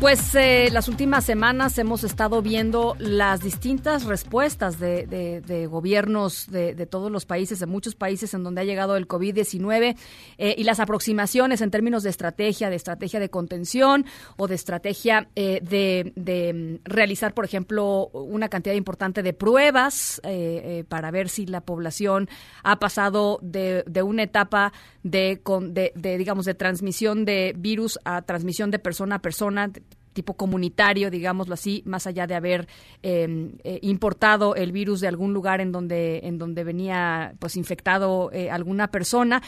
Pues 0.00 0.32
eh, 0.36 0.68
las 0.72 0.86
últimas 0.86 1.24
semanas 1.24 1.76
hemos 1.76 2.04
estado 2.04 2.40
viendo 2.40 2.94
las 3.00 3.40
distintas 3.42 4.04
respuestas 4.04 4.78
de, 4.78 5.08
de- 5.08 5.40
de 5.40 5.66
gobiernos 5.66 6.46
de, 6.48 6.72
de 6.76 6.86
todos 6.86 7.10
los 7.10 7.26
países, 7.26 7.58
de 7.58 7.66
muchos 7.66 7.96
países 7.96 8.32
en 8.32 8.44
donde 8.44 8.60
ha 8.60 8.64
llegado 8.64 8.96
el 8.96 9.08
COVID-19 9.08 9.96
eh, 10.38 10.54
y 10.56 10.62
las 10.62 10.78
aproximaciones 10.78 11.62
en 11.62 11.72
términos 11.72 12.04
de 12.04 12.10
estrategia, 12.10 12.70
de 12.70 12.76
estrategia 12.76 13.18
de 13.18 13.28
contención 13.28 14.06
o 14.36 14.46
de 14.46 14.54
estrategia 14.54 15.30
eh, 15.34 15.58
de, 15.62 16.78
mm, 16.84 16.88
realizar, 16.88 17.34
por 17.34 17.44
ejemplo, 17.44 18.06
una 18.12 18.48
cantidad 18.48 18.76
importante 18.76 19.24
de 19.24 19.32
pruebas 19.32 20.20
eh, 20.22 20.62
eh, 20.64 20.84
para 20.88 21.10
ver 21.10 21.28
si 21.28 21.44
la 21.44 21.60
población 21.62 22.28
ha 22.62 22.78
pasado 22.78 23.40
de 23.42 23.82
una 24.04 24.22
etapa 24.22 24.72
de, 25.10 25.40
con- 25.42 25.74
de, 25.74 25.92
de, 25.94 26.18
digamos, 26.18 26.44
de 26.44 26.54
transmisión 26.54 27.24
de 27.24 27.54
virus 27.56 27.98
a 28.04 28.22
transmisión 28.22 28.70
de 28.70 28.78
persona 28.78 29.16
a 29.16 29.18
persona, 29.22 29.70
tipo 30.12 30.34
comunitario, 30.34 31.10
digámoslo 31.10 31.54
así, 31.54 31.82
más 31.86 32.06
allá 32.06 32.26
de 32.26 32.34
haber 32.34 32.66
eh, 33.02 33.52
eh, 33.62 33.78
importado 33.82 34.56
el 34.56 34.72
virus 34.72 35.00
de 35.00 35.06
algún 35.08 35.32
lugar 35.32 35.60
en 35.60 35.70
donde, 35.70 36.20
en 36.24 36.38
donde 36.38 36.64
venía 36.64 37.34
pues 37.38 37.56
infectado 37.56 38.30
eh, 38.32 38.50
alguna 38.50 38.90
persona. 38.90 39.42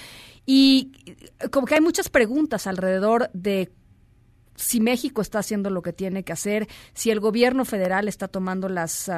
Y 0.47 0.93
eh, 1.07 1.49
como 1.51 1.67
que 1.67 1.75
hay 1.75 1.81
muchas 1.81 2.09
preguntas 2.09 2.67
alrededor 2.69 3.31
de 3.33 3.71
si 4.55 4.79
México 4.81 5.23
está 5.23 5.41
haciendo 5.41 5.71
lo 5.71 5.83
que 5.83 5.93
tiene 5.93 6.23
que 6.23 6.33
hacer, 6.33 6.69
si 6.95 7.11
el 7.11 7.19
gobierno 7.19 7.65
federal 7.65 8.07
está 8.07 8.29
tomando 8.29 8.69
las... 8.69 9.11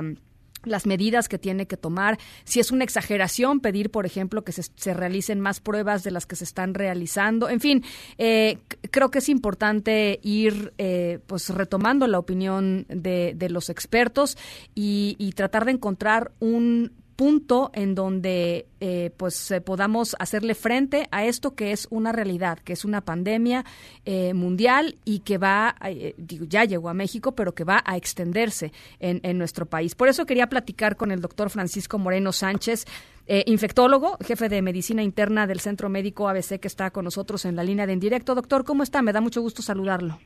las 0.64 0.86
medidas 0.86 1.28
que 1.28 1.38
tiene 1.38 1.66
que 1.66 1.76
tomar, 1.76 2.18
si 2.44 2.60
es 2.60 2.70
una 2.70 2.84
exageración 2.84 3.60
pedir, 3.60 3.90
por 3.90 4.06
ejemplo, 4.06 4.44
que 4.44 4.52
se, 4.52 4.62
se 4.62 4.94
realicen 4.94 5.40
más 5.40 5.60
pruebas 5.60 6.02
de 6.04 6.10
las 6.10 6.26
que 6.26 6.36
se 6.36 6.44
están 6.44 6.74
realizando. 6.74 7.48
En 7.48 7.60
fin, 7.60 7.84
eh, 8.18 8.58
creo 8.90 9.10
que 9.10 9.18
es 9.18 9.28
importante 9.28 10.20
ir 10.22 10.72
eh, 10.78 11.18
pues 11.26 11.48
retomando 11.50 12.06
la 12.06 12.18
opinión 12.18 12.86
de, 12.88 13.34
de 13.36 13.50
los 13.50 13.70
expertos 13.70 14.36
y, 14.74 15.16
y 15.18 15.32
tratar 15.32 15.64
de 15.64 15.72
encontrar 15.72 16.32
un 16.40 17.01
punto 17.22 17.70
en 17.72 17.94
donde 17.94 18.66
eh, 18.80 19.12
pues 19.16 19.52
eh, 19.52 19.60
podamos 19.60 20.16
hacerle 20.18 20.56
frente 20.56 21.06
a 21.12 21.24
esto 21.24 21.54
que 21.54 21.70
es 21.70 21.86
una 21.88 22.10
realidad, 22.10 22.58
que 22.58 22.72
es 22.72 22.84
una 22.84 23.00
pandemia 23.00 23.64
eh, 24.04 24.34
mundial 24.34 24.96
y 25.04 25.20
que 25.20 25.38
va, 25.38 25.76
eh, 25.84 26.16
digo, 26.16 26.46
ya 26.48 26.64
llegó 26.64 26.88
a 26.88 26.94
México, 26.94 27.30
pero 27.30 27.54
que 27.54 27.62
va 27.62 27.80
a 27.86 27.96
extenderse 27.96 28.72
en, 28.98 29.20
en 29.22 29.38
nuestro 29.38 29.66
país. 29.66 29.94
Por 29.94 30.08
eso 30.08 30.26
quería 30.26 30.48
platicar 30.48 30.96
con 30.96 31.12
el 31.12 31.20
doctor 31.20 31.48
Francisco 31.48 31.96
Moreno 31.96 32.32
Sánchez, 32.32 32.86
eh, 33.28 33.44
infectólogo, 33.46 34.18
jefe 34.26 34.48
de 34.48 34.60
medicina 34.60 35.04
interna 35.04 35.46
del 35.46 35.60
Centro 35.60 35.88
Médico 35.88 36.28
ABC, 36.28 36.58
que 36.58 36.66
está 36.66 36.90
con 36.90 37.04
nosotros 37.04 37.44
en 37.44 37.54
la 37.54 37.62
línea 37.62 37.86
de 37.86 37.92
en 37.92 38.00
directo. 38.00 38.34
Doctor, 38.34 38.64
¿cómo 38.64 38.82
está? 38.82 39.00
Me 39.00 39.12
da 39.12 39.20
mucho 39.20 39.40
gusto 39.42 39.62
saludarlo. 39.62 40.18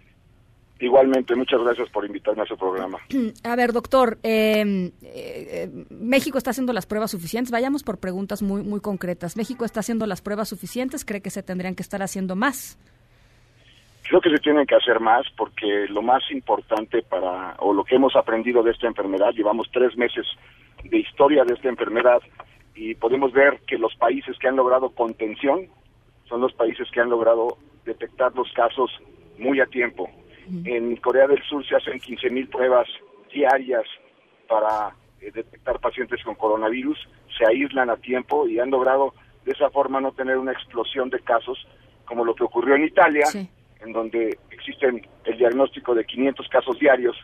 Igualmente, 0.78 1.35
muchas 1.35 1.62
gracias 1.62 1.89
por 1.89 2.05
invitarme 2.05 2.43
a 2.43 2.47
su 2.47 2.57
programa. 2.57 2.98
A 3.44 3.57
ver, 3.57 3.73
doctor, 3.73 4.19
eh, 4.23 4.93
eh, 5.03 5.70
¿México 5.90 6.36
está 6.36 6.51
haciendo 6.51 6.74
las 6.74 6.86
pruebas 6.86 7.11
suficientes? 7.11 7.51
Vayamos 7.51 7.82
por 7.82 7.98
preguntas 7.98 8.43
muy, 8.43 8.62
muy 8.62 8.81
concretas. 8.81 9.36
¿México 9.36 9.65
está 9.65 9.81
haciendo 9.81 10.07
las 10.07 10.20
pruebas 10.20 10.48
suficientes? 10.51 11.05
¿Cree 11.05 11.23
que 11.23 11.31
se 11.31 11.43
tendrían 11.43 11.74
que 11.74 11.82
estar 11.82 12.03
haciendo 12.03 12.36
más? 12.36 12.78
Creo 14.09 14.20
que 14.20 14.31
se 14.31 14.39
tienen 14.39 14.66
que 14.66 14.74
hacer 14.74 15.01
más 15.01 15.27
porque 15.36 15.86
lo 15.89 16.03
más 16.03 16.23
importante 16.31 17.03
para, 17.03 17.55
o 17.59 17.73
lo 17.73 17.82
que 17.82 17.97
hemos 17.97 18.15
aprendido 18.15 18.62
de 18.62 18.70
esta 18.70 18.86
enfermedad, 18.86 19.32
llevamos 19.32 19.69
tres 19.73 19.97
meses 19.97 20.27
de 20.85 20.98
historia 20.98 21.44
de 21.44 21.55
esta 21.55 21.69
enfermedad 21.69 22.20
y 22.74 22.94
podemos 22.94 23.32
ver 23.32 23.61
que 23.66 23.78
los 23.78 23.94
países 23.97 24.39
que 24.39 24.47
han 24.47 24.57
logrado 24.57 24.90
contención 24.90 25.66
son 26.28 26.43
los 26.43 26.53
países 26.53 26.89
que 26.93 27.01
han 27.01 27.09
logrado 27.09 27.57
detectar 27.85 28.35
los 28.36 28.53
casos 28.53 28.90
muy 29.39 29.61
a 29.61 29.66
tiempo. 29.66 30.09
En 30.64 30.97
Corea 30.97 31.27
del 31.27 31.43
Sur 31.43 31.66
se 31.66 31.77
hacen 31.77 31.98
15 31.98 32.31
mil 32.31 32.48
pruebas 32.48 32.86
diarias 33.32 33.85
para 34.48 34.94
eh, 35.20 35.31
detectar 35.32 35.81
pacientes 35.81 36.23
con 36.23 36.35
coronavirus, 36.35 36.98
se 37.36 37.44
aíslan 37.47 37.90
a 37.90 37.97
tiempo 37.97 38.47
y 38.47 38.59
han 38.59 38.70
logrado 38.70 39.14
de 39.44 39.52
esa 39.52 39.70
forma 39.70 40.01
no 40.01 40.12
tener 40.12 40.39
una 40.39 40.52
explosión 40.52 41.10
de 41.10 41.20
casos 41.20 41.66
como 42.05 42.24
lo 42.24 42.35
que 42.35 42.44
ocurrió 42.44 42.77
en 42.77 42.85
Italia, 42.85 43.27
en 43.35 43.93
donde 43.93 44.39
existen 44.51 45.06
el 45.24 45.39
diagnóstico 45.39 45.94
de 45.94 46.05
500 46.05 46.48
casos 46.48 46.78
diarios, 46.78 47.16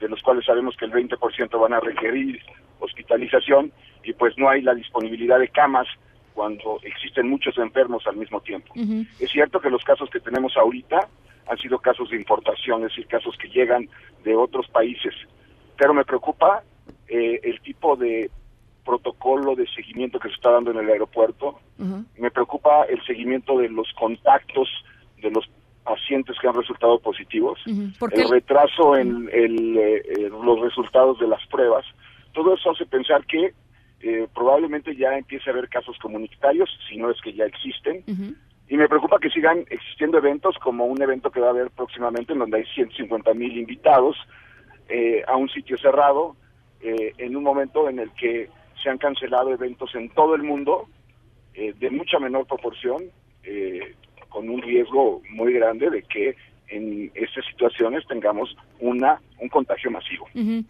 de 0.00 0.08
los 0.08 0.20
cuales 0.22 0.44
sabemos 0.44 0.76
que 0.76 0.84
el 0.84 0.92
20% 0.92 1.60
van 1.60 1.72
a 1.72 1.80
requerir 1.80 2.40
hospitalización 2.80 3.72
y 4.02 4.12
pues 4.12 4.36
no 4.36 4.48
hay 4.48 4.62
la 4.62 4.74
disponibilidad 4.74 5.38
de 5.38 5.48
camas 5.48 5.86
cuando 6.34 6.78
existen 6.82 7.28
muchos 7.28 7.56
enfermos 7.58 8.06
al 8.06 8.16
mismo 8.16 8.40
tiempo. 8.40 8.74
Es 9.20 9.30
cierto 9.30 9.60
que 9.60 9.70
los 9.70 9.84
casos 9.84 10.10
que 10.10 10.20
tenemos 10.20 10.56
ahorita 10.56 11.08
han 11.48 11.58
sido 11.58 11.78
casos 11.78 12.10
de 12.10 12.16
importación, 12.16 12.82
es 12.82 12.88
decir, 12.88 13.06
casos 13.06 13.36
que 13.36 13.48
llegan 13.48 13.88
de 14.24 14.34
otros 14.34 14.68
países. 14.68 15.14
Pero 15.76 15.94
me 15.94 16.04
preocupa 16.04 16.62
eh, 17.08 17.40
el 17.42 17.60
tipo 17.60 17.96
de 17.96 18.30
protocolo 18.84 19.54
de 19.54 19.66
seguimiento 19.68 20.18
que 20.18 20.28
se 20.28 20.34
está 20.34 20.50
dando 20.50 20.70
en 20.70 20.78
el 20.78 20.90
aeropuerto. 20.90 21.58
Me 22.18 22.30
preocupa 22.30 22.84
el 22.84 23.02
seguimiento 23.04 23.58
de 23.58 23.68
los 23.68 23.92
contactos 23.94 24.68
de 25.20 25.30
los 25.30 25.48
pacientes 25.84 26.36
que 26.40 26.48
han 26.48 26.54
resultado 26.54 26.98
positivos, 26.98 27.58
el 27.66 28.28
retraso 28.30 28.96
en 28.96 29.28
el, 29.32 29.76
eh, 29.76 30.02
eh, 30.06 30.30
los 30.30 30.60
resultados 30.60 31.18
de 31.18 31.28
las 31.28 31.46
pruebas. 31.48 31.84
Todo 32.32 32.54
eso 32.54 32.70
hace 32.70 32.86
pensar 32.86 33.24
que 33.26 33.52
eh, 34.00 34.28
probablemente 34.34 34.96
ya 34.96 35.16
empiece 35.16 35.48
a 35.48 35.52
haber 35.52 35.68
casos 35.68 35.96
comunitarios, 35.98 36.70
si 36.88 36.96
no 36.96 37.10
es 37.10 37.20
que 37.20 37.32
ya 37.32 37.44
existen, 37.44 38.02
y 38.68 38.76
me 38.76 38.88
preocupa 38.88 39.18
que 39.18 39.30
sigan 39.30 39.64
existiendo 39.68 40.18
eventos 40.18 40.56
como 40.58 40.86
un 40.86 41.00
evento 41.02 41.30
que 41.30 41.40
va 41.40 41.48
a 41.48 41.50
haber 41.50 41.70
próximamente 41.70 42.32
en 42.32 42.38
donde 42.38 42.58
hay 42.58 42.64
150 42.64 43.34
mil 43.34 43.56
invitados 43.56 44.16
eh, 44.88 45.22
a 45.26 45.36
un 45.36 45.48
sitio 45.48 45.76
cerrado 45.78 46.36
eh, 46.80 47.12
en 47.18 47.36
un 47.36 47.42
momento 47.42 47.88
en 47.88 47.98
el 47.98 48.10
que 48.12 48.48
se 48.82 48.90
han 48.90 48.98
cancelado 48.98 49.52
eventos 49.52 49.94
en 49.94 50.10
todo 50.10 50.34
el 50.34 50.42
mundo 50.42 50.86
eh, 51.54 51.72
de 51.78 51.90
mucha 51.90 52.18
menor 52.18 52.46
proporción 52.46 53.04
eh, 53.42 53.94
con 54.28 54.48
un 54.48 54.60
riesgo 54.60 55.22
muy 55.30 55.52
grande 55.52 55.88
de 55.90 56.02
que 56.02 56.36
en 56.68 57.10
estas 57.14 57.44
situaciones 57.46 58.06
tengamos 58.06 58.56
una 58.80 59.20
un 59.38 59.48
contagio 59.48 59.90
masivo. 59.90 60.26
Ujú. 60.34 60.64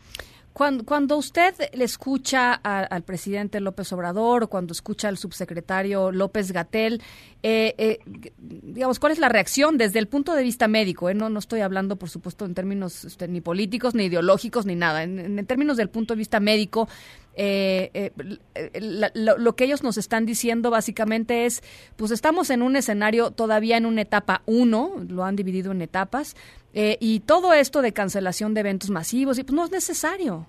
Cuando, 0.55 0.85
cuando 0.85 1.17
usted 1.17 1.53
le 1.73 1.83
escucha 1.83 2.53
al 2.55 3.03
presidente 3.03 3.59
López 3.59 3.93
Obrador 3.93 4.45
o 4.45 4.49
cuando 4.49 4.71
escucha 4.71 5.09
al 5.09 5.19
subsecretario 5.19 6.13
López 6.13 6.53
Gatel, 6.53 7.03
eh, 7.43 7.75
eh, 7.77 7.99
digamos, 8.39 9.01
¿cuál 9.01 9.13
es 9.13 9.19
la 9.19 9.29
reacción 9.29 9.79
desde 9.79 9.99
el 9.99 10.07
punto 10.07 10.33
de 10.33 10.45
vista 10.45 10.69
médico? 10.69 11.11
eh? 11.11 11.15
No, 11.15 11.29
no 11.29 11.41
estoy 11.41 11.61
hablando, 11.61 11.97
por 11.97 12.09
supuesto, 12.09 12.45
en 12.45 12.55
términos 12.55 13.05
este, 13.05 13.27
ni 13.27 13.41
políticos, 13.41 13.97
ni 13.97 14.05
ideológicos, 14.05 14.65
ni 14.65 14.77
nada. 14.77 15.03
En, 15.03 15.19
en 15.19 15.45
términos 15.45 15.77
del 15.77 15.89
punto 15.89 16.15
de 16.15 16.19
vista 16.19 16.39
médico, 16.39 16.89
eh, 17.37 17.91
eh, 17.95 18.71
la- 18.81 19.11
lo, 19.15 19.37
lo 19.39 19.57
que 19.57 19.65
ellos 19.65 19.83
nos 19.83 19.97
están 19.99 20.25
diciendo 20.27 20.71
básicamente 20.71 21.47
es, 21.47 21.63
pues 21.97 22.11
estamos 22.11 22.51
en 22.51 22.63
un 22.63 22.77
escenario 22.77 23.31
todavía 23.31 23.77
en 23.77 23.87
una 23.87 24.03
etapa 24.03 24.43
1, 24.47 25.07
lo 25.09 25.25
han 25.25 25.37
dividido 25.37 25.73
en 25.73 25.83
etapas, 25.83 26.37
eh, 26.73 26.97
y 27.01 27.21
todo 27.21 27.53
esto 27.53 27.83
de 27.83 27.93
cancelación 27.93 28.55
de 28.55 28.61
eventos 28.61 28.91
masivos, 28.91 29.39
y 29.39 29.45
pues 29.45 29.55
no 29.55 29.65
es 29.65 29.71
necesario, 29.71 30.47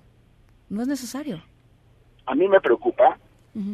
no 0.68 0.82
es 0.82 0.88
necesario. 0.88 1.42
A 2.26 2.34
mí 2.34 2.48
me 2.48 2.60
preocupa. 2.60 3.18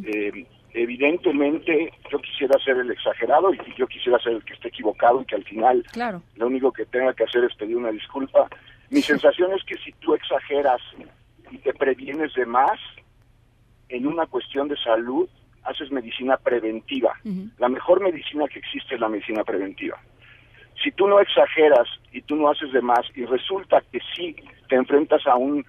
eh, 0.04 0.46
evidentemente, 0.74 1.92
yo 2.10 2.18
quisiera 2.20 2.58
ser 2.64 2.76
el 2.78 2.90
exagerado 2.90 3.52
y 3.52 3.58
yo 3.76 3.86
quisiera 3.86 4.18
ser 4.20 4.32
el 4.34 4.44
que 4.44 4.54
esté 4.54 4.68
equivocado 4.68 5.20
y 5.20 5.24
que 5.26 5.34
al 5.34 5.44
final 5.44 5.84
Claro. 5.92 6.22
lo 6.36 6.46
único 6.46 6.72
que 6.72 6.86
tenga 6.86 7.12
que 7.14 7.24
hacer 7.24 7.44
es 7.44 7.54
pedir 7.56 7.76
una 7.76 7.90
disculpa. 7.90 8.48
Mi 8.90 9.02
sensación 9.02 9.52
es 9.52 9.62
que 9.64 9.74
si 9.84 9.92
tú 10.00 10.14
exageras 10.14 10.80
y 11.50 11.58
te 11.58 11.74
previenes 11.74 12.32
de 12.34 12.46
más 12.46 12.78
en 13.92 14.06
una 14.06 14.26
cuestión 14.26 14.68
de 14.68 14.76
salud, 14.78 15.28
haces 15.64 15.92
medicina 15.92 16.38
preventiva. 16.38 17.12
La 17.58 17.68
mejor 17.68 18.00
medicina 18.00 18.48
que 18.48 18.58
existe 18.58 18.94
es 18.94 19.00
la 19.00 19.08
medicina 19.08 19.44
preventiva. 19.44 19.98
Si 20.82 20.90
tú 20.92 21.06
no 21.06 21.20
exageras 21.20 21.86
y 22.10 22.22
tú 22.22 22.34
no 22.36 22.48
haces 22.48 22.72
de 22.72 22.80
más 22.80 23.06
y 23.14 23.26
resulta 23.26 23.82
que 23.92 24.00
sí 24.16 24.34
te 24.68 24.76
enfrentas 24.76 25.26
a 25.26 25.36
un 25.36 25.64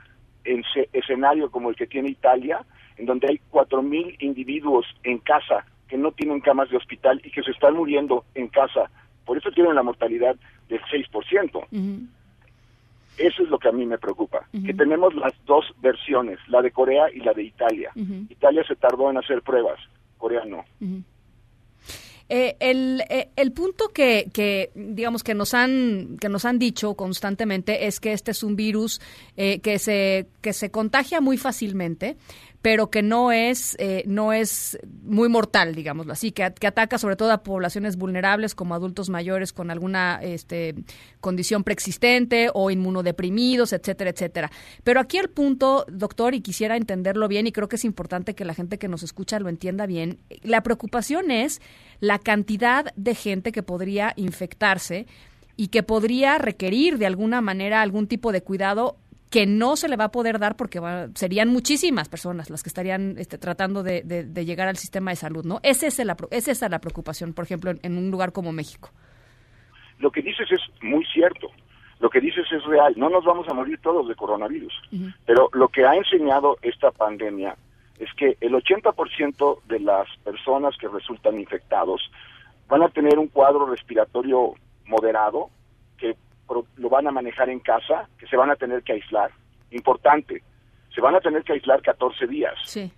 escenario 0.94 1.52
como 1.52 1.70
el 1.70 1.76
que 1.76 1.86
tiene 1.86 2.10
Italia, 2.10 2.66
en 2.98 3.06
donde 3.06 3.28
hay 3.28 3.41
4.000 3.52 4.16
individuos 4.20 4.86
en 5.04 5.20
casa 5.20 5.66
que 5.90 5.98
no 5.98 6.12
tienen 6.14 6.40
camas 6.40 6.70
de 6.70 6.78
hospital 6.78 7.22
y 7.24 7.30
que 7.30 7.44
se 7.44 7.52
están 7.52 7.76
muriendo 7.76 8.24
en 8.36 8.48
casa, 8.48 8.90
por 9.26 9.38
eso 9.38 9.52
tienen 9.52 9.76
la 9.76 9.84
mortalidad 9.84 10.38
del 10.70 10.82
6%. 10.82 11.68
Eso 13.18 13.44
es 13.44 13.49
lo 13.49 13.60
que 13.60 13.69
a 13.69 13.72
mí 13.72 13.85
me 13.85 13.98
preocupa, 13.98 14.48
que 14.65 14.73
tenemos 14.73 15.14
las 15.14 15.34
dos 15.45 15.65
versiones, 15.81 16.40
la 16.48 16.61
de 16.61 16.72
Corea 16.72 17.11
y 17.14 17.19
la 17.19 17.34
de 17.34 17.44
Italia. 17.44 17.91
Italia 18.30 18.64
se 18.68 18.76
tardó 18.76 19.10
en 19.10 19.18
hacer 19.18 19.41
pruebas, 19.41 19.80
Corea 20.18 20.44
no. 20.45 20.65
Eh, 22.30 22.56
el, 22.61 23.03
eh, 23.10 23.30
el 23.35 23.52
punto 23.52 23.90
que, 23.90 24.30
que, 24.34 24.72
digamos 24.73 25.23
que 25.23 25.35
nos 25.35 25.53
han 25.53 26.18
que 26.19 26.30
nos 26.30 26.45
han 26.45 26.57
dicho 26.57 26.95
constantemente 26.95 27.85
es 27.85 27.99
que 27.99 28.14
este 28.14 28.31
es 28.31 28.44
un 28.44 28.56
virus 28.56 29.02
eh, 29.35 29.60
que 29.60 29.77
se 29.77 30.27
que 30.41 30.53
se 30.53 30.72
contagia 30.72 31.19
muy 31.19 31.38
fácilmente 31.38 32.15
pero 32.64 32.90
que 32.90 33.02
no 33.03 33.34
es, 33.34 33.76
eh, 33.77 34.03
no 34.07 34.31
es 34.31 34.80
muy 35.03 35.27
mortal, 35.27 35.76
digámoslo 35.76 36.14
así, 36.14 36.31
que, 36.31 36.44
ataca 36.44 36.98
sobre 36.98 37.18
todo 37.18 37.34
a 37.34 37.44
poblaciones 37.44 37.98
vulnerables 37.98 38.56
como 38.56 38.73
adultos 38.73 39.10
mayores 39.10 39.52
con 39.52 39.69
alguna 39.69 40.22
este, 40.23 40.73
condición 41.19 41.65
preexistente 41.65 42.49
o 42.53 42.72
inmunodeprimidos, 42.72 43.73
etcétera, 43.73 44.11
etcétera. 44.11 44.49
Pero 44.85 45.02
aquí 45.02 45.18
el 45.18 45.30
punto, 45.30 45.85
doctor, 45.91 46.35
y 46.35 46.40
quisiera 46.40 46.77
entenderlo 46.77 47.27
bien, 47.27 47.48
y 47.48 47.52
creo 47.52 47.68
que 47.68 47.76
es 47.76 47.84
importante 47.84 48.34
que 48.34 48.45
la 48.45 48.53
gente 48.53 48.77
que 48.77 48.88
nos 48.88 49.03
escucha 49.03 49.41
lo 49.41 49.49
entienda 49.49 49.85
bien, 49.85 50.19
la 50.41 50.64
preocupación 50.64 51.31
es 51.31 51.61
la 51.99 52.18
cantidad 52.18 52.94
de 52.95 53.14
gente 53.14 53.52
que 53.52 53.61
podría 53.61 54.14
infectarse 54.15 55.06
y 55.57 55.68
que 55.68 55.84
podría 55.84 56.38
requerir 56.38 56.98
de 56.98 57.07
alguna 57.07 57.41
manera 57.41 57.81
algún 57.81 58.07
tipo 58.07 58.31
de 58.31 58.41
cuidado 58.41 58.99
que 59.34 59.48
no 59.48 59.76
se 59.76 59.88
le 59.90 59.96
va 59.98 60.06
a 60.06 60.12
poder 60.12 60.38
dar 60.38 60.56
porque 60.56 60.80
va- 60.80 61.08
serían 61.16 61.50
muchísimas 61.50 62.08
personas 62.08 62.52
las 62.52 62.62
que 62.62 62.70
estarían 62.70 63.16
este, 63.18 63.40
tratando 63.40 63.82
de, 63.82 64.04
de- 64.04 64.24
de 64.26 64.46
llegar 64.46 64.68
al 64.68 64.78
sistema 64.78 65.10
de 65.10 65.16
salud, 65.18 65.44
¿no? 65.44 65.60
Es 65.64 65.82
la, 66.06 66.16
esa 66.30 66.52
es 66.52 66.62
la 66.70 66.80
preocupación, 66.80 67.34
por 67.34 67.44
ejemplo, 67.46 67.72
en, 67.72 67.80
en 67.82 67.98
un 67.98 68.12
lugar 68.12 68.32
como 68.32 68.52
México. 68.52 68.92
Lo 69.98 70.12
que 70.12 70.22
dices 70.22 70.48
es 70.52 70.62
muy 70.84 71.04
cierto. 71.06 71.48
Lo 72.00 72.10
que 72.12 72.20
dices 72.20 72.46
es 72.52 72.64
real. 72.66 72.94
No 72.98 73.10
nos 73.10 73.24
vamos 73.26 73.48
a 73.50 73.54
morir 73.56 73.80
todos 73.82 74.08
de 74.08 74.16
coronavirus. 74.16 74.74
Pero 75.26 75.50
lo 75.54 75.68
que 75.70 75.84
ha 75.86 75.96
enseñado 75.96 76.58
esta 76.62 76.92
pandemia 76.92 77.56
es 77.98 78.10
que 78.16 78.38
el 78.42 78.54
80% 78.54 79.62
de 79.68 79.80
las 79.80 80.08
personas 80.24 80.76
que 80.80 80.88
resultan 80.90 81.40
infectados 81.40 82.02
van 82.70 82.84
a 82.84 82.90
tener 82.90 83.18
un 83.18 83.28
cuadro 83.30 83.66
respiratorio 83.66 84.54
moderado, 84.86 85.50
lo 86.78 86.90
van 86.90 87.07
a 87.07 87.11
manejar 87.11 87.49
en 87.49 87.60
casa, 87.60 88.07
que 88.18 88.28
se 88.28 88.38
van 88.38 88.52
a 88.52 88.56
tener 88.56 88.84
que 88.84 88.94
aislar. 88.94 89.32
Importante, 89.72 90.44
se 90.94 91.02
van 91.02 91.15
a 91.15 91.20
tener 91.20 91.44
que 91.44 91.53
aislar 91.53 91.82
14 91.82 92.28
días. 92.28 92.53
Sí. 92.65 92.91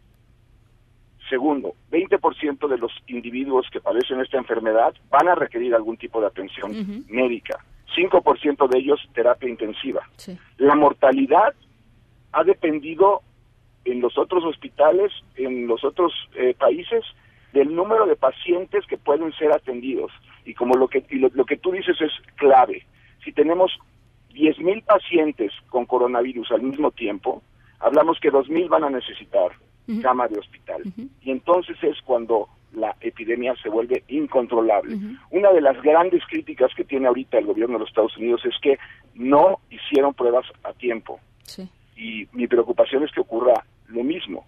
Segundo, 1.30 1.74
20% 1.92 2.68
de 2.68 2.78
los 2.78 2.92
individuos 3.08 3.68
que 3.72 3.82
padecen 3.82 4.20
esta 4.22 4.38
enfermedad 4.38 4.94
van 5.10 5.28
a 5.28 5.36
requerir 5.36 5.74
algún 5.74 5.98
tipo 5.98 6.22
de 6.22 6.28
atención 6.28 6.72
Ujú. 6.72 7.04
médica. 7.08 7.64
5% 7.96 8.68
de 8.68 8.80
ellos 8.80 9.00
terapia 9.14 9.50
intensiva. 9.50 10.08
Sí. 10.18 10.38
La 10.58 10.76
mortalidad 10.76 11.54
ha 12.32 12.44
dependido 12.44 13.22
en 13.86 14.02
los 14.02 14.18
otros 14.18 14.44
hospitales, 14.44 15.12
en 15.36 15.68
los 15.68 15.84
otros 15.84 16.12
eh, 16.36 16.54
países, 16.58 17.04
del 17.54 17.74
número 17.74 18.06
de 18.06 18.16
pacientes 18.16 18.86
que 18.88 18.98
pueden 18.98 19.32
ser 19.34 19.52
atendidos. 19.52 20.12
Y 20.44 20.54
como 20.54 20.76
lo 20.76 20.88
que, 20.88 21.06
y 21.10 21.16
lo, 21.16 21.30
lo 21.34 21.46
que 21.46 21.58
tú 21.58 21.72
dices 21.72 22.00
es 22.02 22.12
clave. 22.36 22.86
Si 23.26 23.34
tenemos 23.34 23.78
10.000 24.34 24.86
pacientes 24.86 25.52
con 25.70 25.86
coronavirus 25.86 26.52
al 26.52 26.62
mismo 26.62 26.92
tiempo, 26.92 27.42
hablamos 27.80 28.20
que 28.20 28.32
2.000 28.32 28.70
van 28.70 28.86
a 28.86 28.90
necesitar 28.90 29.52
Ujú. 29.88 30.02
cama 30.02 30.28
de 30.28 30.40
hospital. 30.40 30.82
Y 31.22 31.32
entonces 31.32 31.78
es 31.84 32.02
cuando 32.02 32.48
la 32.74 32.96
epidemia 33.02 33.56
se 33.62 33.70
vuelve 33.70 34.04
incontrolable. 34.08 34.98
Una 35.32 35.52
de 35.52 35.62
las 35.62 35.82
grandes 35.82 36.24
críticas 36.28 36.72
que 36.76 36.84
tiene 36.84 37.08
ahorita 37.08 37.38
el 37.38 37.46
gobierno 37.46 37.76
de 37.76 37.80
los 37.82 37.90
Estados 37.90 38.18
Unidos 38.18 38.42
es 38.46 38.56
que 38.62 38.78
no 39.14 39.60
hicieron 39.70 40.14
pruebas 40.14 40.46
a 40.64 40.74
tiempo. 40.74 41.20
Sí. 41.44 41.70
Y 41.96 42.28
mi 42.34 42.48
preocupación 42.48 43.04
es 43.04 43.12
que 43.12 43.22
ocurra 43.22 43.64
lo 43.88 44.04
mismo. 44.04 44.46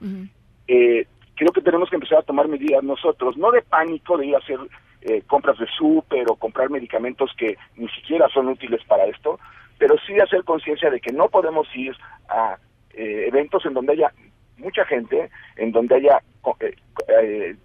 Eh, 0.68 1.06
creo 1.36 1.52
que 1.52 1.62
tenemos 1.62 1.90
que 1.90 1.96
empezar 1.96 2.20
a 2.20 2.24
tomar 2.24 2.48
medidas 2.48 2.84
nosotros, 2.84 3.38
no 3.38 3.52
de 3.52 3.62
pánico, 3.62 4.18
de 4.18 4.28
ir 4.28 4.36
a 4.36 4.40
hacer 4.40 4.60
eh, 5.02 5.22
compras 5.28 5.58
de 5.58 5.68
súper 5.78 6.30
o 6.30 6.36
comprar 6.36 6.70
medicamentos 6.70 7.32
que 7.38 7.58
ni 7.76 7.88
siquiera 7.90 8.28
son 8.30 8.48
útiles 8.48 8.84
para 8.86 9.06
esto, 9.06 9.40
pero 9.78 9.96
sí 10.06 10.20
hacer 10.20 10.44
conciencia 10.44 10.90
de 10.90 11.00
que 11.00 11.14
no 11.14 11.30
podemos 11.30 11.68
ir 11.76 11.96
a 12.30 12.58
eh, 12.94 13.28
eventos 13.28 13.66
en 13.66 13.74
donde 13.74 13.94
haya 13.94 14.12
mucha 14.58 14.86
gente, 14.86 15.30
en 15.56 15.72
donde 15.72 15.96
haya 15.96 16.22
eh, 16.62 16.76
eh, 17.22 17.56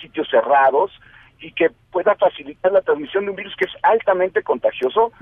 sitios 0.00 0.28
cerrados 0.30 0.90
y 1.38 1.52
que 1.52 1.70
pueda 1.90 2.14
facilitar 2.16 2.72
la 2.72 2.82
transmisión 2.82 3.24
de 3.24 3.30
un 3.30 3.36
virus 3.36 3.54
que 3.56 3.64
es 3.64 3.72
altamente 3.82 4.42
contagioso 4.42 5.12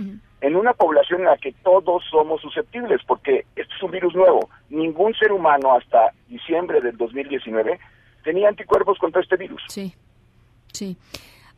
en 0.41 0.57
una 0.57 0.73
población 0.73 1.21
en 1.21 1.27
la 1.27 1.37
que 1.37 1.53
todos 1.63 2.03
somos 2.11 2.41
susceptibles, 2.41 3.01
porque 3.07 3.47
este 3.55 3.73
es 3.75 3.83
un 3.83 3.93
virus 3.93 4.15
nuevo. 4.17 4.49
Ningún 4.69 5.15
ser 5.15 5.31
humano 5.31 5.75
hasta 5.75 6.13
diciembre 6.27 6.81
del 6.81 6.97
2019 6.97 7.79
tenía 8.25 8.49
anticuerpos 8.49 8.99
contra 8.99 9.23
este 9.23 9.37
virus. 9.37 9.63
Sí, 9.69 9.95
sí. 10.73 10.97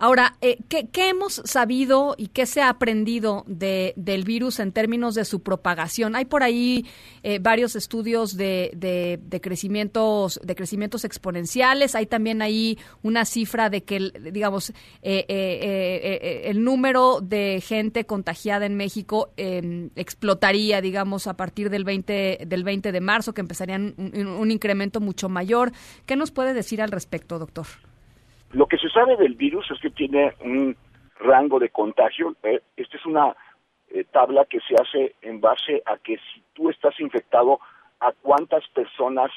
Ahora, 0.03 0.39
eh, 0.41 0.57
¿qué, 0.71 0.89
qué 0.89 1.11
hemos 1.11 1.43
sabido 1.45 2.15
y 2.17 2.29
qué 2.29 2.47
se 2.47 2.63
ha 2.63 2.71
aprendido 2.71 3.45
de, 3.47 3.93
del 3.97 4.25
virus 4.25 4.59
en 4.59 4.73
términos 4.73 5.15
de 5.15 5.27
su 5.27 5.43
propagación? 5.43 6.17
Hay 6.17 6.25
por 6.25 6.43
ahí 6.43 6.87
eh, 7.23 7.39
varios 7.39 7.77
estudios 7.77 8.35
de, 8.39 8.71
de, 8.75 9.41
crecimientos 9.43 10.41
de 10.43 10.55
crecimientos 10.55 11.05
exponenciales. 11.05 11.95
Hay 11.95 12.07
también 12.07 12.41
ahí 12.41 12.79
una 13.03 13.27
cifra 13.27 13.69
de 13.69 13.83
que, 13.83 14.11
digamos, 14.33 14.71
eh, 14.71 14.75
eh, 15.03 15.27
eh, 15.29 16.19
eh, 16.23 16.43
el 16.47 16.65
número 16.65 17.21
de 17.21 17.63
gente 17.63 18.07
contagiada 18.07 18.65
en 18.65 18.79
México 18.79 19.35
eh, 19.37 19.91
explotaría, 19.97 20.81
digamos, 20.81 21.27
a 21.27 21.37
partir 21.37 21.69
del 21.69 21.85
20 21.85 22.47
del 22.47 22.65
20 22.65 22.91
de 22.91 23.01
marzo, 23.03 23.35
que 23.35 23.43
empezarían 23.43 23.95
un 23.99 24.51
incremento 24.51 25.03
mucho 25.03 25.29
mayor. 25.29 25.73
¿Qué 26.07 26.17
nos 26.17 26.31
puede 26.31 26.55
decir 26.55 26.81
al 26.81 26.91
respecto, 26.91 27.39
doctor? 27.39 27.67
Lo 28.53 28.67
que 28.67 28.79
se 28.79 28.89
sabe 28.89 29.17
del 29.17 29.35
virus 29.35 29.71
es 29.71 29.81
que 29.81 29.91
tiene 29.91 30.35
un 30.41 30.77
rango 31.19 31.59
de 31.59 31.69
contagio. 31.71 32.35
eh, 32.43 32.61
Esta 32.77 32.97
es 32.97 33.07
una 33.07 33.35
eh, 33.91 34.05
tabla 34.05 34.45
que 34.45 34.59
se 34.61 34.75
hace 34.75 35.15
en 35.23 35.41
base 35.41 35.83
a 35.87 35.97
que 35.99 36.17
si 36.17 36.43
tú 36.55 36.71
estás 36.71 36.99
infectado, 37.01 37.61
a 38.01 38.13
cuántas 38.23 38.67
personas 38.69 39.31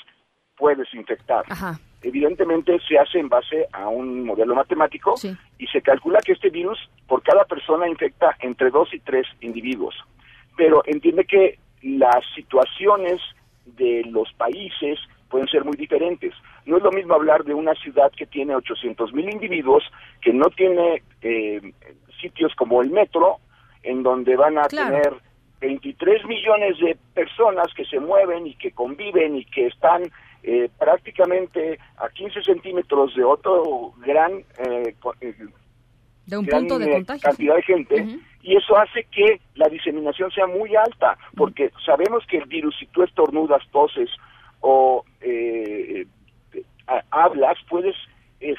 puedes 0.57 0.91
infectar. 0.93 1.43
Ajá. 1.49 1.79
Evidentemente 2.01 2.79
se 2.87 2.97
hace 2.97 3.19
en 3.19 3.29
base 3.29 3.67
a 3.71 3.87
un 3.87 4.25
modelo 4.25 4.55
matemático 4.55 5.15
y 5.57 5.67
se 5.67 5.81
calcula 5.81 6.19
que 6.19 6.33
este 6.33 6.49
virus 6.49 6.77
por 7.07 7.23
cada 7.23 7.45
persona 7.45 7.87
infecta 7.87 8.35
entre 8.41 8.69
dos 8.71 8.93
y 8.93 8.99
tres 8.99 9.25
individuos. 9.39 9.95
Pero 10.57 10.83
entiende 10.85 11.25
que 11.25 11.59
las 11.81 12.23
situaciones 12.35 13.21
de 13.65 14.03
los 14.09 14.31
países 14.33 14.99
pueden 15.33 15.47
ser 15.47 15.65
muy 15.65 15.75
diferentes. 15.75 16.31
No 16.67 16.77
es 16.77 16.83
lo 16.83 16.91
mismo 16.91 17.15
hablar 17.15 17.43
de 17.43 17.55
una 17.55 17.73
ciudad 17.73 18.11
que 18.15 18.27
tiene 18.27 18.55
800 18.55 19.11
mil 19.13 19.27
individuos, 19.33 19.83
que 20.21 20.31
no 20.31 20.45
tiene 20.51 21.01
eh, 21.23 21.59
sitios 22.21 22.53
como 22.55 22.83
el 22.83 22.91
metro, 22.91 23.37
en 23.81 24.03
donde 24.03 24.35
van 24.35 24.59
a 24.59 24.65
Claro. 24.65 24.89
tener 25.01 25.13
23 25.59 26.25
millones 26.27 26.77
de 26.79 26.95
personas 27.15 27.65
que 27.75 27.83
se 27.85 27.99
mueven 27.99 28.45
y 28.45 28.53
que 28.53 28.71
conviven 28.73 29.35
y 29.37 29.45
que 29.45 29.65
están 29.67 30.03
eh, 30.43 30.69
prácticamente 30.77 31.79
a 31.97 32.09
15 32.09 32.43
centímetros 32.43 33.15
de 33.15 33.23
otro 33.23 33.93
gran, 34.05 34.33
eh, 34.59 34.93
eh, 35.21 35.35
De 36.27 36.37
un 36.37 36.45
gran, 36.45 36.59
punto 36.59 36.77
de 36.77 36.85
eh, 36.91 36.93
contagio. 36.97 37.21
cantidad 37.23 37.55
de 37.55 37.63
gente 37.63 37.95
y 38.43 38.55
eso 38.55 38.77
hace 38.77 39.05
que 39.05 39.39
la 39.55 39.67
diseminación 39.67 40.29
sea 40.31 40.45
muy 40.45 40.75
alta 40.75 41.17
porque 41.35 41.71
sabemos 41.85 42.23
que 42.27 42.37
el 42.37 42.45
virus 42.45 42.75
si 42.77 42.85
tú 42.87 43.01
estornudas, 43.01 43.63
toses 43.71 44.09
o 44.65 45.03
eh, 45.21 46.05
eh, 46.53 46.63
ha- 46.87 47.03
hablas 47.11 47.57
puedes 47.69 47.95
es, 48.39 48.57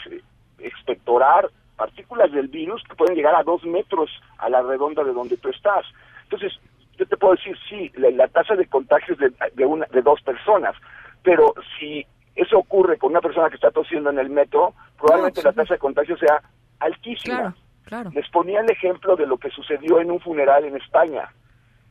expectorar 0.59 1.48
partículas 1.76 2.31
del 2.32 2.48
virus 2.48 2.82
que 2.85 2.94
pueden 2.94 3.16
llegar 3.16 3.35
a 3.35 3.43
dos 3.43 3.64
metros 3.64 4.10
a 4.39 4.48
la 4.48 4.62
redonda 4.62 5.02
de 5.02 5.12
donde 5.12 5.36
tú 5.39 5.48
estás. 5.48 5.85
Entonces, 6.24 6.52
yo 6.97 7.06
te 7.06 7.16
puedo 7.16 7.35
decir, 7.35 7.56
sí, 7.68 7.90
la, 7.97 8.10
la 8.10 8.28
tasa 8.28 8.55
de 8.55 8.66
contagio 8.66 9.14
es 9.14 9.20
de, 9.20 9.32
de, 9.55 9.66
una, 9.66 9.86
de 9.86 10.02
dos 10.02 10.20
personas, 10.22 10.76
pero 11.22 11.55
si 11.78 12.06
eso 12.36 12.59
ocurre 12.59 12.98
con 12.98 13.10
una 13.10 13.20
persona 13.20 13.48
que 13.48 13.56
está 13.56 13.70
tosiendo 13.70 14.10
en 14.10 14.18
el 14.18 14.31
metro, 14.31 14.74
probablemente 14.98 15.43
la 15.43 15.52
tasa 15.52 15.74
de 15.74 15.81
contagio 15.81 16.16
sea 16.18 16.40
altísima. 16.81 17.36
Claro, 17.36 17.55
claro. 17.85 18.10
Les 18.14 18.28
ponía 18.31 18.60
el 18.60 18.70
ejemplo 18.70 19.16
de 19.16 19.26
lo 19.26 19.39
que 19.39 19.51
sucedió 19.51 20.01
en 20.01 20.10
un 20.10 20.20
funeral 20.20 20.64
en 20.64 20.76
España. 20.76 21.28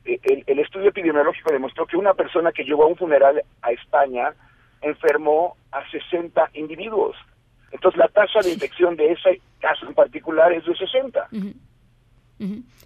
Eh, 0.06 0.20
El, 0.24 0.44
el 0.48 0.60
estudio 0.60 0.90
epidemiológico 0.90 1.52
demostró 1.52 1.86
que 1.86 1.98
una 1.98 2.14
persona 2.14 2.52
que 2.52 2.64
llegó 2.64 2.84
a 2.84 2.88
un 2.88 2.96
funeral 2.96 3.44
a 3.62 3.72
España 3.72 4.34
enfermó 4.82 5.56
a 5.72 5.90
60 5.90 6.50
individuos. 6.54 7.16
Entonces 7.72 7.98
la 7.98 8.08
tasa 8.08 8.42
de 8.42 8.52
infección 8.52 8.96
de 8.96 9.12
ese 9.14 9.42
caso 9.60 9.88
en 9.88 9.94
particular 9.94 10.52
es 10.52 10.66
de 10.66 10.76
60. 10.76 11.28
Ujú. 11.32 11.48
Ujú. 11.48 11.54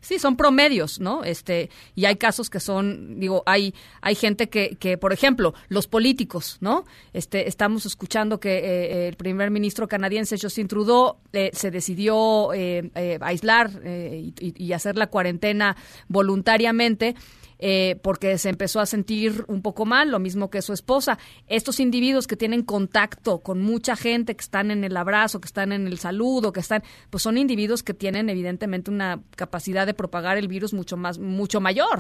Sí, 0.01 0.19
son 0.19 0.37
promedios, 0.37 0.99
¿no? 0.99 1.23
Este, 1.23 1.71
y 1.95 2.05
hay 2.05 2.17
casos 2.17 2.49
que 2.49 2.59
son, 2.59 3.19
digo, 3.19 3.41
hay, 3.47 3.73
hay 4.01 4.13
gente 4.13 4.49
que, 4.49 4.77
que, 4.79 4.99
por 4.99 5.13
ejemplo, 5.13 5.55
los 5.69 5.87
políticos, 5.87 6.57
¿no? 6.61 6.85
Este, 7.11 7.47
estamos 7.47 7.85
escuchando 7.87 8.39
que 8.39 8.57
eh, 8.59 9.07
el 9.07 9.15
primer 9.15 9.49
ministro 9.49 9.87
canadiense 9.87 10.37
Justin 10.39 10.67
Trudeau 10.67 11.17
eh, 11.33 11.49
se 11.53 11.71
decidió 11.71 12.53
eh, 12.53 12.91
eh, 12.93 13.17
aislar 13.21 13.71
eh, 13.83 14.31
y, 14.39 14.63
y- 14.63 14.73
hacer 14.73 14.95
la 14.95 15.07
cuarentena 15.07 15.75
voluntariamente. 16.07 17.15
eh, 17.59 17.95
porque 18.03 18.37
se 18.37 18.49
empezó 18.49 18.79
a 18.79 18.85
sentir 18.85 19.43
un 19.47 19.63
poco 19.63 19.83
mal, 19.83 20.11
lo 20.11 20.19
mismo 20.19 20.51
que 20.51 20.61
su 20.61 20.73
esposa. 20.73 21.17
Estos 21.47 21.79
individuos 21.79 22.27
que 22.27 22.35
tienen 22.37 22.61
contacto 22.61 23.39
con 23.39 23.61
mucha 23.63 23.95
gente, 23.95 24.35
que 24.35 24.43
están 24.43 24.69
en 24.69 24.83
el 24.83 24.95
abrazo, 24.95 25.41
que 25.41 25.47
están 25.47 25.71
en 25.71 25.87
el 25.87 25.97
saludo, 25.97 26.51
que 26.53 26.59
están, 26.59 26.83
pues 27.09 27.23
son 27.23 27.35
individuos 27.35 27.81
que 27.81 27.95
tienen 27.95 28.29
evidentemente 28.29 28.91
una 28.91 29.23
capacidad 29.37 29.85
de 29.85 29.93
propagar 29.93 30.37
el 30.37 30.49
virus 30.49 30.73
mucho 30.73 30.97
más, 30.97 31.17
mucho 31.19 31.61
mayor. 31.61 31.99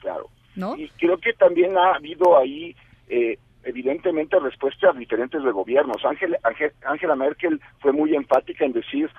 Claro. 0.00 0.26
¿No? 0.56 0.76
Y 0.76 0.88
creo 0.98 1.18
que 1.18 1.32
también 1.34 1.76
ha 1.76 1.94
habido 1.96 2.36
ahí 2.38 2.74
eh, 3.08 3.38
evidentemente 3.64 4.38
respuestas 4.40 4.96
diferentes 4.96 5.42
de 5.42 5.50
gobiernos. 5.52 5.98
Ángel- 6.04 6.36
Ángel- 6.42 6.72
Angela 6.84 7.14
Merkel 7.14 7.60
fue 7.80 7.92
muy 7.92 8.14
enfática 8.14 8.64
en 8.64 8.72
decir 8.72 9.10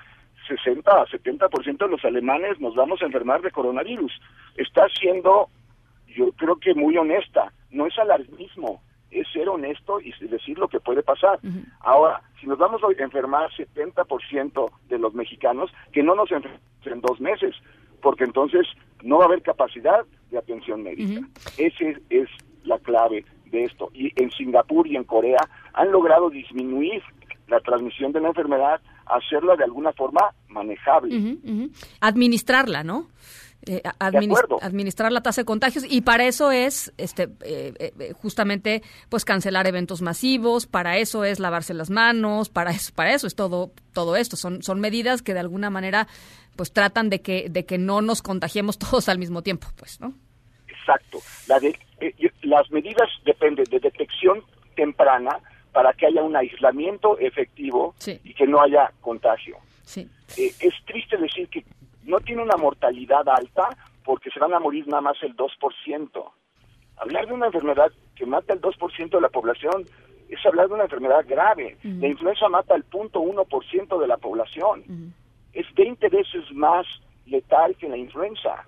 60 0.48 0.90
a 0.90 1.06
70% 1.06 1.78
de 1.78 1.88
los 1.88 2.04
alemanes 2.04 2.58
nos 2.58 2.74
vamos 2.74 3.00
a 3.02 3.06
enfermar 3.06 3.42
de 3.42 3.50
coronavirus. 3.50 4.12
Está 4.56 4.86
siendo, 4.98 5.48
yo 6.08 6.32
creo 6.32 6.56
que 6.56 6.74
muy 6.74 6.96
honesta, 6.96 7.52
no 7.70 7.86
es 7.86 7.96
alarmismo, 7.98 8.82
es 9.10 9.26
ser 9.32 9.48
honesto 9.48 10.00
y 10.00 10.12
decir 10.26 10.58
lo 10.58 10.68
que 10.68 10.80
puede 10.80 11.02
pasar. 11.02 11.38
Ahora, 11.80 12.22
si 12.40 12.46
nos 12.46 12.58
vamos 12.58 12.80
a 12.82 13.02
enfermar 13.02 13.50
70% 13.50 14.70
de 14.88 14.98
los 14.98 15.14
mexicanos, 15.14 15.70
que 15.92 16.02
no 16.02 16.14
nos 16.14 16.30
enfermemos 16.30 16.62
en 16.84 17.00
dos 17.00 17.20
meses, 17.20 17.54
porque 18.00 18.24
entonces 18.24 18.66
no 19.02 19.18
va 19.18 19.24
a 19.24 19.26
haber 19.26 19.42
capacidad 19.42 20.04
de 20.30 20.38
atención 20.38 20.82
médica. 20.82 21.26
Esa 21.56 21.84
es, 22.10 22.28
la 22.64 22.78
clave 22.80 23.24
de 23.46 23.64
esto. 23.64 23.90
Y 23.94 24.12
en 24.20 24.30
Singapur 24.30 24.86
y 24.86 24.96
en 24.96 25.04
Corea 25.04 25.38
han 25.72 25.90
logrado 25.90 26.28
disminuir 26.28 27.02
la 27.46 27.60
transmisión 27.60 28.12
de 28.12 28.20
la 28.20 28.28
enfermedad, 28.28 28.80
hacerla 29.06 29.56
de 29.56 29.64
alguna 29.64 29.92
forma 29.92 30.20
manejable. 30.48 31.38
Administrarla, 32.00 32.84
¿no? 32.84 33.06
Eh, 33.66 33.82
administrar 33.98 35.12
la 35.12 35.20
tasa 35.20 35.42
de 35.42 35.44
contagios. 35.44 35.84
Y 35.88 36.00
para 36.02 36.26
eso 36.26 36.52
es 36.52 36.92
este 36.96 37.24
eh, 37.44 37.74
eh, 37.78 37.92
eh, 37.98 38.12
justamente 38.12 38.82
pues 39.08 39.24
cancelar 39.24 39.66
eventos 39.66 40.00
masivos. 40.00 40.66
Para 40.66 40.96
eso 40.96 41.24
es 41.24 41.40
lavarse 41.40 41.74
las 41.74 41.90
manos. 41.90 42.48
Para 42.48 42.70
eso 42.70 42.92
para 42.94 43.12
eso 43.12 43.26
es 43.26 43.34
todo 43.34 43.72
todo 43.92 44.16
esto. 44.16 44.36
Son 44.36 44.62
son 44.62 44.80
medidas 44.80 45.22
que 45.22 45.34
de 45.34 45.40
alguna 45.40 45.70
manera 45.70 46.06
pues 46.56 46.72
tratan 46.72 47.10
de 47.10 47.20
que 47.20 47.48
de 47.50 47.66
que 47.66 47.78
no 47.78 48.00
nos 48.00 48.22
contagiemos 48.22 48.78
todos 48.90 49.08
al 49.08 49.18
mismo 49.18 49.42
tiempo 49.42 49.68
pues 49.76 50.00
no 50.00 50.14
Exacto. 50.88 51.18
La 51.48 51.60
de, 51.60 51.78
eh, 52.00 52.14
las 52.42 52.70
medidas 52.70 53.08
dependen 53.24 53.66
de 53.66 53.78
detección 53.78 54.42
temprana 54.74 55.38
para 55.72 55.92
que 55.92 56.06
haya 56.06 56.22
un 56.22 56.34
aislamiento 56.34 57.18
efectivo 57.18 57.94
y 58.06 58.32
que 58.32 58.46
no 58.46 58.62
haya 58.62 58.90
contagio. 59.00 59.58
sí. 59.82 60.08
Eh, 60.36 60.52
es 60.60 60.74
triste 60.84 61.16
decir 61.16 61.48
que 61.48 61.64
no 62.08 62.18
tiene 62.20 62.42
una 62.42 62.56
mortalidad 62.56 63.28
alta 63.28 63.68
porque 64.04 64.30
se 64.30 64.40
van 64.40 64.54
a 64.54 64.58
morir 64.58 64.88
nada 64.88 65.02
más 65.02 65.22
el 65.22 65.36
2%. 65.36 66.30
Hablar 66.96 67.26
de 67.26 67.34
una 67.34 67.46
enfermedad 67.46 67.92
que 68.16 68.26
mata 68.26 68.54
el 68.54 68.60
2% 68.60 69.10
de 69.10 69.20
la 69.20 69.28
población 69.28 69.84
es 70.28 70.44
hablar 70.44 70.68
de 70.68 70.74
una 70.74 70.84
enfermedad 70.84 71.24
grave. 71.28 71.76
La 71.82 72.08
influenza 72.08 72.48
mata 72.48 72.74
el 72.74 72.88
0.1% 72.88 74.00
de 74.00 74.06
la 74.06 74.16
población. 74.16 75.14
Es 75.52 75.66
20 75.74 76.08
veces 76.08 76.50
más 76.52 76.86
letal 77.26 77.76
que 77.76 77.88
la 77.88 77.96
influenza. 77.96 78.64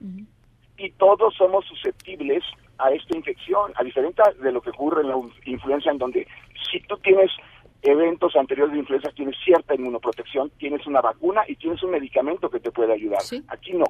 Y 0.76 0.90
todos 0.92 1.34
somos 1.34 1.64
susceptibles 1.66 2.44
a 2.78 2.90
esta 2.90 3.16
infección, 3.16 3.72
a 3.76 3.84
diferencia 3.84 4.24
de 4.40 4.52
lo 4.52 4.60
que 4.60 4.70
ocurre 4.70 5.02
en 5.02 5.08
la 5.08 5.16
influenza, 5.44 5.90
en 5.90 5.98
donde 5.98 6.26
si 6.70 6.80
tú 6.80 6.96
tienes 6.98 7.30
eventos 7.82 8.36
anteriores 8.36 8.72
de 8.72 8.80
influenza, 8.80 9.10
tienes 9.14 9.36
cierta 9.44 9.74
inmunoprotección, 9.74 10.50
tienes 10.58 10.86
una 10.86 11.00
vacuna 11.00 11.42
y 11.48 11.56
tienes 11.56 11.82
un 11.82 11.90
medicamento 11.90 12.50
que 12.50 12.60
te 12.60 12.70
puede 12.70 12.92
ayudar. 12.92 13.20
Aquí 13.48 13.72
no. 13.72 13.84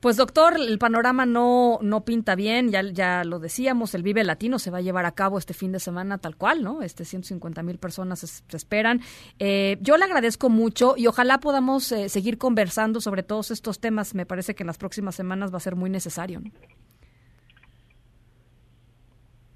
Pues 0.00 0.16
doctor, 0.16 0.54
el 0.56 0.78
panorama 0.78 1.26
no, 1.26 1.80
no 1.82 2.04
pinta 2.04 2.36
bien, 2.36 2.70
ya, 2.70 2.82
ya 2.82 3.24
lo 3.24 3.40
decíamos, 3.40 3.96
el 3.96 4.04
Vive 4.04 4.22
Latino 4.22 4.60
se 4.60 4.70
va 4.70 4.78
a 4.78 4.80
llevar 4.80 5.04
a 5.06 5.10
cabo 5.10 5.38
este 5.38 5.54
fin 5.54 5.72
de 5.72 5.80
semana 5.80 6.18
tal 6.18 6.36
cual, 6.36 6.62
¿no? 6.62 6.82
Este 6.82 7.04
150 7.04 7.64
mil 7.64 7.78
personas 7.78 8.20
se 8.20 8.56
esperan. 8.56 9.00
Eh, 9.40 9.76
yo 9.80 9.96
le 9.96 10.04
agradezco 10.04 10.50
mucho 10.50 10.94
y 10.96 11.08
ojalá 11.08 11.38
podamos 11.38 11.90
eh, 11.90 12.08
seguir 12.08 12.38
conversando 12.38 13.00
sobre 13.00 13.24
todos 13.24 13.50
estos 13.50 13.80
temas. 13.80 14.14
Me 14.14 14.24
parece 14.24 14.54
que 14.54 14.62
en 14.62 14.68
las 14.68 14.78
próximas 14.78 15.16
semanas 15.16 15.52
va 15.52 15.56
a 15.56 15.60
ser 15.60 15.74
muy 15.74 15.90
necesario. 15.90 16.40
¿no? 16.40 16.50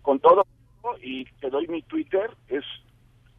Con 0.03 0.19
todo, 0.19 0.45
y 1.03 1.25
te 1.41 1.51
doy 1.51 1.67
mi 1.69 1.83
Twitter, 1.83 2.31
es 2.49 2.65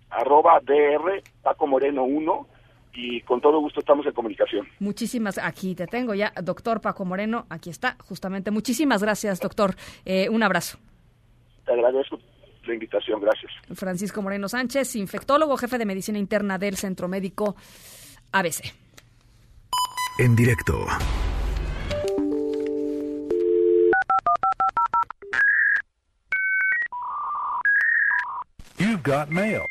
arroba 0.10 0.60
dr 0.60 1.24
Paco 1.42 1.68
Moreno 1.68 2.04
1 2.04 2.48
y 2.96 3.22
con 3.22 3.42
todo 3.42 3.60
gusto 3.60 3.80
estamos 3.80 4.06
en 4.06 4.14
comunicación. 4.14 4.68
Muchísimas, 4.80 5.38
aquí 5.38 5.76
te 5.76 5.88
tengo 5.88 6.14
ya, 6.14 6.32
doctor 6.44 6.82
Paco 6.82 7.06
Moreno, 7.06 7.46
aquí 7.50 7.70
está, 7.70 7.98
justamente. 8.08 8.52
Muchísimas 8.52 9.02
gracias, 9.02 9.40
doctor. 9.40 9.76
Eh, 10.06 10.30
un 10.30 10.44
abrazo. 10.44 10.78
Te 11.66 11.74
agradezco 11.74 12.20
la 12.66 12.74
invitación, 12.74 13.20
gracias. 13.20 13.52
Francisco 13.74 14.22
Moreno 14.22 14.48
Sánchez, 14.48 14.96
infectólogo, 14.96 15.58
jefe 15.58 15.78
de 15.78 15.86
medicina 15.86 16.18
interna 16.18 16.58
del 16.58 16.76
Centro 16.76 17.08
Médico 17.08 17.56
ABC. 18.32 18.74
En 20.20 20.36
directo. 20.36 20.86
You've 28.84 29.02
got 29.02 29.30
mail. 29.30 29.70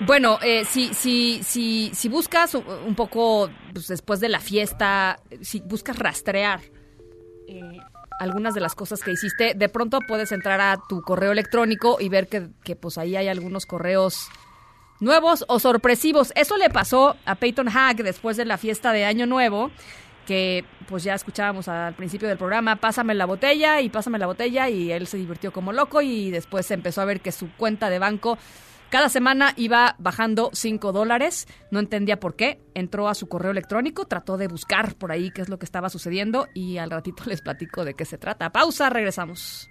Bueno, 0.00 0.38
eh, 0.42 0.64
si, 0.64 0.92
si, 0.94 1.42
si, 1.44 1.90
si 1.94 2.08
buscas 2.08 2.54
un- 2.54 2.94
poco 2.96 3.48
pues, 3.72 3.86
después 3.86 4.18
de 4.20 4.28
la 4.28 4.40
fiesta, 4.40 5.20
si 5.42 5.60
buscas 5.60 5.96
rastrear 5.98 6.60
eh, 7.46 7.78
algunas 8.18 8.54
de 8.54 8.60
las 8.60 8.74
cosas 8.74 9.00
que 9.02 9.12
hiciste, 9.12 9.54
de 9.54 9.68
pronto 9.68 10.00
puedes 10.06 10.32
entrar 10.32 10.60
a 10.60 10.76
tu 10.88 11.02
correo 11.02 11.30
electrónico 11.30 11.98
y 12.00 12.08
ver 12.08 12.26
que, 12.28 12.48
que, 12.64 12.74
pues 12.74 12.98
ahí 12.98 13.14
hay 13.14 13.28
algunos 13.28 13.64
correos 13.64 14.28
nuevos 15.02 15.44
o 15.48 15.58
sorpresivos. 15.58 16.32
Eso 16.36 16.56
le 16.56 16.70
pasó 16.70 17.16
a 17.26 17.34
Peyton 17.34 17.68
Hack 17.68 17.98
después 17.98 18.36
de 18.36 18.44
la 18.44 18.56
fiesta 18.56 18.92
de 18.92 19.04
Año 19.04 19.26
Nuevo, 19.26 19.70
que 20.26 20.64
pues 20.88 21.02
ya 21.02 21.14
escuchábamos 21.14 21.68
al 21.68 21.94
principio 21.94 22.28
del 22.28 22.38
programa, 22.38 22.76
pásame 22.76 23.14
la 23.14 23.26
botella 23.26 23.80
y 23.80 23.88
pásame 23.88 24.18
la 24.18 24.26
botella 24.26 24.68
y 24.68 24.92
él 24.92 25.06
se 25.06 25.16
divirtió 25.16 25.52
como 25.52 25.72
loco 25.72 26.00
y 26.00 26.30
después 26.30 26.70
empezó 26.70 27.00
a 27.00 27.04
ver 27.04 27.20
que 27.20 27.32
su 27.32 27.50
cuenta 27.56 27.90
de 27.90 27.98
banco 27.98 28.38
cada 28.88 29.08
semana 29.08 29.54
iba 29.56 29.96
bajando 29.98 30.50
5 30.52 30.92
dólares, 30.92 31.48
no 31.70 31.80
entendía 31.80 32.20
por 32.20 32.36
qué, 32.36 32.60
entró 32.74 33.08
a 33.08 33.14
su 33.14 33.26
correo 33.26 33.50
electrónico, 33.50 34.06
trató 34.06 34.36
de 34.36 34.48
buscar 34.48 34.94
por 34.94 35.10
ahí 35.10 35.30
qué 35.30 35.40
es 35.40 35.48
lo 35.48 35.58
que 35.58 35.64
estaba 35.64 35.88
sucediendo 35.88 36.46
y 36.54 36.76
al 36.76 36.90
ratito 36.90 37.24
les 37.26 37.40
platico 37.40 37.84
de 37.84 37.94
qué 37.94 38.04
se 38.04 38.18
trata. 38.18 38.52
Pausa, 38.52 38.90
regresamos. 38.90 39.68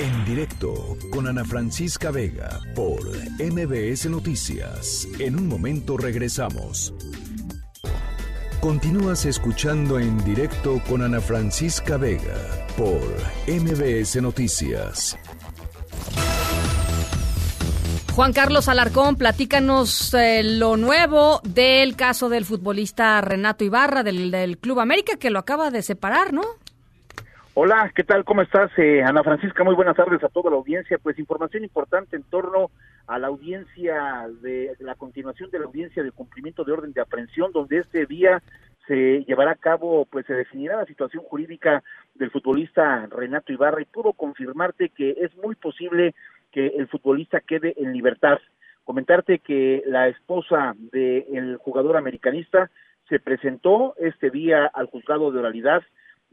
En 0.00 0.24
directo 0.24 0.96
con 1.10 1.28
Ana 1.28 1.44
Francisca 1.44 2.10
Vega 2.10 2.60
por 2.74 3.00
MBS 3.38 4.06
Noticias. 4.06 5.06
En 5.20 5.36
un 5.38 5.46
momento 5.46 5.96
regresamos. 5.96 6.92
Continúas 8.60 9.24
escuchando 9.24 10.00
en 10.00 10.22
directo 10.24 10.82
con 10.88 11.02
Ana 11.02 11.20
Francisca 11.20 11.96
Vega 11.96 12.34
por 12.76 13.00
MBS 13.46 14.20
Noticias. 14.20 15.16
Juan 18.14 18.32
Carlos 18.32 18.68
Alarcón, 18.68 19.14
platícanos 19.14 20.12
eh, 20.14 20.42
lo 20.42 20.76
nuevo 20.76 21.40
del 21.44 21.94
caso 21.94 22.28
del 22.28 22.44
futbolista 22.44 23.20
Renato 23.20 23.62
Ibarra 23.62 24.02
del, 24.02 24.32
del 24.32 24.58
Club 24.58 24.80
América 24.80 25.16
que 25.18 25.30
lo 25.30 25.38
acaba 25.38 25.70
de 25.70 25.82
separar, 25.82 26.32
¿no? 26.32 26.42
Hola, 27.56 27.92
¿qué 27.94 28.02
tal? 28.02 28.24
¿Cómo 28.24 28.42
estás, 28.42 28.76
eh, 28.78 29.04
Ana 29.04 29.22
Francisca? 29.22 29.62
Muy 29.62 29.76
buenas 29.76 29.94
tardes 29.94 30.24
a 30.24 30.28
toda 30.28 30.50
la 30.50 30.56
audiencia. 30.56 30.98
Pues 30.98 31.20
información 31.20 31.62
importante 31.62 32.16
en 32.16 32.24
torno 32.24 32.72
a 33.06 33.16
la 33.16 33.28
audiencia 33.28 34.26
de, 34.42 34.74
de 34.76 34.84
la 34.84 34.96
continuación 34.96 35.52
de 35.52 35.60
la 35.60 35.66
audiencia 35.66 36.02
de 36.02 36.10
cumplimiento 36.10 36.64
de 36.64 36.72
orden 36.72 36.92
de 36.92 37.00
aprehensión, 37.00 37.52
donde 37.52 37.78
este 37.78 38.06
día 38.06 38.42
se 38.88 39.24
llevará 39.28 39.52
a 39.52 39.54
cabo, 39.54 40.04
pues 40.04 40.26
se 40.26 40.34
definirá 40.34 40.78
la 40.78 40.84
situación 40.86 41.22
jurídica 41.22 41.84
del 42.16 42.32
futbolista 42.32 43.06
Renato 43.06 43.52
Ibarra 43.52 43.80
y 43.80 43.84
puedo 43.84 44.14
confirmarte 44.14 44.88
que 44.88 45.10
es 45.20 45.32
muy 45.36 45.54
posible 45.54 46.12
que 46.50 46.66
el 46.66 46.88
futbolista 46.88 47.38
quede 47.38 47.74
en 47.76 47.92
libertad. 47.92 48.40
Comentarte 48.82 49.38
que 49.38 49.84
la 49.86 50.08
esposa 50.08 50.74
del 50.90 51.58
jugador 51.58 51.98
americanista 51.98 52.72
se 53.08 53.20
presentó 53.20 53.94
este 53.98 54.30
día 54.30 54.66
al 54.66 54.86
juzgado 54.86 55.30
de 55.30 55.38
oralidad 55.38 55.84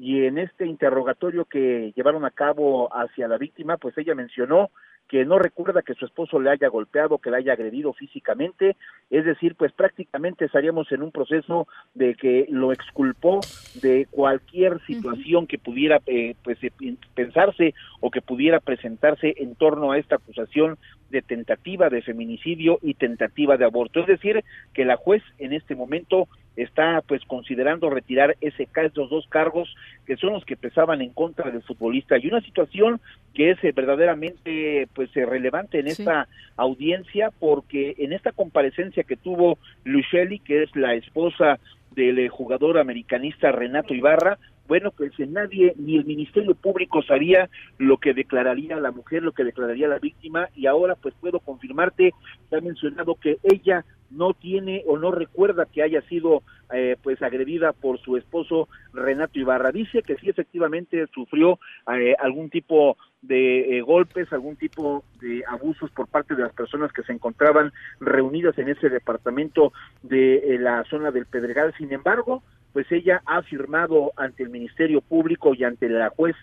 y 0.01 0.25
en 0.25 0.39
este 0.39 0.65
interrogatorio 0.65 1.45
que 1.45 1.93
llevaron 1.95 2.25
a 2.25 2.31
cabo 2.31 2.89
hacia 2.91 3.27
la 3.27 3.37
víctima, 3.37 3.77
pues 3.77 3.95
ella 3.99 4.15
mencionó 4.15 4.71
que 5.07 5.25
no 5.25 5.37
recuerda 5.37 5.83
que 5.83 5.93
su 5.93 6.05
esposo 6.05 6.39
le 6.39 6.49
haya 6.49 6.69
golpeado, 6.69 7.19
que 7.19 7.29
le 7.29 7.37
haya 7.37 7.53
agredido 7.53 7.93
físicamente, 7.93 8.77
es 9.11 9.25
decir, 9.25 9.53
pues 9.55 9.71
prácticamente 9.73 10.45
estaríamos 10.45 10.91
en 10.91 11.03
un 11.03 11.11
proceso 11.11 11.67
de 11.93 12.15
que 12.15 12.47
lo 12.49 12.71
exculpó 12.71 13.41
de 13.83 14.07
cualquier 14.09 14.83
situación 14.87 15.45
que 15.45 15.59
pudiera 15.59 16.01
eh, 16.07 16.33
pues 16.43 16.57
eh, 16.63 16.71
pensarse 17.13 17.75
o 17.99 18.09
que 18.09 18.21
pudiera 18.21 18.59
presentarse 18.59 19.35
en 19.37 19.53
torno 19.53 19.91
a 19.91 19.99
esta 19.99 20.15
acusación 20.15 20.79
de 21.11 21.21
tentativa 21.21 21.89
de 21.89 22.01
feminicidio 22.01 22.79
y 22.81 22.95
tentativa 22.95 23.57
de 23.57 23.65
aborto. 23.65 23.99
Es 23.99 24.07
decir, 24.07 24.43
que 24.73 24.85
la 24.85 24.95
juez 24.95 25.21
en 25.37 25.53
este 25.53 25.75
momento 25.75 26.27
está 26.55 27.01
pues 27.07 27.23
considerando 27.25 27.89
retirar 27.89 28.35
ese 28.41 28.67
esos 28.73 29.09
dos 29.09 29.27
cargos 29.27 29.73
que 30.05 30.17
son 30.17 30.33
los 30.33 30.45
que 30.45 30.57
pesaban 30.57 31.01
en 31.01 31.11
contra 31.11 31.51
del 31.51 31.63
futbolista. 31.63 32.17
Y 32.17 32.27
una 32.27 32.41
situación 32.41 32.99
que 33.33 33.51
es 33.51 33.63
eh, 33.63 33.71
verdaderamente 33.75 34.87
pues 34.93 35.15
eh, 35.15 35.25
relevante 35.25 35.79
en 35.79 35.87
esta 35.87 36.27
audiencia 36.57 37.31
porque 37.39 37.95
en 37.97 38.13
esta 38.13 38.31
comparecencia 38.31 39.03
que 39.03 39.17
tuvo 39.17 39.57
Lucelli 39.83 40.39
que 40.39 40.63
es 40.63 40.75
la 40.75 40.93
esposa 40.95 41.59
del 41.95 42.19
eh, 42.19 42.29
jugador 42.29 42.77
americanista 42.79 43.51
Renato 43.51 43.93
Ibarra 43.93 44.37
bueno, 44.71 44.91
pues 44.91 45.11
eh, 45.19 45.27
nadie, 45.27 45.73
ni 45.75 45.97
el 45.97 46.05
Ministerio 46.05 46.55
Público 46.55 47.03
sabía 47.03 47.49
lo 47.77 47.97
que 47.97 48.13
declararía 48.13 48.77
la 48.77 48.91
mujer, 48.91 49.21
lo 49.21 49.33
que 49.33 49.43
declararía 49.43 49.89
la 49.89 49.99
víctima, 49.99 50.47
y 50.55 50.65
ahora 50.65 50.95
pues 50.95 51.13
puedo 51.19 51.41
confirmarte, 51.41 52.13
se 52.49 52.55
ha 52.55 52.61
mencionado 52.61 53.15
que 53.15 53.35
ella 53.43 53.83
no 54.11 54.33
tiene 54.33 54.83
o 54.87 54.97
no 54.97 55.11
recuerda 55.11 55.65
que 55.65 55.83
haya 55.83 56.01
sido 56.03 56.43
eh, 56.73 56.95
pues 57.01 57.21
agredida 57.21 57.73
por 57.73 57.99
su 57.99 58.17
esposo 58.17 58.69
Renato 58.93 59.39
Ibarra. 59.39 59.71
Dice 59.71 60.03
que 60.03 60.15
sí 60.17 60.29
efectivamente 60.29 61.07
sufrió 61.13 61.59
eh, 61.93 62.15
algún 62.19 62.49
tipo 62.49 62.97
de 63.21 63.77
eh, 63.77 63.81
golpes, 63.81 64.31
algún 64.31 64.55
tipo 64.55 65.03
de 65.19 65.43
abusos 65.47 65.91
por 65.91 66.07
parte 66.07 66.35
de 66.35 66.43
las 66.43 66.53
personas 66.53 66.91
que 66.91 67.03
se 67.03 67.13
encontraban 67.13 67.71
reunidas 67.99 68.57
en 68.57 68.69
ese 68.69 68.89
departamento 68.89 69.73
de 70.03 70.57
la 70.59 70.83
zona 70.85 71.11
del 71.11 71.25
Pedregal. 71.25 71.73
Sin 71.77 71.91
embargo, 71.93 72.43
pues 72.73 72.91
ella 72.91 73.21
ha 73.25 73.37
afirmado 73.37 74.11
ante 74.15 74.43
el 74.43 74.49
Ministerio 74.49 75.01
Público 75.01 75.53
y 75.53 75.63
ante 75.63 75.89
la 75.89 76.09
juez 76.09 76.35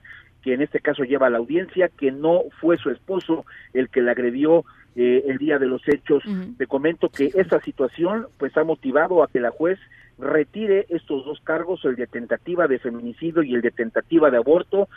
que 0.48 0.54
en 0.54 0.62
este 0.62 0.80
caso 0.80 1.04
lleva 1.04 1.28
la 1.28 1.36
audiencia, 1.36 1.90
que 1.90 2.10
no 2.10 2.44
fue 2.58 2.78
su 2.78 2.88
esposo 2.88 3.44
el 3.74 3.90
que 3.90 4.00
la 4.00 4.12
agredió 4.12 4.64
eh, 4.96 5.24
el 5.26 5.36
día 5.36 5.58
de 5.58 5.66
los 5.66 5.86
hechos. 5.86 6.22
Te 6.56 6.66
comento 6.66 7.10
que 7.10 7.30
esta 7.34 7.60
situación 7.60 8.28
pues 8.38 8.56
ha 8.56 8.64
motivado 8.64 9.22
a 9.22 9.28
que 9.28 9.40
la 9.40 9.50
juez 9.50 9.78
retire 10.18 10.86
estos 10.88 11.26
dos 11.26 11.38
cargos, 11.44 11.84
el 11.84 11.96
de 11.96 12.06
tentativa 12.06 12.66
de 12.66 12.78
feminicidio 12.78 13.42
y 13.42 13.54
el 13.54 13.60
de 13.60 13.72
tentativa 13.72 14.30
de 14.30 14.38
aborto, 14.38 14.88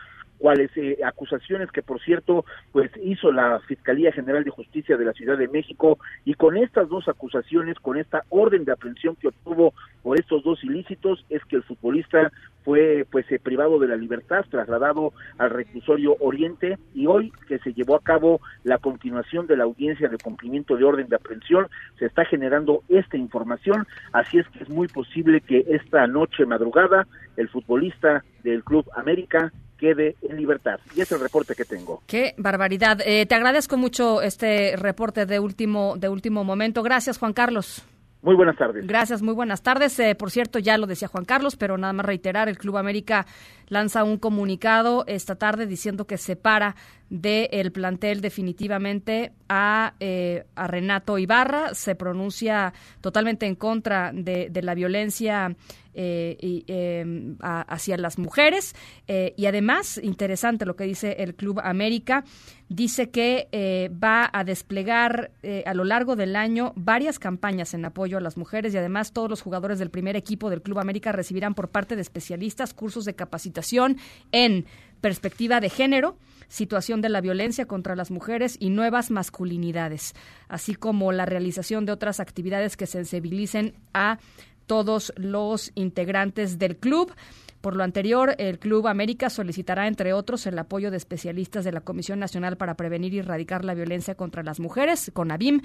cuáles 0.42 0.76
eh, 0.76 0.98
acusaciones 1.06 1.72
que 1.72 1.84
por 1.84 2.02
cierto 2.02 2.46
pues 2.72 2.90
hizo 3.04 3.32
la 3.32 3.60
Fiscalía 3.60 4.12
General 4.12 4.44
de 4.44 4.50
Justicia 4.50 4.98
de 4.98 5.06
la 5.06 5.14
Ciudad 5.14 5.38
de 5.38 5.48
México. 5.48 6.00
Y 6.26 6.34
con 6.34 6.58
estas 6.58 6.90
dos 6.90 7.08
acusaciones, 7.08 7.78
con 7.80 7.98
esta 7.98 8.24
orden 8.30 8.66
de 8.66 8.72
aprehensión 8.72 9.16
que 9.16 9.28
obtuvo 9.28 9.74
por 10.02 10.20
estos 10.20 10.44
dos 10.44 10.64
ilícitos 10.64 11.24
es 11.30 11.46
que 11.46 11.58
el 11.58 11.64
futbolista 11.64 12.32
fue 12.64 13.06
pues 13.12 13.32
eh, 13.32 13.40
privado 13.40 13.78
de 13.78 13.88
la 13.88 13.96
libertad, 13.96 14.44
trasladado 14.50 15.14
al 15.38 15.52
reclusorio 15.52 16.16
Oriente. 16.20 16.80
Y 16.96 17.06
hoy 17.06 17.32
que 17.48 17.60
se 17.60 17.74
llevó 17.74 17.96
a 17.96 18.02
cabo 18.02 18.42
la 18.64 18.80
continuación 18.80 19.46
de 19.46 19.58
la 19.58 19.66
audiencia 19.66 20.10
de 20.10 20.18
cumplimiento 20.18 20.76
de 20.76 20.84
orden 20.84 21.08
de 21.08 21.18
aprehensión, 21.18 21.68
se 22.00 22.06
está 22.06 22.26
generando 22.26 22.84
esta 22.90 23.18
información, 23.18 23.86
así 24.12 24.40
es 24.40 24.48
que 24.50 24.64
es 24.64 24.70
muy 24.70 24.88
posible 24.88 25.42
que 25.42 25.66
esta 25.70 26.08
noche 26.08 26.46
madrugada 26.46 27.08
el 27.38 27.50
futbolista 27.50 28.24
del 28.44 28.64
Club 28.64 28.86
América 28.96 29.52
quede 29.82 30.16
en 30.22 30.38
libertad. 30.38 30.80
Y 30.96 31.02
es 31.02 31.12
el 31.12 31.20
reporte 31.20 31.56
que 31.56 31.66
tengo. 31.66 32.04
Qué 32.06 32.36
barbaridad. 32.38 33.00
Eh, 33.04 33.26
te 33.26 33.34
agradezco 33.34 33.78
mucho 33.78 34.22
este 34.22 34.76
reporte 34.78 35.26
de 35.26 35.40
último, 35.40 35.96
de 35.98 36.08
último 36.08 36.44
momento. 36.44 36.84
Gracias, 36.84 37.18
Juan 37.18 37.34
Carlos. 37.34 37.84
Muy 38.22 38.36
buenas 38.36 38.56
tardes. 38.56 38.86
Gracias, 38.86 39.24
muy 39.24 39.34
buenas 39.34 39.64
tardes. 39.64 39.98
Eh, 40.00 40.14
por 40.14 40.30
cierto, 40.30 40.60
ya 40.60 40.78
lo 40.78 40.86
decía 40.86 41.08
Juan 41.08 41.26
Carlos, 41.26 41.56
pero 41.56 41.80
nada 41.80 41.94
más 41.94 42.06
reiterar, 42.06 42.48
el 42.48 42.60
Club 42.60 42.78
América 42.78 43.26
lanza 43.68 44.04
un 44.04 44.18
comunicado 44.18 45.04
esta 45.08 45.36
tarde 45.36 45.66
diciendo 45.66 46.06
que 46.06 46.18
separa 46.20 46.76
del 47.12 47.74
plantel 47.74 48.22
definitivamente 48.22 49.34
a, 49.50 49.96
eh, 50.00 50.46
a 50.56 50.66
Renato 50.68 51.18
Ibarra, 51.18 51.76
se 51.76 51.94
pronuncia 51.94 52.74
totalmente 53.02 53.46
en 53.46 53.56
contra 53.56 54.12
de, 54.14 54.50
de 54.50 54.62
la 54.62 54.74
violencia 54.76 55.54
eh, 55.94 57.36
a- 57.42 57.62
hacia 57.64 57.98
las 57.98 58.18
mujeres. 58.18 58.74
Eh, 59.08 59.34
y 59.36 59.46
además, 59.48 60.00
interesante 60.02 60.66
lo 60.66 60.78
que 60.78 60.86
dice 60.86 61.18
el 61.20 61.36
Club 61.36 61.60
América, 61.62 62.24
dice 62.70 63.10
que 63.10 63.50
eh, 63.52 63.92
va 64.02 64.30
a 64.32 64.46
desplegar 64.46 65.32
eh, 65.44 65.64
a 65.66 65.74
lo 65.74 65.84
largo 65.84 66.16
del 66.16 66.38
año 66.38 66.72
varias 66.78 67.20
campañas 67.20 67.74
en 67.74 67.84
apoyo 67.84 68.18
a 68.18 68.22
las 68.22 68.38
mujeres 68.38 68.74
y 68.74 68.78
además 68.78 69.12
todos 69.12 69.30
los 69.30 69.42
jugadores 69.42 69.80
del 69.80 69.90
primer 69.90 70.16
equipo 70.16 70.50
del 70.50 70.62
Club 70.62 70.80
América 70.80 71.12
recibirán 71.12 71.56
por 71.56 71.68
parte 71.70 71.98
de 71.98 72.02
especialistas 72.04 72.74
cursos 72.74 73.04
de 73.04 73.16
capacitación 73.16 73.98
en 74.32 74.66
perspectiva 75.02 75.60
de 75.60 75.70
género, 75.70 76.16
situación 76.52 77.02
de 77.02 77.08
la 77.08 77.22
violencia 77.22 77.66
contra 77.66 77.96
las 77.96 78.12
mujeres 78.12 78.58
y 78.60 78.70
nuevas 78.70 79.10
masculinidades, 79.10 80.14
así 80.50 80.76
como 80.76 81.14
la 81.14 81.26
realización 81.26 81.86
de 81.86 81.94
otras 81.94 82.20
actividades 82.20 82.76
que 82.76 82.88
sensibilicen 82.88 83.74
a 83.94 84.20
todos 84.68 85.14
los 85.16 85.72
integrantes 85.76 86.60
del 86.60 86.76
club. 86.76 87.14
Por 87.62 87.76
lo 87.76 87.84
anterior, 87.84 88.36
el 88.40 88.58
Club 88.58 88.88
América 88.88 89.30
solicitará, 89.30 89.88
entre 89.88 90.14
otros, 90.14 90.48
el 90.48 90.58
apoyo 90.58 90.90
de 90.90 90.98
especialistas 90.98 91.64
de 91.64 91.72
la 91.72 91.82
Comisión 91.82 92.20
Nacional 92.20 92.58
para 92.58 92.74
Prevenir 92.74 93.14
y 93.14 93.20
Erradicar 93.20 93.64
la 93.64 93.76
Violencia 93.76 94.16
contra 94.16 94.42
las 94.42 94.60
Mujeres, 94.60 95.12
CONAVIM, 95.14 95.62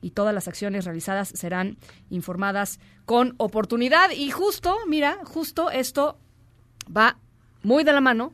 y 0.00 0.10
todas 0.10 0.32
las 0.32 0.46
acciones 0.46 0.84
realizadas 0.84 1.28
serán 1.28 1.76
informadas 2.08 2.78
con 3.04 3.34
oportunidad. 3.38 4.10
Y 4.12 4.30
justo, 4.30 4.76
mira, 4.86 5.18
justo 5.24 5.70
esto 5.70 6.18
va 6.96 7.18
muy 7.62 7.82
de 7.82 7.92
la 7.92 8.00
mano 8.00 8.32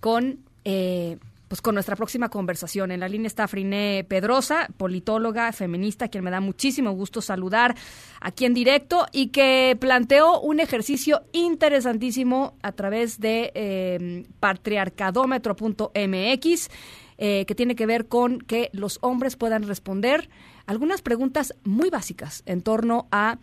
con 0.00 0.40
eh, 0.64 1.18
pues 1.54 1.62
con 1.62 1.76
nuestra 1.76 1.94
próxima 1.94 2.30
conversación. 2.30 2.90
En 2.90 2.98
la 2.98 3.08
línea 3.08 3.28
está 3.28 3.46
Friné 3.46 4.04
Pedrosa, 4.08 4.66
politóloga, 4.76 5.52
feminista, 5.52 6.08
quien 6.08 6.24
me 6.24 6.32
da 6.32 6.40
muchísimo 6.40 6.90
gusto 6.90 7.20
saludar 7.20 7.76
aquí 8.20 8.44
en 8.44 8.54
directo 8.54 9.06
y 9.12 9.28
que 9.28 9.76
planteó 9.78 10.40
un 10.40 10.58
ejercicio 10.58 11.22
interesantísimo 11.30 12.56
a 12.60 12.72
través 12.72 13.20
de 13.20 13.52
eh, 13.54 14.26
patriarcadómetro.mx. 14.40 16.70
eh, 17.18 17.44
que 17.46 17.54
tiene 17.54 17.76
que 17.76 17.86
ver 17.86 18.08
con 18.08 18.40
que 18.40 18.70
los 18.72 18.98
hombres 19.00 19.36
puedan 19.36 19.62
responder 19.62 20.28
algunas 20.66 21.02
preguntas 21.02 21.54
muy 21.62 21.88
básicas 21.88 22.42
en 22.46 22.62
torno 22.62 23.06
a 23.12 23.38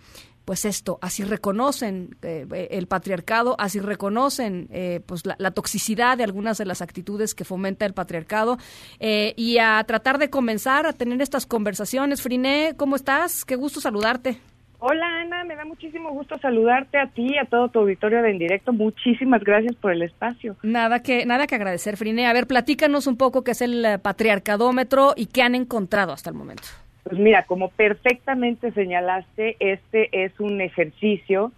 pues 0.46 0.66
esto, 0.66 0.98
así 1.02 1.24
reconocen 1.24 2.16
eh, 2.22 2.68
el 2.72 2.88
patriarcado, 2.88 3.56
así 3.60 3.80
reconocen 3.80 4.68
eh, 4.72 5.02
pues 5.06 5.26
la, 5.26 5.36
la 5.38 5.52
toxicidad 5.52 6.18
de 6.18 6.24
algunas 6.24 6.58
de 6.58 6.66
las 6.66 6.82
actitudes 6.82 7.36
que 7.36 7.46
fomenta 7.46 7.86
el 7.86 7.94
patriarcado 7.94 8.58
eh, 9.00 9.34
y 9.38 9.58
a 9.60 9.84
tratar 9.84 10.18
de 10.18 10.30
comenzar 10.30 10.86
a 10.86 10.94
tener 10.94 11.22
estas 11.22 11.46
conversaciones. 11.46 12.22
Friné, 12.22 12.74
¿cómo 12.78 12.96
estás? 12.96 13.46
Qué 13.46 13.56
gusto 13.56 13.82
saludarte. 13.82 14.40
Hola 14.84 15.06
Ana, 15.22 15.44
me 15.44 15.56
da 15.56 15.64
muchísimo 15.64 16.10
gusto 16.10 16.40
saludarte 16.40 16.98
a 16.98 17.06
ti 17.06 17.28
y 17.36 17.38
a 17.38 17.46
todo 17.46 17.70
tu 17.70 17.80
auditorio 17.80 18.24
de 18.24 18.32
En 18.32 18.40
Directo. 18.40 18.74
Muchísimas 18.74 19.44
gracias 19.44 19.76
por 19.76 19.92
el 19.92 20.02
espacio. 20.02 20.56
Nada 20.64 21.04
que, 21.04 21.24
nada 21.28 21.46
que 21.46 21.54
agradecer, 21.54 21.98
Friné. 21.98 22.26
A 22.26 22.34
ver, 22.34 22.48
platícanos 22.48 23.06
un 23.06 23.16
poco 23.16 23.44
qué 23.44 23.52
es 23.52 23.62
el 23.62 23.86
eh, 23.86 24.00
patriarcadómetro 24.00 25.14
y 25.16 25.28
qué 25.28 25.44
han 25.44 25.54
encontrado 25.54 26.14
hasta 26.14 26.32
el 26.32 26.36
momento. 26.36 26.64
Pues 27.04 27.18
mira, 27.18 27.44
como 27.44 27.70
perfectamente 27.70 28.72
señalaste, 28.72 29.58
este 29.60 30.24
es 30.24 30.40
un 30.40 30.62
ejercicio 30.62 31.52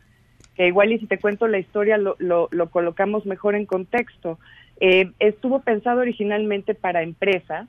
que 0.56 0.68
igual 0.68 0.92
y 0.92 1.00
si 1.00 1.08
te 1.08 1.20
cuento 1.20 1.48
la 1.48 1.60
historia 1.60 1.98
lo, 1.98 2.16
lo, 2.20 2.48
lo 2.52 2.70
colocamos 2.70 3.26
mejor 3.26 3.56
en 3.56 3.66
contexto. 3.66 4.40
Eh, 4.80 5.12
estuvo 5.20 5.62
pensado 5.62 6.02
originalmente 6.02 6.76
para 6.76 7.04
empresas 7.04 7.68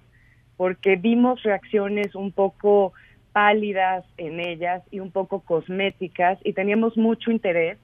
porque 0.56 0.96
vimos 0.96 1.42
reacciones 1.42 2.14
un 2.14 2.32
poco 2.32 2.92
pálidas 3.32 4.04
en 4.16 4.38
ellas 4.38 4.82
y 4.90 5.00
un 5.00 5.10
poco 5.10 5.40
cosméticas 5.40 6.38
y 6.44 6.52
teníamos 6.52 6.96
mucho 6.96 7.32
interés, 7.32 7.78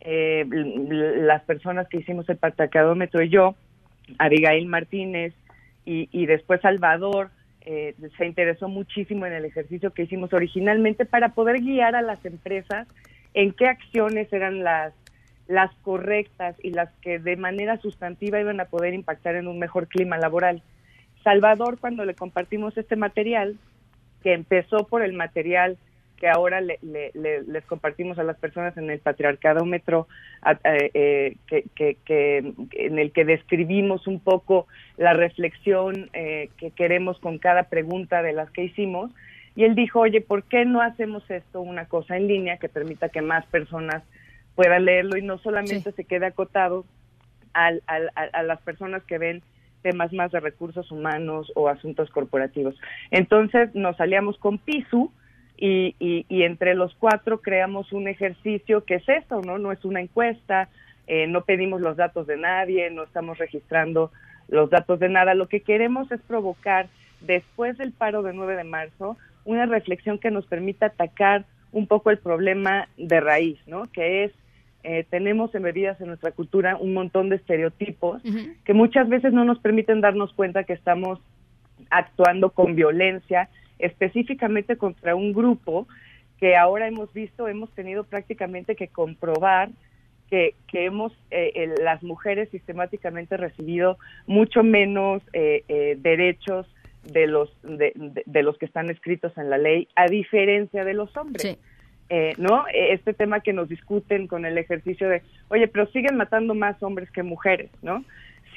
eh, 0.00 0.46
las 0.48 1.42
personas 1.42 1.88
que 1.88 1.98
hicimos 1.98 2.28
el 2.28 2.36
patriarcadómetro 2.36 3.22
y 3.22 3.28
yo, 3.28 3.54
Abigail 4.18 4.66
Martínez 4.66 5.34
y 5.84 6.26
después 6.26 6.60
Salvador, 6.62 7.30
eh, 7.66 7.94
se 8.16 8.26
interesó 8.26 8.68
muchísimo 8.68 9.26
en 9.26 9.32
el 9.32 9.44
ejercicio 9.44 9.92
que 9.92 10.04
hicimos 10.04 10.32
originalmente 10.32 11.04
para 11.04 11.30
poder 11.30 11.60
guiar 11.60 11.94
a 11.96 12.02
las 12.02 12.24
empresas 12.24 12.86
en 13.34 13.52
qué 13.52 13.66
acciones 13.66 14.32
eran 14.32 14.64
las 14.64 14.94
las 15.48 15.72
correctas 15.82 16.56
y 16.62 16.70
las 16.70 16.90
que 17.02 17.18
de 17.18 17.36
manera 17.36 17.76
sustantiva 17.78 18.40
iban 18.40 18.60
a 18.60 18.64
poder 18.64 18.94
impactar 18.94 19.36
en 19.36 19.46
un 19.46 19.58
mejor 19.58 19.86
clima 19.86 20.18
laboral. 20.18 20.62
Salvador, 21.22 21.78
cuando 21.78 22.04
le 22.04 22.14
compartimos 22.14 22.76
este 22.76 22.96
material, 22.96 23.56
que 24.22 24.32
empezó 24.32 24.86
por 24.88 25.02
el 25.02 25.12
material 25.12 25.78
que 26.16 26.28
ahora 26.28 26.60
le- 26.60 26.78
le- 26.82 27.10
le- 27.14 27.42
les 27.42 27.64
compartimos 27.66 28.18
a 28.18 28.22
las 28.24 28.36
personas 28.38 28.76
en 28.76 28.88
el 28.90 28.98
patriarcadómetro, 29.00 30.08
eh, 30.64 30.90
eh, 30.94 31.36
que, 31.46 31.64
que- 31.74 31.96
que- 32.04 32.52
en 32.72 32.98
el 32.98 33.12
que 33.12 33.24
describimos 33.24 34.06
un 34.06 34.20
poco 34.20 34.66
la 34.96 35.12
reflexión 35.12 36.08
eh, 36.14 36.48
que 36.56 36.70
queremos 36.70 37.18
con 37.18 37.38
cada 37.38 37.64
pregunta 37.64 38.22
de 38.22 38.32
las 38.32 38.50
que 38.50 38.64
hicimos. 38.64 39.10
Y 39.54 39.64
él 39.64 39.74
dijo, 39.74 40.00
oye, 40.00 40.20
¿por 40.20 40.42
qué 40.44 40.64
no 40.64 40.80
hacemos 40.82 41.28
esto 41.30 41.60
una 41.60 41.86
cosa 41.86 42.16
en 42.16 42.28
línea 42.28 42.58
que 42.58 42.68
permita 42.68 43.08
que 43.08 43.22
más 43.22 43.44
personas 43.46 44.02
puedan 44.54 44.84
leerlo 44.86 45.16
y 45.18 45.22
no 45.22 45.38
solamente 45.38 45.92
se 45.92 46.04
quede 46.04 46.26
acotado 46.26 46.84
al- 47.52 47.82
al- 47.86 48.10
a, 48.16 48.22
a 48.32 48.42
las 48.42 48.60
personas 48.62 49.02
que 49.04 49.18
ven 49.18 49.42
temas 49.82 50.12
más 50.12 50.32
de 50.32 50.40
recursos 50.40 50.90
humanos 50.90 51.52
o 51.54 51.68
asuntos 51.68 52.10
corporativos. 52.10 52.74
Entonces 53.10 53.74
nos 53.74 53.98
aliamos 54.00 54.36
con 54.38 54.58
PISU, 54.58 55.12
y, 55.56 55.94
y, 55.98 56.26
y 56.28 56.42
entre 56.42 56.74
los 56.74 56.94
cuatro 56.94 57.40
creamos 57.40 57.92
un 57.92 58.08
ejercicio 58.08 58.84
que 58.84 58.96
es 58.96 59.08
eso, 59.08 59.40
¿no? 59.42 59.58
No 59.58 59.72
es 59.72 59.84
una 59.84 60.00
encuesta, 60.00 60.68
eh, 61.06 61.26
no 61.26 61.42
pedimos 61.42 61.80
los 61.80 61.96
datos 61.96 62.26
de 62.26 62.36
nadie, 62.36 62.90
no 62.90 63.04
estamos 63.04 63.38
registrando 63.38 64.10
los 64.48 64.70
datos 64.70 64.98
de 64.98 65.08
nada. 65.08 65.34
Lo 65.34 65.48
que 65.48 65.60
queremos 65.60 66.10
es 66.10 66.20
provocar, 66.22 66.88
después 67.20 67.78
del 67.78 67.92
paro 67.92 68.22
de 68.22 68.32
9 68.32 68.56
de 68.56 68.64
marzo, 68.64 69.16
una 69.44 69.66
reflexión 69.66 70.18
que 70.18 70.30
nos 70.30 70.46
permita 70.46 70.86
atacar 70.86 71.44
un 71.72 71.86
poco 71.86 72.10
el 72.10 72.18
problema 72.18 72.88
de 72.96 73.20
raíz, 73.20 73.58
¿no? 73.66 73.90
Que 73.92 74.24
es, 74.24 74.32
eh, 74.82 75.06
tenemos 75.08 75.54
embebidas 75.54 76.00
en 76.00 76.08
nuestra 76.08 76.32
cultura 76.32 76.76
un 76.76 76.94
montón 76.94 77.28
de 77.28 77.36
estereotipos 77.36 78.22
que 78.64 78.74
muchas 78.74 79.08
veces 79.08 79.32
no 79.32 79.44
nos 79.44 79.58
permiten 79.58 80.00
darnos 80.00 80.32
cuenta 80.32 80.64
que 80.64 80.72
estamos 80.72 81.20
actuando 81.90 82.50
con 82.50 82.74
violencia 82.74 83.48
específicamente 83.78 84.76
contra 84.76 85.14
un 85.14 85.32
grupo 85.32 85.86
que 86.38 86.54
ahora 86.56 86.86
hemos 86.86 87.12
visto, 87.12 87.48
hemos 87.48 87.70
tenido 87.72 88.04
prácticamente 88.04 88.76
que 88.76 88.88
comprobar 88.88 89.70
que, 90.28 90.54
que 90.68 90.84
hemos, 90.86 91.12
eh, 91.30 91.52
eh, 91.54 91.74
las 91.82 92.02
mujeres 92.02 92.48
sistemáticamente 92.50 93.36
recibido 93.36 93.96
mucho 94.26 94.62
menos 94.64 95.22
eh, 95.32 95.62
eh, 95.68 95.96
derechos 95.98 96.66
de 97.04 97.28
los, 97.28 97.48
de, 97.62 97.92
de- 97.94 98.22
de 98.26 98.42
los 98.42 98.58
que 98.58 98.66
están 98.66 98.90
escritos 98.90 99.36
en 99.38 99.48
la 99.50 99.58
ley, 99.58 99.86
a 99.94 100.06
diferencia 100.06 100.84
de 100.84 100.94
los 100.94 101.16
hombres. 101.16 101.42
Eh, 102.08 102.34
¿No? 102.38 102.66
Eh, 102.68 102.92
Este 102.92 103.14
tema 103.14 103.40
que 103.40 103.52
nos 103.52 103.68
discuten 103.68 104.26
con 104.26 104.44
el 104.44 104.58
ejercicio 104.58 105.08
de, 105.08 105.22
oye, 105.48 105.68
pero 105.68 105.86
siguen 105.88 106.16
matando 106.16 106.54
más 106.54 106.80
hombres 106.82 107.10
que 107.10 107.22
mujeres, 107.22 107.70
¿no? 107.82 108.04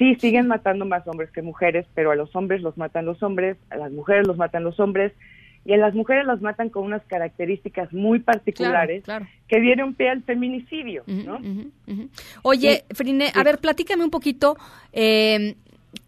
Sí, 0.00 0.14
siguen 0.14 0.46
matando 0.46 0.86
más 0.86 1.06
hombres 1.06 1.30
que 1.30 1.42
mujeres, 1.42 1.86
pero 1.94 2.10
a 2.10 2.16
los 2.16 2.34
hombres 2.34 2.62
los 2.62 2.78
matan 2.78 3.04
los 3.04 3.22
hombres, 3.22 3.58
a 3.68 3.76
las 3.76 3.92
mujeres 3.92 4.26
los 4.26 4.38
matan 4.38 4.64
los 4.64 4.80
hombres, 4.80 5.12
y 5.66 5.74
a 5.74 5.76
las 5.76 5.94
mujeres 5.94 6.24
las 6.24 6.40
matan 6.40 6.70
con 6.70 6.84
unas 6.84 7.04
características 7.04 7.92
muy 7.92 8.20
particulares 8.20 9.04
claro. 9.04 9.26
que 9.46 9.60
dieron 9.60 9.92
pie 9.92 10.08
al 10.08 10.22
feminicidio, 10.22 11.04
¿no? 11.06 11.38
Oye, 12.40 12.84
Frine, 12.94 13.30
a 13.34 13.42
ver, 13.42 13.58
platícame 13.58 14.02
un 14.02 14.10
poquito. 14.10 14.56
eh, 14.94 15.54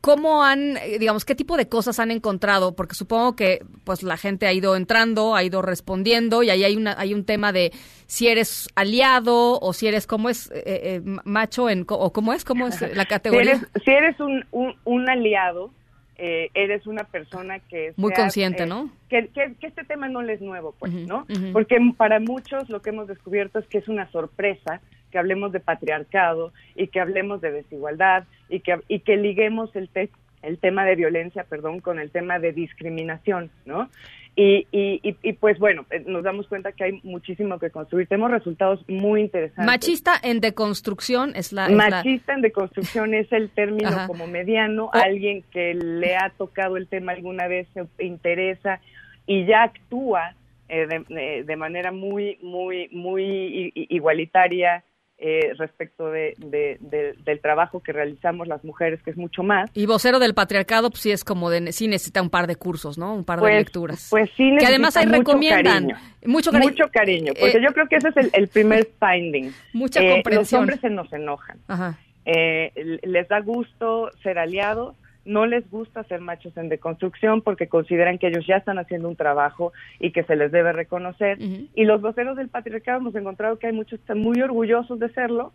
¿Cómo 0.01 0.45
han, 0.45 0.77
eh, 0.77 0.99
digamos, 0.99 1.25
qué 1.25 1.35
tipo 1.35 1.57
de 1.57 1.69
cosas 1.69 1.99
han 1.99 2.11
encontrado? 2.11 2.75
Porque 2.75 2.95
supongo 2.95 3.35
que, 3.37 3.65
pues, 3.85 4.03
la 4.03 4.17
gente 4.17 4.47
ha 4.47 4.53
ido 4.53 4.77
entrando, 4.77 5.35
ha 5.35 5.43
ido 5.45 5.63
respondiendo 5.63 6.43
y 6.43 6.51
ahí 6.51 6.65
hay 6.65 6.77
una, 6.77 6.95
hay 6.99 7.15
un 7.15 7.25
tema 7.25 7.53
de 7.53 7.73
si 8.07 8.29
eres 8.29 8.69
aliado 8.75 9.59
o 9.61 9.73
si 9.73 9.87
eres, 9.87 10.07
¿cómo 10.07 10.29
es, 10.29 10.51
eh, 10.53 10.63
eh, 10.65 11.01
macho 11.25 11.69
en, 11.71 11.85
o 11.89 12.13
cómo 12.13 12.33
es, 12.33 12.45
cómo 12.45 12.67
es 12.69 12.81
la 12.81 13.03
Si 13.05 13.09
categoría? 13.09 13.53
eres, 13.53 13.69
si 13.85 13.91
eres 13.91 14.21
un, 14.21 14.45
un, 14.51 14.75
un 14.85 15.09
aliado, 15.09 15.71
eh, 16.17 16.51
eres 16.55 16.87
una 16.87 17.05
persona 17.05 17.59
que... 17.59 17.95
Muy 17.97 18.11
sea, 18.11 18.23
consciente, 18.25 18.63
eh, 18.65 18.67
¿no? 18.67 18.91
Que, 19.09 19.29
que, 19.29 19.55
que 19.59 19.67
este 19.67 19.83
tema 19.83 20.09
no 20.09 20.23
le 20.23 20.35
es 20.35 20.41
nuevo, 20.41 20.75
pues, 20.79 20.93
¿no? 20.93 21.27
Porque 21.53 21.79
para 21.97 22.21
muchos 22.21 22.69
lo 22.69 22.83
que 22.83 22.91
hemos 22.91 23.09
descubierto 23.09 23.59
es 23.59 23.67
que 23.67 23.79
es 23.79 23.89
una 23.89 24.11
sorpresa 24.13 24.81
que 25.13 25.19
hablemos 25.19 25.53
de 25.53 25.61
patriarcado 25.61 26.53
y 26.75 26.89
que 26.89 26.99
hablemos 26.99 27.41
de 27.41 27.53
desigualdad 27.53 28.25
y 28.49 28.59
que, 28.61 28.81
y 28.89 28.99
que 29.01 29.17
liguemos 29.17 29.75
el, 29.77 29.89
te- 29.89 30.11
el 30.43 30.59
tema 30.59 30.85
de 30.85 30.97
violencia, 30.97 31.45
perdón, 31.45 31.79
con 31.79 32.01
el 32.01 32.11
tema 32.11 32.41
de 32.41 32.53
discriminación, 32.53 33.51
¿no? 33.65 33.89
Y, 34.35 34.67
y, 34.73 34.99
y, 35.03 35.15
y, 35.23 35.35
pues 35.35 35.59
bueno, 35.59 35.85
eh, 35.91 36.03
nos 36.07 36.25
damos 36.25 36.49
cuenta 36.49 36.73
que 36.73 36.85
hay 36.85 37.01
muchísimo 37.05 37.59
que 37.59 37.69
construir. 37.71 38.07
Tenemos 38.09 38.31
resultados 38.31 38.83
muy 38.89 39.21
interesantes. 39.21 39.67
Machista 39.67 40.13
en 40.23 40.41
deconstrucción 40.41 41.33
es 41.37 41.53
la... 41.53 41.67
es 41.67 41.73
la- 41.77 41.77
Machista 41.91 42.33
en 42.33 42.41
deconstrucción 42.41 43.13
es 43.13 43.31
el 43.31 43.51
término 43.51 43.89
Ajá. 43.91 44.07
como 44.07 44.27
mediano, 44.27 44.87
O- 44.87 44.91
alguien 44.95 45.45
que 45.53 45.75
le 45.75 46.17
ha 46.17 46.31
tocado 46.31 46.79
el 46.79 46.89
tema 46.89 47.13
alguna 47.13 47.47
vez, 47.47 47.69
se 47.75 48.05
interesa 48.05 48.81
y 49.27 49.45
ya 49.45 49.65
actúa 49.65 50.35
eh, 50.71 50.87
de, 50.87 51.05
de- 51.15 51.45
de 51.45 51.57
manera 51.57 51.93
muy, 51.93 52.39
muy, 52.43 52.89
muy 52.91 53.71
igualitaria 53.91 54.83
eh, 55.25 55.53
respecto 55.57 56.11
de, 56.11 56.35
de- 56.39 56.79
de- 56.81 57.15
del 57.25 57.41
trabajo 57.41 57.81
que 57.81 57.93
realizamos 57.93 58.49
las 58.49 58.65
mujeres, 58.65 59.01
que 59.05 59.11
es 59.13 59.17
mucho 59.17 59.45
más. 59.45 59.71
Y 59.73 59.87
vocero 59.87 60.19
del 60.19 60.35
patriarcado, 60.35 60.91
pues 60.91 61.01
sí 61.01 61.13
es 61.13 61.23
como 61.23 61.49
de, 61.49 61.71
sí 61.73 61.87
necesita 61.87 62.21
un 62.21 62.29
par 62.29 62.49
de 62.49 62.57
cursos, 62.57 62.99
¿no? 62.99 63.15
Un 63.15 63.25
par 63.25 63.39
de 63.39 63.43
Pues- 63.43 63.55
lecturas. 63.57 64.09
Pues 64.11 64.29
sí, 64.37 64.51
que 64.59 64.67
además 64.67 64.97
ahí 64.97 65.07
necesita 65.07 65.33
mucho 65.37 65.47
recomiendan. 65.47 65.87
cariño. 65.89 65.97
Mucho 66.27 66.51
cariño. 66.51 66.71
Mucho 66.71 66.85
cariño, 66.93 67.33
porque 67.39 67.59
Eh, 67.59 67.63
yo 67.63 67.73
creo 67.73 67.87
que 67.89 67.97
ese 67.97 68.09
es 68.09 68.17
el, 68.17 68.31
el 68.35 68.49
primer 68.49 68.89
finding. 69.01 69.53
Mucha 69.73 70.01
Eh, 70.01 70.05
Los 70.07 70.15
comprensión. 70.17 70.61
hombres 70.63 70.81
se 70.81 70.91
nos 70.91 71.13
enojan. 71.13 71.59
Ajá. 71.69 71.99
Eh, 72.25 72.99
les 73.05 73.29
da 73.29 73.41
gusto 73.41 74.11
ser 74.23 74.39
aliados, 74.39 74.97
no 75.25 75.47
les 75.47 75.69
gusta 75.71 76.03
ser 76.05 76.21
machos 76.21 76.57
en 76.57 76.69
deconstrucción 76.69 77.43
porque 77.43 77.69
consideran 77.69 78.19
que 78.19 78.27
ellos 78.29 78.47
ya 78.47 78.57
están 78.57 78.79
haciendo 78.79 79.09
un 79.09 79.17
trabajo 79.17 79.73
y 80.01 80.11
que 80.11 80.25
se 80.25 80.37
les 80.37 80.51
debe 80.51 80.73
reconocer. 80.73 81.39
Y 81.75 81.85
los 81.85 82.01
voceros 82.01 82.37
del 82.37 82.49
patriarcado 82.49 82.99
hemos 82.99 83.15
encontrado 83.15 83.59
que 83.59 83.69
hay 83.69 83.73
muchos 83.73 83.99
que 84.01 84.03
están 84.03 84.19
muy 84.21 84.41
orgullosos 84.43 84.99
de 84.99 85.09
serlo, 85.11 85.53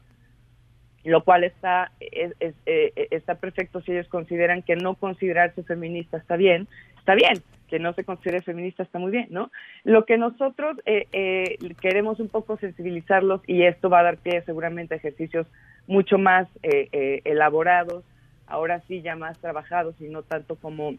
lo 1.03 1.23
cual 1.23 1.44
está 1.44 1.91
es- 1.99 2.34
es- 2.39 2.56
eh, 2.65 2.91
eh, 2.95 3.07
está 3.11 3.35
perfecto 3.35 3.81
si 3.81 3.91
ellos 3.91 4.07
consideran 4.07 4.61
que 4.61 4.76
no 4.76 4.95
considerarse 4.95 5.64
feminista 5.64 6.18
está 6.18 6.35
bien, 6.35 6.68
está 6.99 7.15
bien, 7.15 7.41
que 7.69 7.80
no 7.80 7.94
se 7.94 8.03
considere 8.03 8.41
feminista 8.41 8.84
está 8.84 8.99
muy 8.99 9.11
bien, 9.11 9.27
¿no? 9.30 9.52
Lo 9.84 10.06
que 10.06 10.18
nosotros 10.18 10.77
eh, 10.85 11.07
eh, 11.14 11.57
queremos 11.81 12.19
un 12.19 12.27
poco 12.30 12.57
sensibilizarlos 12.57 13.41
y 13.48 13.64
esto 13.64 13.89
va 13.89 13.99
a 13.99 14.03
dar 14.03 14.18
pie 14.18 14.41
seguramente 14.45 14.94
a 14.95 14.98
ejercicios 14.98 15.48
mucho 15.88 16.18
más 16.18 16.48
eh, 16.64 16.89
eh, 16.91 17.22
elaborados, 17.26 18.03
ahora 18.48 18.82
sí 18.88 19.02
ya 19.02 19.15
más 19.15 19.38
trabajados 19.40 19.95
y 19.99 20.06
no 20.06 20.24
tanto 20.24 20.56
como, 20.56 20.95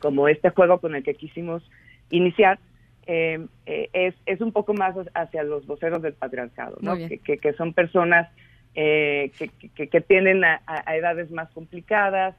como 0.00 0.28
este 0.28 0.50
juego 0.50 0.78
con 0.78 0.94
el 0.94 1.02
que 1.02 1.14
quisimos 1.14 1.62
iniciar, 2.10 2.58
eh, 3.06 3.44
eh, 3.66 3.88
es, 3.92 4.14
es 4.26 4.40
un 4.40 4.52
poco 4.52 4.74
más 4.74 4.94
hacia 5.14 5.42
los 5.42 5.66
voceros 5.66 6.02
del 6.02 6.12
patriarcado, 6.12 6.76
¿no? 6.80 6.92
Que, 7.08 7.18
que, 7.18 7.38
que 7.38 7.52
son 7.54 7.72
personas 7.72 8.28
eh, 8.74 9.32
que, 9.38 9.86
que, 9.88 10.00
tienden 10.00 10.44
a, 10.44 10.60
a- 10.66 10.96
edades 10.96 11.30
más 11.30 11.50
complicadas, 11.50 12.34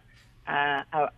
a, 0.46 0.86
a- 0.92 1.12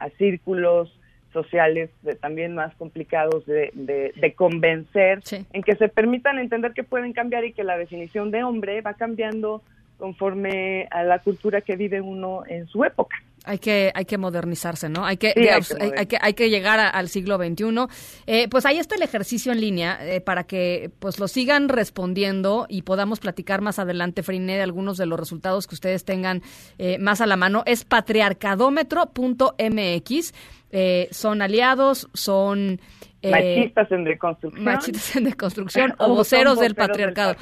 a- 0.00 0.10
círculos 0.18 0.92
sociales 1.32 1.90
de- 2.02 2.14
también 2.14 2.54
más 2.54 2.74
complicados 2.76 3.44
de, 3.46 3.70
de- 3.74 4.12
de 4.16 4.32
convencer, 4.34 5.20
en 5.52 5.62
que 5.62 5.74
se 5.76 5.88
permitan 5.88 6.38
entender 6.38 6.72
que 6.72 6.84
pueden 6.84 7.12
cambiar 7.12 7.44
y 7.44 7.52
que 7.52 7.64
la 7.64 7.76
definición 7.76 8.30
de 8.30 8.42
hombre 8.44 8.80
va 8.80 8.94
cambiando 8.94 9.62
conforme 9.98 10.86
a 10.90 11.02
la 11.02 11.18
cultura 11.20 11.60
que 11.60 11.76
vive 11.76 12.00
uno 12.00 12.42
en 12.48 12.66
su 12.68 12.84
época. 12.84 13.16
Hay 13.48 13.58
que, 13.60 13.92
hay 13.94 14.04
que 14.06 14.18
modernizarse, 14.18 14.88
¿no? 14.88 15.06
Hay 15.06 15.18
que, 15.18 15.32
Sí, 15.36 15.46
hay 15.48 15.60
que 15.62 15.74
hay, 15.84 15.92
hay 15.98 16.06
que, 16.06 16.18
hay 16.20 16.34
que 16.34 16.50
llegar 16.50 16.80
a- 16.80 16.88
al 16.90 17.08
siglo 17.08 17.36
XXI. 17.36 17.86
Eh, 18.26 18.48
pues 18.48 18.66
ahí 18.66 18.78
está 18.78 18.96
el 18.96 19.02
ejercicio 19.02 19.52
en 19.52 19.60
línea 19.60 19.98
eh, 20.02 20.20
para 20.20 20.42
que 20.44 20.90
pues 20.98 21.20
lo 21.20 21.28
sigan 21.28 21.68
respondiendo 21.68 22.66
y 22.68 22.82
podamos 22.82 23.20
platicar 23.20 23.60
más 23.60 23.78
adelante, 23.78 24.24
Frine, 24.24 24.56
de 24.56 24.62
algunos 24.62 24.96
de 24.96 25.06
los 25.06 25.20
resultados 25.20 25.68
que 25.68 25.76
ustedes 25.76 26.04
tengan 26.04 26.42
eh, 26.78 26.98
más 26.98 27.20
a 27.20 27.26
la 27.26 27.36
mano. 27.36 27.62
Es 27.66 27.84
patriarcadómetro.mx. 27.84 30.34
Eh, 30.72 31.08
son 31.12 31.40
aliados, 31.42 32.08
son... 32.14 32.80
eh, 33.28 33.56
Machistas 33.58 33.92
en 33.92 34.04
deconstrucción. 34.04 34.64
machistas 34.64 35.16
en 35.16 35.24
deconstrucción 35.24 35.94
O 35.98 36.08
voceros 36.14 36.58
del 36.60 36.74
patriarcado. 36.74 37.36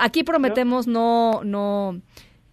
Aquí 0.00 0.22
prometemos 0.24 0.86
no, 0.86 1.42
no, 1.44 2.00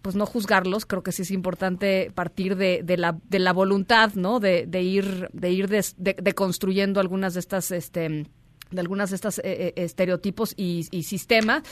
pues 0.02 0.16
no 0.16 0.26
juzgarlos. 0.26 0.86
Creo 0.86 1.02
que 1.02 1.12
sí 1.12 1.22
es 1.22 1.30
importante 1.30 2.10
partir 2.14 2.56
de, 2.56 2.82
de 2.82 2.96
la, 2.96 3.16
de 3.28 3.38
la 3.38 3.52
voluntad, 3.52 4.12
¿no? 4.14 4.40
De, 4.40 4.66
de 4.66 4.82
ir, 4.82 5.28
de 5.32 5.50
ir 5.50 5.68
des- 5.68 5.94
de, 5.98 6.14
de 6.14 6.32
construyendo 6.34 7.00
algunas 7.00 7.34
de 7.34 7.40
estas, 7.40 7.70
este, 7.70 8.24
de 8.70 8.80
algunas 8.80 9.10
de 9.10 9.16
estas 9.16 9.38
eh, 9.40 9.42
eh, 9.44 9.72
estereotipos 9.76 10.54
y, 10.56 10.86
y 10.90 11.02
sistemas. 11.02 11.62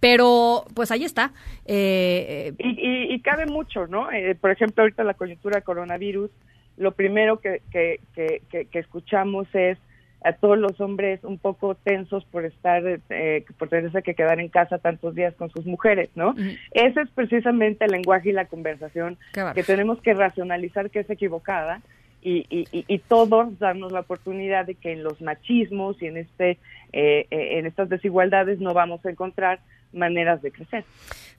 Pero, 0.00 0.64
pues 0.74 0.90
ahí 0.90 1.04
está. 1.04 1.32
Eh, 1.64 2.52
Y, 2.58 2.68
y- 2.68 3.14
y 3.14 3.20
cabe 3.20 3.46
mucho, 3.46 3.86
¿no? 3.86 4.10
Eh, 4.12 4.34
por 4.34 4.50
ejemplo, 4.50 4.82
ahorita 4.82 5.02
la 5.04 5.14
coyuntura 5.14 5.60
coronavirus, 5.60 6.30
lo 6.76 6.92
primero 6.92 7.40
que, 7.40 7.62
que, 7.72 8.00
que, 8.14 8.42
que- 8.50 8.66
que 8.66 8.78
escuchamos 8.78 9.48
es 9.54 9.78
a 10.24 10.32
todos 10.32 10.58
los 10.58 10.80
hombres 10.80 11.22
un 11.22 11.38
poco 11.38 11.74
tensos 11.76 12.24
por 12.26 12.44
estar, 12.44 12.82
eh, 13.10 13.44
por 13.58 13.68
tenerse 13.68 14.02
que 14.02 14.14
quedar 14.14 14.40
en 14.40 14.48
casa 14.48 14.78
tantos 14.78 15.14
días 15.14 15.34
con 15.34 15.48
sus 15.50 15.64
mujeres, 15.66 16.10
¿no? 16.16 16.34
Ese 16.72 17.00
es 17.02 17.10
precisamente 17.10 17.84
el 17.84 17.92
lenguaje 17.92 18.30
y 18.30 18.32
la 18.32 18.46
conversación 18.46 19.16
que 19.54 19.62
tenemos 19.62 20.00
que 20.02 20.14
racionalizar 20.14 20.90
que 20.90 21.00
es 21.00 21.10
equivocada 21.10 21.80
y, 22.20 22.44
y, 22.50 22.66
y- 22.72 22.84
y 22.88 22.98
todos 22.98 23.58
darnos 23.60 23.92
la 23.92 24.00
oportunidad 24.00 24.66
de 24.66 24.74
que 24.74 24.92
en 24.92 25.04
los 25.04 25.20
machismos 25.20 26.02
y 26.02 26.06
en 26.06 26.16
este 26.16 26.58
eh, 26.92 27.26
eh, 27.30 27.58
en 27.58 27.66
estas 27.66 27.88
desigualdades 27.88 28.58
no 28.60 28.74
vamos 28.74 29.04
a 29.06 29.10
encontrar 29.10 29.60
maneras 29.92 30.42
de 30.42 30.52
crecer. 30.52 30.84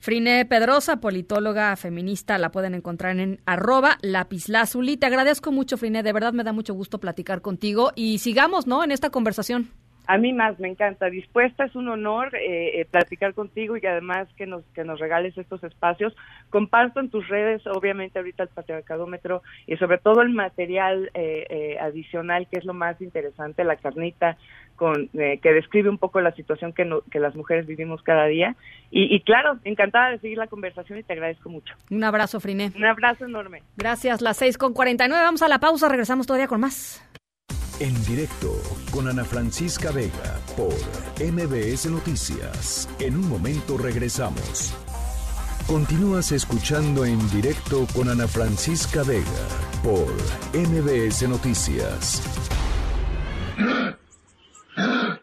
Frine 0.00 0.44
Pedrosa, 0.46 1.00
politóloga 1.00 1.76
feminista, 1.76 2.38
la 2.38 2.50
pueden 2.50 2.74
encontrar 2.74 3.18
en 3.18 3.40
arroba 3.44 3.98
lapislazuli. 4.02 4.96
Te 4.96 5.06
agradezco 5.06 5.52
mucho, 5.52 5.76
Frine, 5.76 6.02
de 6.02 6.12
verdad 6.12 6.32
me 6.32 6.44
da 6.44 6.52
mucho 6.52 6.74
gusto 6.74 6.98
platicar 6.98 7.42
contigo 7.42 7.92
y 7.94 8.18
sigamos, 8.18 8.66
¿no?, 8.66 8.82
en 8.82 8.92
esta 8.92 9.10
conversación. 9.10 9.68
A 10.06 10.18
mí 10.18 10.32
más 10.32 10.58
me 10.58 10.66
encanta. 10.66 11.08
Dispuesta, 11.08 11.66
es 11.66 11.76
un 11.76 11.88
honor 11.88 12.34
eh, 12.34 12.80
eh, 12.80 12.84
platicar 12.90 13.32
contigo 13.32 13.76
y 13.76 13.86
además 13.86 14.26
que 14.36 14.44
nos 14.44 14.64
que 14.74 14.82
nos 14.82 14.98
regales 14.98 15.38
estos 15.38 15.62
espacios. 15.62 16.16
Comparto 16.48 16.98
en 16.98 17.10
tus 17.10 17.28
redes, 17.28 17.64
obviamente 17.68 18.18
ahorita 18.18 18.42
el 18.42 18.48
patriarcadómetro 18.48 19.42
y 19.68 19.76
sobre 19.76 19.98
todo 19.98 20.22
el 20.22 20.30
material 20.30 21.12
eh, 21.14 21.46
eh, 21.48 21.78
adicional 21.80 22.48
que 22.50 22.58
es 22.58 22.64
lo 22.64 22.74
más 22.74 23.00
interesante, 23.00 23.62
la 23.62 23.76
carnita 23.76 24.36
con 24.80 25.10
eh, 25.12 25.38
que 25.42 25.52
describe 25.52 25.90
un 25.90 25.98
poco 25.98 26.22
la 26.22 26.32
situación 26.34 26.72
que, 26.72 26.86
no- 26.86 27.02
que 27.10 27.20
las 27.20 27.36
mujeres 27.36 27.66
vivimos 27.66 28.02
cada 28.02 28.24
día. 28.24 28.56
Y, 28.90 29.14
y 29.14 29.20
claro, 29.20 29.58
encantada 29.64 30.08
de 30.08 30.18
seguir 30.20 30.38
la 30.38 30.46
conversación 30.46 30.98
y 30.98 31.02
te 31.02 31.12
agradezco 31.12 31.50
mucho. 31.50 31.74
Un 31.90 32.02
abrazo, 32.02 32.40
Friné. 32.40 32.72
Un 32.74 32.86
abrazo 32.86 33.26
enorme. 33.26 33.62
Gracias, 33.76 34.22
las 34.22 34.38
6 34.38 34.56
con 34.56 34.72
49. 34.72 35.22
Vamos 35.22 35.42
a 35.42 35.48
la 35.48 35.58
pausa, 35.58 35.90
regresamos 35.90 36.26
todavía 36.26 36.48
con 36.48 36.62
más. 36.62 37.06
En 37.78 37.94
directo 38.04 38.52
con 38.90 39.06
Ana 39.08 39.24
Francisca 39.24 39.90
Vega 39.92 40.38
por 40.56 40.72
MBS 41.22 41.90
Noticias. 41.90 42.88
En 43.00 43.16
un 43.16 43.28
momento 43.28 43.76
regresamos. 43.76 44.74
Continúas 45.66 46.32
escuchando 46.32 47.04
en 47.04 47.18
directo 47.30 47.86
con 47.94 48.08
Ana 48.08 48.26
Francisca 48.26 49.02
Vega 49.02 49.46
por 49.84 50.08
MBS 50.54 51.28
Noticias. 51.28 52.22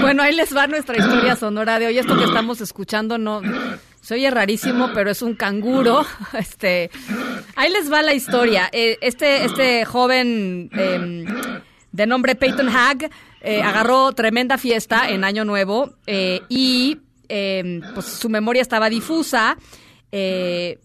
Bueno, 0.00 0.24
ahí 0.24 0.34
les 0.34 0.56
va 0.56 0.66
nuestra 0.66 0.96
historia 0.96 1.36
sonora 1.36 1.78
de 1.78 1.86
hoy. 1.86 1.98
Esto 1.98 2.18
que 2.18 2.24
estamos 2.24 2.60
escuchando 2.60 3.16
no 3.16 3.42
se 4.10 4.14
oye 4.16 4.28
rarísimo, 4.28 4.90
pero 4.92 5.08
es 5.12 5.22
un 5.22 5.34
canguro. 5.36 6.04
Este, 6.36 6.90
ahí 7.54 7.70
les 7.70 7.92
va 7.92 8.02
la 8.02 8.12
historia. 8.12 8.68
Eh, 8.72 8.98
Este, 9.00 9.44
este 9.44 9.84
joven 9.84 10.68
eh, 10.76 11.24
de 11.92 12.06
nombre 12.06 12.34
Peyton 12.34 12.68
Hag 12.68 13.08
eh, 13.40 13.62
agarró 13.62 14.12
tremenda 14.12 14.58
fiesta 14.58 15.08
en 15.10 15.22
Año 15.22 15.44
Nuevo 15.44 15.92
eh, 16.08 16.40
y 16.48 16.98
eh, 17.28 17.80
pues 17.94 18.06
su 18.06 18.28
memoria 18.28 18.62
estaba 18.62 18.88
difusa. 18.90 19.56
eh, 20.10 20.78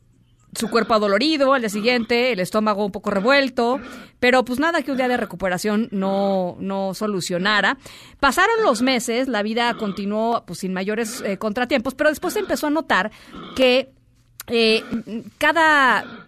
su 0.55 0.69
cuerpo 0.69 0.93
adolorido 0.93 1.53
al 1.53 1.61
día 1.61 1.69
siguiente, 1.69 2.31
el 2.31 2.39
estómago 2.39 2.85
un 2.85 2.91
poco 2.91 3.11
revuelto, 3.11 3.79
pero 4.19 4.45
pues 4.45 4.59
nada 4.59 4.81
que 4.81 4.91
un 4.91 4.97
día 4.97 5.07
de 5.07 5.17
recuperación 5.17 5.87
no, 5.91 6.57
no 6.59 6.93
solucionara. 6.93 7.77
Pasaron 8.19 8.63
los 8.63 8.81
meses, 8.81 9.27
la 9.27 9.43
vida 9.43 9.73
continuó 9.75 10.43
pues 10.45 10.59
sin 10.59 10.73
mayores 10.73 11.21
eh, 11.21 11.37
contratiempos, 11.37 11.95
pero 11.95 12.09
después 12.09 12.33
se 12.33 12.39
empezó 12.39 12.67
a 12.67 12.71
notar 12.71 13.11
que 13.55 13.91
eh, 14.47 14.83
cada 15.37 16.25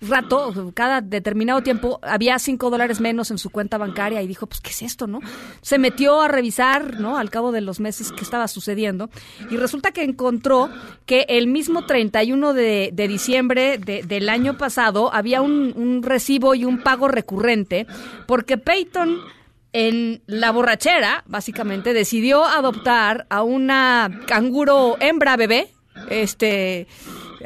rato, 0.00 0.72
cada 0.74 1.00
determinado 1.00 1.62
tiempo, 1.62 1.98
había 2.02 2.38
cinco 2.38 2.70
dólares 2.70 3.00
menos 3.00 3.30
en 3.30 3.38
su 3.38 3.50
cuenta 3.50 3.78
bancaria 3.78 4.22
y 4.22 4.26
dijo, 4.26 4.46
pues, 4.46 4.60
¿qué 4.60 4.70
es 4.70 4.82
esto, 4.82 5.06
no? 5.06 5.20
Se 5.60 5.78
metió 5.78 6.20
a 6.20 6.28
revisar, 6.28 7.00
¿no? 7.00 7.18
Al 7.18 7.30
cabo 7.30 7.50
de 7.52 7.60
los 7.60 7.80
meses 7.80 8.12
que 8.12 8.22
estaba 8.22 8.46
sucediendo 8.48 9.10
y 9.50 9.56
resulta 9.56 9.90
que 9.90 10.04
encontró 10.04 10.70
que 11.06 11.26
el 11.28 11.46
mismo 11.48 11.84
31 11.86 12.52
de, 12.54 12.90
de 12.92 13.08
diciembre 13.08 13.78
de- 13.78 14.02
del 14.02 14.28
año 14.28 14.56
pasado 14.56 15.12
había 15.12 15.42
un, 15.42 15.72
un 15.76 16.02
recibo 16.02 16.54
y 16.54 16.64
un 16.64 16.78
pago 16.82 17.08
recurrente 17.08 17.86
porque 18.26 18.58
Peyton 18.58 19.18
en 19.72 20.22
la 20.26 20.50
borrachera, 20.50 21.24
básicamente, 21.26 21.92
decidió 21.92 22.44
adoptar 22.44 23.26
a 23.28 23.42
una 23.42 24.20
canguro 24.26 24.96
hembra 24.98 25.36
bebé, 25.36 25.68
este, 26.08 26.86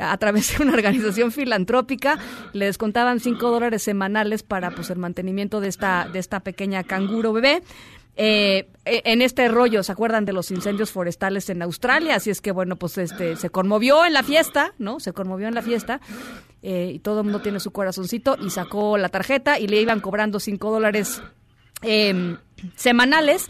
a 0.01 0.17
través 0.19 0.57
de 0.57 0.65
una 0.65 0.73
organización 0.73 1.33
filantrópica, 1.33 2.19
le 2.53 2.67
descontaban 2.67 3.21
cinco 3.21 3.51
dólares 3.51 3.83
semanales 3.83 4.43
para 4.43 4.71
pues 4.71 4.91
el 4.91 4.99
mantenimiento 4.99 5.61
de 5.61 5.69
esta, 5.69 6.09
de 6.13 6.19
esta 6.19 6.41
pequeña 6.41 6.85
canguro 6.85 7.33
bebé. 7.33 7.63
Eh, 8.15 8.69
eh, 8.85 9.03
en 9.07 9.23
este 9.23 9.49
rollo, 9.49 9.83
¿se 9.83 9.91
acuerdan 9.91 10.25
de 10.27 10.35
los 10.35 10.51
incendios 10.51 10.91
forestales 10.91 11.49
en 11.49 11.63
Australia? 11.63 12.17
Así 12.17 12.31
es 12.31 12.41
que, 12.41 12.53
bueno, 12.53 12.77
pues 12.77 12.99
este 12.99 13.37
se 13.37 13.49
conmovió 13.49 14.05
en 14.05 14.13
la 14.13 14.23
fiesta, 14.23 14.75
¿no? 14.79 15.01
Se 15.01 15.13
conmovió 15.13 15.49
en 15.49 15.55
la 15.55 15.63
fiesta 15.63 16.01
eh, 16.63 16.93
y 16.95 16.99
todo 16.99 17.21
el 17.21 17.25
mundo 17.25 17.41
tiene 17.41 17.59
su 17.59 17.71
corazoncito 17.71 18.37
y 18.45 18.51
sacó 18.51 18.99
la 18.99 19.09
tarjeta 19.09 19.59
y 19.59 19.67
le 19.67 19.81
iban 19.81 20.01
cobrando 20.01 20.41
cinco 20.41 20.71
dólares 20.71 21.23
eh, 21.83 22.37
semanales. 22.77 23.49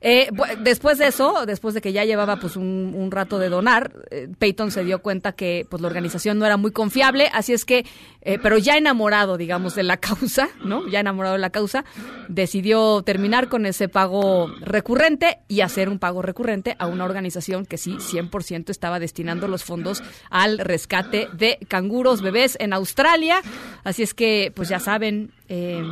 Eh, 0.00 0.30
después 0.60 0.98
de 0.98 1.08
eso, 1.08 1.44
después 1.46 1.74
de 1.74 1.80
que 1.80 1.92
ya 1.92 2.04
llevaba 2.04 2.36
pues 2.36 2.56
un, 2.56 2.92
un 2.96 3.10
rato 3.10 3.38
de 3.38 3.48
donar, 3.48 3.92
eh, 4.10 4.28
Peyton 4.38 4.70
se 4.70 4.84
dio 4.84 5.00
cuenta 5.00 5.32
que 5.32 5.66
pues 5.68 5.82
la 5.82 5.88
organización 5.88 6.38
no 6.38 6.46
era 6.46 6.56
muy 6.56 6.72
confiable, 6.72 7.28
así 7.32 7.52
es 7.52 7.64
que, 7.64 7.84
eh, 8.22 8.38
pero 8.42 8.56
ya 8.58 8.76
enamorado, 8.76 9.36
digamos, 9.36 9.74
de 9.74 9.82
la 9.82 9.96
causa, 9.98 10.48
¿no? 10.64 10.88
Ya 10.88 11.00
enamorado 11.00 11.34
de 11.34 11.40
la 11.40 11.50
causa, 11.50 11.84
decidió 12.28 13.02
terminar 13.02 13.48
con 13.48 13.66
ese 13.66 13.88
pago 13.88 14.48
recurrente 14.60 15.38
y 15.48 15.60
hacer 15.60 15.88
un 15.88 15.98
pago 15.98 16.22
recurrente 16.22 16.76
a 16.78 16.86
una 16.86 17.04
organización 17.04 17.66
que 17.66 17.76
sí, 17.76 17.96
100% 17.96 18.70
estaba 18.70 18.98
destinando 18.98 19.48
los 19.48 19.64
fondos 19.64 20.02
al 20.30 20.58
rescate 20.58 21.28
de 21.32 21.58
canguros 21.68 22.22
bebés 22.22 22.56
en 22.60 22.72
Australia. 22.72 23.40
Así 23.84 24.02
es 24.02 24.14
que, 24.14 24.52
pues 24.54 24.68
ya 24.68 24.78
saben, 24.78 25.32
eh, 25.48 25.82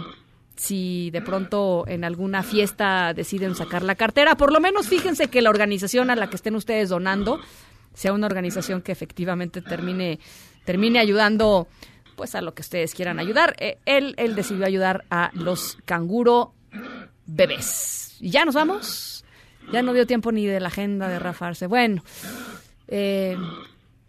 si 0.58 1.10
de 1.12 1.22
pronto 1.22 1.84
en 1.86 2.02
alguna 2.04 2.42
fiesta 2.42 3.14
deciden 3.14 3.54
sacar 3.54 3.84
la 3.84 3.94
cartera, 3.94 4.36
por 4.36 4.52
lo 4.52 4.58
menos 4.58 4.88
fíjense 4.88 5.28
que 5.28 5.40
la 5.40 5.50
organización 5.50 6.10
a 6.10 6.16
la 6.16 6.28
que 6.28 6.36
estén 6.36 6.56
ustedes 6.56 6.88
donando 6.88 7.40
sea 7.94 8.12
una 8.12 8.26
organización 8.26 8.82
que 8.82 8.90
efectivamente 8.90 9.62
termine, 9.62 10.18
termine 10.64 10.98
ayudando 10.98 11.68
pues 12.16 12.34
a 12.34 12.40
lo 12.40 12.54
que 12.54 12.62
ustedes 12.62 12.92
quieran 12.92 13.20
ayudar. 13.20 13.54
Eh, 13.60 13.78
él, 13.86 14.14
él 14.18 14.34
decidió 14.34 14.66
ayudar 14.66 15.04
a 15.10 15.30
los 15.34 15.78
canguro 15.84 16.52
bebés. 17.24 18.16
¿Y 18.18 18.30
ya 18.30 18.44
nos 18.44 18.56
vamos? 18.56 19.24
Ya 19.72 19.82
no 19.82 19.92
dio 19.92 20.06
tiempo 20.06 20.32
ni 20.32 20.44
de 20.44 20.58
la 20.58 20.68
agenda 20.68 21.08
de 21.08 21.20
Rafarse. 21.20 21.68
Bueno, 21.68 22.02
eh, 22.88 23.36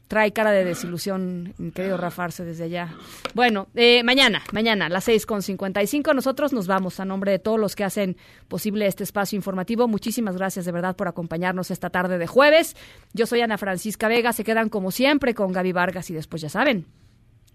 trae 0.10 0.34
cara 0.34 0.52
de 0.52 0.66
desilusión, 0.66 1.54
querido 1.76 1.96
Rafarse, 1.96 2.44
desde 2.44 2.64
allá. 2.64 2.96
Bueno, 3.36 3.68
eh, 3.76 4.04
mañana, 4.04 4.42
mañana, 4.52 4.90
las 4.90 5.08
6.55, 5.08 6.16
nosotros 6.16 6.52
nos 6.52 6.66
vamos 6.66 7.00
a 7.00 7.06
nombre 7.06 7.32
de 7.32 7.38
todos 7.38 7.60
los 7.60 7.76
que 7.76 7.84
hacen 7.84 8.18
posible 8.48 8.88
este 8.88 9.04
espacio 9.04 9.38
informativo. 9.38 9.88
Muchísimas 9.88 10.36
gracias 10.36 10.66
de 10.66 10.72
verdad 10.72 10.96
por 10.96 11.08
acompañarnos 11.08 11.70
esta 11.70 11.92
tarde 11.92 12.18
de 12.18 12.26
jueves. 12.26 12.76
Yo 13.14 13.28
soy 13.28 13.42
Ana 13.42 13.60
Francisca 13.60 14.08
Vega, 14.08 14.34
se 14.34 14.44
quedan 14.44 14.70
como 14.70 14.90
siempre 14.90 15.36
con 15.36 15.52
Gaby 15.52 15.74
Vargas 15.74 16.10
y 16.10 16.16
después 16.16 16.42
ya 16.42 16.50
saben, 16.50 16.88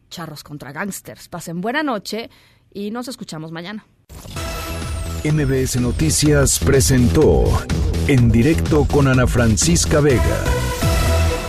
charros 0.08 0.44
contra 0.44 0.70
gangsters. 0.70 1.28
Pasen 1.28 1.60
buena 1.60 1.82
noche 1.82 2.30
y 2.72 2.92
nos 2.92 3.08
escuchamos 3.08 3.50
mañana. 3.50 3.84
MBS 5.24 5.80
Noticias 5.80 6.60
presentó 6.60 7.46
En 8.06 8.30
directo 8.30 8.84
con 8.84 9.08
Ana 9.08 9.26
Francisca 9.26 9.98
Vega. 9.98 10.73